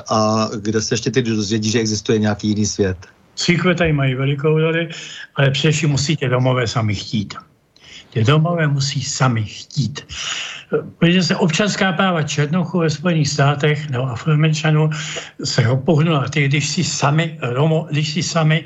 a 0.10 0.50
kde 0.62 0.82
se 0.82 0.94
ještě 0.94 1.12
ty 1.12 1.22
dozvědí, 1.22 1.72
že 1.72 1.80
existuje 1.80 2.20
nějaký 2.20 2.48
jiný 2.48 2.66
svět. 2.66 2.98
Církve 3.36 3.76
tady 3.76 3.94
mají 3.94 4.16
velikou 4.16 4.58
roli, 4.58 4.90
ale 5.36 5.52
především 5.52 5.90
musí 5.90 6.16
tě 6.18 6.30
domové 6.30 6.68
sami 6.68 6.96
chtít. 6.96 7.36
Ty 8.10 8.24
domové 8.24 8.68
musí 8.68 9.02
sami 9.02 9.44
chtít. 9.44 10.06
Protože 10.98 11.24
se 11.24 11.36
občanská 11.36 11.94
práva 11.94 12.24
Černochů 12.24 12.80
ve 12.80 12.90
Spojených 12.90 13.30
státech 13.30 13.90
nebo 13.90 14.04
afroameričanů 14.04 14.90
se 15.44 15.64
pohnula. 15.86 16.30
Ty, 16.30 16.48
když 16.48 16.70
si 16.70 16.84
sami, 16.84 17.40
Romo, 17.42 17.88
když 17.92 18.14
si 18.14 18.24
sami 18.24 18.66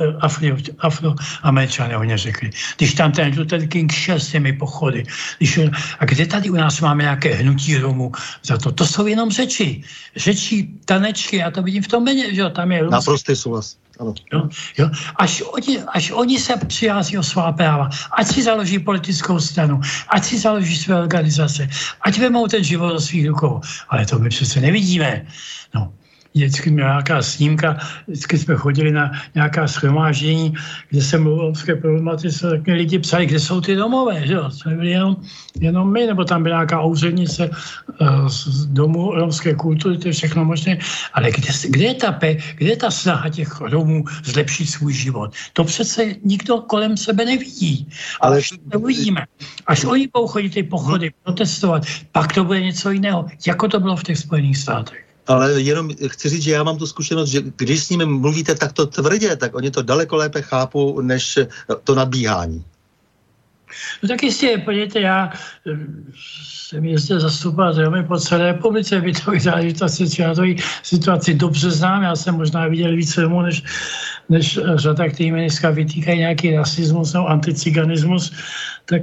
Eh, 0.00 0.16
Afro, 0.20 0.56
afroameričané 0.78 1.96
oni 1.96 2.16
řekli. 2.16 2.50
Když 2.76 2.94
tam 2.94 3.12
ten 3.12 3.38
Luther 3.38 3.68
King 3.68 3.92
šel 3.92 4.20
s 4.20 4.28
těmi 4.28 4.52
pochody. 4.52 5.04
Když, 5.38 5.60
a 5.98 6.04
kde 6.04 6.26
tady 6.26 6.50
u 6.50 6.54
nás 6.54 6.80
máme 6.80 7.02
nějaké 7.02 7.34
hnutí 7.34 7.76
Romů 7.76 8.12
za 8.42 8.58
to? 8.58 8.72
To 8.72 8.86
jsou 8.86 9.06
jenom 9.06 9.30
řeči. 9.30 9.82
Řeči, 10.16 10.68
tanečky, 10.84 11.36
já 11.36 11.50
to 11.50 11.62
vidím 11.62 11.82
v 11.82 11.88
tom 11.88 12.04
méně, 12.04 12.34
že 12.34 12.40
jo, 12.40 12.50
tam 12.50 12.72
je... 12.72 12.84
Naprostý 12.90 13.36
souhlas. 13.36 13.76
Jo, 14.32 14.48
jo. 14.78 14.90
Až, 15.16 15.42
oni, 15.52 15.78
až 15.92 16.10
oni 16.10 16.38
se 16.38 16.56
přihlásí 16.56 17.18
o 17.18 17.22
svá 17.22 17.52
práva, 17.52 17.90
ať 18.16 18.26
si 18.26 18.42
založí 18.42 18.78
politickou 18.78 19.40
stranu, 19.40 19.80
ať 20.08 20.24
si 20.24 20.38
založí 20.38 20.76
své 20.76 21.00
organizace, 21.00 21.68
ať 22.00 22.18
vemou 22.18 22.46
ten 22.46 22.64
život 22.64 22.92
do 22.92 23.00
svých 23.00 23.28
rukou. 23.28 23.60
Ale 23.88 24.06
to 24.06 24.18
my 24.18 24.28
přece 24.28 24.60
nevidíme. 24.60 25.26
No, 25.74 25.92
vždycky 26.34 26.70
nějaká 26.70 27.22
snímka, 27.22 27.78
vždycky 28.06 28.38
jsme 28.38 28.56
chodili 28.56 28.92
na 28.92 29.10
nějaká 29.34 29.68
schromáždění, 29.68 30.54
kde 30.90 31.02
se 31.02 31.18
mluvilo 31.18 31.42
o 31.42 31.46
romské 31.46 31.76
problematice, 31.76 32.50
tak 32.50 32.66
mi 32.66 32.72
lidi 32.72 32.98
psali, 32.98 33.26
kde 33.26 33.40
jsou 33.40 33.60
ty 33.60 33.76
domové, 33.76 34.26
že 34.26 34.32
jo? 34.32 34.50
Jsme 34.50 34.74
byli 34.74 34.90
jenom, 34.90 35.16
jenom 35.60 35.92
my, 35.92 36.06
nebo 36.06 36.24
tam 36.24 36.42
byla 36.42 36.56
nějaká 36.56 36.82
úřednice 36.82 37.50
uh, 38.00 38.28
z 38.28 38.66
domu 38.66 39.14
romské 39.14 39.54
kultury, 39.54 39.98
to 39.98 40.08
je 40.08 40.12
všechno 40.12 40.44
možné, 40.44 40.78
ale 41.12 41.30
kde, 41.30 41.48
kde, 41.68 41.84
je 41.84 41.94
ta 41.94 42.12
pe, 42.12 42.34
kde 42.34 42.70
je 42.70 42.76
ta 42.76 42.90
snaha 42.90 43.28
těch 43.28 43.60
Romů 43.60 44.04
zlepšit 44.24 44.66
svůj 44.66 44.92
život? 44.92 45.34
To 45.52 45.64
přece 45.64 46.14
nikdo 46.24 46.58
kolem 46.58 46.96
sebe 46.96 47.24
nevidí. 47.24 47.88
Ale 48.20 48.38
až 48.38 48.48
to 48.72 48.78
uvidíme. 48.78 49.26
Až 49.66 49.84
oni 49.84 50.08
budou 50.12 50.26
chodit 50.26 50.50
ty 50.50 50.62
pochody, 50.62 51.10
protestovat, 51.24 51.82
pak 52.12 52.32
to 52.32 52.44
bude 52.44 52.60
něco 52.60 52.90
jiného, 52.90 53.26
jako 53.46 53.68
to 53.68 53.80
bylo 53.80 53.96
v 53.96 54.02
těch 54.02 54.18
Spojených 54.18 54.58
státech 54.58 55.09
ale 55.30 55.62
jenom 55.62 55.90
chci 56.06 56.28
říct, 56.28 56.42
že 56.42 56.50
já 56.50 56.62
mám 56.62 56.78
tu 56.78 56.86
zkušenost, 56.86 57.28
že 57.28 57.42
když 57.56 57.84
s 57.84 57.90
nimi 57.90 58.06
mluvíte 58.06 58.54
takto 58.54 58.86
tvrdě, 58.86 59.36
tak 59.36 59.54
oni 59.54 59.70
to 59.70 59.82
daleko 59.82 60.16
lépe 60.16 60.42
chápou, 60.42 61.00
než 61.00 61.38
to 61.84 61.94
nadbíhání. 61.94 62.64
No 64.02 64.08
tak 64.08 64.22
jistě, 64.22 64.62
podívejte, 64.64 65.00
já 65.00 65.32
eh, 65.66 65.78
jsem 66.70 66.84
jezdil 66.84 67.20
zastupovat 67.20 67.76
Romy 67.76 68.04
po 68.04 68.18
celé 68.18 68.46
republice, 68.46 69.00
vy 69.00 69.12
to 69.12 69.32
záležitosti, 69.38 70.22
já 70.22 70.34
to 70.34 70.42
situaci 70.82 71.34
dobře 71.34 71.70
znám, 71.70 72.02
já 72.02 72.16
jsem 72.16 72.34
možná 72.34 72.68
viděl 72.68 72.96
více 72.96 73.22
Romů, 73.22 73.42
než, 73.42 73.62
než 74.28 74.58
řada, 74.74 75.08
který 75.08 75.32
mi 75.32 75.40
dneska 75.40 75.70
vytýkají 75.70 76.18
nějaký 76.18 76.56
rasismus 76.56 77.12
nebo 77.12 77.26
anticiganismus, 77.26 78.32
tak 78.90 79.02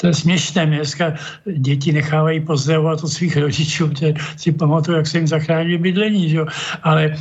to 0.00 0.06
je 0.06 0.14
směšné. 0.14 0.66
Dneska 0.66 1.14
děti 1.56 1.92
nechávají 1.92 2.40
pozdravovat 2.40 3.04
od 3.04 3.08
svých 3.08 3.36
rodičů, 3.36 3.88
protože 3.88 4.14
si 4.36 4.52
pamatuju, 4.52 4.96
jak 4.96 5.06
se 5.06 5.18
jim 5.18 5.26
zachránili 5.26 5.78
bydlení. 5.78 6.28
Že? 6.28 6.40
Ale 6.82 7.14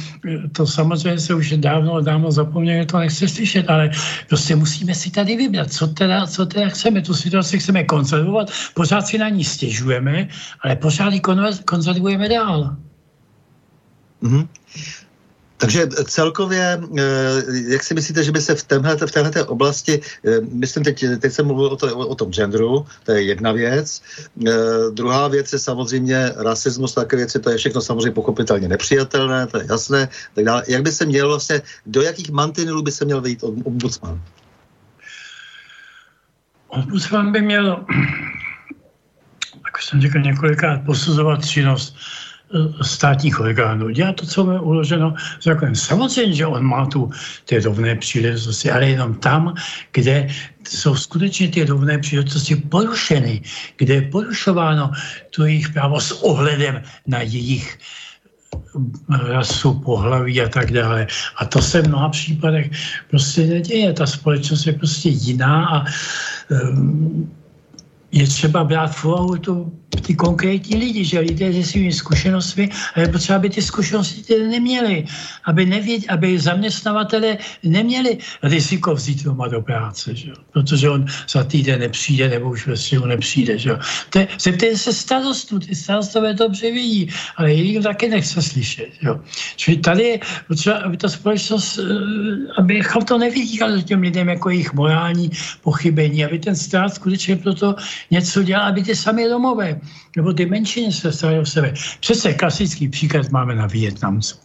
to 0.51 0.67
samozřejmě 0.67 1.19
se 1.19 1.33
už 1.33 1.53
dávno, 1.57 2.01
dávno 2.01 2.31
zapomněli, 2.31 2.85
to 2.85 2.97
nechce 2.97 3.27
slyšet, 3.27 3.69
ale 3.69 3.91
prostě 4.27 4.55
musíme 4.55 4.95
si 4.95 5.11
tady 5.11 5.35
vybrat, 5.35 5.71
co 5.71 5.87
teda, 5.87 6.27
co 6.37 6.45
teda 6.45 6.69
chceme. 6.69 7.01
Tu 7.01 7.13
situaci 7.13 7.59
chceme 7.59 7.83
konzervovat, 7.83 8.53
pořád 8.73 9.07
si 9.07 9.17
na 9.17 9.29
ní 9.29 9.43
stěžujeme, 9.43 10.29
ale 10.61 10.75
pořád 10.75 11.13
ji 11.13 11.21
konzervujeme 11.65 12.29
dál. 12.29 12.77
Mm-hmm. 14.21 14.47
Takže 15.57 15.89
celkově, 16.05 16.61
eh, 16.77 17.01
jak 17.73 17.83
si 17.83 17.93
myslíte, 17.97 18.21
že 18.23 18.31
by 18.31 18.41
se 18.41 18.55
v 18.55 18.63
téhle, 18.63 18.97
v 18.97 19.49
oblasti, 19.49 19.97
eh, 19.97 20.45
myslím 20.53 20.83
teď, 20.85 21.17
teď 21.17 21.31
jsem 21.33 21.45
mluvil 21.49 21.73
o, 21.73 21.75
to, 21.75 21.89
o 21.97 22.15
tom 22.15 22.29
genderu, 22.29 22.85
to 23.03 23.17
je 23.17 23.33
jedna 23.33 23.51
věc. 23.57 24.01
Eh, 24.45 24.53
druhá 24.93 25.27
věc 25.27 25.53
je 25.53 25.59
samozřejmě 25.59 26.37
rasismus, 26.37 26.93
také 26.93 27.17
věci, 27.17 27.41
to 27.41 27.49
je 27.49 27.57
všechno 27.57 27.81
samozřejmě 27.81 28.13
pochopitelně 28.13 28.69
nepřijatelné, 28.69 29.49
to 29.49 29.57
je 29.57 29.65
jasné. 29.69 30.09
Tak 30.37 30.45
dále. 30.45 30.61
Jak 30.69 30.85
by 30.85 30.91
se 30.93 31.05
měl 31.09 31.27
vlastně, 31.33 31.61
do 31.89 32.05
jakých 32.05 32.29
mantinelů 32.29 32.85
by 32.85 32.91
se 32.93 33.05
měl 33.05 33.21
vejít 33.21 33.41
ombudsman? 33.41 34.21
Ombudsman 36.67 37.31
by 37.31 37.41
měl, 37.41 37.85
jak 39.65 39.81
jsem 39.81 40.01
řekl 40.01 40.19
několikrát, 40.19 40.85
posuzovat 40.85 41.45
činnost 41.45 41.97
státních 42.81 43.39
orgánů. 43.39 43.89
Dělá 43.89 44.13
to, 44.13 44.25
co 44.25 44.51
je 44.51 44.59
uloženo 44.59 45.15
zákonem. 45.41 45.75
Samozřejmě, 45.75 46.33
že 46.33 46.45
on 46.45 46.63
má 46.63 46.85
tu 46.85 47.11
ty 47.45 47.59
rovné 47.59 47.95
příležitosti, 47.95 48.71
ale 48.71 48.89
jenom 48.89 49.13
tam, 49.13 49.55
kde 49.91 50.27
jsou 50.67 50.95
skutečně 50.95 51.47
ty 51.47 51.65
rovné 51.65 51.97
příležitosti 51.97 52.55
porušeny, 52.55 53.41
kde 53.77 53.93
je 53.93 54.01
porušováno 54.01 54.91
to 55.35 55.45
jejich 55.45 55.69
právo 55.69 56.01
s 56.01 56.11
ohledem 56.11 56.81
na 57.07 57.21
jejich 57.21 57.79
rasu, 59.09 59.73
pohlaví 59.73 60.41
a 60.41 60.49
tak 60.49 60.71
dále. 60.71 61.07
A 61.37 61.45
to 61.45 61.61
se 61.61 61.81
v 61.81 61.87
mnoha 61.87 62.09
případech 62.09 62.71
prostě 63.09 63.45
neděje. 63.45 63.93
Ta 63.93 64.05
společnost 64.05 64.65
je 64.65 64.73
prostě 64.73 65.09
jiná 65.09 65.65
a 65.67 65.85
um, 66.51 67.31
je 68.17 68.27
třeba 68.27 68.63
brát 68.63 68.95
v 68.95 69.05
úvahu 69.05 69.37
tu 69.37 69.71
ty 70.01 70.15
konkrétní 70.15 70.77
lidi, 70.77 71.05
že 71.05 71.19
lidé 71.19 71.53
se 71.53 71.63
svými 71.63 71.93
zkušenostmi, 71.93 72.69
a 72.95 72.99
je 72.99 73.07
potřeba, 73.07 73.35
aby 73.35 73.49
ty 73.49 73.61
zkušenosti 73.61 74.23
ty 74.23 74.47
neměli, 74.47 75.05
aby, 75.45 75.65
nevěd, 75.65 76.03
aby 76.09 76.39
zaměstnavatele 76.39 77.37
neměli 77.63 78.17
riziko 78.43 78.95
vzít 78.95 79.23
doma 79.23 79.47
do 79.47 79.61
práce, 79.61 80.15
že? 80.15 80.31
protože 80.51 80.89
on 80.89 81.05
za 81.29 81.43
týden 81.43 81.79
nepřijde 81.79 82.29
nebo 82.29 82.49
už 82.49 82.67
ve 82.67 82.77
středu 82.77 83.05
nepřijde. 83.05 83.57
Že? 83.57 83.71
To 84.09 84.19
je, 84.19 84.27
zeptejte 84.39 84.77
se 84.77 84.93
starostů, 84.93 85.59
ty 85.59 85.75
starostové 85.75 86.33
dobře 86.33 86.71
vidí, 86.71 87.09
ale 87.35 87.53
jejich 87.53 87.83
taky 87.83 88.09
nechce 88.09 88.41
slyšet. 88.41 88.89
Že? 89.01 89.09
Čili 89.55 89.77
tady 89.77 90.03
je 90.03 90.19
potřeba, 90.47 90.77
aby 90.77 90.97
ta 90.97 91.09
společnost, 91.09 91.79
eh, 91.79 91.83
abychom 92.57 93.05
to 93.05 93.17
nevytýkali 93.17 93.83
těm 93.83 94.01
lidem 94.01 94.29
jako 94.29 94.49
jejich 94.49 94.73
morální 94.73 95.31
pochybení, 95.61 96.25
aby 96.25 96.39
ten 96.39 96.55
stát 96.55 96.93
skutečně 96.95 97.35
proto 97.35 97.75
něco 98.11 98.43
dělal, 98.43 98.67
aby 98.67 98.83
ty 98.83 98.95
sami 98.95 99.29
domové 99.29 99.79
nebo 100.15 100.33
ty 100.33 100.45
menšiny 100.45 100.91
se 100.91 101.11
staly 101.11 101.39
o 101.39 101.45
sebe. 101.45 101.73
Přece 101.99 102.33
klasický 102.33 102.87
příklad 102.87 103.29
máme 103.29 103.55
na 103.55 103.67
Větnamcu. 103.67 104.35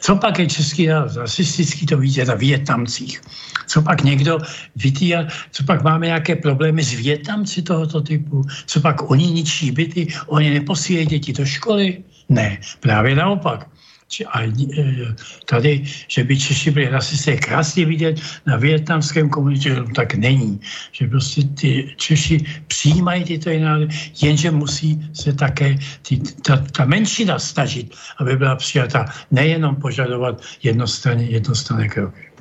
Co 0.00 0.16
pak 0.16 0.38
je 0.38 0.46
český 0.46 0.88
rasistický, 0.88 1.86
to 1.86 1.98
vidíte 1.98 2.24
na 2.24 2.34
Větnamcích. 2.34 3.20
Co 3.66 3.82
pak 3.82 4.02
někdo 4.02 4.38
vytýja, 4.76 5.26
co 5.50 5.64
pak 5.64 5.82
máme 5.82 6.06
nějaké 6.06 6.36
problémy 6.36 6.84
s 6.84 6.92
Větnamci 6.92 7.62
tohoto 7.62 8.00
typu, 8.00 8.42
co 8.66 8.80
pak 8.80 9.10
oni 9.10 9.26
ničí 9.26 9.70
byty, 9.70 10.06
oni 10.26 10.50
neposílají 10.50 11.06
děti 11.06 11.32
do 11.32 11.44
školy? 11.44 12.04
Ne, 12.28 12.58
právě 12.80 13.14
naopak. 13.14 13.68
A 14.30 14.42
e, 14.42 14.52
tady, 15.44 15.84
že 16.08 16.24
by 16.24 16.38
Češi 16.38 16.70
byli 16.70 16.88
rasisté, 16.88 17.36
krásně 17.36 17.84
vidět 17.86 18.20
na 18.46 18.56
větnamském 18.56 19.28
komunitě, 19.28 19.74
to 19.74 19.84
tak 19.94 20.14
není. 20.14 20.60
Že 20.92 21.06
prostě 21.06 21.42
ty 21.44 21.94
Češi 21.96 22.44
přijímají 22.66 23.24
tyto 23.24 23.50
národy, 23.50 23.88
jenže 24.22 24.50
musí 24.50 25.10
se 25.12 25.32
také 25.32 25.76
ty, 26.02 26.18
ta, 26.18 26.56
ta 26.56 26.84
menšina 26.84 27.38
snažit, 27.38 27.94
aby 28.18 28.36
byla 28.36 28.56
přijata, 28.56 29.04
nejenom 29.30 29.76
požadovat 29.76 30.42
jednostranné, 30.62 31.24
jednostranné 31.24 31.88
kroky. 31.88 32.35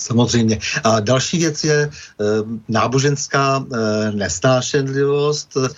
Samozřejmě. 0.00 0.58
A 0.84 1.00
další 1.00 1.38
věc 1.38 1.64
je 1.64 1.78
e, 1.82 1.88
náboženská 2.68 3.60
e, 3.60 4.12
nesnášenlivost 4.12 5.56
e, 5.56 5.68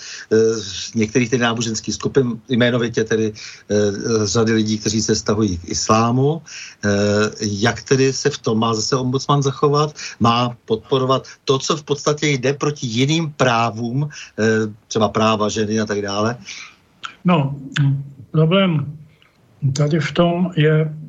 některých 0.94 1.30
těch 1.30 1.40
náboženských 1.40 1.94
skupin, 1.94 2.40
jmenovitě 2.48 3.04
tedy 3.04 3.32
e, 3.32 3.74
řady 4.26 4.52
lidí, 4.52 4.78
kteří 4.78 5.02
se 5.02 5.14
stahují 5.14 5.58
k 5.58 5.68
islámu. 5.68 6.42
E, 6.84 6.88
jak 7.40 7.82
tedy 7.82 8.12
se 8.12 8.30
v 8.30 8.38
tom 8.38 8.58
má 8.58 8.74
zase 8.74 8.96
ombudsman 8.96 9.42
zachovat? 9.42 9.94
Má 10.20 10.56
podporovat 10.64 11.26
to, 11.44 11.58
co 11.58 11.76
v 11.76 11.82
podstatě 11.82 12.26
jde 12.28 12.54
proti 12.54 12.86
jiným 12.86 13.32
právům, 13.36 14.06
e, 14.06 14.08
třeba 14.88 15.08
práva 15.08 15.48
ženy 15.48 15.80
a 15.80 15.86
tak 15.86 16.02
dále? 16.02 16.38
No, 17.24 17.54
problém 18.30 18.98
tady 19.74 20.00
v 20.00 20.12
tom 20.12 20.50
je 20.56 21.01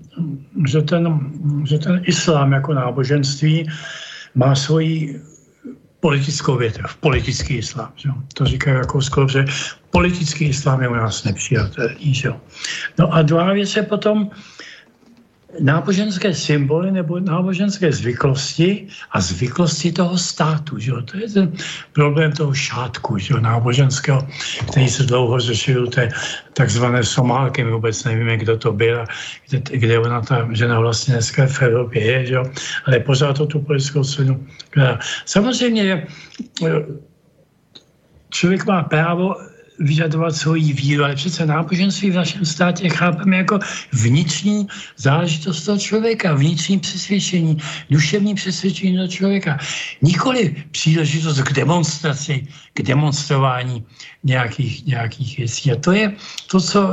že 0.67 0.81
ten, 0.81 1.31
že 1.65 1.79
ten 1.79 2.01
islám 2.05 2.51
jako 2.51 2.73
náboženství 2.73 3.69
má 4.35 4.55
svoji 4.55 5.21
politickou 5.99 6.57
větev, 6.57 6.95
politický 6.99 7.55
islám. 7.57 7.91
Že? 7.95 8.09
To 8.33 8.45
říká 8.45 8.71
jako 8.71 9.01
skoro, 9.01 9.27
že 9.27 9.45
politický 9.91 10.45
islám 10.45 10.81
je 10.81 10.87
u 10.87 10.93
nás 10.93 11.23
nepřijatelný. 11.23 12.13
Že? 12.13 12.33
No 12.99 13.13
a 13.13 13.21
druhá 13.21 13.53
věc 13.53 13.75
je 13.75 13.83
potom, 13.83 14.29
náboženské 15.59 16.33
symboly 16.33 16.91
nebo 16.91 17.19
náboženské 17.19 17.91
zvyklosti 17.91 18.87
a 19.11 19.21
zvyklosti 19.21 19.91
toho 19.91 20.17
státu. 20.17 20.79
Že? 20.79 20.91
To 21.05 21.17
je 21.17 21.29
ten 21.29 21.53
problém 21.93 22.31
toho 22.31 22.53
šátku 22.53 23.17
že? 23.17 23.33
náboženského, 23.33 24.27
který 24.71 24.89
se 24.89 25.03
dlouho 25.03 25.39
řešil, 25.39 25.87
to 25.87 26.01
takzvané 26.53 27.03
Somálky, 27.03 27.63
my 27.63 27.71
vůbec 27.71 28.03
nevíme, 28.03 28.37
kdo 28.37 28.57
to 28.57 28.71
byl, 28.71 29.05
kde, 29.49 29.77
kde 29.77 29.99
ona 29.99 30.21
ta 30.21 30.47
žena 30.51 30.79
vlastně 30.79 31.13
dneska 31.13 31.47
v 31.47 31.61
Evropě 31.61 32.03
je, 32.03 32.25
že? 32.25 32.37
ale 32.85 32.99
pořád 32.99 33.37
to 33.37 33.45
tu 33.45 33.59
politickou 33.59 34.03
cenu. 34.03 34.47
Samozřejmě 35.25 36.07
člověk 38.29 38.65
má 38.65 38.83
právo 38.83 39.35
vyžadovat 39.83 40.35
svoji 40.35 40.73
víru, 40.73 41.03
ale 41.03 41.15
přece 41.15 41.45
náboženství 41.45 42.11
v 42.11 42.15
našem 42.15 42.45
státě 42.45 42.89
chápeme 42.89 43.37
jako 43.37 43.59
vnitřní 43.93 44.67
záležitost 44.97 45.63
toho 45.63 45.77
člověka, 45.77 46.33
vnitřní 46.33 46.79
přesvědčení, 46.79 47.57
duševní 47.89 48.35
přesvědčení 48.35 48.95
toho 48.95 49.07
člověka. 49.07 49.59
Nikoli 50.01 50.55
příležitost 50.71 51.41
k 51.41 51.53
demonstraci, 51.53 52.47
k 52.73 52.81
demonstrování 52.81 53.83
nějakých, 54.23 54.85
nějakých 54.85 55.37
věcí. 55.37 55.71
A 55.71 55.75
to 55.75 55.91
je 55.91 56.13
to, 56.51 56.59
co 56.59 56.89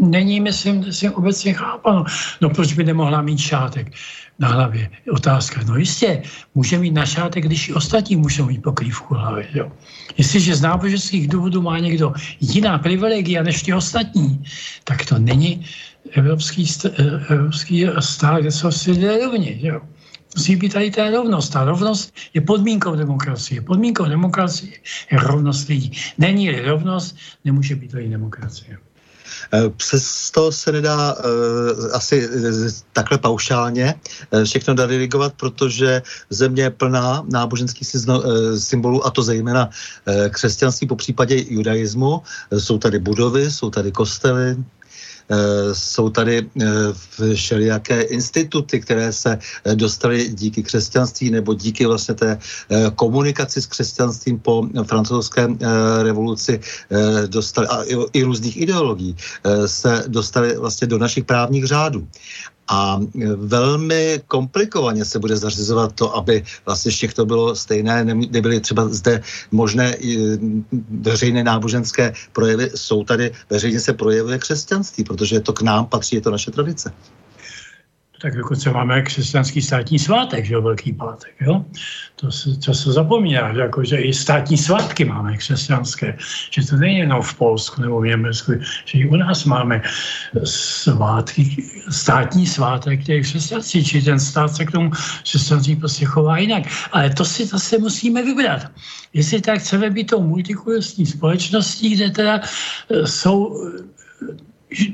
není, 0.00 0.40
myslím, 0.40 0.84
myslím 0.84 1.12
obecně 1.12 1.52
chápano. 1.52 2.04
No 2.40 2.50
proč 2.50 2.72
by 2.72 2.84
nemohla 2.84 3.22
mít 3.22 3.38
šátek? 3.38 3.92
Na 4.38 4.48
hlavě. 4.48 4.90
Otázka, 5.12 5.60
no 5.66 5.76
jistě, 5.76 6.22
může 6.54 6.78
mít 6.78 6.90
na 6.90 7.06
šátek, 7.06 7.44
když 7.44 7.68
i 7.68 7.72
ostatní 7.74 8.16
můžou 8.16 8.46
mít 8.46 8.62
pokrývku 8.62 9.14
hlavy. 9.14 9.46
Jo. 9.54 9.72
Jestliže 10.18 10.56
z 10.56 10.60
náboženských 10.60 11.28
důvodů 11.28 11.62
má 11.62 11.78
někdo 11.78 12.12
jiná 12.40 12.78
privilegia 12.78 13.42
než 13.42 13.62
ty 13.62 13.74
ostatní, 13.74 14.44
tak 14.84 15.06
to 15.06 15.18
není 15.18 15.66
evropský, 16.12 16.66
eh, 16.84 16.90
evropský 17.28 17.86
stát, 18.00 18.40
kde 18.40 18.50
jsou 18.50 18.70
si 18.70 19.18
rovni. 19.24 19.58
Jo. 19.62 19.80
Musí 20.36 20.56
být 20.56 20.72
tady 20.72 20.90
ta 20.90 21.10
rovnost. 21.10 21.48
Ta 21.48 21.64
rovnost 21.64 22.14
je 22.34 22.40
podmínkou 22.40 22.96
demokracie. 22.96 23.60
Podmínkou 23.60 24.04
demokracie 24.04 24.72
je 25.12 25.18
rovnost 25.18 25.68
lidí. 25.68 25.92
Není-li 26.18 26.60
rovnost, 26.60 27.16
nemůže 27.44 27.74
být 27.76 27.90
tady 27.92 28.08
demokracie. 28.08 28.78
Eh, 29.52 29.70
přesto 29.76 30.52
se 30.52 30.72
nedá 30.72 31.14
uh, 31.14 31.20
asi 31.92 32.28
takhle 32.92 33.18
paušálně 33.18 33.94
všechno 34.44 34.74
dirigovat, 34.74 35.32
protože 35.36 36.02
země 36.30 36.62
je 36.62 36.70
plná 36.70 37.24
náboženských 37.30 37.88
symbolů, 38.58 39.06
a 39.06 39.10
to 39.10 39.22
zejména 39.22 39.70
křesťanství, 40.30 40.86
po 40.86 40.96
případě 40.96 41.44
judaismu. 41.48 42.22
Jsou 42.58 42.78
tady 42.78 42.98
budovy, 42.98 43.50
jsou 43.50 43.70
tady 43.70 43.92
kostely, 43.92 44.56
Eh, 44.56 44.83
jsou 45.72 46.10
tady 46.10 46.46
eh, 46.62 46.66
všelijaké 47.34 48.00
instituty, 48.02 48.80
které 48.80 49.12
se 49.12 49.38
eh, 49.38 49.74
dostaly 49.74 50.28
díky 50.28 50.62
křesťanství 50.62 51.30
nebo 51.30 51.54
díky 51.54 51.86
vlastně 51.86 52.14
té 52.14 52.38
komunikaci 52.96 53.62
s 53.62 53.66
křesťanstvím 53.66 54.38
po 54.38 54.68
francouzské 54.84 55.48
revoluci 56.02 56.60
dostali, 57.26 57.66
a 57.68 57.82
i 58.12 58.22
různých 58.22 58.56
ideologií 58.56 59.16
se 59.66 60.04
dostaly 60.06 60.56
vlastně 60.56 60.86
do 60.86 60.98
našich 60.98 61.24
právních 61.24 61.64
řádů. 61.64 62.08
A 62.68 63.00
velmi 63.36 64.20
komplikovaně 64.26 65.04
se 65.04 65.18
bude 65.18 65.36
zařizovat 65.36 65.92
to, 65.92 66.16
aby 66.16 66.44
vlastně 66.66 66.90
všech 66.90 67.14
to 67.14 67.26
bylo 67.26 67.56
stejné, 67.56 68.04
nebyly 68.04 68.60
třeba 68.60 68.88
zde 68.88 69.22
možné 69.50 69.96
veřejné 70.90 71.44
náboženské 71.44 72.12
projevy, 72.32 72.70
jsou 72.74 73.04
tady, 73.04 73.32
veřejně 73.50 73.80
se 73.80 73.92
projevuje 73.92 74.38
křesťanství, 74.38 75.04
protože 75.04 75.40
to 75.40 75.52
k 75.52 75.62
nám 75.62 75.86
patří, 75.86 76.16
je 76.16 76.22
to 76.22 76.30
naše 76.30 76.50
tradice 76.50 76.92
tak 78.24 78.36
dokonce 78.36 78.70
máme 78.70 79.02
křesťanský 79.02 79.62
státní 79.62 79.98
svátek, 79.98 80.44
že 80.44 80.54
jo, 80.54 80.62
Velký 80.62 80.92
pátek, 80.92 81.34
jo. 81.40 81.64
To 82.16 82.32
se 82.32 82.56
často 82.56 82.92
zapomíná, 82.92 83.54
že, 83.54 83.60
jako, 83.60 83.84
že 83.84 83.96
i 83.96 84.14
státní 84.14 84.56
svátky 84.56 85.04
máme 85.04 85.36
křesťanské, 85.36 86.16
že 86.50 86.66
to 86.66 86.76
není 86.76 86.98
jenom 86.98 87.22
v 87.22 87.34
Polsku 87.34 87.82
nebo 87.82 88.00
v 88.00 88.06
Německu, 88.06 88.52
že 88.84 88.98
i 88.98 89.08
u 89.08 89.16
nás 89.16 89.44
máme 89.44 89.82
svátky, 90.44 91.64
státní 91.90 92.46
svátek, 92.46 93.02
který 93.02 93.22
křesťanství, 93.22 93.84
či 93.84 94.02
ten 94.02 94.20
stát 94.20 94.56
se 94.56 94.64
k 94.64 94.72
tomu 94.72 94.90
křesťanství 95.22 95.76
prostě 95.76 96.04
chová 96.04 96.38
jinak. 96.38 96.64
Ale 96.92 97.10
to 97.10 97.24
si 97.24 97.46
zase 97.46 97.78
musíme 97.78 98.22
vybrat. 98.22 98.72
Jestli 99.12 99.40
tak 99.40 99.60
chceme 99.60 99.90
být 99.90 100.16
tou 100.16 100.22
multikulturní 100.22 101.06
společností, 101.06 101.94
kde 101.94 102.10
teda 102.10 102.40
e, 102.40 103.06
jsou 103.06 103.52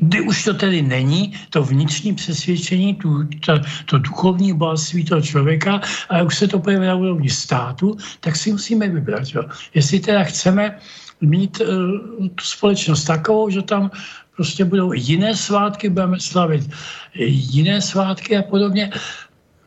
kdy 0.01 0.21
už 0.21 0.45
to 0.45 0.55
tedy 0.55 0.83
není, 0.83 1.35
to 1.51 1.63
vnitřní 1.63 2.15
přesvědčení, 2.15 2.95
tu, 2.95 3.25
to, 3.47 3.61
to 3.87 3.99
duchovní 3.99 4.53
bohatství 4.53 5.05
toho 5.05 5.23
člověka, 5.23 5.81
a 6.09 6.23
už 6.23 6.37
se 6.37 6.49
to 6.49 6.59
pojeví 6.59 6.87
na 6.87 6.95
úrovni 6.95 7.31
státu, 7.31 7.97
tak 8.21 8.37
si 8.37 8.53
musíme 8.53 8.89
vybrat. 8.89 9.25
Jo. 9.35 9.43
Jestli 9.75 10.01
teda 10.01 10.25
chceme 10.25 10.79
mít 11.21 11.61
uh, 11.61 12.29
tu 12.29 12.45
společnost 12.45 13.05
takovou, 13.05 13.51
že 13.51 13.63
tam 13.63 13.91
prostě 14.37 14.65
budou 14.65 14.93
jiné 14.93 15.37
svátky, 15.37 15.89
budeme 15.89 16.21
slavit 16.21 16.71
jiné 17.53 17.81
svátky 17.81 18.37
a 18.37 18.43
podobně, 18.43 18.91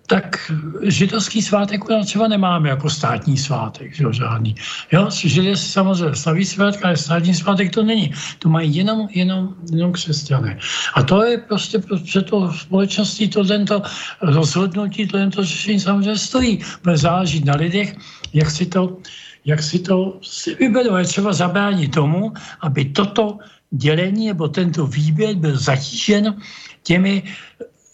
tak 0.07 0.51
židovský 0.83 1.41
svátek 1.41 1.89
u 1.89 1.93
nás 1.93 2.05
třeba 2.05 2.27
nemáme 2.27 2.69
jako 2.69 2.89
státní 2.89 3.37
svátek, 3.37 3.95
že 3.95 4.03
jo, 4.03 4.11
žádný. 4.11 4.55
Jo, 4.91 5.09
židé 5.11 5.57
samozřejmě 5.57 6.15
slaví 6.15 6.45
svátek, 6.45 6.85
ale 6.85 6.97
státní 6.97 7.33
svátek 7.35 7.73
to 7.73 7.83
není. 7.83 8.13
To 8.39 8.49
mají 8.49 8.75
jenom, 8.75 9.07
jenom, 9.11 9.55
jenom 9.71 9.91
křesťané. 9.91 10.59
A 10.93 11.03
to 11.03 11.23
je 11.23 11.37
prostě 11.37 11.79
pro 11.79 11.97
to 12.23 12.53
společnosti 12.53 13.27
to 13.27 13.43
tento 13.43 13.81
rozhodnutí, 14.21 15.07
to 15.07 15.17
tento 15.17 15.43
řešení 15.43 15.79
samozřejmě 15.79 16.17
stojí. 16.17 16.59
Bude 16.83 16.97
záležet 16.97 17.45
na 17.45 17.55
lidech, 17.55 17.95
jak 18.33 18.51
si 18.51 18.65
to, 18.65 18.97
jak 19.45 19.63
si 19.63 19.79
to 19.79 20.19
si 20.21 20.55
vyberou. 20.55 20.95
Je 20.95 21.05
třeba 21.05 21.33
zabránit 21.33 21.95
tomu, 21.95 22.33
aby 22.61 22.85
toto 22.85 23.37
dělení 23.71 24.27
nebo 24.27 24.47
tento 24.47 24.87
výběr 24.87 25.35
byl 25.35 25.57
zatížen 25.57 26.35
těmi 26.83 27.23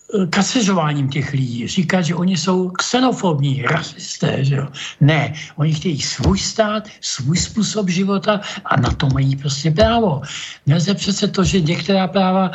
Eh, 0.09 0.27
kaseřováním 0.27 1.09
těch 1.09 1.33
lidí. 1.33 1.67
Říkat, 1.67 2.01
že 2.01 2.15
oni 2.15 2.37
jsou 2.37 2.69
xenofobní, 2.69 3.61
rasisté. 3.61 4.45
Že 4.45 4.55
jo? 4.55 4.67
Ne, 5.01 5.33
oni 5.55 5.73
chtějí 5.73 6.01
svůj 6.01 6.39
stát, 6.39 6.89
svůj 7.01 7.37
způsob 7.37 7.89
života 7.89 8.41
a 8.65 8.79
na 8.79 8.89
to 8.89 9.07
mají 9.13 9.35
prostě 9.35 9.71
právo. 9.71 10.21
Nelze 10.65 10.93
přece 10.93 11.27
to, 11.27 11.43
že 11.43 11.61
některá 11.61 12.07
práva, 12.07 12.51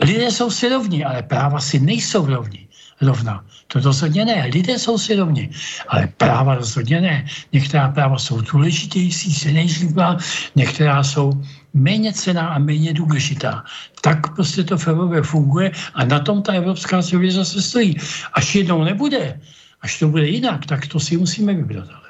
lidé 0.00 0.30
jsou 0.30 0.50
si 0.50 0.68
rovní, 0.68 1.04
ale 1.04 1.22
práva 1.22 1.60
si 1.60 1.80
nejsou 1.80 2.26
rovní. 2.26 2.68
Rovna. 3.00 3.44
To 3.66 3.80
rozhodně 3.80 4.24
ne. 4.24 4.48
Lidé 4.52 4.78
jsou 4.78 4.98
si 4.98 5.16
rovni, 5.16 5.50
ale 5.88 6.08
práva 6.16 6.54
rozhodně 6.54 7.00
ne. 7.00 7.26
Některá 7.52 7.88
práva 7.88 8.18
jsou 8.18 8.40
důležitější, 8.40 9.32
silnější 9.32 9.88
některá 10.56 11.04
jsou 11.04 11.32
méně 11.76 12.12
cená 12.12 12.48
a 12.48 12.58
méně 12.58 12.92
důležitá. 12.92 13.64
Tak 14.00 14.34
prostě 14.34 14.64
to 14.64 14.78
v 14.78 14.88
Evropě 14.88 15.22
funguje 15.22 15.70
a 15.94 16.04
na 16.04 16.18
tom 16.18 16.42
ta 16.42 16.52
evropská 16.52 17.02
civilizace 17.02 17.62
stojí. 17.62 17.96
Až 18.32 18.54
jednou 18.54 18.84
nebude, 18.84 19.40
až 19.80 19.98
to 19.98 20.08
bude 20.08 20.26
jinak, 20.26 20.66
tak 20.66 20.86
to 20.86 21.00
si 21.00 21.16
musíme 21.16 21.54
vybrat. 21.54 22.05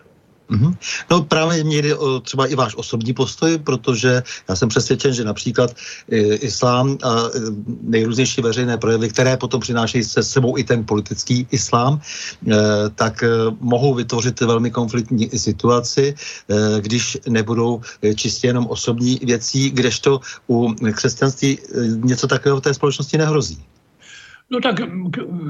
Mm-hmm. 0.50 0.76
No 1.10 1.22
právě 1.22 1.64
mě 1.64 1.82
jde 1.82 1.96
o 1.96 2.20
třeba 2.20 2.46
i 2.46 2.54
váš 2.54 2.74
osobní 2.76 3.12
postoj, 3.12 3.58
protože 3.58 4.22
já 4.48 4.56
jsem 4.56 4.68
přesvědčen, 4.68 5.14
že 5.14 5.24
například 5.24 5.74
e, 6.10 6.16
islám 6.34 6.98
a 7.02 7.10
e, 7.10 7.40
nejrůznější 7.82 8.42
veřejné 8.42 8.78
projevy, 8.78 9.08
které 9.08 9.36
potom 9.36 9.60
přinášejí 9.60 10.04
se 10.04 10.22
sebou 10.22 10.58
i 10.58 10.64
ten 10.64 10.84
politický 10.84 11.46
islám, 11.50 12.00
e, 12.00 12.54
tak 12.94 13.22
e, 13.22 13.28
mohou 13.60 13.94
vytvořit 13.94 14.40
velmi 14.40 14.70
konfliktní 14.70 15.30
situaci, 15.30 16.14
e, 16.14 16.80
když 16.80 17.18
nebudou 17.28 17.80
e, 18.02 18.14
čistě 18.14 18.46
jenom 18.46 18.66
osobní 18.66 19.18
věcí, 19.22 19.70
kdežto 19.70 20.20
u 20.48 20.74
křesťanství 20.94 21.58
něco 22.06 22.26
takového 22.26 22.60
v 22.60 22.62
té 22.62 22.74
společnosti 22.74 23.18
nehrozí. 23.18 23.58
No 24.50 24.60
tak 24.60 24.80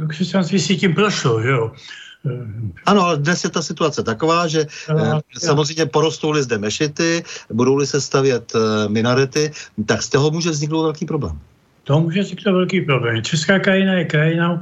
křesťanství 0.09 0.61
si 0.61 0.77
tím 0.77 0.95
prošlo, 0.95 1.41
jo. 1.41 1.73
Ano, 2.87 3.03
ale 3.03 3.17
dnes 3.17 3.45
je 3.45 3.51
ta 3.51 3.63
situace 3.63 4.03
taková, 4.03 4.47
že 4.47 4.67
no, 4.89 5.21
samozřejmě 5.39 5.87
porostou-li 5.87 6.43
zde 6.43 6.59
mešity, 6.59 7.25
budou-li 7.53 7.87
se 7.87 8.01
stavět 8.01 8.53
eh, 8.55 8.89
minarety, 8.89 9.51
tak 9.87 10.03
z 10.03 10.09
toho 10.09 10.31
může 10.31 10.51
vzniknout 10.51 10.83
velký 10.83 11.07
problém. 11.07 11.39
to 11.85 12.01
může 12.01 12.21
vzniknout 12.21 12.53
velký 12.53 12.81
problém. 12.81 13.23
Česká 13.23 13.59
krajina 13.59 13.95
je 13.95 14.05
krajinou, 14.05 14.59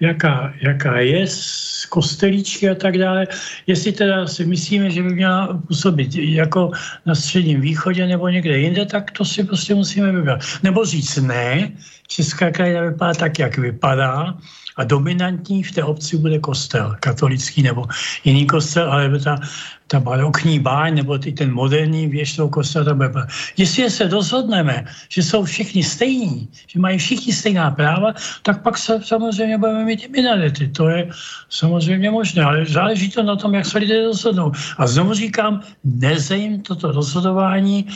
jaká, 0.00 0.52
jaká 0.62 0.98
je, 0.98 1.26
z 1.26 1.86
kostelíčky 1.86 2.70
a 2.70 2.74
tak 2.74 2.98
dále. 2.98 3.26
Jestli 3.66 3.92
teda 3.92 4.26
si 4.26 4.44
myslíme, 4.44 4.90
že 4.90 5.02
by 5.02 5.14
měla 5.14 5.60
působit 5.68 6.14
jako 6.14 6.70
na 7.06 7.14
středním 7.14 7.60
východě 7.60 8.06
nebo 8.06 8.28
někde 8.28 8.58
jinde, 8.58 8.86
tak 8.86 9.10
to 9.10 9.24
si 9.24 9.44
prostě 9.44 9.74
musíme 9.74 10.12
vybrat. 10.12 10.40
Nebo 10.62 10.84
říct 10.84 11.16
ne, 11.16 11.72
Česká 12.06 12.50
krajina 12.50 12.82
vypadá 12.82 13.14
tak, 13.14 13.38
jak 13.38 13.58
vypadá, 13.58 14.34
a 14.76 14.84
dominantní 14.84 15.62
v 15.62 15.72
té 15.72 15.84
obci 15.84 16.16
bude 16.16 16.38
kostel, 16.38 16.96
katolický 17.00 17.62
nebo 17.62 17.86
jiný 18.24 18.46
kostel, 18.46 18.92
ale 18.92 19.18
ta, 19.18 19.40
ta 19.86 20.00
barokní 20.00 20.58
báň 20.58 20.94
nebo 20.94 21.18
ty, 21.18 21.32
ten 21.32 21.52
moderní 21.52 22.06
věž 22.06 22.36
toho 22.36 22.48
kostela, 22.48 22.84
to 22.84 22.94
bude. 22.94 23.10
Jestli 23.56 23.90
se 23.90 24.08
rozhodneme, 24.08 24.84
že 25.08 25.22
jsou 25.22 25.44
všichni 25.44 25.82
stejní, 25.82 26.48
že 26.66 26.80
mají 26.80 26.98
všichni 26.98 27.32
stejná 27.32 27.70
práva, 27.70 28.14
tak 28.42 28.62
pak 28.62 28.78
se, 28.78 29.00
samozřejmě 29.04 29.58
budeme 29.58 29.84
mít 29.84 30.04
i 30.04 30.08
minarety. 30.08 30.68
To 30.68 30.88
je 30.88 31.08
samozřejmě 31.48 32.10
možné, 32.10 32.42
ale 32.42 32.66
záleží 32.66 33.10
to 33.10 33.22
na 33.22 33.36
tom, 33.36 33.54
jak 33.54 33.66
se 33.66 33.78
lidé 33.78 34.04
rozhodnou. 34.04 34.52
A 34.78 34.86
znovu 34.86 35.14
říkám, 35.14 35.60
neze 35.84 36.36
jim 36.36 36.62
toto 36.62 36.92
rozhodování 36.92 37.86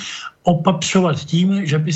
opapřovat 0.43 1.25
tím, 1.25 1.67
že 1.67 1.79
by 1.79 1.93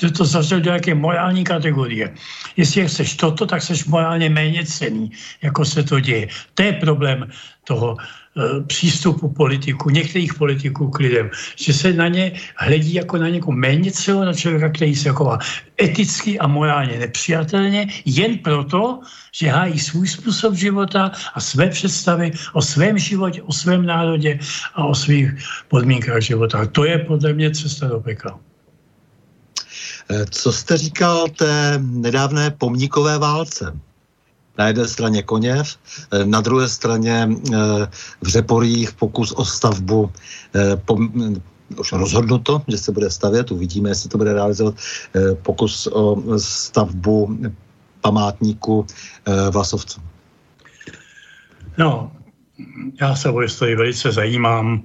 že 0.00 0.10
to 0.10 0.24
zařadil 0.24 0.60
do 0.60 0.70
jaké 0.70 0.94
morální 0.94 1.44
kategorie. 1.44 2.14
Jestli 2.56 2.88
chceš 2.88 3.16
toto, 3.16 3.46
tak 3.46 3.62
jsi 3.62 3.74
morálně 3.86 4.30
méně 4.30 4.66
cený, 4.66 5.10
jako 5.42 5.64
se 5.64 5.82
to 5.82 6.00
děje. 6.00 6.28
To 6.54 6.62
je 6.62 6.72
problém 6.72 7.26
toho 7.64 7.96
e, 7.98 8.62
přístupu 8.62 9.28
politiků, 9.28 9.90
některých 9.90 10.34
politiků 10.34 10.90
k 10.90 10.98
lidem, 10.98 11.30
že 11.56 11.72
se 11.72 11.92
na 11.92 12.08
ně 12.08 12.32
hledí 12.56 12.94
jako 12.94 13.18
na 13.18 13.28
někoho 13.28 13.52
méně 13.52 13.90
celého, 13.92 14.24
na 14.24 14.32
člověka, 14.32 14.68
který 14.68 14.94
se 14.94 15.10
chová 15.10 15.38
eticky 15.82 16.38
a 16.38 16.46
morálně 16.46 16.98
nepřijatelně, 16.98 17.86
jen 18.04 18.38
proto, 18.38 19.00
že 19.32 19.48
hájí 19.48 19.78
svůj 19.78 20.08
způsob 20.08 20.54
života 20.54 21.12
a 21.34 21.40
své 21.40 21.68
představy 21.68 22.32
o 22.52 22.62
svém 22.62 22.98
životě, 22.98 23.42
o 23.42 23.52
svém 23.52 23.86
národě 23.86 24.38
a 24.74 24.84
o 24.84 24.94
svých 24.94 25.34
podmínkách 25.68 26.22
života. 26.22 26.66
To 26.66 26.84
je 26.84 26.98
podle 26.98 27.32
mě 27.32 27.50
cesta 27.50 27.86
do 27.86 28.00
pekla. 28.00 28.38
Eh, 30.10 30.26
co 30.30 30.52
jste 30.52 30.76
říkal 30.76 31.28
té 31.28 31.78
nedávné 31.82 32.50
pomníkové 32.50 33.18
válce? 33.18 33.78
Na 34.58 34.66
jedné 34.68 34.88
straně 34.88 35.22
Koněv, 35.22 35.76
eh, 36.10 36.24
na 36.24 36.40
druhé 36.40 36.68
straně 36.68 37.28
eh, 37.28 37.56
v 38.22 38.28
Řeporích 38.28 38.92
pokus 38.92 39.32
o 39.32 39.44
stavbu 39.44 40.12
už 41.76 41.92
rozhodnuto, 41.92 42.62
že 42.68 42.78
se 42.78 42.92
bude 42.92 43.10
stavět, 43.10 43.50
uvidíme, 43.50 43.90
jestli 43.90 44.08
to 44.08 44.18
bude 44.18 44.32
realizovat, 44.32 44.74
pokus 45.42 45.86
o 45.86 46.22
stavbu 46.38 47.38
památníku 48.00 48.86
Vlasovců. 49.50 50.00
No, 51.78 52.12
já 53.00 53.16
se 53.16 53.30
o 53.30 53.38
historii 53.38 53.76
velice 53.76 54.12
zajímám 54.12 54.82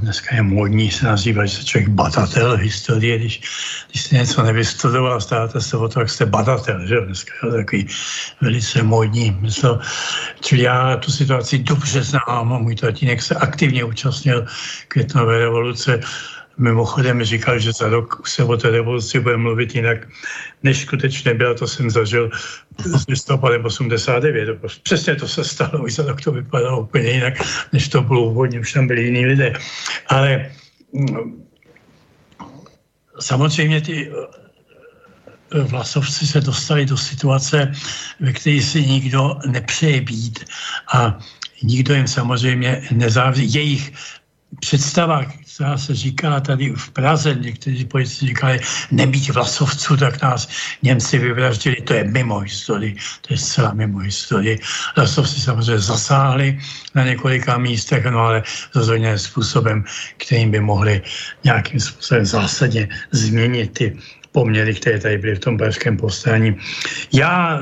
dneska 0.00 0.34
je 0.34 0.42
módní 0.42 0.90
se 0.90 1.06
nazývat, 1.06 1.46
že 1.46 1.56
se 1.56 1.64
člověk 1.64 1.88
batatel 1.88 2.56
historie, 2.56 3.18
když, 3.18 3.42
když 3.90 4.02
jste 4.02 4.16
něco 4.16 4.42
nevystudoval, 4.42 5.20
státe 5.20 5.60
se 5.60 5.76
o 5.76 5.88
to, 5.88 6.00
jak 6.00 6.10
jste 6.10 6.26
batatel, 6.26 6.86
že 6.86 7.00
dneska 7.00 7.32
je 7.46 7.52
takový 7.52 7.88
velice 8.40 8.82
módní 8.82 9.38
mysl. 9.40 9.80
Čili 10.40 10.62
já 10.62 10.96
tu 10.96 11.12
situaci 11.12 11.58
dobře 11.58 12.02
znám, 12.02 12.48
můj 12.62 12.76
tatínek 12.76 13.22
se 13.22 13.34
aktivně 13.34 13.84
účastnil 13.84 14.46
květnové 14.88 15.38
revoluce, 15.38 16.00
Mimochodem 16.58 17.24
říkal, 17.24 17.58
že 17.58 17.72
za 17.72 17.88
rok 17.88 18.28
se 18.28 18.44
o 18.44 18.56
té 18.56 18.70
revoluci 18.70 19.20
bude 19.20 19.36
mluvit 19.36 19.74
jinak, 19.74 20.08
než 20.62 20.80
skutečně 20.80 21.34
byla, 21.34 21.54
to 21.54 21.66
jsem 21.66 21.90
zažil 21.90 22.30
s 22.78 23.06
listopadem 23.06 23.64
89. 23.64 24.58
Přesně 24.82 25.16
to 25.16 25.28
se 25.28 25.44
stalo, 25.44 25.84
už 25.84 25.98
rok 25.98 26.20
to 26.20 26.32
vypadalo 26.32 26.80
úplně 26.80 27.10
jinak, 27.10 27.34
než 27.72 27.88
to 27.88 28.02
bylo 28.02 28.24
úvodně, 28.24 28.60
už 28.60 28.72
tam 28.72 28.86
byli 28.86 29.02
jiní 29.02 29.26
lidé. 29.26 29.52
Ale 30.06 30.50
mm, 30.92 31.44
samozřejmě 33.20 33.80
ty 33.80 34.10
eh, 34.10 35.60
vlasovci 35.62 36.26
se 36.26 36.40
dostali 36.40 36.86
do 36.86 36.96
situace, 36.96 37.72
ve 38.20 38.32
které 38.32 38.62
si 38.62 38.86
nikdo 38.86 39.36
nepřeje 39.46 40.00
být 40.00 40.44
a 40.92 41.18
nikdo 41.62 41.94
jim 41.94 42.08
samozřejmě 42.08 42.82
nezávisí. 42.92 43.54
Jejich 43.54 43.92
představa, 44.60 45.24
která 45.54 45.78
se 45.78 45.94
říká 45.94 46.40
tady 46.40 46.72
v 46.76 46.90
Praze, 46.90 47.34
někteří 47.34 47.84
politici 47.84 48.26
říkali, 48.26 48.60
nebýt 48.90 49.28
vlasovců, 49.28 49.96
tak 49.96 50.22
nás 50.22 50.48
Němci 50.82 51.18
vyvraždili, 51.18 51.76
to 51.76 51.94
je 51.94 52.04
mimo 52.04 52.38
historii, 52.38 52.96
to 53.20 53.34
je 53.34 53.38
zcela 53.38 53.74
mimo 53.74 53.98
historii. 53.98 54.58
Vlasovci 54.96 55.40
samozřejmě 55.40 55.78
zasáhli 55.78 56.58
na 56.94 57.04
několika 57.04 57.58
místech, 57.58 58.04
no 58.04 58.18
ale 58.18 58.42
rozhodně 58.74 59.18
způsobem, 59.18 59.84
kterým 60.16 60.50
by 60.50 60.60
mohli 60.60 61.02
nějakým 61.44 61.80
způsobem 61.80 62.26
zásadně 62.26 62.88
změnit 63.12 63.72
ty 63.72 63.96
poměry, 64.32 64.74
které 64.74 65.00
tady 65.00 65.18
byly 65.18 65.34
v 65.34 65.38
tom 65.38 65.58
pražském 65.58 65.96
povstání. 65.96 66.56
Já 67.12 67.60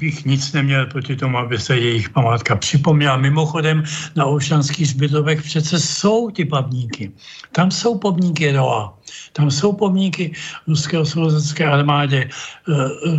bych 0.00 0.24
nic 0.24 0.52
neměl 0.52 0.86
proti 0.86 1.16
tomu, 1.16 1.38
aby 1.38 1.58
se 1.58 1.76
jejich 1.76 2.10
památka 2.10 2.56
připomněla. 2.56 3.16
Mimochodem 3.16 3.84
na 4.16 4.24
Olšanských 4.24 4.88
zbytovek 4.88 5.42
přece 5.42 5.80
jsou 5.80 6.30
ty 6.30 6.44
pamníky. 6.44 7.12
Tam 7.52 7.70
jsou 7.70 7.98
pomníky 7.98 8.52
Roa. 8.52 8.96
Tam 9.32 9.50
jsou 9.50 9.72
pomníky 9.72 10.32
ruské 10.66 10.98
osvobozecké 10.98 11.66
armádě, 11.66 12.18
e, 12.18 12.28
e, 12.28 12.30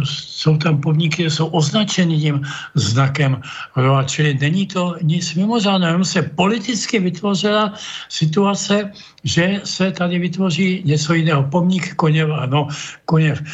jsou 0.03 0.57
tam 0.57 0.81
pomníky, 0.81 1.29
jsou 1.29 1.47
označeny 1.47 2.19
tím 2.19 2.41
znakem 2.75 3.41
ROA, 3.75 4.03
čili 4.03 4.37
není 4.41 4.67
to 4.67 4.95
nic 5.01 5.35
mimořádného, 5.35 5.91
jenom 5.91 6.05
se 6.05 6.21
politicky 6.21 6.99
vytvořila 6.99 7.73
situace, 8.09 8.91
že 9.23 9.61
se 9.63 9.91
tady 9.91 10.19
vytvoří 10.19 10.81
něco 10.85 11.13
jiného. 11.13 11.43
Pomník 11.43 11.95
Koněv, 11.95 12.29
ano, 12.29 12.67
Koněv. 13.05 13.41
E, 13.41 13.45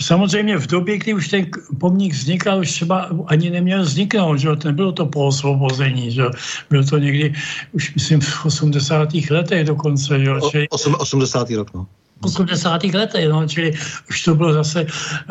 samozřejmě 0.00 0.56
v 0.56 0.66
době, 0.66 0.98
kdy 0.98 1.14
už 1.14 1.28
ten 1.28 1.46
pomník 1.80 2.12
vznikal, 2.12 2.60
už 2.60 2.72
třeba 2.72 3.08
ani 3.26 3.50
neměl 3.50 3.82
vzniknout, 3.82 4.36
že 4.36 4.48
nebylo 4.64 4.92
to 4.92 5.06
po 5.06 5.26
osvobození, 5.26 6.10
že 6.10 6.22
bylo 6.70 6.84
to 6.84 6.98
někdy, 6.98 7.34
už 7.72 7.94
myslím 7.94 8.20
v 8.20 8.46
80. 8.46 9.08
letech 9.30 9.64
dokonce. 9.66 10.20
Že? 10.52 10.68
O, 10.70 10.96
80 10.98 11.50
rok, 11.50 11.74
no. 11.74 11.86
80. 12.24 12.84
letech, 12.84 13.28
no, 13.28 13.48
čili 13.48 13.72
už 14.10 14.22
to 14.22 14.34
bylo 14.34 14.52
zase 14.52 14.86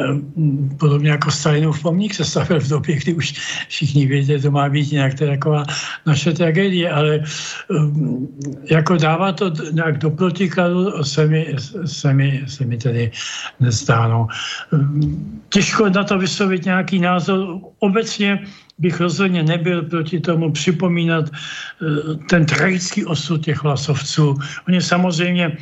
um, 0.10 0.78
podobně 0.80 1.10
jako 1.10 1.32
Stalinův 1.32 1.82
pomník 1.82 2.14
se 2.14 2.26
stavil 2.26 2.60
v 2.60 2.70
době, 2.70 2.96
kdy 2.96 3.14
už 3.14 3.34
všichni 3.68 4.06
věděli, 4.06 4.42
to 4.42 4.52
má 4.52 4.70
být 4.70 4.92
nějak 4.92 5.14
to 5.14 5.26
taková 5.26 5.64
naše 6.06 6.34
tragédie, 6.34 6.92
ale 6.92 7.24
um, 7.70 8.28
jako 8.70 8.98
dává 8.98 9.32
to 9.32 9.52
nějak 9.72 9.98
do 9.98 10.10
protikladu 10.10 11.04
se 11.04 11.28
mi, 11.28 11.56
se 11.86 12.14
mi, 12.14 12.44
se 12.48 12.66
mi 12.66 12.78
tedy 12.78 13.12
nestáno. 13.60 14.28
Um, 14.72 15.42
těžko 15.50 15.90
na 15.90 16.04
to 16.04 16.20
vyslovit 16.20 16.66
nějaký 16.66 17.00
názor. 17.00 17.60
Obecně 17.80 18.40
bych 18.82 19.00
rozhodně 19.00 19.44
nebyl 19.44 19.82
proti 19.82 20.20
tomu 20.20 20.52
připomínat 20.52 21.30
eh, 21.30 22.16
ten 22.30 22.46
tragický 22.46 23.06
osud 23.06 23.46
těch 23.46 23.64
vlasovců. 23.64 24.36
Oni 24.68 24.82
samozřejmě 24.82 25.58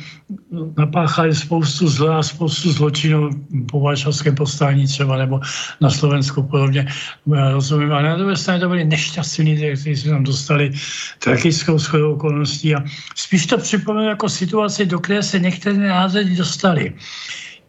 napáchali 0.78 1.34
spoustu 1.34 1.88
zla, 1.88 2.22
spoustu 2.22 2.72
zločinů 2.72 3.30
po 3.70 3.80
Varšavském 3.80 4.34
postání 4.34 4.86
třeba, 4.86 5.16
nebo 5.16 5.40
na 5.80 5.90
Slovensku 5.90 6.42
podobně. 6.42 6.86
Já 7.36 7.50
rozumím, 7.50 7.92
ale 7.92 8.08
na 8.08 8.16
druhé 8.16 8.36
straně 8.36 8.60
to 8.60 8.68
byli 8.68 8.84
nešťastní 8.84 9.56
kteří 9.56 9.96
se 9.96 10.08
tam 10.08 10.24
dostali 10.24 10.72
tragickou 11.18 11.78
schodou 11.78 12.12
okolností 12.12 12.74
a 12.74 12.84
spíš 13.14 13.46
to 13.46 13.58
připomínám 13.58 14.08
jako 14.08 14.28
situaci, 14.28 14.86
do 14.86 14.98
které 14.98 15.22
se 15.22 15.38
některé 15.38 15.76
názory 15.76 16.36
dostali 16.36 16.92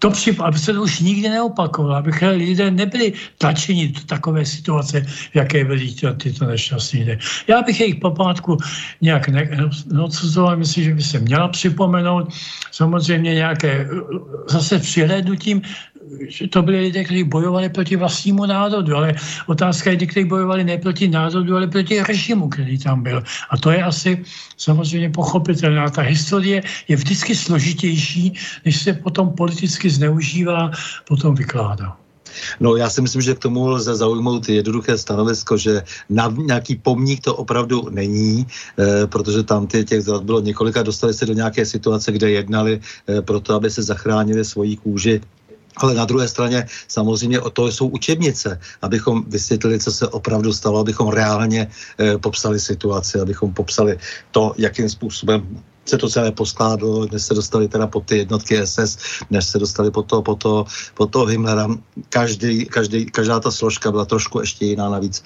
to 0.02 0.10
přip, 0.10 0.40
aby 0.40 0.60
se 0.60 0.73
to 0.73 0.82
už 0.82 0.99
nikdy 0.99 1.30
neopakovalo, 1.30 1.95
aby 1.95 2.11
lidé 2.36 2.72
nebyli 2.72 3.14
tlačeni 3.38 3.88
do 3.88 4.02
takové 4.06 4.45
situace, 4.45 5.02
v 5.02 5.36
jaké 5.36 5.65
byli 5.65 5.94
tyto 6.18 6.45
nešťastní 6.45 6.99
lidé. 6.99 7.18
Já 7.48 7.61
bych 7.61 7.80
jejich 7.80 7.95
památku 7.95 8.57
nějak 9.02 9.30
neodsuzoval, 9.86 10.57
myslím, 10.57 10.84
že 10.84 10.94
by 10.94 11.03
se 11.03 11.19
měla 11.19 11.48
připomenout. 11.48 12.34
Samozřejmě 12.72 13.34
nějaké 13.34 13.88
zase 14.49 14.80
přihlédnutím 14.80 15.61
že 16.28 16.48
to 16.48 16.61
byli 16.61 16.80
lidé, 16.80 17.03
kteří 17.03 17.23
bojovali 17.23 17.69
proti 17.69 17.95
vlastnímu 17.95 18.45
národu, 18.45 18.95
ale 18.95 19.15
otázka 19.48 19.91
je, 19.91 19.98
kteří 19.98 20.26
bojovali 20.26 20.64
ne 20.64 20.78
proti 20.78 21.07
národu, 21.07 21.56
ale 21.56 21.68
proti 21.68 22.03
režimu, 22.03 22.49
který 22.49 22.78
tam 22.78 23.03
byl. 23.03 23.23
A 23.49 23.57
to 23.57 23.72
je 23.72 23.84
asi 23.84 24.23
samozřejmě 24.57 25.10
pochopitelné. 25.10 25.91
Ta 25.91 26.02
historie 26.02 26.64
je 26.88 26.95
vždycky 26.95 27.36
složitější, 27.36 28.34
než 28.65 28.82
se 28.82 28.94
potom 28.94 29.34
politicky 29.34 29.90
zneužívá, 29.90 30.72
potom 31.07 31.36
vykládá. 31.36 31.98
No 32.60 32.76
já 32.76 32.90
si 32.90 33.02
myslím, 33.02 33.22
že 33.22 33.36
k 33.36 33.40
tomu 33.40 33.68
lze 33.68 33.95
zaujmout 33.95 34.49
jednoduché 34.49 34.98
stanovisko, 34.98 35.57
že 35.57 35.84
na 36.10 36.34
nějaký 36.38 36.76
pomník 36.76 37.23
to 37.23 37.36
opravdu 37.36 37.90
není, 37.90 38.48
e, 38.80 39.07
protože 39.07 39.44
tam 39.44 39.68
ty, 39.68 39.84
těch 39.84 40.02
zrad 40.02 40.23
bylo 40.23 40.40
několika, 40.40 40.84
dostali 40.84 41.14
se 41.14 41.26
do 41.26 41.34
nějaké 41.34 41.65
situace, 41.65 42.11
kde 42.11 42.32
jednali 42.32 42.80
e, 42.80 43.22
proto, 43.22 43.56
aby 43.56 43.69
se 43.69 43.84
zachránili 43.84 44.45
svoji 44.45 44.78
kůži 44.78 45.22
ale 45.84 45.94
na 45.94 46.06
druhé 46.06 46.28
straně 46.28 46.68
samozřejmě 46.88 47.41
o 47.41 47.49
to 47.49 47.68
jsou 47.68 47.88
učebnice, 47.88 48.60
abychom 48.82 49.24
vysvětlili, 49.28 49.80
co 49.80 49.91
se 49.91 50.08
opravdu 50.08 50.53
stalo, 50.53 50.80
abychom 50.80 51.10
reálně 51.10 51.68
e, 51.99 52.18
popsali 52.18 52.60
situaci, 52.60 53.20
abychom 53.20 53.53
popsali 53.53 53.98
to, 54.32 54.53
jakým 54.58 54.90
způsobem 54.90 55.64
se 55.86 55.98
to 55.98 56.10
celé 56.10 56.32
poskládalo, 56.32 57.08
než 57.12 57.22
se 57.22 57.34
dostali 57.34 57.68
teda 57.68 57.88
pod 57.88 58.06
ty 58.06 58.18
jednotky 58.18 58.68
SS, 58.68 58.98
než 59.30 59.45
se 59.45 59.60
dostali 59.60 59.91
pod 59.91 60.06
toho, 60.06 60.22
pod 60.22 60.36
toho, 60.40 60.66
pod 60.94 61.12
toho 61.12 61.26
Himmlera. 61.26 61.68
Každý, 62.10 62.66
každý, 62.66 63.06
každá 63.06 63.40
ta 63.40 63.52
složka 63.52 63.91
byla 63.91 64.06
trošku 64.06 64.40
ještě 64.40 64.66
jiná 64.66 64.90
navíc. 64.90 65.24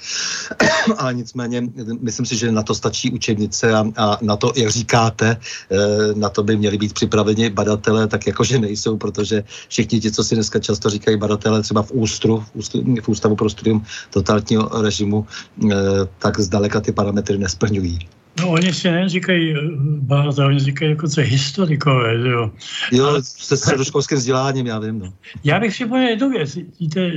Ale 0.98 1.14
nicméně, 1.14 1.68
myslím 2.02 2.26
si, 2.26 2.38
že 2.38 2.52
na 2.52 2.64
to 2.64 2.76
stačí 2.76 3.12
učebnice 3.12 3.74
a, 3.74 3.86
a 3.98 4.18
na 4.22 4.36
to, 4.36 4.54
jak 4.56 4.70
říkáte, 4.70 5.38
eh, 5.72 5.78
na 6.16 6.30
to 6.30 6.44
by 6.44 6.58
měli 6.58 6.78
být 6.78 6.94
připraveni 6.94 7.50
badatelé, 7.50 8.08
tak 8.08 8.28
jakože 8.28 8.60
nejsou, 8.60 8.98
protože 8.98 9.44
všichni 9.68 10.00
ti, 10.00 10.12
co 10.12 10.24
si 10.24 10.36
dneska 10.36 10.60
často 10.60 10.90
říkají 10.90 11.18
badatelé, 11.18 11.62
třeba 11.62 11.84
v 11.84 11.92
ústru, 11.92 12.40
v, 12.40 12.56
ústru, 12.56 12.82
v 13.02 13.08
Ústavu 13.10 13.36
pro 13.36 13.50
studium 13.50 13.86
totalitního 14.10 14.70
režimu, 14.82 15.28
eh, 15.28 15.76
tak 16.20 16.40
zdaleka 16.40 16.82
ty 16.82 16.92
parametry 16.92 17.38
nesplňují. 17.38 18.25
No 18.40 18.50
oni 18.50 18.74
si 18.74 18.92
neříkají 18.92 19.56
báza, 20.00 20.46
oni 20.46 20.60
říkají 20.60 20.92
dokonce 20.92 21.22
historikové, 21.22 22.20
že 22.20 22.28
jo. 22.28 22.52
Jo, 22.92 23.16
se 23.22 23.58
středoškolským 23.58 24.18
vzděláním, 24.18 24.68
já 24.68 24.80
vím, 24.80 25.00
no. 25.00 25.14
Já 25.44 25.60
bych 25.60 25.72
připomněl 25.72 26.10
jednu 26.10 26.30
věc. 26.30 26.56
Víte, 26.80 27.12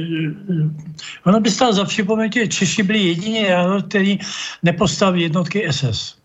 ono 1.25 1.41
by 1.41 1.51
stalo 1.51 1.73
za 1.73 1.85
připomenutí, 1.85 2.39
že 2.39 2.49
Češi 2.49 2.83
byli 2.83 2.99
jediný 2.99 3.51
národ, 3.51 3.87
který 3.89 4.19
nepostavil 4.63 5.23
jednotky 5.23 5.67
SS. 5.71 6.19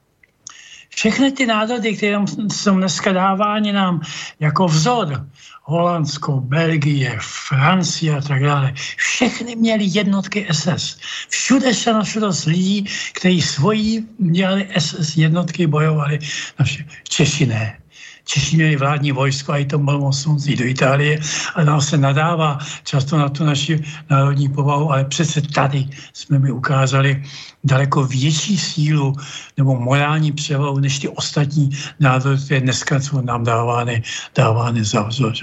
Všechny 0.89 1.31
ty 1.31 1.45
národy, 1.45 1.97
které 1.97 2.17
jsou 2.51 2.75
dneska 2.75 3.11
dávány 3.11 3.71
nám 3.71 4.01
jako 4.39 4.65
vzor, 4.65 5.27
Holandsko, 5.65 6.39
Belgie, 6.39 7.19
Francie 7.21 8.17
a 8.17 8.21
tak 8.21 8.43
dále. 8.43 8.73
Všechny 8.97 9.55
měly 9.55 9.85
jednotky 9.87 10.47
SS. 10.51 10.97
Všude 11.29 11.73
se 11.73 11.93
našlo 11.93 12.31
lidí, 12.47 12.85
kteří 13.13 13.41
svojí 13.41 14.07
měli 14.19 14.69
SS 14.77 15.17
jednotky, 15.17 15.67
bojovali. 15.67 16.19
Češi 17.03 17.45
ne. 17.45 17.82
Češi 18.23 18.55
měli 18.55 18.75
vládní 18.75 19.11
vojsko 19.11 19.51
a 19.51 19.57
i 19.57 19.65
to 19.65 19.77
bylo 19.77 19.99
mocnoucí 19.99 20.55
do 20.55 20.65
Itálie 20.65 21.19
a 21.55 21.63
nám 21.63 21.81
se 21.81 21.97
nadává 21.97 22.57
často 22.83 23.17
na 23.17 23.29
tu 23.29 23.43
naši 23.43 23.83
národní 24.09 24.49
povahu, 24.49 24.91
ale 24.91 25.05
přece 25.05 25.41
tady 25.41 25.89
jsme 26.13 26.39
mi 26.39 26.51
ukázali 26.51 27.23
daleko 27.63 28.03
větší 28.03 28.57
sílu 28.57 29.15
nebo 29.57 29.79
morální 29.79 30.31
převahu 30.31 30.79
než 30.79 30.99
ty 30.99 31.07
ostatní 31.09 31.69
národy, 31.99 32.41
které 32.45 32.61
dneska 32.61 32.99
jsou 32.99 33.21
nám 33.21 33.43
dávány, 33.43 34.03
dávány 34.35 34.83
za 34.83 35.03
vzor. 35.03 35.33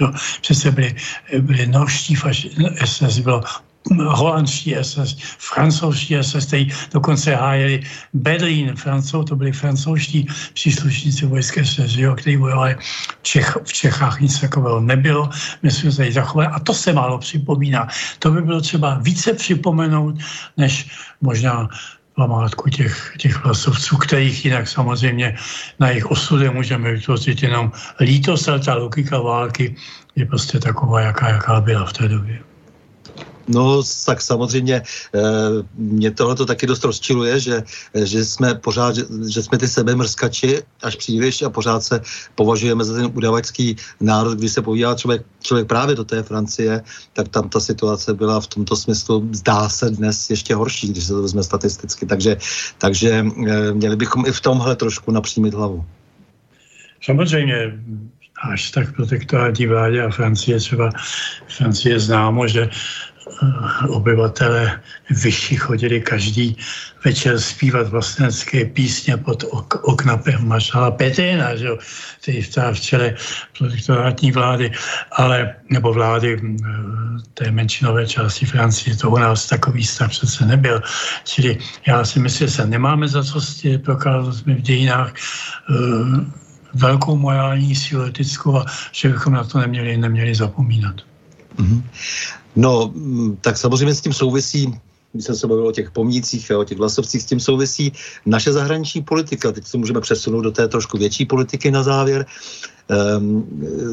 Přece 0.41 0.71
byly, 0.71 0.95
byly 1.39 1.67
norští 1.67 2.15
faši, 2.15 2.51
SS 2.85 3.19
bylo 3.19 3.43
holandští 3.89 4.75
SS, 4.81 5.15
francouzští 5.37 6.15
SS, 6.21 6.45
kteří 6.45 6.71
dokonce 6.93 7.35
hájili 7.35 7.83
Berlín, 8.13 8.75
Francouz, 8.75 9.29
to 9.29 9.35
byli 9.35 9.51
francouzští 9.51 10.27
příslušníci 10.53 11.25
vojské 11.25 11.65
SS, 11.65 11.95
jo, 11.95 12.15
kteří 12.15 12.37
bojovali 12.37 12.75
v, 13.19 13.23
Čech, 13.23 13.57
v 13.63 13.73
Čechách, 13.73 14.21
nic 14.21 14.39
takového 14.39 14.79
nebylo, 14.79 15.29
my 15.63 15.71
jsme 15.71 15.91
se 15.91 16.11
zachovali 16.11 16.47
a 16.47 16.59
to 16.59 16.73
se 16.73 16.93
málo 16.93 17.17
připomíná. 17.17 17.87
To 18.19 18.31
by 18.31 18.41
bylo 18.41 18.61
třeba 18.61 18.99
více 19.01 19.33
připomenout, 19.33 20.15
než 20.57 20.87
možná 21.21 21.69
památku 22.15 22.69
těch, 22.69 23.13
těch 23.17 23.35
hlasovců, 23.45 23.97
kterých 23.97 24.45
jinak 24.45 24.67
samozřejmě 24.67 25.37
na 25.79 25.89
jejich 25.89 26.11
osude 26.11 26.49
můžeme 26.49 26.91
vytvořit 26.91 27.43
jenom 27.43 27.71
lítost, 27.99 28.49
ale 28.49 28.59
ta 28.59 28.75
logika 28.75 29.19
války 29.19 29.75
je 30.15 30.25
prostě 30.25 30.59
taková, 30.59 31.01
jaká, 31.01 31.29
jaká 31.29 31.61
byla 31.61 31.85
v 31.85 31.93
té 31.93 32.07
době. 32.07 32.50
No, 33.53 33.83
tak 34.05 34.21
samozřejmě 34.21 34.81
eh, 35.15 35.21
mě 35.75 36.11
tohle 36.11 36.35
to 36.35 36.45
taky 36.45 36.67
dost 36.67 36.83
rozčiluje, 36.83 37.39
že, 37.39 37.63
že 38.03 38.25
jsme 38.25 38.55
pořád, 38.55 38.95
že, 39.29 39.43
jsme 39.43 39.57
ty 39.57 39.67
sebemrskači 39.67 40.63
až 40.83 40.95
příliš 40.95 41.41
a 41.41 41.49
pořád 41.49 41.83
se 41.83 42.01
považujeme 42.35 42.83
za 42.83 42.93
ten 42.93 43.11
udavačský 43.13 43.75
národ, 43.99 44.37
když 44.37 44.51
se 44.51 44.61
podívá 44.61 44.95
člověk, 44.95 45.25
člověk 45.39 45.67
právě 45.67 45.95
do 45.95 46.03
té 46.03 46.23
Francie, 46.23 46.83
tak 47.13 47.27
tam 47.27 47.49
ta 47.49 47.59
situace 47.59 48.13
byla 48.13 48.39
v 48.39 48.47
tomto 48.47 48.75
smyslu, 48.75 49.29
zdá 49.31 49.69
se 49.69 49.89
dnes 49.89 50.29
ještě 50.29 50.55
horší, 50.55 50.87
když 50.91 51.03
se 51.03 51.13
to 51.13 51.21
vezme 51.21 51.43
statisticky. 51.43 52.05
Takže, 52.05 52.37
takže 52.77 53.25
eh, 53.47 53.73
měli 53.73 53.95
bychom 53.95 54.25
i 54.25 54.31
v 54.31 54.41
tomhle 54.41 54.75
trošku 54.75 55.11
napřímit 55.11 55.53
hlavu. 55.53 55.85
Samozřejmě 57.03 57.73
až 58.41 58.71
tak 58.71 58.95
protektorátní 58.95 59.67
vládě 59.67 60.03
a 60.03 60.09
Francie 60.09 60.59
třeba 60.59 60.89
Francie 61.47 61.99
známo, 61.99 62.47
že 62.47 62.69
obyvatele 63.89 64.81
vyšší 65.09 65.55
chodili 65.55 66.01
každý 66.01 66.57
večer 67.05 67.39
zpívat 67.39 67.89
vlastenecké 67.89 68.65
písně 68.65 69.17
pod 69.17 69.43
ok- 69.43 69.79
oknapem 69.81 70.47
maršala 70.47 70.91
Petrina, 70.91 71.55
že 71.55 71.65
jo, 71.65 71.77
který 72.21 72.41
v 72.41 72.79
čele 72.79 73.15
protektorátní 73.57 74.31
vlády, 74.31 74.71
ale, 75.11 75.55
nebo 75.69 75.93
vlády 75.93 76.41
eh, 76.41 76.57
té 77.33 77.51
menšinové 77.51 78.07
části 78.07 78.45
Francie, 78.45 78.95
to 78.95 79.09
u 79.09 79.17
nás 79.17 79.45
takový 79.45 79.83
stav 79.83 80.09
přece 80.09 80.45
nebyl. 80.45 80.81
Čili 81.23 81.57
já 81.87 82.05
si 82.05 82.19
myslím, 82.19 82.47
že 82.47 82.53
se 82.53 82.65
nemáme 82.65 83.07
za 83.07 83.23
co 83.23 83.41
prokázat 83.83 84.33
jsme 84.33 84.53
v 84.53 84.61
dějinách 84.61 85.13
uh, 85.69 86.19
velkou 86.73 87.17
morální 87.17 87.75
sílu 87.75 88.03
etickou 88.03 88.57
a 88.57 88.65
že 88.91 89.09
bychom 89.09 89.33
na 89.33 89.43
to 89.43 89.59
neměli, 89.59 89.97
neměli 89.97 90.35
zapomínat. 90.35 90.95
Mm-hmm. 91.57 91.81
No, 92.55 92.91
mm, 92.93 93.37
tak 93.41 93.57
samozřejmě 93.57 93.95
s 93.95 94.01
tím 94.01 94.13
souvisí 94.13 94.73
když 95.13 95.25
jsem 95.25 95.35
se 95.35 95.47
bavil 95.47 95.67
o 95.67 95.71
těch 95.71 95.91
pomnících 95.91 96.51
a 96.51 96.59
o 96.59 96.63
těch 96.63 96.77
vlasovcích, 96.77 97.21
s 97.21 97.25
tím 97.25 97.39
souvisí 97.39 97.91
naše 98.25 98.53
zahraniční 98.53 99.01
politika. 99.01 99.51
Teď 99.51 99.67
se 99.67 99.77
můžeme 99.77 100.01
přesunout 100.01 100.41
do 100.41 100.51
té 100.51 100.67
trošku 100.67 100.97
větší 100.97 101.25
politiky 101.25 101.71
na 101.71 101.83
závěr 101.83 102.25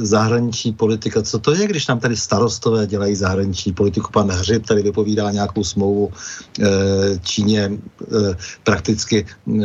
zahraniční 0.02 0.72
politika. 0.72 1.22
Co 1.22 1.38
to 1.38 1.54
je, 1.54 1.66
když 1.66 1.86
nám 1.86 2.00
tady 2.00 2.16
starostové 2.16 2.86
dělají 2.86 3.14
zahraniční 3.14 3.72
politiku? 3.72 4.12
Pan 4.12 4.30
Hřib 4.30 4.66
tady 4.66 4.82
vypovídá 4.82 5.30
nějakou 5.30 5.64
smlouvu 5.64 6.06
uh, 6.06 6.66
Číně, 7.22 7.70
uh, 7.70 8.34
prakticky 8.64 9.26
uh, 9.44 9.64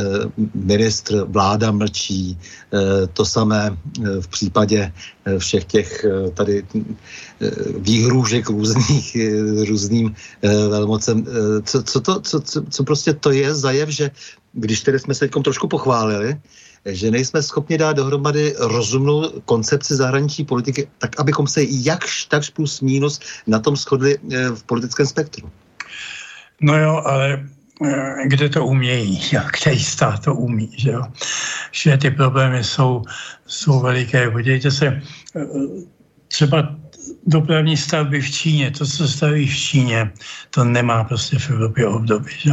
ministr, 0.53 1.25
vláda 1.27 1.71
mlčí. 1.71 2.37
To 3.13 3.25
samé 3.25 3.77
v 4.21 4.27
případě 4.27 4.93
všech 5.37 5.65
těch 5.65 6.05
tady 6.33 6.65
výhrůžek 7.77 8.49
různých, 8.49 9.17
různým 9.67 10.15
velmocem. 10.69 11.25
Co, 11.63 11.83
co, 11.83 12.01
to, 12.01 12.19
co, 12.21 12.39
co, 12.39 12.61
co 12.69 12.83
prostě 12.83 13.13
to 13.13 13.31
je 13.31 13.55
za 13.55 13.71
jev, 13.71 13.89
že 13.89 14.11
když 14.53 14.81
tedy 14.81 14.99
jsme 14.99 15.13
se 15.13 15.27
teď 15.27 15.43
trošku 15.43 15.67
pochválili, 15.67 16.37
že 16.85 17.11
nejsme 17.11 17.41
schopni 17.43 17.77
dát 17.77 17.93
dohromady 17.93 18.55
rozumnou 18.59 19.29
koncepci 19.45 19.95
zahraniční 19.95 20.45
politiky, 20.45 20.87
tak 20.97 21.19
abychom 21.19 21.47
se 21.47 21.61
jakž 21.63 22.25
takž 22.25 22.49
plus 22.49 22.81
minus 22.81 23.19
na 23.47 23.59
tom 23.59 23.75
shodli 23.75 24.17
eh, 24.31 24.49
v 24.49 24.63
politickém 24.63 25.05
spektru. 25.05 25.51
No 26.61 26.77
jo, 26.77 27.01
ale 27.05 27.45
eh, 27.85 28.27
kde 28.27 28.49
to 28.49 28.65
umějí, 28.65 29.21
který 29.51 29.83
stát 29.83 30.23
to 30.23 30.35
umí, 30.35 30.71
že 30.77 30.91
jo. 30.91 31.03
Že 31.71 31.97
ty 31.97 32.11
problémy 32.11 32.63
jsou, 32.63 33.03
jsou 33.45 33.79
veliké. 33.79 34.31
Podívejte 34.31 34.71
se, 34.71 34.87
eh, 34.87 35.45
třeba 36.27 36.75
dopravní 37.27 37.77
stavby 37.77 38.21
v 38.21 38.31
Číně, 38.31 38.71
to, 38.71 38.85
co 38.85 39.07
staví 39.07 39.47
v 39.47 39.57
Číně, 39.57 40.11
to 40.49 40.63
nemá 40.63 41.03
prostě 41.03 41.39
v 41.39 41.49
Evropě 41.49 41.87
období. 41.87 42.31
Že? 42.37 42.51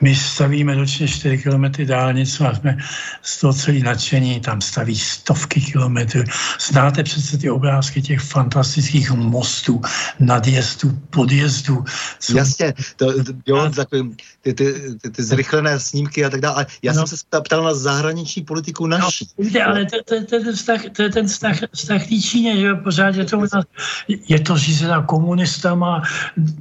My 0.00 0.16
stavíme 0.16 0.74
ročně 0.74 1.08
4 1.08 1.38
km 1.38 1.64
dálnic 1.84 2.40
a 2.40 2.54
jsme 2.54 2.78
z 3.22 3.40
toho 3.40 3.52
celý 3.52 3.82
nadšení, 3.82 4.40
tam 4.40 4.60
staví 4.60 4.98
stovky 4.98 5.60
kilometrů. 5.60 6.24
Znáte 6.60 7.02
přece 7.02 7.38
ty 7.38 7.50
obrázky 7.50 8.02
těch 8.02 8.20
fantastických 8.20 9.10
mostů, 9.10 9.80
nadjezdů, 10.20 10.98
podjezdů. 11.10 11.84
Co... 12.18 12.36
Jasně, 12.36 12.74
to, 12.96 13.24
to, 13.24 13.32
jo, 13.46 13.70
takový, 13.76 14.16
ty, 14.40 14.54
ty, 14.54 14.74
ty, 15.02 15.10
ty 15.10 15.22
zrychlené 15.22 15.80
snímky 15.80 16.24
a 16.24 16.30
tak 16.30 16.40
dále. 16.40 16.66
Já 16.82 16.92
no. 16.92 17.06
jsem 17.06 17.18
se 17.18 17.24
ptal 17.42 17.64
na 17.64 17.74
zahraniční 17.74 18.42
politiku 18.42 18.86
naší. 18.86 19.28
No, 19.38 19.60
ale 19.66 19.84
to, 19.84 19.96
to, 20.04 20.24
to, 20.24 20.44
ten 20.44 20.54
vztah, 20.54 20.80
to 20.92 21.02
je 21.02 21.08
ten 21.08 21.26
vztah, 21.26 21.56
vztah 21.74 22.06
té 22.06 22.20
Číně, 22.20 22.60
že 22.60 22.74
pořád 22.74 23.14
je 23.14 23.24
to 23.24 23.38
u 23.38 23.40
nás 23.40 23.64
je 24.08 24.40
to 24.40 24.58
řízená 24.58 25.02
komunistama, 25.02 26.02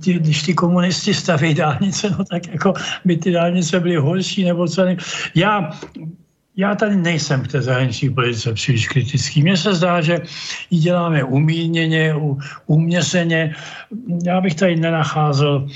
když 0.04 0.44
ty 0.44 0.54
komunisti 0.54 1.14
staví 1.14 1.54
dálnice, 1.54 2.10
no 2.10 2.26
tak 2.26 2.48
jako 2.48 2.74
by 3.06 3.18
ty 3.18 3.32
dálnice 3.32 3.80
byly 3.80 3.96
horší 3.96 4.44
nebo 4.46 4.68
co. 4.68 4.86
Já 5.36 5.72
já 6.60 6.76
tady 6.76 6.96
nejsem 6.96 7.44
v 7.44 7.48
té 7.48 7.62
zahraniční 7.62 8.10
politice 8.10 8.54
příliš 8.54 8.88
kritický. 8.88 9.44
Mně 9.44 9.58
se 9.58 9.76
zdá, 9.76 10.02
že 10.02 10.20
ji 10.70 10.80
děláme 10.80 11.24
umírněně, 11.24 12.16
uměřeně. 12.68 13.56
Já 14.24 14.42
bych 14.42 14.56
tady 14.56 14.76
nenacházel 14.76 15.68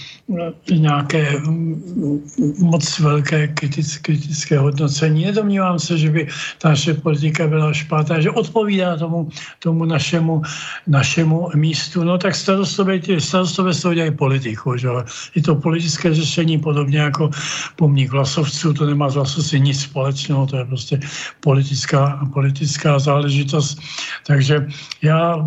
nějaké 0.72 1.40
mm, 1.40 2.24
moc 2.60 3.00
velké 3.00 3.48
kritické, 3.48 4.00
kritické 4.02 4.60
hodnocení. 4.60 5.26
Nedomnívám 5.26 5.80
se, 5.80 5.98
že 5.98 6.10
by 6.10 6.28
ta 6.58 6.70
naše 6.70 6.94
politika 6.94 7.48
byla 7.48 7.74
špatná, 7.74 8.22
že 8.22 8.32
odpovídá 8.32 8.98
tomu, 8.98 9.30
tomu 9.60 9.86
našemu, 9.86 10.42
našemu 10.88 11.50
místu. 11.56 12.04
No 12.04 12.18
tak 12.18 12.36
starostové, 12.36 13.00
starostové 13.20 13.74
toho 13.76 13.94
dělají 13.94 14.12
politiku. 14.12 14.78
Že? 14.78 14.88
Je 15.36 15.42
to 15.42 15.56
politické 15.56 16.14
řešení, 16.14 16.60
podobně 16.60 17.00
jako 17.00 17.30
pomník 17.76 18.12
vlasovců, 18.12 18.74
to 18.74 18.86
nemá 18.86 19.10
z 19.10 19.16
vlasovci 19.16 19.60
nic 19.60 19.82
společného, 19.82 20.48
to 20.48 20.58
je 20.58 20.66
prostě 20.66 21.00
politická, 21.40 22.30
politická 22.34 23.00
záležitost. 23.00 23.80
Takže 24.28 24.68
já, 25.02 25.46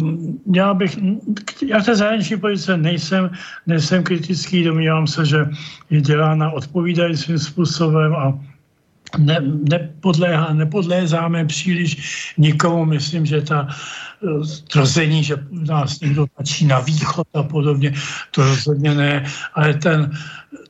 já 0.53 0.75
bych, 0.75 0.99
já 1.67 1.81
té 1.81 1.97
zahraniční 1.97 2.37
politice 2.37 2.77
nejsem, 2.77 3.31
nejsem 3.67 4.03
kritický, 4.03 4.66
domnívám 4.67 5.07
se, 5.07 5.27
že 5.27 5.47
je 5.91 6.01
dělána 6.01 6.51
odpovídajícím 6.51 7.39
způsobem 7.39 8.15
a 8.15 8.39
ne, 9.19 9.39
nepodléhá, 9.71 10.53
nepodlézáme 10.53 11.45
příliš 11.45 11.91
nikomu. 12.39 12.85
Myslím, 12.85 13.27
že 13.27 13.41
ta 13.41 13.69
tvrzení, 14.73 15.25
že 15.25 15.37
nás 15.51 16.01
někdo 16.01 16.27
tlačí 16.27 16.67
na 16.67 16.81
východ 16.81 17.27
a 17.35 17.43
podobně, 17.43 17.95
to 18.31 18.43
rozhodně 18.43 18.95
ne, 18.95 19.25
ale 19.55 19.75
ten, 19.75 20.11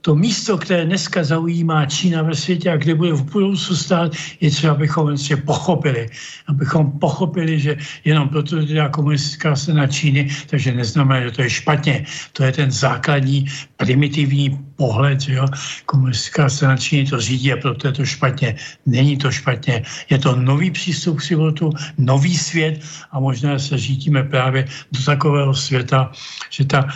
to 0.00 0.14
místo, 0.14 0.58
které 0.58 0.84
dneska 0.84 1.24
zaujímá 1.24 1.86
Čína 1.86 2.22
ve 2.22 2.34
světě 2.34 2.70
a 2.70 2.76
kde 2.76 2.94
bude 2.94 3.12
v 3.12 3.22
budoucnu 3.22 3.76
stát, 3.76 4.12
je 4.40 4.50
třeba, 4.50 4.72
abychom 4.72 5.06
vlastně 5.06 5.36
pochopili. 5.36 6.08
Abychom 6.46 6.98
pochopili, 6.98 7.60
že 7.60 7.76
jenom 8.04 8.28
proto, 8.28 8.62
že 8.62 8.76
je 8.76 8.88
komunistická 8.88 9.56
strana 9.56 9.86
Číny, 9.86 10.28
takže 10.46 10.72
neznamená, 10.72 11.20
že 11.26 11.30
to 11.30 11.42
je 11.42 11.50
špatně. 11.50 12.04
To 12.32 12.44
je 12.44 12.52
ten 12.52 12.70
základní 12.70 13.46
primitivní 13.76 14.58
pohled, 14.76 15.20
že 15.20 15.34
jo. 15.34 15.46
Komunistická 15.86 16.48
strana 16.48 16.76
Číny 16.76 17.10
to 17.10 17.20
řídí 17.20 17.52
a 17.52 17.56
proto 17.56 17.86
je 17.86 17.92
to 17.92 18.04
špatně. 18.04 18.56
Není 18.86 19.16
to 19.16 19.30
špatně. 19.30 19.82
Je 20.10 20.18
to 20.18 20.36
nový 20.36 20.70
přístup 20.70 21.18
k 21.18 21.24
životu, 21.24 21.72
nový 21.98 22.36
svět 22.36 22.80
a 23.10 23.20
možná 23.20 23.58
se 23.58 23.78
řídíme 23.78 24.22
právě 24.22 24.68
do 24.92 25.00
takového 25.04 25.54
světa, 25.54 26.12
že 26.50 26.64
ta 26.64 26.88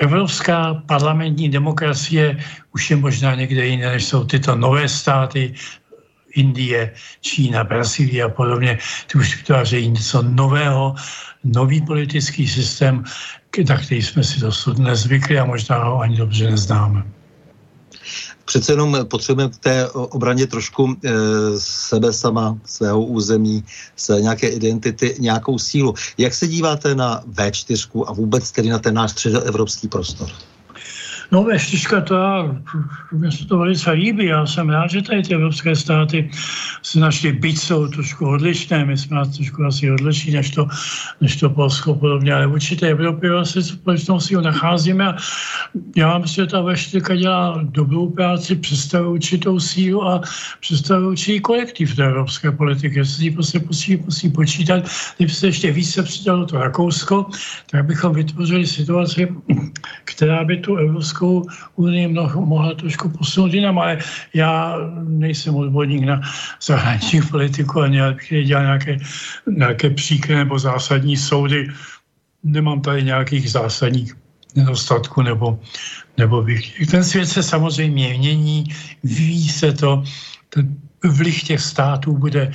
Evropská 0.00 0.74
parlamentní 0.74 1.48
demokracie 1.48 2.40
už 2.72 2.90
je 2.90 2.96
možná 2.96 3.34
někde 3.34 3.66
jiné, 3.66 3.90
než 3.90 4.04
jsou 4.04 4.24
tyto 4.24 4.56
nové 4.56 4.88
státy, 4.88 5.54
Indie, 6.34 6.94
Čína, 7.20 7.64
Brazílie 7.64 8.24
a 8.24 8.28
podobně, 8.28 8.78
ty 9.12 9.18
už 9.18 9.36
vytvářejí 9.36 9.90
něco 9.90 10.22
nového, 10.22 10.94
nový 11.44 11.82
politický 11.82 12.48
systém, 12.48 13.04
na 13.68 13.76
který 13.76 14.02
jsme 14.02 14.24
si 14.24 14.40
dosud 14.40 14.78
nezvykli 14.78 15.38
a 15.38 15.44
možná 15.44 15.84
ho 15.84 16.00
ani 16.00 16.16
dobře 16.16 16.50
neznáme 16.50 17.19
přece 18.50 18.72
jenom 18.72 18.98
potřebujeme 19.06 19.52
k 19.52 19.58
té 19.58 19.90
obraně 19.90 20.46
trošku 20.46 20.90
e, 20.90 21.10
sebe 21.58 22.12
sama, 22.12 22.58
svého 22.66 23.02
území, 23.02 23.64
své 23.96 24.20
nějaké 24.20 24.48
identity, 24.48 25.16
nějakou 25.18 25.58
sílu. 25.58 25.94
Jak 26.18 26.34
se 26.34 26.48
díváte 26.48 26.94
na 26.94 27.22
V4 27.22 28.04
a 28.06 28.12
vůbec 28.12 28.50
tedy 28.50 28.68
na 28.68 28.78
ten 28.78 28.94
náš 28.94 29.10
středoevropský 29.10 29.88
prostor? 29.88 30.28
No 31.32 31.44
V4 31.44 32.02
to 32.02 32.14
já, 32.14 32.56
mě 33.12 33.32
se 33.32 33.46
to 33.46 33.58
velice 33.58 33.90
líbí. 33.90 34.24
Já 34.24 34.46
jsem 34.46 34.70
rád, 34.70 34.90
že 34.90 35.02
tady 35.02 35.22
ty 35.22 35.34
evropské 35.34 35.76
státy 35.76 36.30
se 36.82 37.00
našli, 37.00 37.32
byť 37.32 37.58
jsou 37.58 37.88
trošku 37.88 38.26
odlišné, 38.26 38.84
my 38.84 38.96
jsme 38.96 39.20
trošku 39.36 39.64
asi 39.64 39.90
odlišní 39.90 40.32
než 40.32 40.50
to, 40.50 40.66
než 41.20 41.36
to 41.36 41.50
Polsko 41.50 41.94
podobně, 41.94 42.34
ale 42.34 42.46
v 42.46 42.52
určité 42.52 42.88
Evropě 42.88 43.38
asi 43.38 43.62
společnou 43.62 44.20
sílu 44.20 44.42
nacházíme 44.42 45.08
a 45.08 45.16
já 45.96 46.18
myslím, 46.18 46.44
že 46.44 46.50
ta 46.50 46.62
V4 46.62 47.16
dělá 47.16 47.60
dobrou 47.62 48.10
práci, 48.10 48.56
představuje 48.56 49.10
určitou 49.10 49.60
sílu 49.60 50.08
a 50.08 50.22
představuje 50.60 51.08
určitý 51.08 51.40
kolektiv 51.40 51.96
té 51.96 52.04
evropské 52.04 52.50
politiky. 52.52 53.04
Se 53.04 53.20
tím 53.20 53.34
prostě 53.34 53.60
musí, 53.66 53.96
musí 53.96 54.30
počítat, 54.30 54.84
kdyby 55.16 55.32
se 55.32 55.46
ještě 55.46 55.72
více 55.72 56.02
přidalo 56.02 56.46
to 56.46 56.58
Rakousko, 56.58 57.26
tak 57.70 57.84
bychom 57.84 58.14
vytvořili 58.14 58.66
situaci, 58.66 59.28
která 60.04 60.44
by 60.44 60.56
tu 60.56 60.76
evropskou 60.76 61.19
Evropskou 61.20 61.44
unii 61.76 62.08
mohla 62.34 62.74
trošku 62.74 63.08
posunout 63.08 63.52
jinam, 63.52 63.78
ale 63.78 63.98
já 64.34 64.76
nejsem 65.04 65.54
odborník 65.54 66.04
na 66.04 66.20
zahraniční 66.62 67.22
politiku 67.30 67.80
ani 67.80 68.00
abych 68.00 68.32
dělal 68.44 68.64
nějaké, 68.64 68.96
nějaké 69.46 69.90
příklady 69.90 70.34
nebo 70.34 70.58
zásadní 70.58 71.16
soudy. 71.16 71.68
Nemám 72.42 72.80
tady 72.80 73.02
nějakých 73.04 73.50
zásadních 73.50 74.16
nedostatků 74.56 75.22
nebo, 75.22 75.60
nebo 76.18 76.42
bych. 76.42 76.86
Ten 76.90 77.04
svět 77.04 77.26
se 77.26 77.42
samozřejmě 77.42 78.18
mění, 78.18 78.64
vyvíjí 79.04 79.48
se 79.48 79.72
to, 79.72 80.04
ten 80.48 80.76
vliv 81.04 81.42
těch 81.42 81.60
států 81.60 82.16
bude 82.16 82.52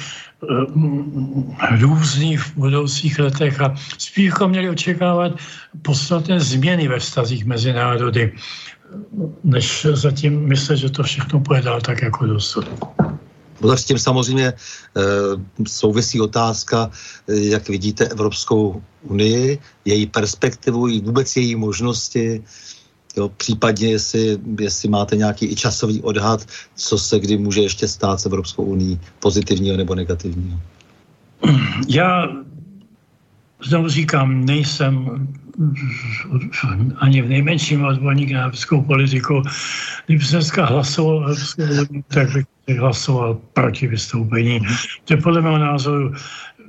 různý 1.80 2.38
v 2.38 2.56
budoucích 2.56 3.20
letech 3.20 3.62
a 3.62 3.76
spíš 3.98 4.26
bychom 4.26 4.50
měli 4.50 4.70
očekávat 4.70 5.32
podstatné 5.82 6.40
změny 6.40 6.88
ve 6.88 7.00
vztazích 7.00 7.46
mezi 7.46 7.74
národy, 7.74 8.32
než 9.44 9.88
zatím 9.94 10.48
myslet, 10.48 10.78
že 10.78 10.90
to 10.90 11.04
všechno 11.04 11.40
půjde 11.40 11.62
dál 11.62 11.82
tak 11.82 12.02
jako 12.02 12.26
dosud. 12.26 12.66
No 13.62 13.78
s 13.78 13.86
tím 13.86 14.00
samozřejmě 14.00 14.48
e, 14.48 14.54
souvisí 15.68 16.22
otázka, 16.22 16.92
e, 17.28 17.36
jak 17.36 17.70
vidíte 17.70 18.08
Evropskou 18.08 18.84
unii, 19.04 19.60
její 19.86 20.06
perspektivu, 20.06 20.88
vůbec 20.88 21.36
její 21.36 21.56
možnosti, 21.56 22.44
Jo, 23.18 23.30
případně, 23.30 23.88
jestli, 23.88 24.38
jestli 24.60 24.90
máte 24.90 25.16
nějaký 25.16 25.46
i 25.46 25.56
časový 25.56 26.02
odhad, 26.02 26.46
co 26.76 26.98
se 26.98 27.20
kdy 27.20 27.38
může 27.38 27.62
ještě 27.62 27.88
stát 27.88 28.20
s 28.20 28.26
Evropskou 28.26 28.64
unii, 28.64 29.00
pozitivního 29.20 29.78
nebo 29.78 29.96
negativního. 29.96 30.60
Já 31.88 32.28
znovu 33.64 33.90
říkám, 33.90 34.46
nejsem 34.46 35.28
ani 36.98 37.22
v 37.22 37.30
nejmenším 37.30 37.86
odborník 37.86 38.32
na 38.32 38.40
evropskou 38.40 38.82
politiku. 38.82 39.44
Kdyby 40.06 40.26
se 40.26 40.36
dneska 40.36 40.66
hlasoval 40.66 41.36
tak 42.08 42.30
bych 42.68 42.80
hlasoval 42.80 43.38
proti 43.54 43.88
vystoupení. 43.88 44.60
To 45.06 45.14
je 45.14 45.18
podle 45.22 45.42
mého 45.42 45.58
názoru 45.58 46.14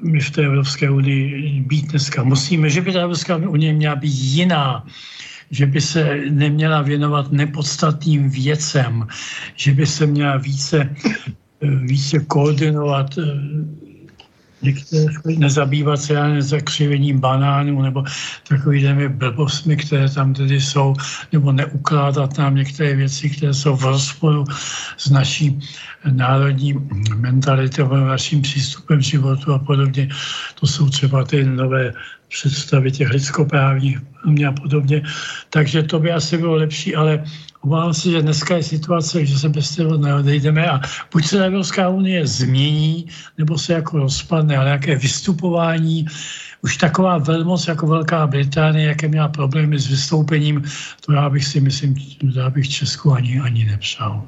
my 0.02 0.20
v 0.20 0.30
té 0.30 0.44
Evropské 0.44 0.90
unii 0.90 1.60
být 1.60 1.90
dneska 1.90 2.22
musíme, 2.22 2.70
že 2.70 2.80
by 2.80 2.92
ta 2.92 3.00
Evropská 3.00 3.36
unie 3.36 3.72
měla 3.72 3.96
být 3.96 4.12
jiná, 4.12 4.86
že 5.50 5.66
by 5.66 5.80
se 5.80 6.20
neměla 6.30 6.82
věnovat 6.82 7.32
nepodstatným 7.32 8.30
věcem, 8.30 9.06
že 9.56 9.72
by 9.72 9.86
se 9.86 10.06
měla 10.06 10.36
více, 10.36 10.96
více 11.60 12.18
koordinovat 12.18 13.18
některé 14.62 15.06
nezabývat 15.38 16.00
se 16.00 16.14
já 16.14 16.40
zakřivením 16.40 17.20
banánů 17.20 17.82
nebo 17.82 18.04
takovými 18.48 19.08
blbostmi, 19.08 19.76
které 19.76 20.10
tam 20.10 20.34
tedy 20.34 20.60
jsou, 20.60 20.94
nebo 21.32 21.52
neukládat 21.52 22.38
nám 22.38 22.54
některé 22.54 22.96
věci, 22.96 23.30
které 23.30 23.54
jsou 23.54 23.76
v 23.76 23.84
rozporu 23.84 24.44
s 24.96 25.10
naší 25.10 25.60
národní 26.10 26.74
mentalitou, 27.14 27.88
naším 27.88 28.42
přístupem 28.42 29.00
životu 29.00 29.52
a 29.52 29.58
podobně. 29.58 30.08
To 30.60 30.66
jsou 30.66 30.88
třeba 30.88 31.24
ty 31.24 31.44
nové 31.44 31.92
představy 32.28 32.92
těch 32.92 33.08
lidskoprávních 33.08 33.98
a 34.48 34.52
podobně. 34.52 35.02
Takže 35.50 35.82
to 35.82 35.98
by 35.98 36.12
asi 36.12 36.38
bylo 36.38 36.54
lepší, 36.54 36.96
ale 36.96 37.24
obávám 37.60 37.94
se, 37.94 38.10
že 38.10 38.22
dneska 38.22 38.56
je 38.56 38.62
situace, 38.62 39.26
že 39.26 39.38
se 39.38 39.48
bez 39.48 39.76
toho 39.76 39.98
neodejdeme 39.98 40.70
a 40.70 40.80
buď 41.12 41.26
se 41.26 41.46
Evropská 41.46 41.88
unie 41.88 42.26
změní, 42.26 43.06
nebo 43.38 43.58
se 43.58 43.72
jako 43.72 43.98
rozpadne, 43.98 44.56
ale 44.56 44.70
jaké 44.70 44.96
vystupování, 44.96 46.06
už 46.62 46.76
taková 46.76 47.18
velmoc 47.18 47.66
jako 47.66 47.86
Velká 47.86 48.26
Británie, 48.26 48.88
jaké 48.88 49.08
měla 49.08 49.28
problémy 49.28 49.78
s 49.78 49.86
vystoupením, 49.86 50.62
to 51.06 51.12
já 51.12 51.30
bych 51.30 51.44
si 51.44 51.60
myslím, 51.60 51.94
já 52.34 52.50
bych 52.50 52.68
Česku 52.68 53.12
ani, 53.12 53.40
ani 53.40 53.64
nepřál. 53.64 54.22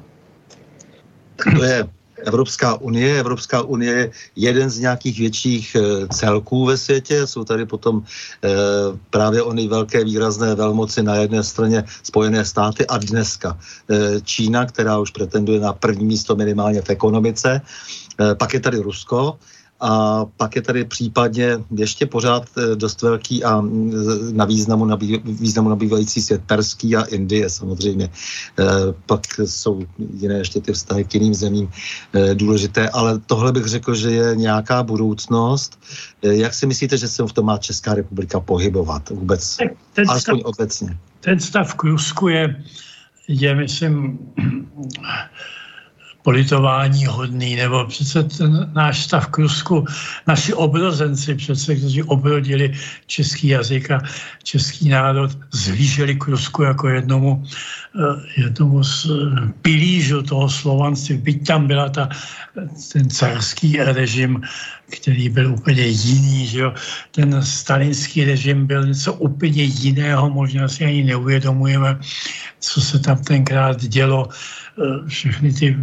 To 1.55 1.63
je 1.63 1.98
Evropská 2.25 2.75
unie. 2.81 3.19
Evropská 3.19 3.61
unie 3.61 3.93
je 3.95 4.11
jeden 4.35 4.69
z 4.69 4.79
nějakých 4.79 5.19
větších 5.19 5.75
eh, 5.75 6.07
celků 6.07 6.65
ve 6.65 6.77
světě. 6.77 7.27
Jsou 7.27 7.43
tady 7.43 7.65
potom 7.65 8.03
e, 8.43 8.49
právě 9.09 9.43
ony 9.43 9.67
velké 9.67 10.03
výrazné 10.03 10.55
velmoci 10.55 11.03
na 11.03 11.15
jedné 11.15 11.43
straně 11.43 11.83
Spojené 12.03 12.45
státy 12.45 12.87
a 12.87 12.97
dneska 12.97 13.57
e, 13.89 14.21
Čína, 14.21 14.65
která 14.65 14.99
už 14.99 15.11
pretenduje 15.11 15.59
na 15.59 15.73
první 15.73 16.05
místo 16.05 16.35
minimálně 16.35 16.81
v 16.81 16.89
ekonomice. 16.89 17.61
Pak 18.37 18.53
je 18.53 18.59
tady 18.59 18.77
Rusko 18.77 19.39
a 19.79 20.25
pak 20.25 20.55
je 20.55 20.61
tady 20.61 20.85
případně 20.85 21.57
ještě 21.75 22.05
pořád 22.05 22.45
eh, 22.57 22.75
dost 22.75 23.01
velký 23.01 23.43
a 23.43 23.61
mm, 23.61 23.91
na 24.31 24.45
významu, 24.45 24.85
nabý, 24.85 25.21
významu 25.23 25.69
nabývající 25.69 26.21
svět 26.21 26.41
Perský 26.45 26.95
a 26.95 27.03
Indie 27.03 27.49
samozřejmě. 27.49 28.09
Eh, 28.59 28.63
pak 29.05 29.21
jsou 29.45 29.85
jiné 30.13 30.37
ještě 30.37 30.61
ty 30.61 30.73
vztahy 30.73 31.03
k 31.03 31.13
jiným 31.13 31.33
zemím 31.33 31.71
eh, 32.13 32.35
důležité, 32.35 32.89
ale 32.89 33.19
tohle 33.19 33.51
bych 33.51 33.65
řekl, 33.65 33.95
že 33.95 34.11
je 34.11 34.35
nějaká 34.35 34.83
budoucnost. 34.83 35.79
Jak 36.21 36.53
si 36.53 36.67
myslíte, 36.67 36.97
že 36.97 37.07
se 37.07 37.23
v 37.23 37.33
tom 37.33 37.45
má 37.45 37.57
Česká 37.57 37.93
republika 37.93 38.39
pohybovat 38.39 39.09
vůbec? 39.09 39.57
Ten 39.93 40.09
Alespoň 40.09 40.39
stav, 40.39 40.45
obecně. 40.45 40.97
Ten 41.19 41.39
stav 41.39 41.75
k 41.75 41.83
Rusku 41.83 42.27
je, 42.27 42.63
je 43.27 43.55
myslím, 43.55 44.19
politování 46.23 47.05
hodný, 47.05 47.55
nebo 47.55 47.85
přece 47.85 48.23
ten 48.23 48.71
náš 48.73 49.03
stav 49.03 49.27
k 49.27 49.37
Rusku, 49.37 49.85
naši 50.27 50.53
obrozenci 50.53 51.35
přece, 51.35 51.75
kteří 51.75 52.03
obrodili 52.03 52.73
český 53.07 53.47
jazyk 53.47 53.91
a 53.91 54.01
český 54.43 54.89
národ, 54.89 55.31
zhlíželi 55.51 56.15
k 56.15 56.27
Rusku 56.27 56.63
jako 56.63 56.89
jednomu, 56.89 57.43
eh, 57.95 58.41
jednomu 58.41 58.83
z 58.83 59.05
eh, 59.05 59.53
pilířů 59.61 60.21
toho 60.21 60.49
slovanství. 60.49 61.17
Byť 61.17 61.47
tam 61.47 61.67
byla 61.67 61.89
ta, 61.89 62.09
ten 62.93 63.09
carský 63.09 63.77
režim, 63.77 64.41
který 64.89 65.29
byl 65.29 65.53
úplně 65.53 65.85
jiný, 65.85 66.47
že 66.47 66.59
jo? 66.59 66.73
ten 67.11 67.43
stalinský 67.43 68.25
režim 68.25 68.67
byl 68.67 68.85
něco 68.87 69.13
úplně 69.13 69.63
jiného, 69.63 70.29
možná 70.29 70.67
si 70.67 70.85
ani 70.85 71.03
neuvědomujeme, 71.03 71.99
co 72.59 72.81
se 72.81 72.99
tam 72.99 73.23
tenkrát 73.23 73.81
dělo 73.85 74.29
všechny 75.07 75.53
ty 75.53 75.77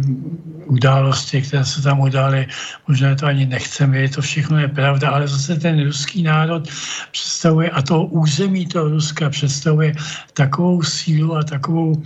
události, 0.65 1.41
které 1.41 1.65
se 1.65 1.81
tam 1.81 1.99
udály, 1.99 2.47
možná 2.87 3.15
to 3.15 3.25
ani 3.25 3.45
nechceme, 3.45 3.97
je 3.97 4.09
to 4.09 4.21
všechno 4.21 4.59
je 4.59 4.67
pravda, 4.67 5.09
ale 5.09 5.27
zase 5.27 5.55
ten 5.55 5.85
ruský 5.85 6.23
národ 6.23 6.67
představuje, 7.11 7.69
a 7.69 7.81
to 7.81 8.05
území 8.05 8.65
toho 8.65 8.89
Ruska 8.89 9.29
představuje 9.29 9.93
takovou 10.33 10.83
sílu 10.83 11.35
a 11.35 11.43
takovou 11.43 12.03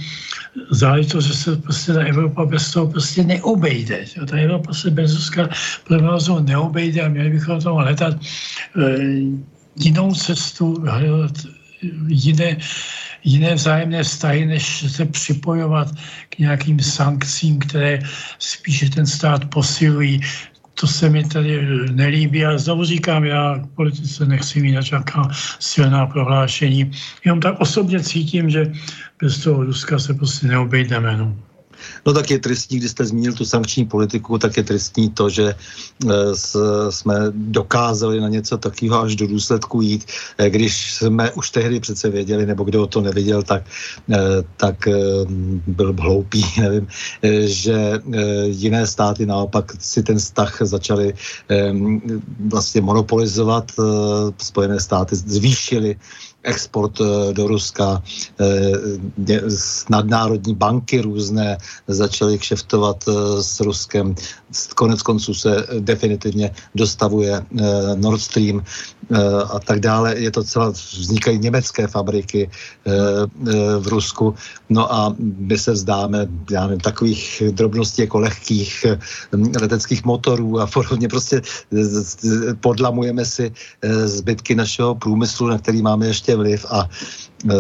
záležitost, 0.72 1.26
že 1.26 1.34
se 1.34 1.56
prostě 1.56 1.94
ta 1.94 2.02
Evropa 2.02 2.46
bez 2.46 2.72
toho 2.72 2.88
prostě 2.88 3.24
neobejde. 3.24 4.06
Ta 4.28 4.38
Evropa 4.38 4.74
se 4.74 4.90
bez 4.90 5.16
Ruska 5.16 5.50
provozu 5.88 6.40
neobejde 6.40 7.02
a 7.02 7.10
měli 7.10 7.30
bychom 7.30 7.62
tomu 7.62 7.78
hledat 7.78 8.16
eh, 8.78 8.98
jinou 9.76 10.16
cestu, 10.16 10.84
hledat 10.88 11.32
jiné, 12.08 12.58
jiné 13.24 13.56
vzájemné 13.56 14.04
vztahy, 14.04 14.46
než 14.46 14.92
se 14.92 15.06
připojovat 15.06 15.88
k 16.30 16.40
nějakým 16.40 16.80
sankcím, 16.80 17.60
které 17.60 18.00
spíše 18.40 18.90
ten 18.90 19.06
stát 19.06 19.46
posilují. 19.46 20.22
To 20.74 20.88
se 20.88 21.10
mi 21.10 21.24
tady 21.24 21.68
nelíbí 21.92 22.46
a 22.46 22.58
znovu 22.58 22.86
říkám, 22.86 23.26
já 23.26 23.60
k 23.60 23.76
politice 23.76 24.26
nechci 24.26 24.62
mít 24.62 24.72
nějaká 24.72 25.30
silná 25.60 26.06
prohlášení. 26.06 26.92
Jenom 27.26 27.40
tak 27.40 27.60
osobně 27.60 28.00
cítím, 28.00 28.50
že 28.50 28.72
bez 29.22 29.44
toho 29.44 29.64
Ruska 29.64 30.00
se 30.00 30.14
prostě 30.14 30.48
neobejdeme. 30.48 31.18
No. 31.18 31.51
No 32.06 32.14
tak 32.14 32.32
je 32.32 32.40
tristní, 32.40 32.78
když 32.78 32.92
jste 32.92 33.06
zmínil 33.06 33.34
tu 33.34 33.46
sankční 33.46 33.86
politiku, 33.86 34.38
tak 34.38 34.58
je 34.58 34.64
tristní 34.64 35.10
to, 35.10 35.30
že 35.30 35.56
eh, 35.56 36.10
jsme 36.90 37.16
dokázali 37.32 38.22
na 38.22 38.28
něco 38.28 38.58
takového 38.58 39.02
až 39.02 39.16
do 39.16 39.28
důsledku 39.28 39.82
jít, 39.82 40.06
eh, 40.38 40.50
když 40.50 40.94
jsme 40.94 41.32
už 41.32 41.50
tehdy 41.50 41.80
přece 41.80 42.10
věděli, 42.10 42.46
nebo 42.46 42.64
kdo 42.64 42.88
to 42.88 43.02
neviděl, 43.02 43.44
tak, 43.44 43.64
eh, 44.12 44.18
tak 44.58 44.88
byl 45.68 45.96
hloupý, 46.00 46.46
nevím, 46.62 46.88
že 47.46 48.00
jiné 48.46 48.88
státy 48.88 49.26
naopak 49.26 49.74
si 49.80 50.04
ten 50.04 50.18
vztah 50.18 50.58
začaly 50.62 51.14
vlastně 52.50 52.82
monopolizovat, 52.82 53.72
Spojené 54.38 54.80
státy 54.80 55.16
zvýšily 55.16 55.96
export 56.44 57.02
eh, 57.02 57.34
do 57.34 57.48
Ruska, 57.48 58.02
eh, 58.40 59.42
nadnárodní 59.90 60.56
banky 60.56 61.02
různé 61.02 61.58
začaly 61.88 62.38
kšeftovat 62.38 63.04
eh, 63.08 63.44
s 63.44 63.60
Ruskem. 63.60 64.16
Konec 64.76 65.02
konců 65.02 65.34
se 65.34 65.68
definitivně 65.80 66.52
dostavuje 66.76 67.46
Nord 67.96 68.22
Stream 68.22 68.64
a 69.54 69.60
tak 69.60 69.80
dále. 69.80 70.20
Je 70.20 70.32
to 70.32 70.44
celá, 70.44 70.70
vznikají 70.70 71.40
německé 71.40 71.88
fabriky 71.88 72.50
v 73.80 73.88
Rusku. 73.88 74.36
No 74.70 74.94
a 74.94 75.16
my 75.20 75.58
se 75.58 75.72
vzdáme 75.72 76.28
já 76.52 76.68
nevím, 76.68 76.80
takových 76.80 77.44
drobností 77.52 78.02
jako 78.02 78.20
lehkých 78.20 78.86
leteckých 79.62 80.04
motorů 80.04 80.60
a 80.60 80.68
podobně. 80.68 81.08
Prostě 81.08 81.42
podlamujeme 82.60 83.26
si 83.26 83.52
zbytky 84.06 84.56
našeho 84.56 84.96
průmyslu, 84.96 85.48
na 85.48 85.58
který 85.58 85.82
máme 85.82 86.08
ještě 86.08 86.31
prostě 86.32 86.36
vliv 86.36 86.66
a 86.70 86.90
uh, 87.44 87.52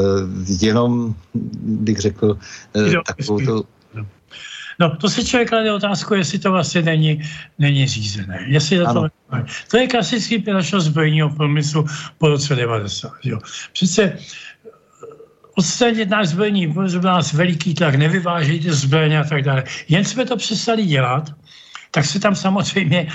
jenom 0.61 1.15
bych 1.63 1.99
řekl 1.99 2.37
uh, 2.73 2.93
takovou 3.07 3.45
to... 3.45 3.63
No, 4.79 4.97
to 4.97 5.09
si 5.09 5.25
člověk 5.25 5.49
klade 5.49 5.73
otázku, 5.73 6.13
jestli 6.13 6.39
to 6.39 6.51
vlastně 6.51 6.81
není, 6.81 7.21
není 7.59 7.87
řízené. 7.87 8.45
Jestli 8.47 8.77
to, 8.77 8.93
to, 8.93 9.07
to 9.71 9.77
je 9.77 9.87
klasický 9.87 10.43
našeho 10.53 10.81
zbrojního 10.81 11.29
průmyslu 11.29 11.85
po 12.17 12.27
roce 12.29 12.55
90. 12.55 13.11
Jo. 13.23 13.39
Přece 13.73 14.03
eh, 14.03 14.17
odstranit 15.55 16.09
náš 16.09 16.27
zbrojní, 16.27 16.73
nás 17.03 17.33
veliký 17.33 17.73
tlak, 17.73 17.95
nevyvážejte 17.95 18.73
zbraně 18.73 19.19
a 19.19 19.23
tak 19.23 19.43
dále. 19.43 19.63
Jen 19.89 20.05
jsme 20.05 20.25
to 20.25 20.37
přestali 20.37 20.85
dělat, 20.85 21.29
tak 21.91 22.05
se 22.05 22.19
tam 22.19 22.35
samozřejmě 22.35 23.07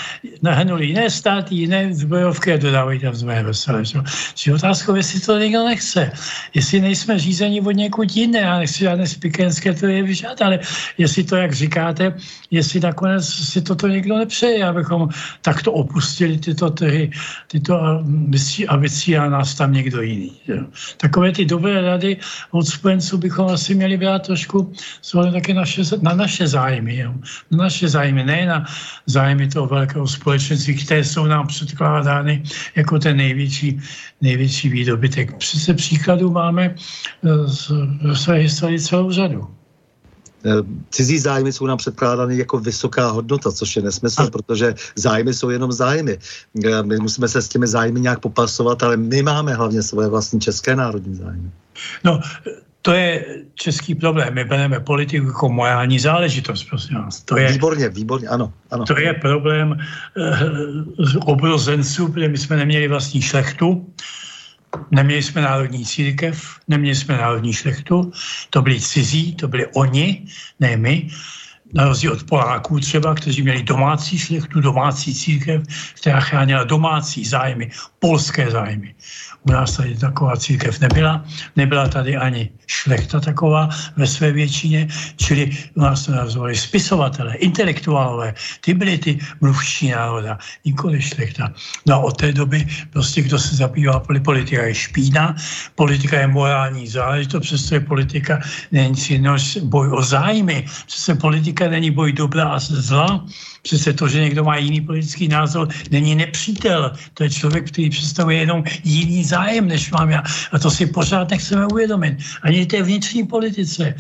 nahrnuli 0.43 0.87
jiné 0.87 1.11
státy, 1.11 1.55
jiné 1.55 1.95
zbrojovky 1.95 2.53
a 2.53 2.57
dodávají 2.57 3.01
tam 3.01 3.15
zbroje 3.15 3.43
veselé. 3.43 3.83
Či 4.35 4.53
otázkou, 4.53 4.95
jestli 4.95 5.21
to 5.21 5.39
někdo 5.39 5.65
nechce. 5.65 6.13
Jestli 6.55 6.81
nejsme 6.81 7.19
řízení 7.19 7.61
od 7.61 7.73
někud 7.73 8.17
jiné, 8.17 8.39
já 8.39 8.59
nechci 8.59 8.79
žádné 8.79 9.07
spikenské 9.07 9.73
to 9.73 9.87
je 9.87 10.03
vyžádat, 10.03 10.43
ale 10.43 10.59
jestli 10.99 11.25
to, 11.25 11.37
jak 11.37 11.53
říkáte, 11.53 12.15
jestli 12.51 12.81
nakonec 12.81 13.25
si 13.29 13.63
toto 13.63 13.89
někdo 13.89 14.19
nepřeje, 14.19 14.65
abychom 14.65 15.09
takto 15.43 15.73
opustili 15.73 16.39
tyto 16.39 16.71
trhy, 16.71 17.11
tyto 17.49 17.81
ambicí 18.69 19.17
a 19.17 19.29
nás 19.29 19.55
tam 19.55 19.73
někdo 19.73 20.03
jiný. 20.03 20.33
Jo. 20.49 20.65
Takové 20.97 21.33
ty 21.33 21.45
dobré 21.45 21.81
rady 21.83 22.17
od 22.51 22.69
spojenců 22.69 23.19
bychom 23.19 23.47
asi 23.47 23.75
měli 23.75 23.97
brát 23.97 24.27
trošku 24.27 24.73
také 25.33 25.55
naše, 25.55 25.83
na 26.03 26.15
naše 26.15 26.49
zájmy. 26.49 26.97
Jo. 26.97 27.15
Na 27.51 27.59
naše 27.59 27.89
zájmy, 27.89 28.25
ne 28.25 28.47
na 28.47 28.66
zájmy 29.07 29.49
toho 29.49 29.67
velkého 29.67 30.09
společenství, 30.09 30.85
které 30.85 31.05
jsou 31.05 31.27
nám 31.27 31.47
předkládány 31.47 32.43
jako 32.77 32.99
ten 32.99 33.17
největší, 33.17 33.81
největší 34.21 34.69
výdobytek. 34.69 35.37
Přece 35.37 35.75
příkladů 35.75 36.31
máme 36.31 36.75
eh, 36.75 38.15
své 38.15 38.35
historii 38.35 38.81
celou 38.81 39.13
řadu 39.13 39.49
eh, 40.45 40.51
cizí 40.91 41.19
zájmy 41.19 41.53
jsou 41.53 41.67
nám 41.67 41.79
předkládány 41.79 42.39
jako 42.39 42.59
vysoká 42.59 43.11
hodnota, 43.11 43.53
což 43.53 43.77
je 43.77 43.83
nesmysl, 43.83 44.31
protože 44.31 44.75
zájmy 44.97 45.35
jsou 45.35 45.51
jenom 45.51 45.73
zájmy. 45.73 46.19
Eh, 46.65 46.83
my 46.83 46.97
musíme 46.97 47.29
se 47.29 47.43
s 47.43 47.49
těmi 47.49 47.67
zájmy 47.67 48.01
nějak 48.01 48.21
popasovat, 48.21 48.83
ale 48.83 48.97
my 48.97 49.23
máme 49.23 49.55
hlavně 49.55 49.83
svoje 49.83 50.09
vlastní 50.09 50.41
české 50.41 50.77
národní 50.77 51.15
zájmy. 51.15 51.51
No, 52.05 52.21
to 52.87 52.93
je 52.93 53.25
český 53.55 53.95
problém. 53.95 54.35
My 54.35 54.45
bereme 54.45 54.81
politiku 54.81 55.27
jako 55.27 55.49
morální 55.49 55.99
záležitost, 55.99 56.65
prosím 56.71 56.97
vás. 56.97 57.23
To 57.23 57.37
je, 57.37 57.53
výborně, 57.53 57.89
výborně, 57.89 58.29
ano. 58.29 58.53
ano. 58.71 58.85
To 58.85 58.99
je 58.99 59.15
problém 59.15 59.75
uh, 59.75 61.27
obrozenců, 61.27 62.09
protože 62.13 62.29
my 62.29 62.39
jsme 62.39 62.57
neměli 62.57 62.89
vlastní 62.89 63.23
šlechtu, 63.23 63.87
neměli 64.91 65.23
jsme 65.23 65.43
národní 65.43 65.85
církev, 65.87 66.39
neměli 66.69 66.95
jsme 66.95 67.17
národní 67.17 67.53
šlechtu, 67.53 68.13
to 68.51 68.63
byli 68.63 68.81
cizí, 68.81 69.35
to 69.35 69.49
byli 69.49 69.67
oni, 69.75 70.23
ne 70.61 70.77
my 70.77 71.11
na 71.75 71.85
rozdíl 71.85 72.13
od 72.13 72.23
Poláků 72.23 72.81
třeba, 72.81 73.15
kteří 73.15 73.43
měli 73.43 73.63
domácí 73.63 74.19
šlechtu, 74.19 74.61
domácí 74.61 75.15
církev, 75.15 75.63
která 76.01 76.21
chránila 76.21 76.65
domácí 76.65 77.25
zájmy, 77.25 77.71
polské 77.99 78.51
zájmy. 78.51 78.95
U 79.49 79.53
nás 79.53 79.77
tady 79.77 79.95
taková 79.95 80.37
církev 80.37 80.81
nebyla, 80.81 81.25
nebyla 81.57 81.89
tady 81.89 82.17
ani 82.17 82.51
šlechta 82.67 83.21
taková 83.21 83.69
ve 83.97 84.07
své 84.07 84.33
většině, 84.33 84.89
čili 85.17 85.51
u 85.75 85.81
nás 85.81 86.09
nazvali 86.09 86.57
spisovatele, 86.57 87.35
intelektuálové, 87.37 88.35
ty 88.61 88.75
byly 88.75 88.99
ty 88.99 89.19
mluvčí 89.41 89.91
národa, 89.91 90.39
nikoli 90.65 91.03
šlechta. 91.03 91.53
No 91.87 91.95
a 91.95 91.99
od 91.99 92.17
té 92.17 92.33
doby 92.33 92.67
prostě 92.91 93.23
kdo 93.23 93.39
se 93.39 93.57
zabývá 93.57 94.03
politika 94.25 94.63
je 94.63 94.75
špína, 94.75 95.37
politika 95.75 96.21
je 96.21 96.27
morální 96.27 96.89
záležitost, 96.89 97.43
přesto 97.43 97.75
je 97.75 97.81
politika 97.81 98.41
není 98.73 98.91
nic 98.91 99.11
jiného 99.11 99.39
boj 99.63 99.89
o 99.93 100.03
zájmy, 100.03 100.67
politika 101.15 101.15
politika 101.15 101.69
není 101.69 101.91
boj 101.91 102.13
dobra 102.13 102.49
a 102.49 102.59
zla. 102.59 103.27
Přece 103.67 103.93
to, 103.93 104.09
že 104.09 104.21
někdo 104.21 104.45
má 104.45 104.57
jiný 104.57 104.81
politický 104.81 105.29
názor, 105.29 105.69
není 105.91 106.15
nepřítel. 106.15 106.93
To 107.15 107.23
je 107.27 107.31
člověk, 107.31 107.69
který 107.69 107.91
představuje 107.91 108.39
jenom 108.47 108.63
jiný 108.85 109.25
zájem, 109.25 109.69
než 109.69 109.91
mám 109.91 110.11
já. 110.11 110.23
A 110.53 110.59
to 110.59 110.71
si 110.71 110.87
pořád 110.87 111.31
nechceme 111.31 111.67
uvědomit. 111.67 112.23
Ani 112.43 112.67
té 112.67 112.83
vnitřní 112.83 113.27
politice. 113.27 113.95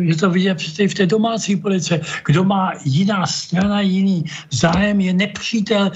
Je 0.00 0.16
to 0.16 0.30
vidět 0.30 0.54
přece 0.54 0.88
v 0.88 0.94
té 0.94 1.06
domácí 1.06 1.56
politice. 1.56 2.00
Kdo 2.26 2.44
má 2.44 2.72
jiná 2.84 3.26
strana, 3.26 3.80
jiný 3.80 4.24
zájem, 4.50 5.00
je 5.00 5.12
nepřítel 5.12 5.90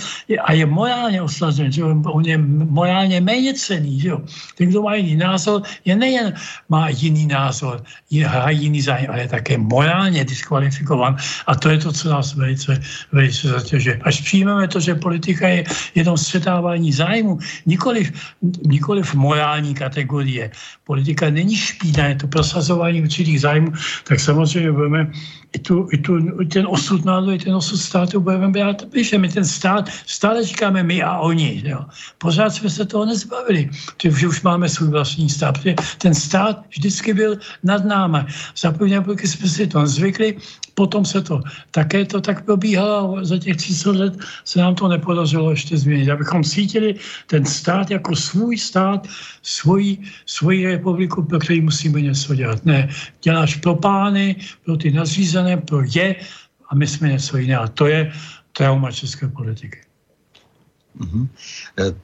a 0.45 0.53
je 0.53 0.67
morálně 0.67 1.23
oslazen. 1.23 1.73
Že? 1.73 1.85
On 1.85 2.25
je 2.25 2.39
morálně 2.73 3.21
méně 3.21 3.55
cený. 3.55 4.01
Že? 4.01 4.11
Ten, 4.57 4.73
kdo 4.73 4.89
má 4.89 4.95
jiný 4.95 5.17
názor, 5.17 5.63
je 5.85 5.97
nejen 5.97 6.33
má 6.69 6.89
jiný 6.89 7.27
názor, 7.27 7.85
je, 8.11 8.25
jiný 8.49 8.81
zájem, 8.81 9.11
ale 9.13 9.21
je 9.21 9.29
také 9.29 9.59
morálně 9.59 10.25
diskvalifikovan. 10.25 11.17
A 11.47 11.53
to 11.55 11.69
je 11.69 11.79
to, 11.79 11.93
co 11.93 12.09
nás 12.09 12.35
velice 12.35 12.54
velice, 12.55 12.83
velice 13.13 13.49
zatěžuje. 13.49 14.01
Až 14.03 14.21
přijmeme 14.21 14.69
to, 14.69 14.81
že 14.81 14.95
politika 14.95 15.49
je 15.49 15.65
jenom 15.95 16.17
střetávání 16.17 16.93
zájmu, 16.93 17.39
nikoliv, 17.67 18.13
nikoliv 18.67 19.15
morální 19.15 19.75
kategorie. 19.75 20.51
Politika 20.85 21.31
není 21.31 21.57
špína, 21.57 22.07
je 22.07 22.15
to 22.15 22.27
prosazování 22.27 23.03
určitých 23.03 23.41
zájmů, 23.41 23.73
tak 24.05 24.21
samozřejmě 24.21 24.73
budeme 24.73 25.13
i, 25.53 25.59
tu, 25.59 25.89
i, 25.93 25.99
tu, 25.99 26.19
ten 26.53 26.67
osud 26.67 27.05
národu, 27.05 27.33
i 27.33 27.39
ten 27.39 27.55
osud 27.55 27.77
státu 27.77 28.21
budeme 28.21 28.49
brát 28.49 28.83
že 29.03 29.19
My 29.19 29.29
ten 29.29 29.45
stát 29.45 29.89
stále 30.07 30.45
říkáme 30.45 30.83
my 30.83 31.03
a 31.03 31.19
oni. 31.19 31.63
Jo. 31.65 31.85
Pořád 32.19 32.51
jsme 32.51 32.71
se 32.71 32.85
toho 32.85 33.07
nezbavili, 33.07 33.71
že 34.03 34.29
už 34.29 34.43
máme 34.43 34.69
svůj 34.69 34.89
vlastní 34.89 35.29
stát. 35.29 35.59
Ten 35.99 36.15
stát 36.15 36.65
vždycky 36.69 37.15
byl 37.15 37.39
nad 37.63 37.85
námi. 37.85 38.19
Za 38.57 38.73
první 38.73 38.95
republiky 38.95 39.29
jsme 39.29 39.49
si 39.49 39.67
to 39.67 39.87
zvykli, 39.87 40.37
potom 40.75 41.05
se 41.05 41.23
to 41.23 41.41
také 41.71 42.05
to 42.05 42.21
tak 42.21 42.45
probíhalo 42.45 43.25
za 43.25 43.39
těch 43.39 43.57
30 43.57 43.91
let 43.91 44.15
se 44.45 44.59
nám 44.59 44.75
to 44.75 44.89
nepodařilo 44.89 45.51
ještě 45.51 45.79
změnit. 45.79 46.11
Abychom 46.11 46.45
cítili 46.45 46.95
ten 47.27 47.45
stát 47.45 47.91
jako 47.91 48.17
svůj 48.17 48.59
stát, 48.59 49.07
svoji, 49.43 50.03
svoji 50.27 50.74
republiku, 50.75 51.23
pro 51.23 51.39
který 51.39 51.61
musíme 51.61 52.01
něco 52.01 52.35
dělat. 52.35 52.65
Ne, 52.65 52.89
děláš 53.23 53.57
pro 53.57 53.75
pány, 53.75 54.37
pro 54.65 54.77
ty 54.77 54.91
nazřízené, 54.91 55.57
pro 55.57 55.83
je 55.95 56.17
a 56.69 56.75
my 56.75 56.87
jsme 56.87 57.09
něco 57.09 57.37
jiného. 57.37 57.63
A 57.63 57.69
to 57.69 57.87
je 57.87 58.13
trauma 58.53 58.93
české 58.93 59.29
politiky. 59.29 59.79
Mm-hmm. 60.95 61.27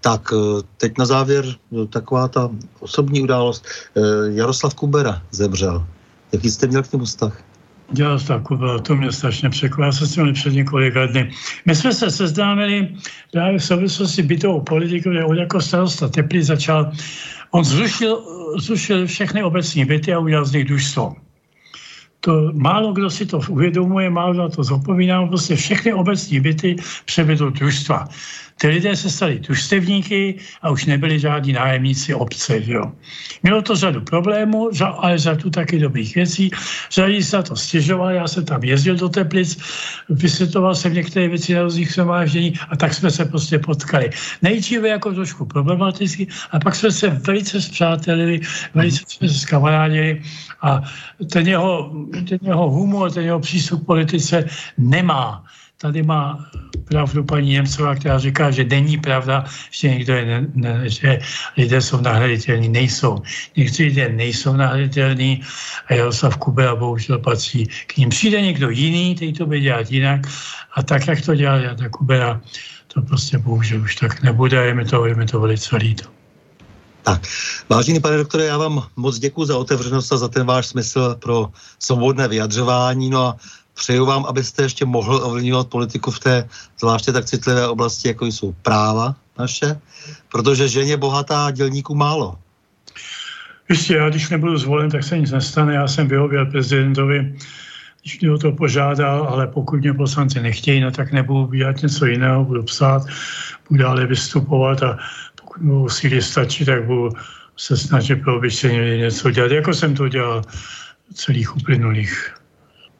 Tak 0.00 0.30
eh, 0.32 0.62
teď 0.76 0.98
na 0.98 1.06
závěr 1.06 1.44
eh, 1.46 1.86
taková 1.86 2.28
ta 2.28 2.50
osobní 2.80 3.22
událost. 3.22 3.66
Jaroslav 4.34 4.74
Kubera 4.74 5.22
zemřel. 5.30 5.86
Jaký 6.32 6.50
jste 6.50 6.66
měl 6.66 6.82
k 6.82 6.92
němu 6.92 7.04
vztah? 7.04 7.42
Já 7.98 8.18
tak, 8.18 8.42
to 8.82 8.96
mě 8.96 9.12
strašně 9.12 9.50
překvapilo. 9.50 9.92
jsem 9.92 10.06
si 10.26 10.32
před 10.32 10.52
několika 10.52 11.06
dny. 11.06 11.30
My 11.66 11.74
jsme 11.74 11.92
se 11.92 12.10
seznámili 12.10 12.88
právě 13.32 13.58
v 13.58 13.64
souvislosti 13.64 14.22
bytovou 14.22 14.60
politikou, 14.60 15.10
kde 15.10 15.24
on 15.24 15.36
jako 15.36 15.60
starosta 15.60 16.08
Teplý 16.08 16.42
začal, 16.42 16.92
on 17.50 17.64
zrušil, 17.64 18.24
zrušil 18.58 19.06
všechny 19.06 19.42
obecní 19.42 19.84
byty 19.84 20.14
a 20.14 20.18
udělal 20.18 20.44
z 20.44 20.52
nich 20.52 20.64
družstvo. 20.64 21.16
To 22.20 22.52
málo 22.52 22.92
kdo 22.92 23.10
si 23.10 23.26
to 23.26 23.40
uvědomuje, 23.48 24.10
málo 24.10 24.32
kdo 24.32 24.48
to 24.48 24.64
zapomíná, 24.64 25.26
prostě 25.26 25.56
všechny 25.56 25.92
obecní 25.92 26.40
byty 26.40 26.76
převedl 27.04 27.50
družstva. 27.50 28.08
Ty 28.60 28.68
lidé 28.68 28.96
se 28.96 29.10
stali 29.10 29.38
družstevníky 29.38 30.36
a 30.62 30.70
už 30.70 30.84
nebyli 30.84 31.18
žádní 31.18 31.52
nájemníci 31.52 32.14
obce. 32.14 32.60
Jo. 32.64 32.92
Mělo 33.42 33.62
to 33.62 33.76
řadu 33.76 34.00
problémů, 34.00 34.70
ale 34.98 35.18
řadu 35.18 35.50
taky 35.50 35.78
dobrých 35.78 36.14
věcí. 36.14 36.50
Řadí 36.90 37.22
se 37.22 37.42
to 37.42 37.56
stěžoval, 37.56 38.10
já 38.10 38.28
jsem 38.28 38.44
tam 38.44 38.64
jezdil 38.64 38.96
do 38.96 39.08
Teplic, 39.08 39.58
vysvětloval 40.08 40.74
jsem 40.74 40.94
některé 40.94 41.28
věci 41.28 41.54
na 41.54 41.62
různých 41.62 41.92
shromáždění 41.92 42.54
a 42.68 42.76
tak 42.76 42.94
jsme 42.94 43.10
se 43.10 43.24
prostě 43.24 43.58
potkali. 43.58 44.10
Nejdříve 44.42 44.88
jako 44.88 45.12
trošku 45.12 45.44
problematicky 45.44 46.26
a 46.50 46.60
pak 46.60 46.74
jsme 46.74 46.90
se 46.90 47.08
velice 47.08 47.62
zpřátelili, 47.62 48.40
velice 48.74 49.04
jsme 49.08 49.28
se 49.28 49.38
skamarádili 49.38 50.22
a 50.62 50.82
ten 51.32 51.48
jeho, 51.48 51.92
ten 52.28 52.38
jeho 52.42 52.70
humor, 52.70 53.10
ten 53.12 53.24
jeho 53.24 53.40
přístup 53.40 53.82
k 53.82 53.86
politice 53.86 54.44
nemá 54.78 55.44
tady 55.80 56.02
má 56.02 56.38
pravdu 56.84 57.24
paní 57.24 57.48
Němcová, 57.48 57.94
která 57.94 58.18
říká, 58.18 58.50
že 58.50 58.64
není 58.64 58.98
pravda, 58.98 59.44
že 59.70 59.88
někdo 59.88 60.14
je, 60.14 60.24
ne, 60.24 60.46
ne, 60.54 60.88
že 60.90 61.18
lidé 61.56 61.80
jsou 61.80 62.00
nahraditelní. 62.00 62.68
Nejsou. 62.68 63.22
Někteří 63.56 63.84
lidé 63.84 64.08
nejsou 64.08 64.56
nahraditelní 64.56 65.40
a 65.86 65.94
Jaroslav 65.94 66.36
Kubela 66.36 66.76
bohužel 66.76 67.18
patří 67.18 67.66
k 67.86 67.96
ním. 67.96 68.08
Přijde 68.08 68.42
někdo 68.42 68.70
jiný, 68.70 69.14
který 69.14 69.32
to 69.32 69.46
bude 69.46 69.60
dělat 69.60 69.90
jinak 69.92 70.20
a 70.74 70.82
tak, 70.82 71.08
jak 71.08 71.20
to 71.20 71.34
dělal 71.34 71.60
Jana 71.60 71.88
Kubela, 71.88 72.40
to 72.92 73.02
prostě 73.02 73.38
bohužel 73.38 73.80
už 73.80 73.96
tak 73.96 74.22
nebude 74.22 74.58
a 74.60 74.62
je 74.62 74.74
mi 74.74 74.84
to, 74.84 75.06
je 75.06 75.14
mi 75.14 75.26
to 75.26 75.40
velice 75.40 75.76
líto. 75.76 76.04
Tak, 77.02 77.22
vážený 77.68 78.00
pane 78.00 78.16
doktore, 78.16 78.44
já 78.44 78.58
vám 78.58 78.82
moc 78.96 79.18
děkuji 79.18 79.44
za 79.44 79.58
otevřenost 79.58 80.12
a 80.12 80.16
za 80.16 80.28
ten 80.28 80.46
váš 80.46 80.66
smysl 80.66 81.16
pro 81.18 81.48
svobodné 81.78 82.28
vyjadřování. 82.28 83.10
No 83.10 83.26
a 83.26 83.36
Přeju 83.80 84.06
vám, 84.06 84.24
abyste 84.24 84.62
ještě 84.62 84.84
mohl 84.84 85.20
ovlivňovat 85.24 85.68
politiku 85.68 86.10
v 86.10 86.18
té 86.18 86.48
zvláště 86.78 87.12
tak 87.12 87.24
citlivé 87.24 87.68
oblasti, 87.68 88.08
jako 88.08 88.26
jsou 88.26 88.52
práva 88.52 89.16
naše, 89.38 89.80
protože 90.28 90.68
ženě 90.68 90.96
bohatá 90.96 91.50
dělníků 91.50 91.94
málo. 91.94 92.38
Ještě 93.68 93.96
já, 93.96 94.08
když 94.08 94.28
nebudu 94.28 94.58
zvolen, 94.58 94.90
tak 94.90 95.04
se 95.04 95.18
nic 95.18 95.30
nestane. 95.30 95.74
Já 95.74 95.88
jsem 95.88 96.08
vyhověl 96.08 96.46
prezidentovi, 96.46 97.34
když 98.02 98.20
mě 98.20 98.32
o 98.32 98.38
to 98.38 98.52
požádal, 98.52 99.28
ale 99.32 99.46
pokud 99.46 99.80
mě 99.80 99.94
poslanci 99.94 100.40
nechtějí, 100.40 100.80
no 100.80 100.90
tak 100.90 101.12
nebudu 101.12 101.52
dělat 101.56 101.82
něco 101.82 102.06
jiného, 102.06 102.44
budu 102.44 102.62
psát, 102.62 103.02
budu 103.68 103.82
dále 103.82 104.06
vystupovat 104.06 104.82
a 104.82 104.98
pokud 105.40 105.62
mu 105.62 105.88
síly 105.88 106.22
stačí, 106.22 106.64
tak 106.64 106.84
budu 106.84 107.16
se 107.56 107.76
snažit 107.76 108.16
pro 108.16 108.40
něco 108.40 109.30
dělat, 109.30 109.50
jako 109.50 109.74
jsem 109.74 109.94
to 109.94 110.08
dělal 110.08 110.42
celých 111.14 111.56
uplynulých 111.56 112.39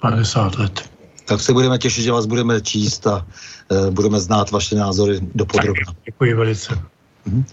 50 0.01 0.59
let. 0.59 0.91
Tak 1.25 1.41
se 1.41 1.53
budeme 1.53 1.79
těšit, 1.79 2.05
že 2.05 2.13
vás 2.13 2.27
budeme 2.27 2.61
číst 2.61 3.07
a 3.07 3.27
e, 3.71 3.91
budeme 3.91 4.21
znát 4.21 4.51
vaše 4.51 4.75
názory 4.75 5.21
do 5.35 5.47
podrobna. 5.47 5.95
Děkuji 6.05 6.35
velice. 6.35 6.79
Mhm. 7.25 7.45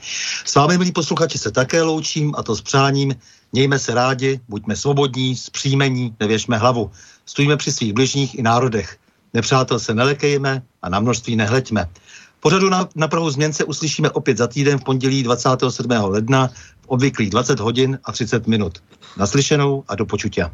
S 0.46 0.56
vámi, 0.56 0.78
milí 0.78 0.92
posluchači, 0.92 1.38
se 1.38 1.52
také 1.52 1.82
loučím 1.82 2.34
a 2.38 2.44
to 2.44 2.56
s 2.56 2.62
přáním. 2.62 3.16
Mějme 3.54 3.80
se 3.80 3.94
rádi, 3.94 4.40
buďme 4.48 4.76
svobodní, 4.76 5.36
zpříjmení, 5.36 6.16
nevěšme 6.20 6.58
hlavu. 6.58 6.92
Stojíme 7.26 7.58
při 7.58 7.72
svých 7.72 7.94
bližních 7.94 8.40
i 8.40 8.42
národech. 8.42 8.98
Nepřátel 9.34 9.80
se 9.80 9.94
nelekejme 9.94 10.62
a 10.82 10.90
na 10.90 11.00
množství 11.00 11.36
nehleďme. 11.36 11.90
Pořadu 12.40 12.70
na, 12.70 12.90
na 12.96 13.08
Prahu 13.08 13.30
změn 13.30 13.54
se 13.54 13.64
uslyšíme 13.64 14.10
opět 14.10 14.38
za 14.38 14.48
týden 14.48 14.80
v 14.80 14.84
pondělí 14.84 15.24
27. 15.24 15.92
ledna 15.92 16.48
v 16.82 16.88
obvyklých 16.88 17.30
20 17.30 17.60
hodin 17.60 18.00
a 18.04 18.12
30 18.12 18.48
minut. 18.48 18.84
Naslyšenou 19.18 19.84
a 19.88 19.96
do 19.96 20.06
počutě. 20.06 20.50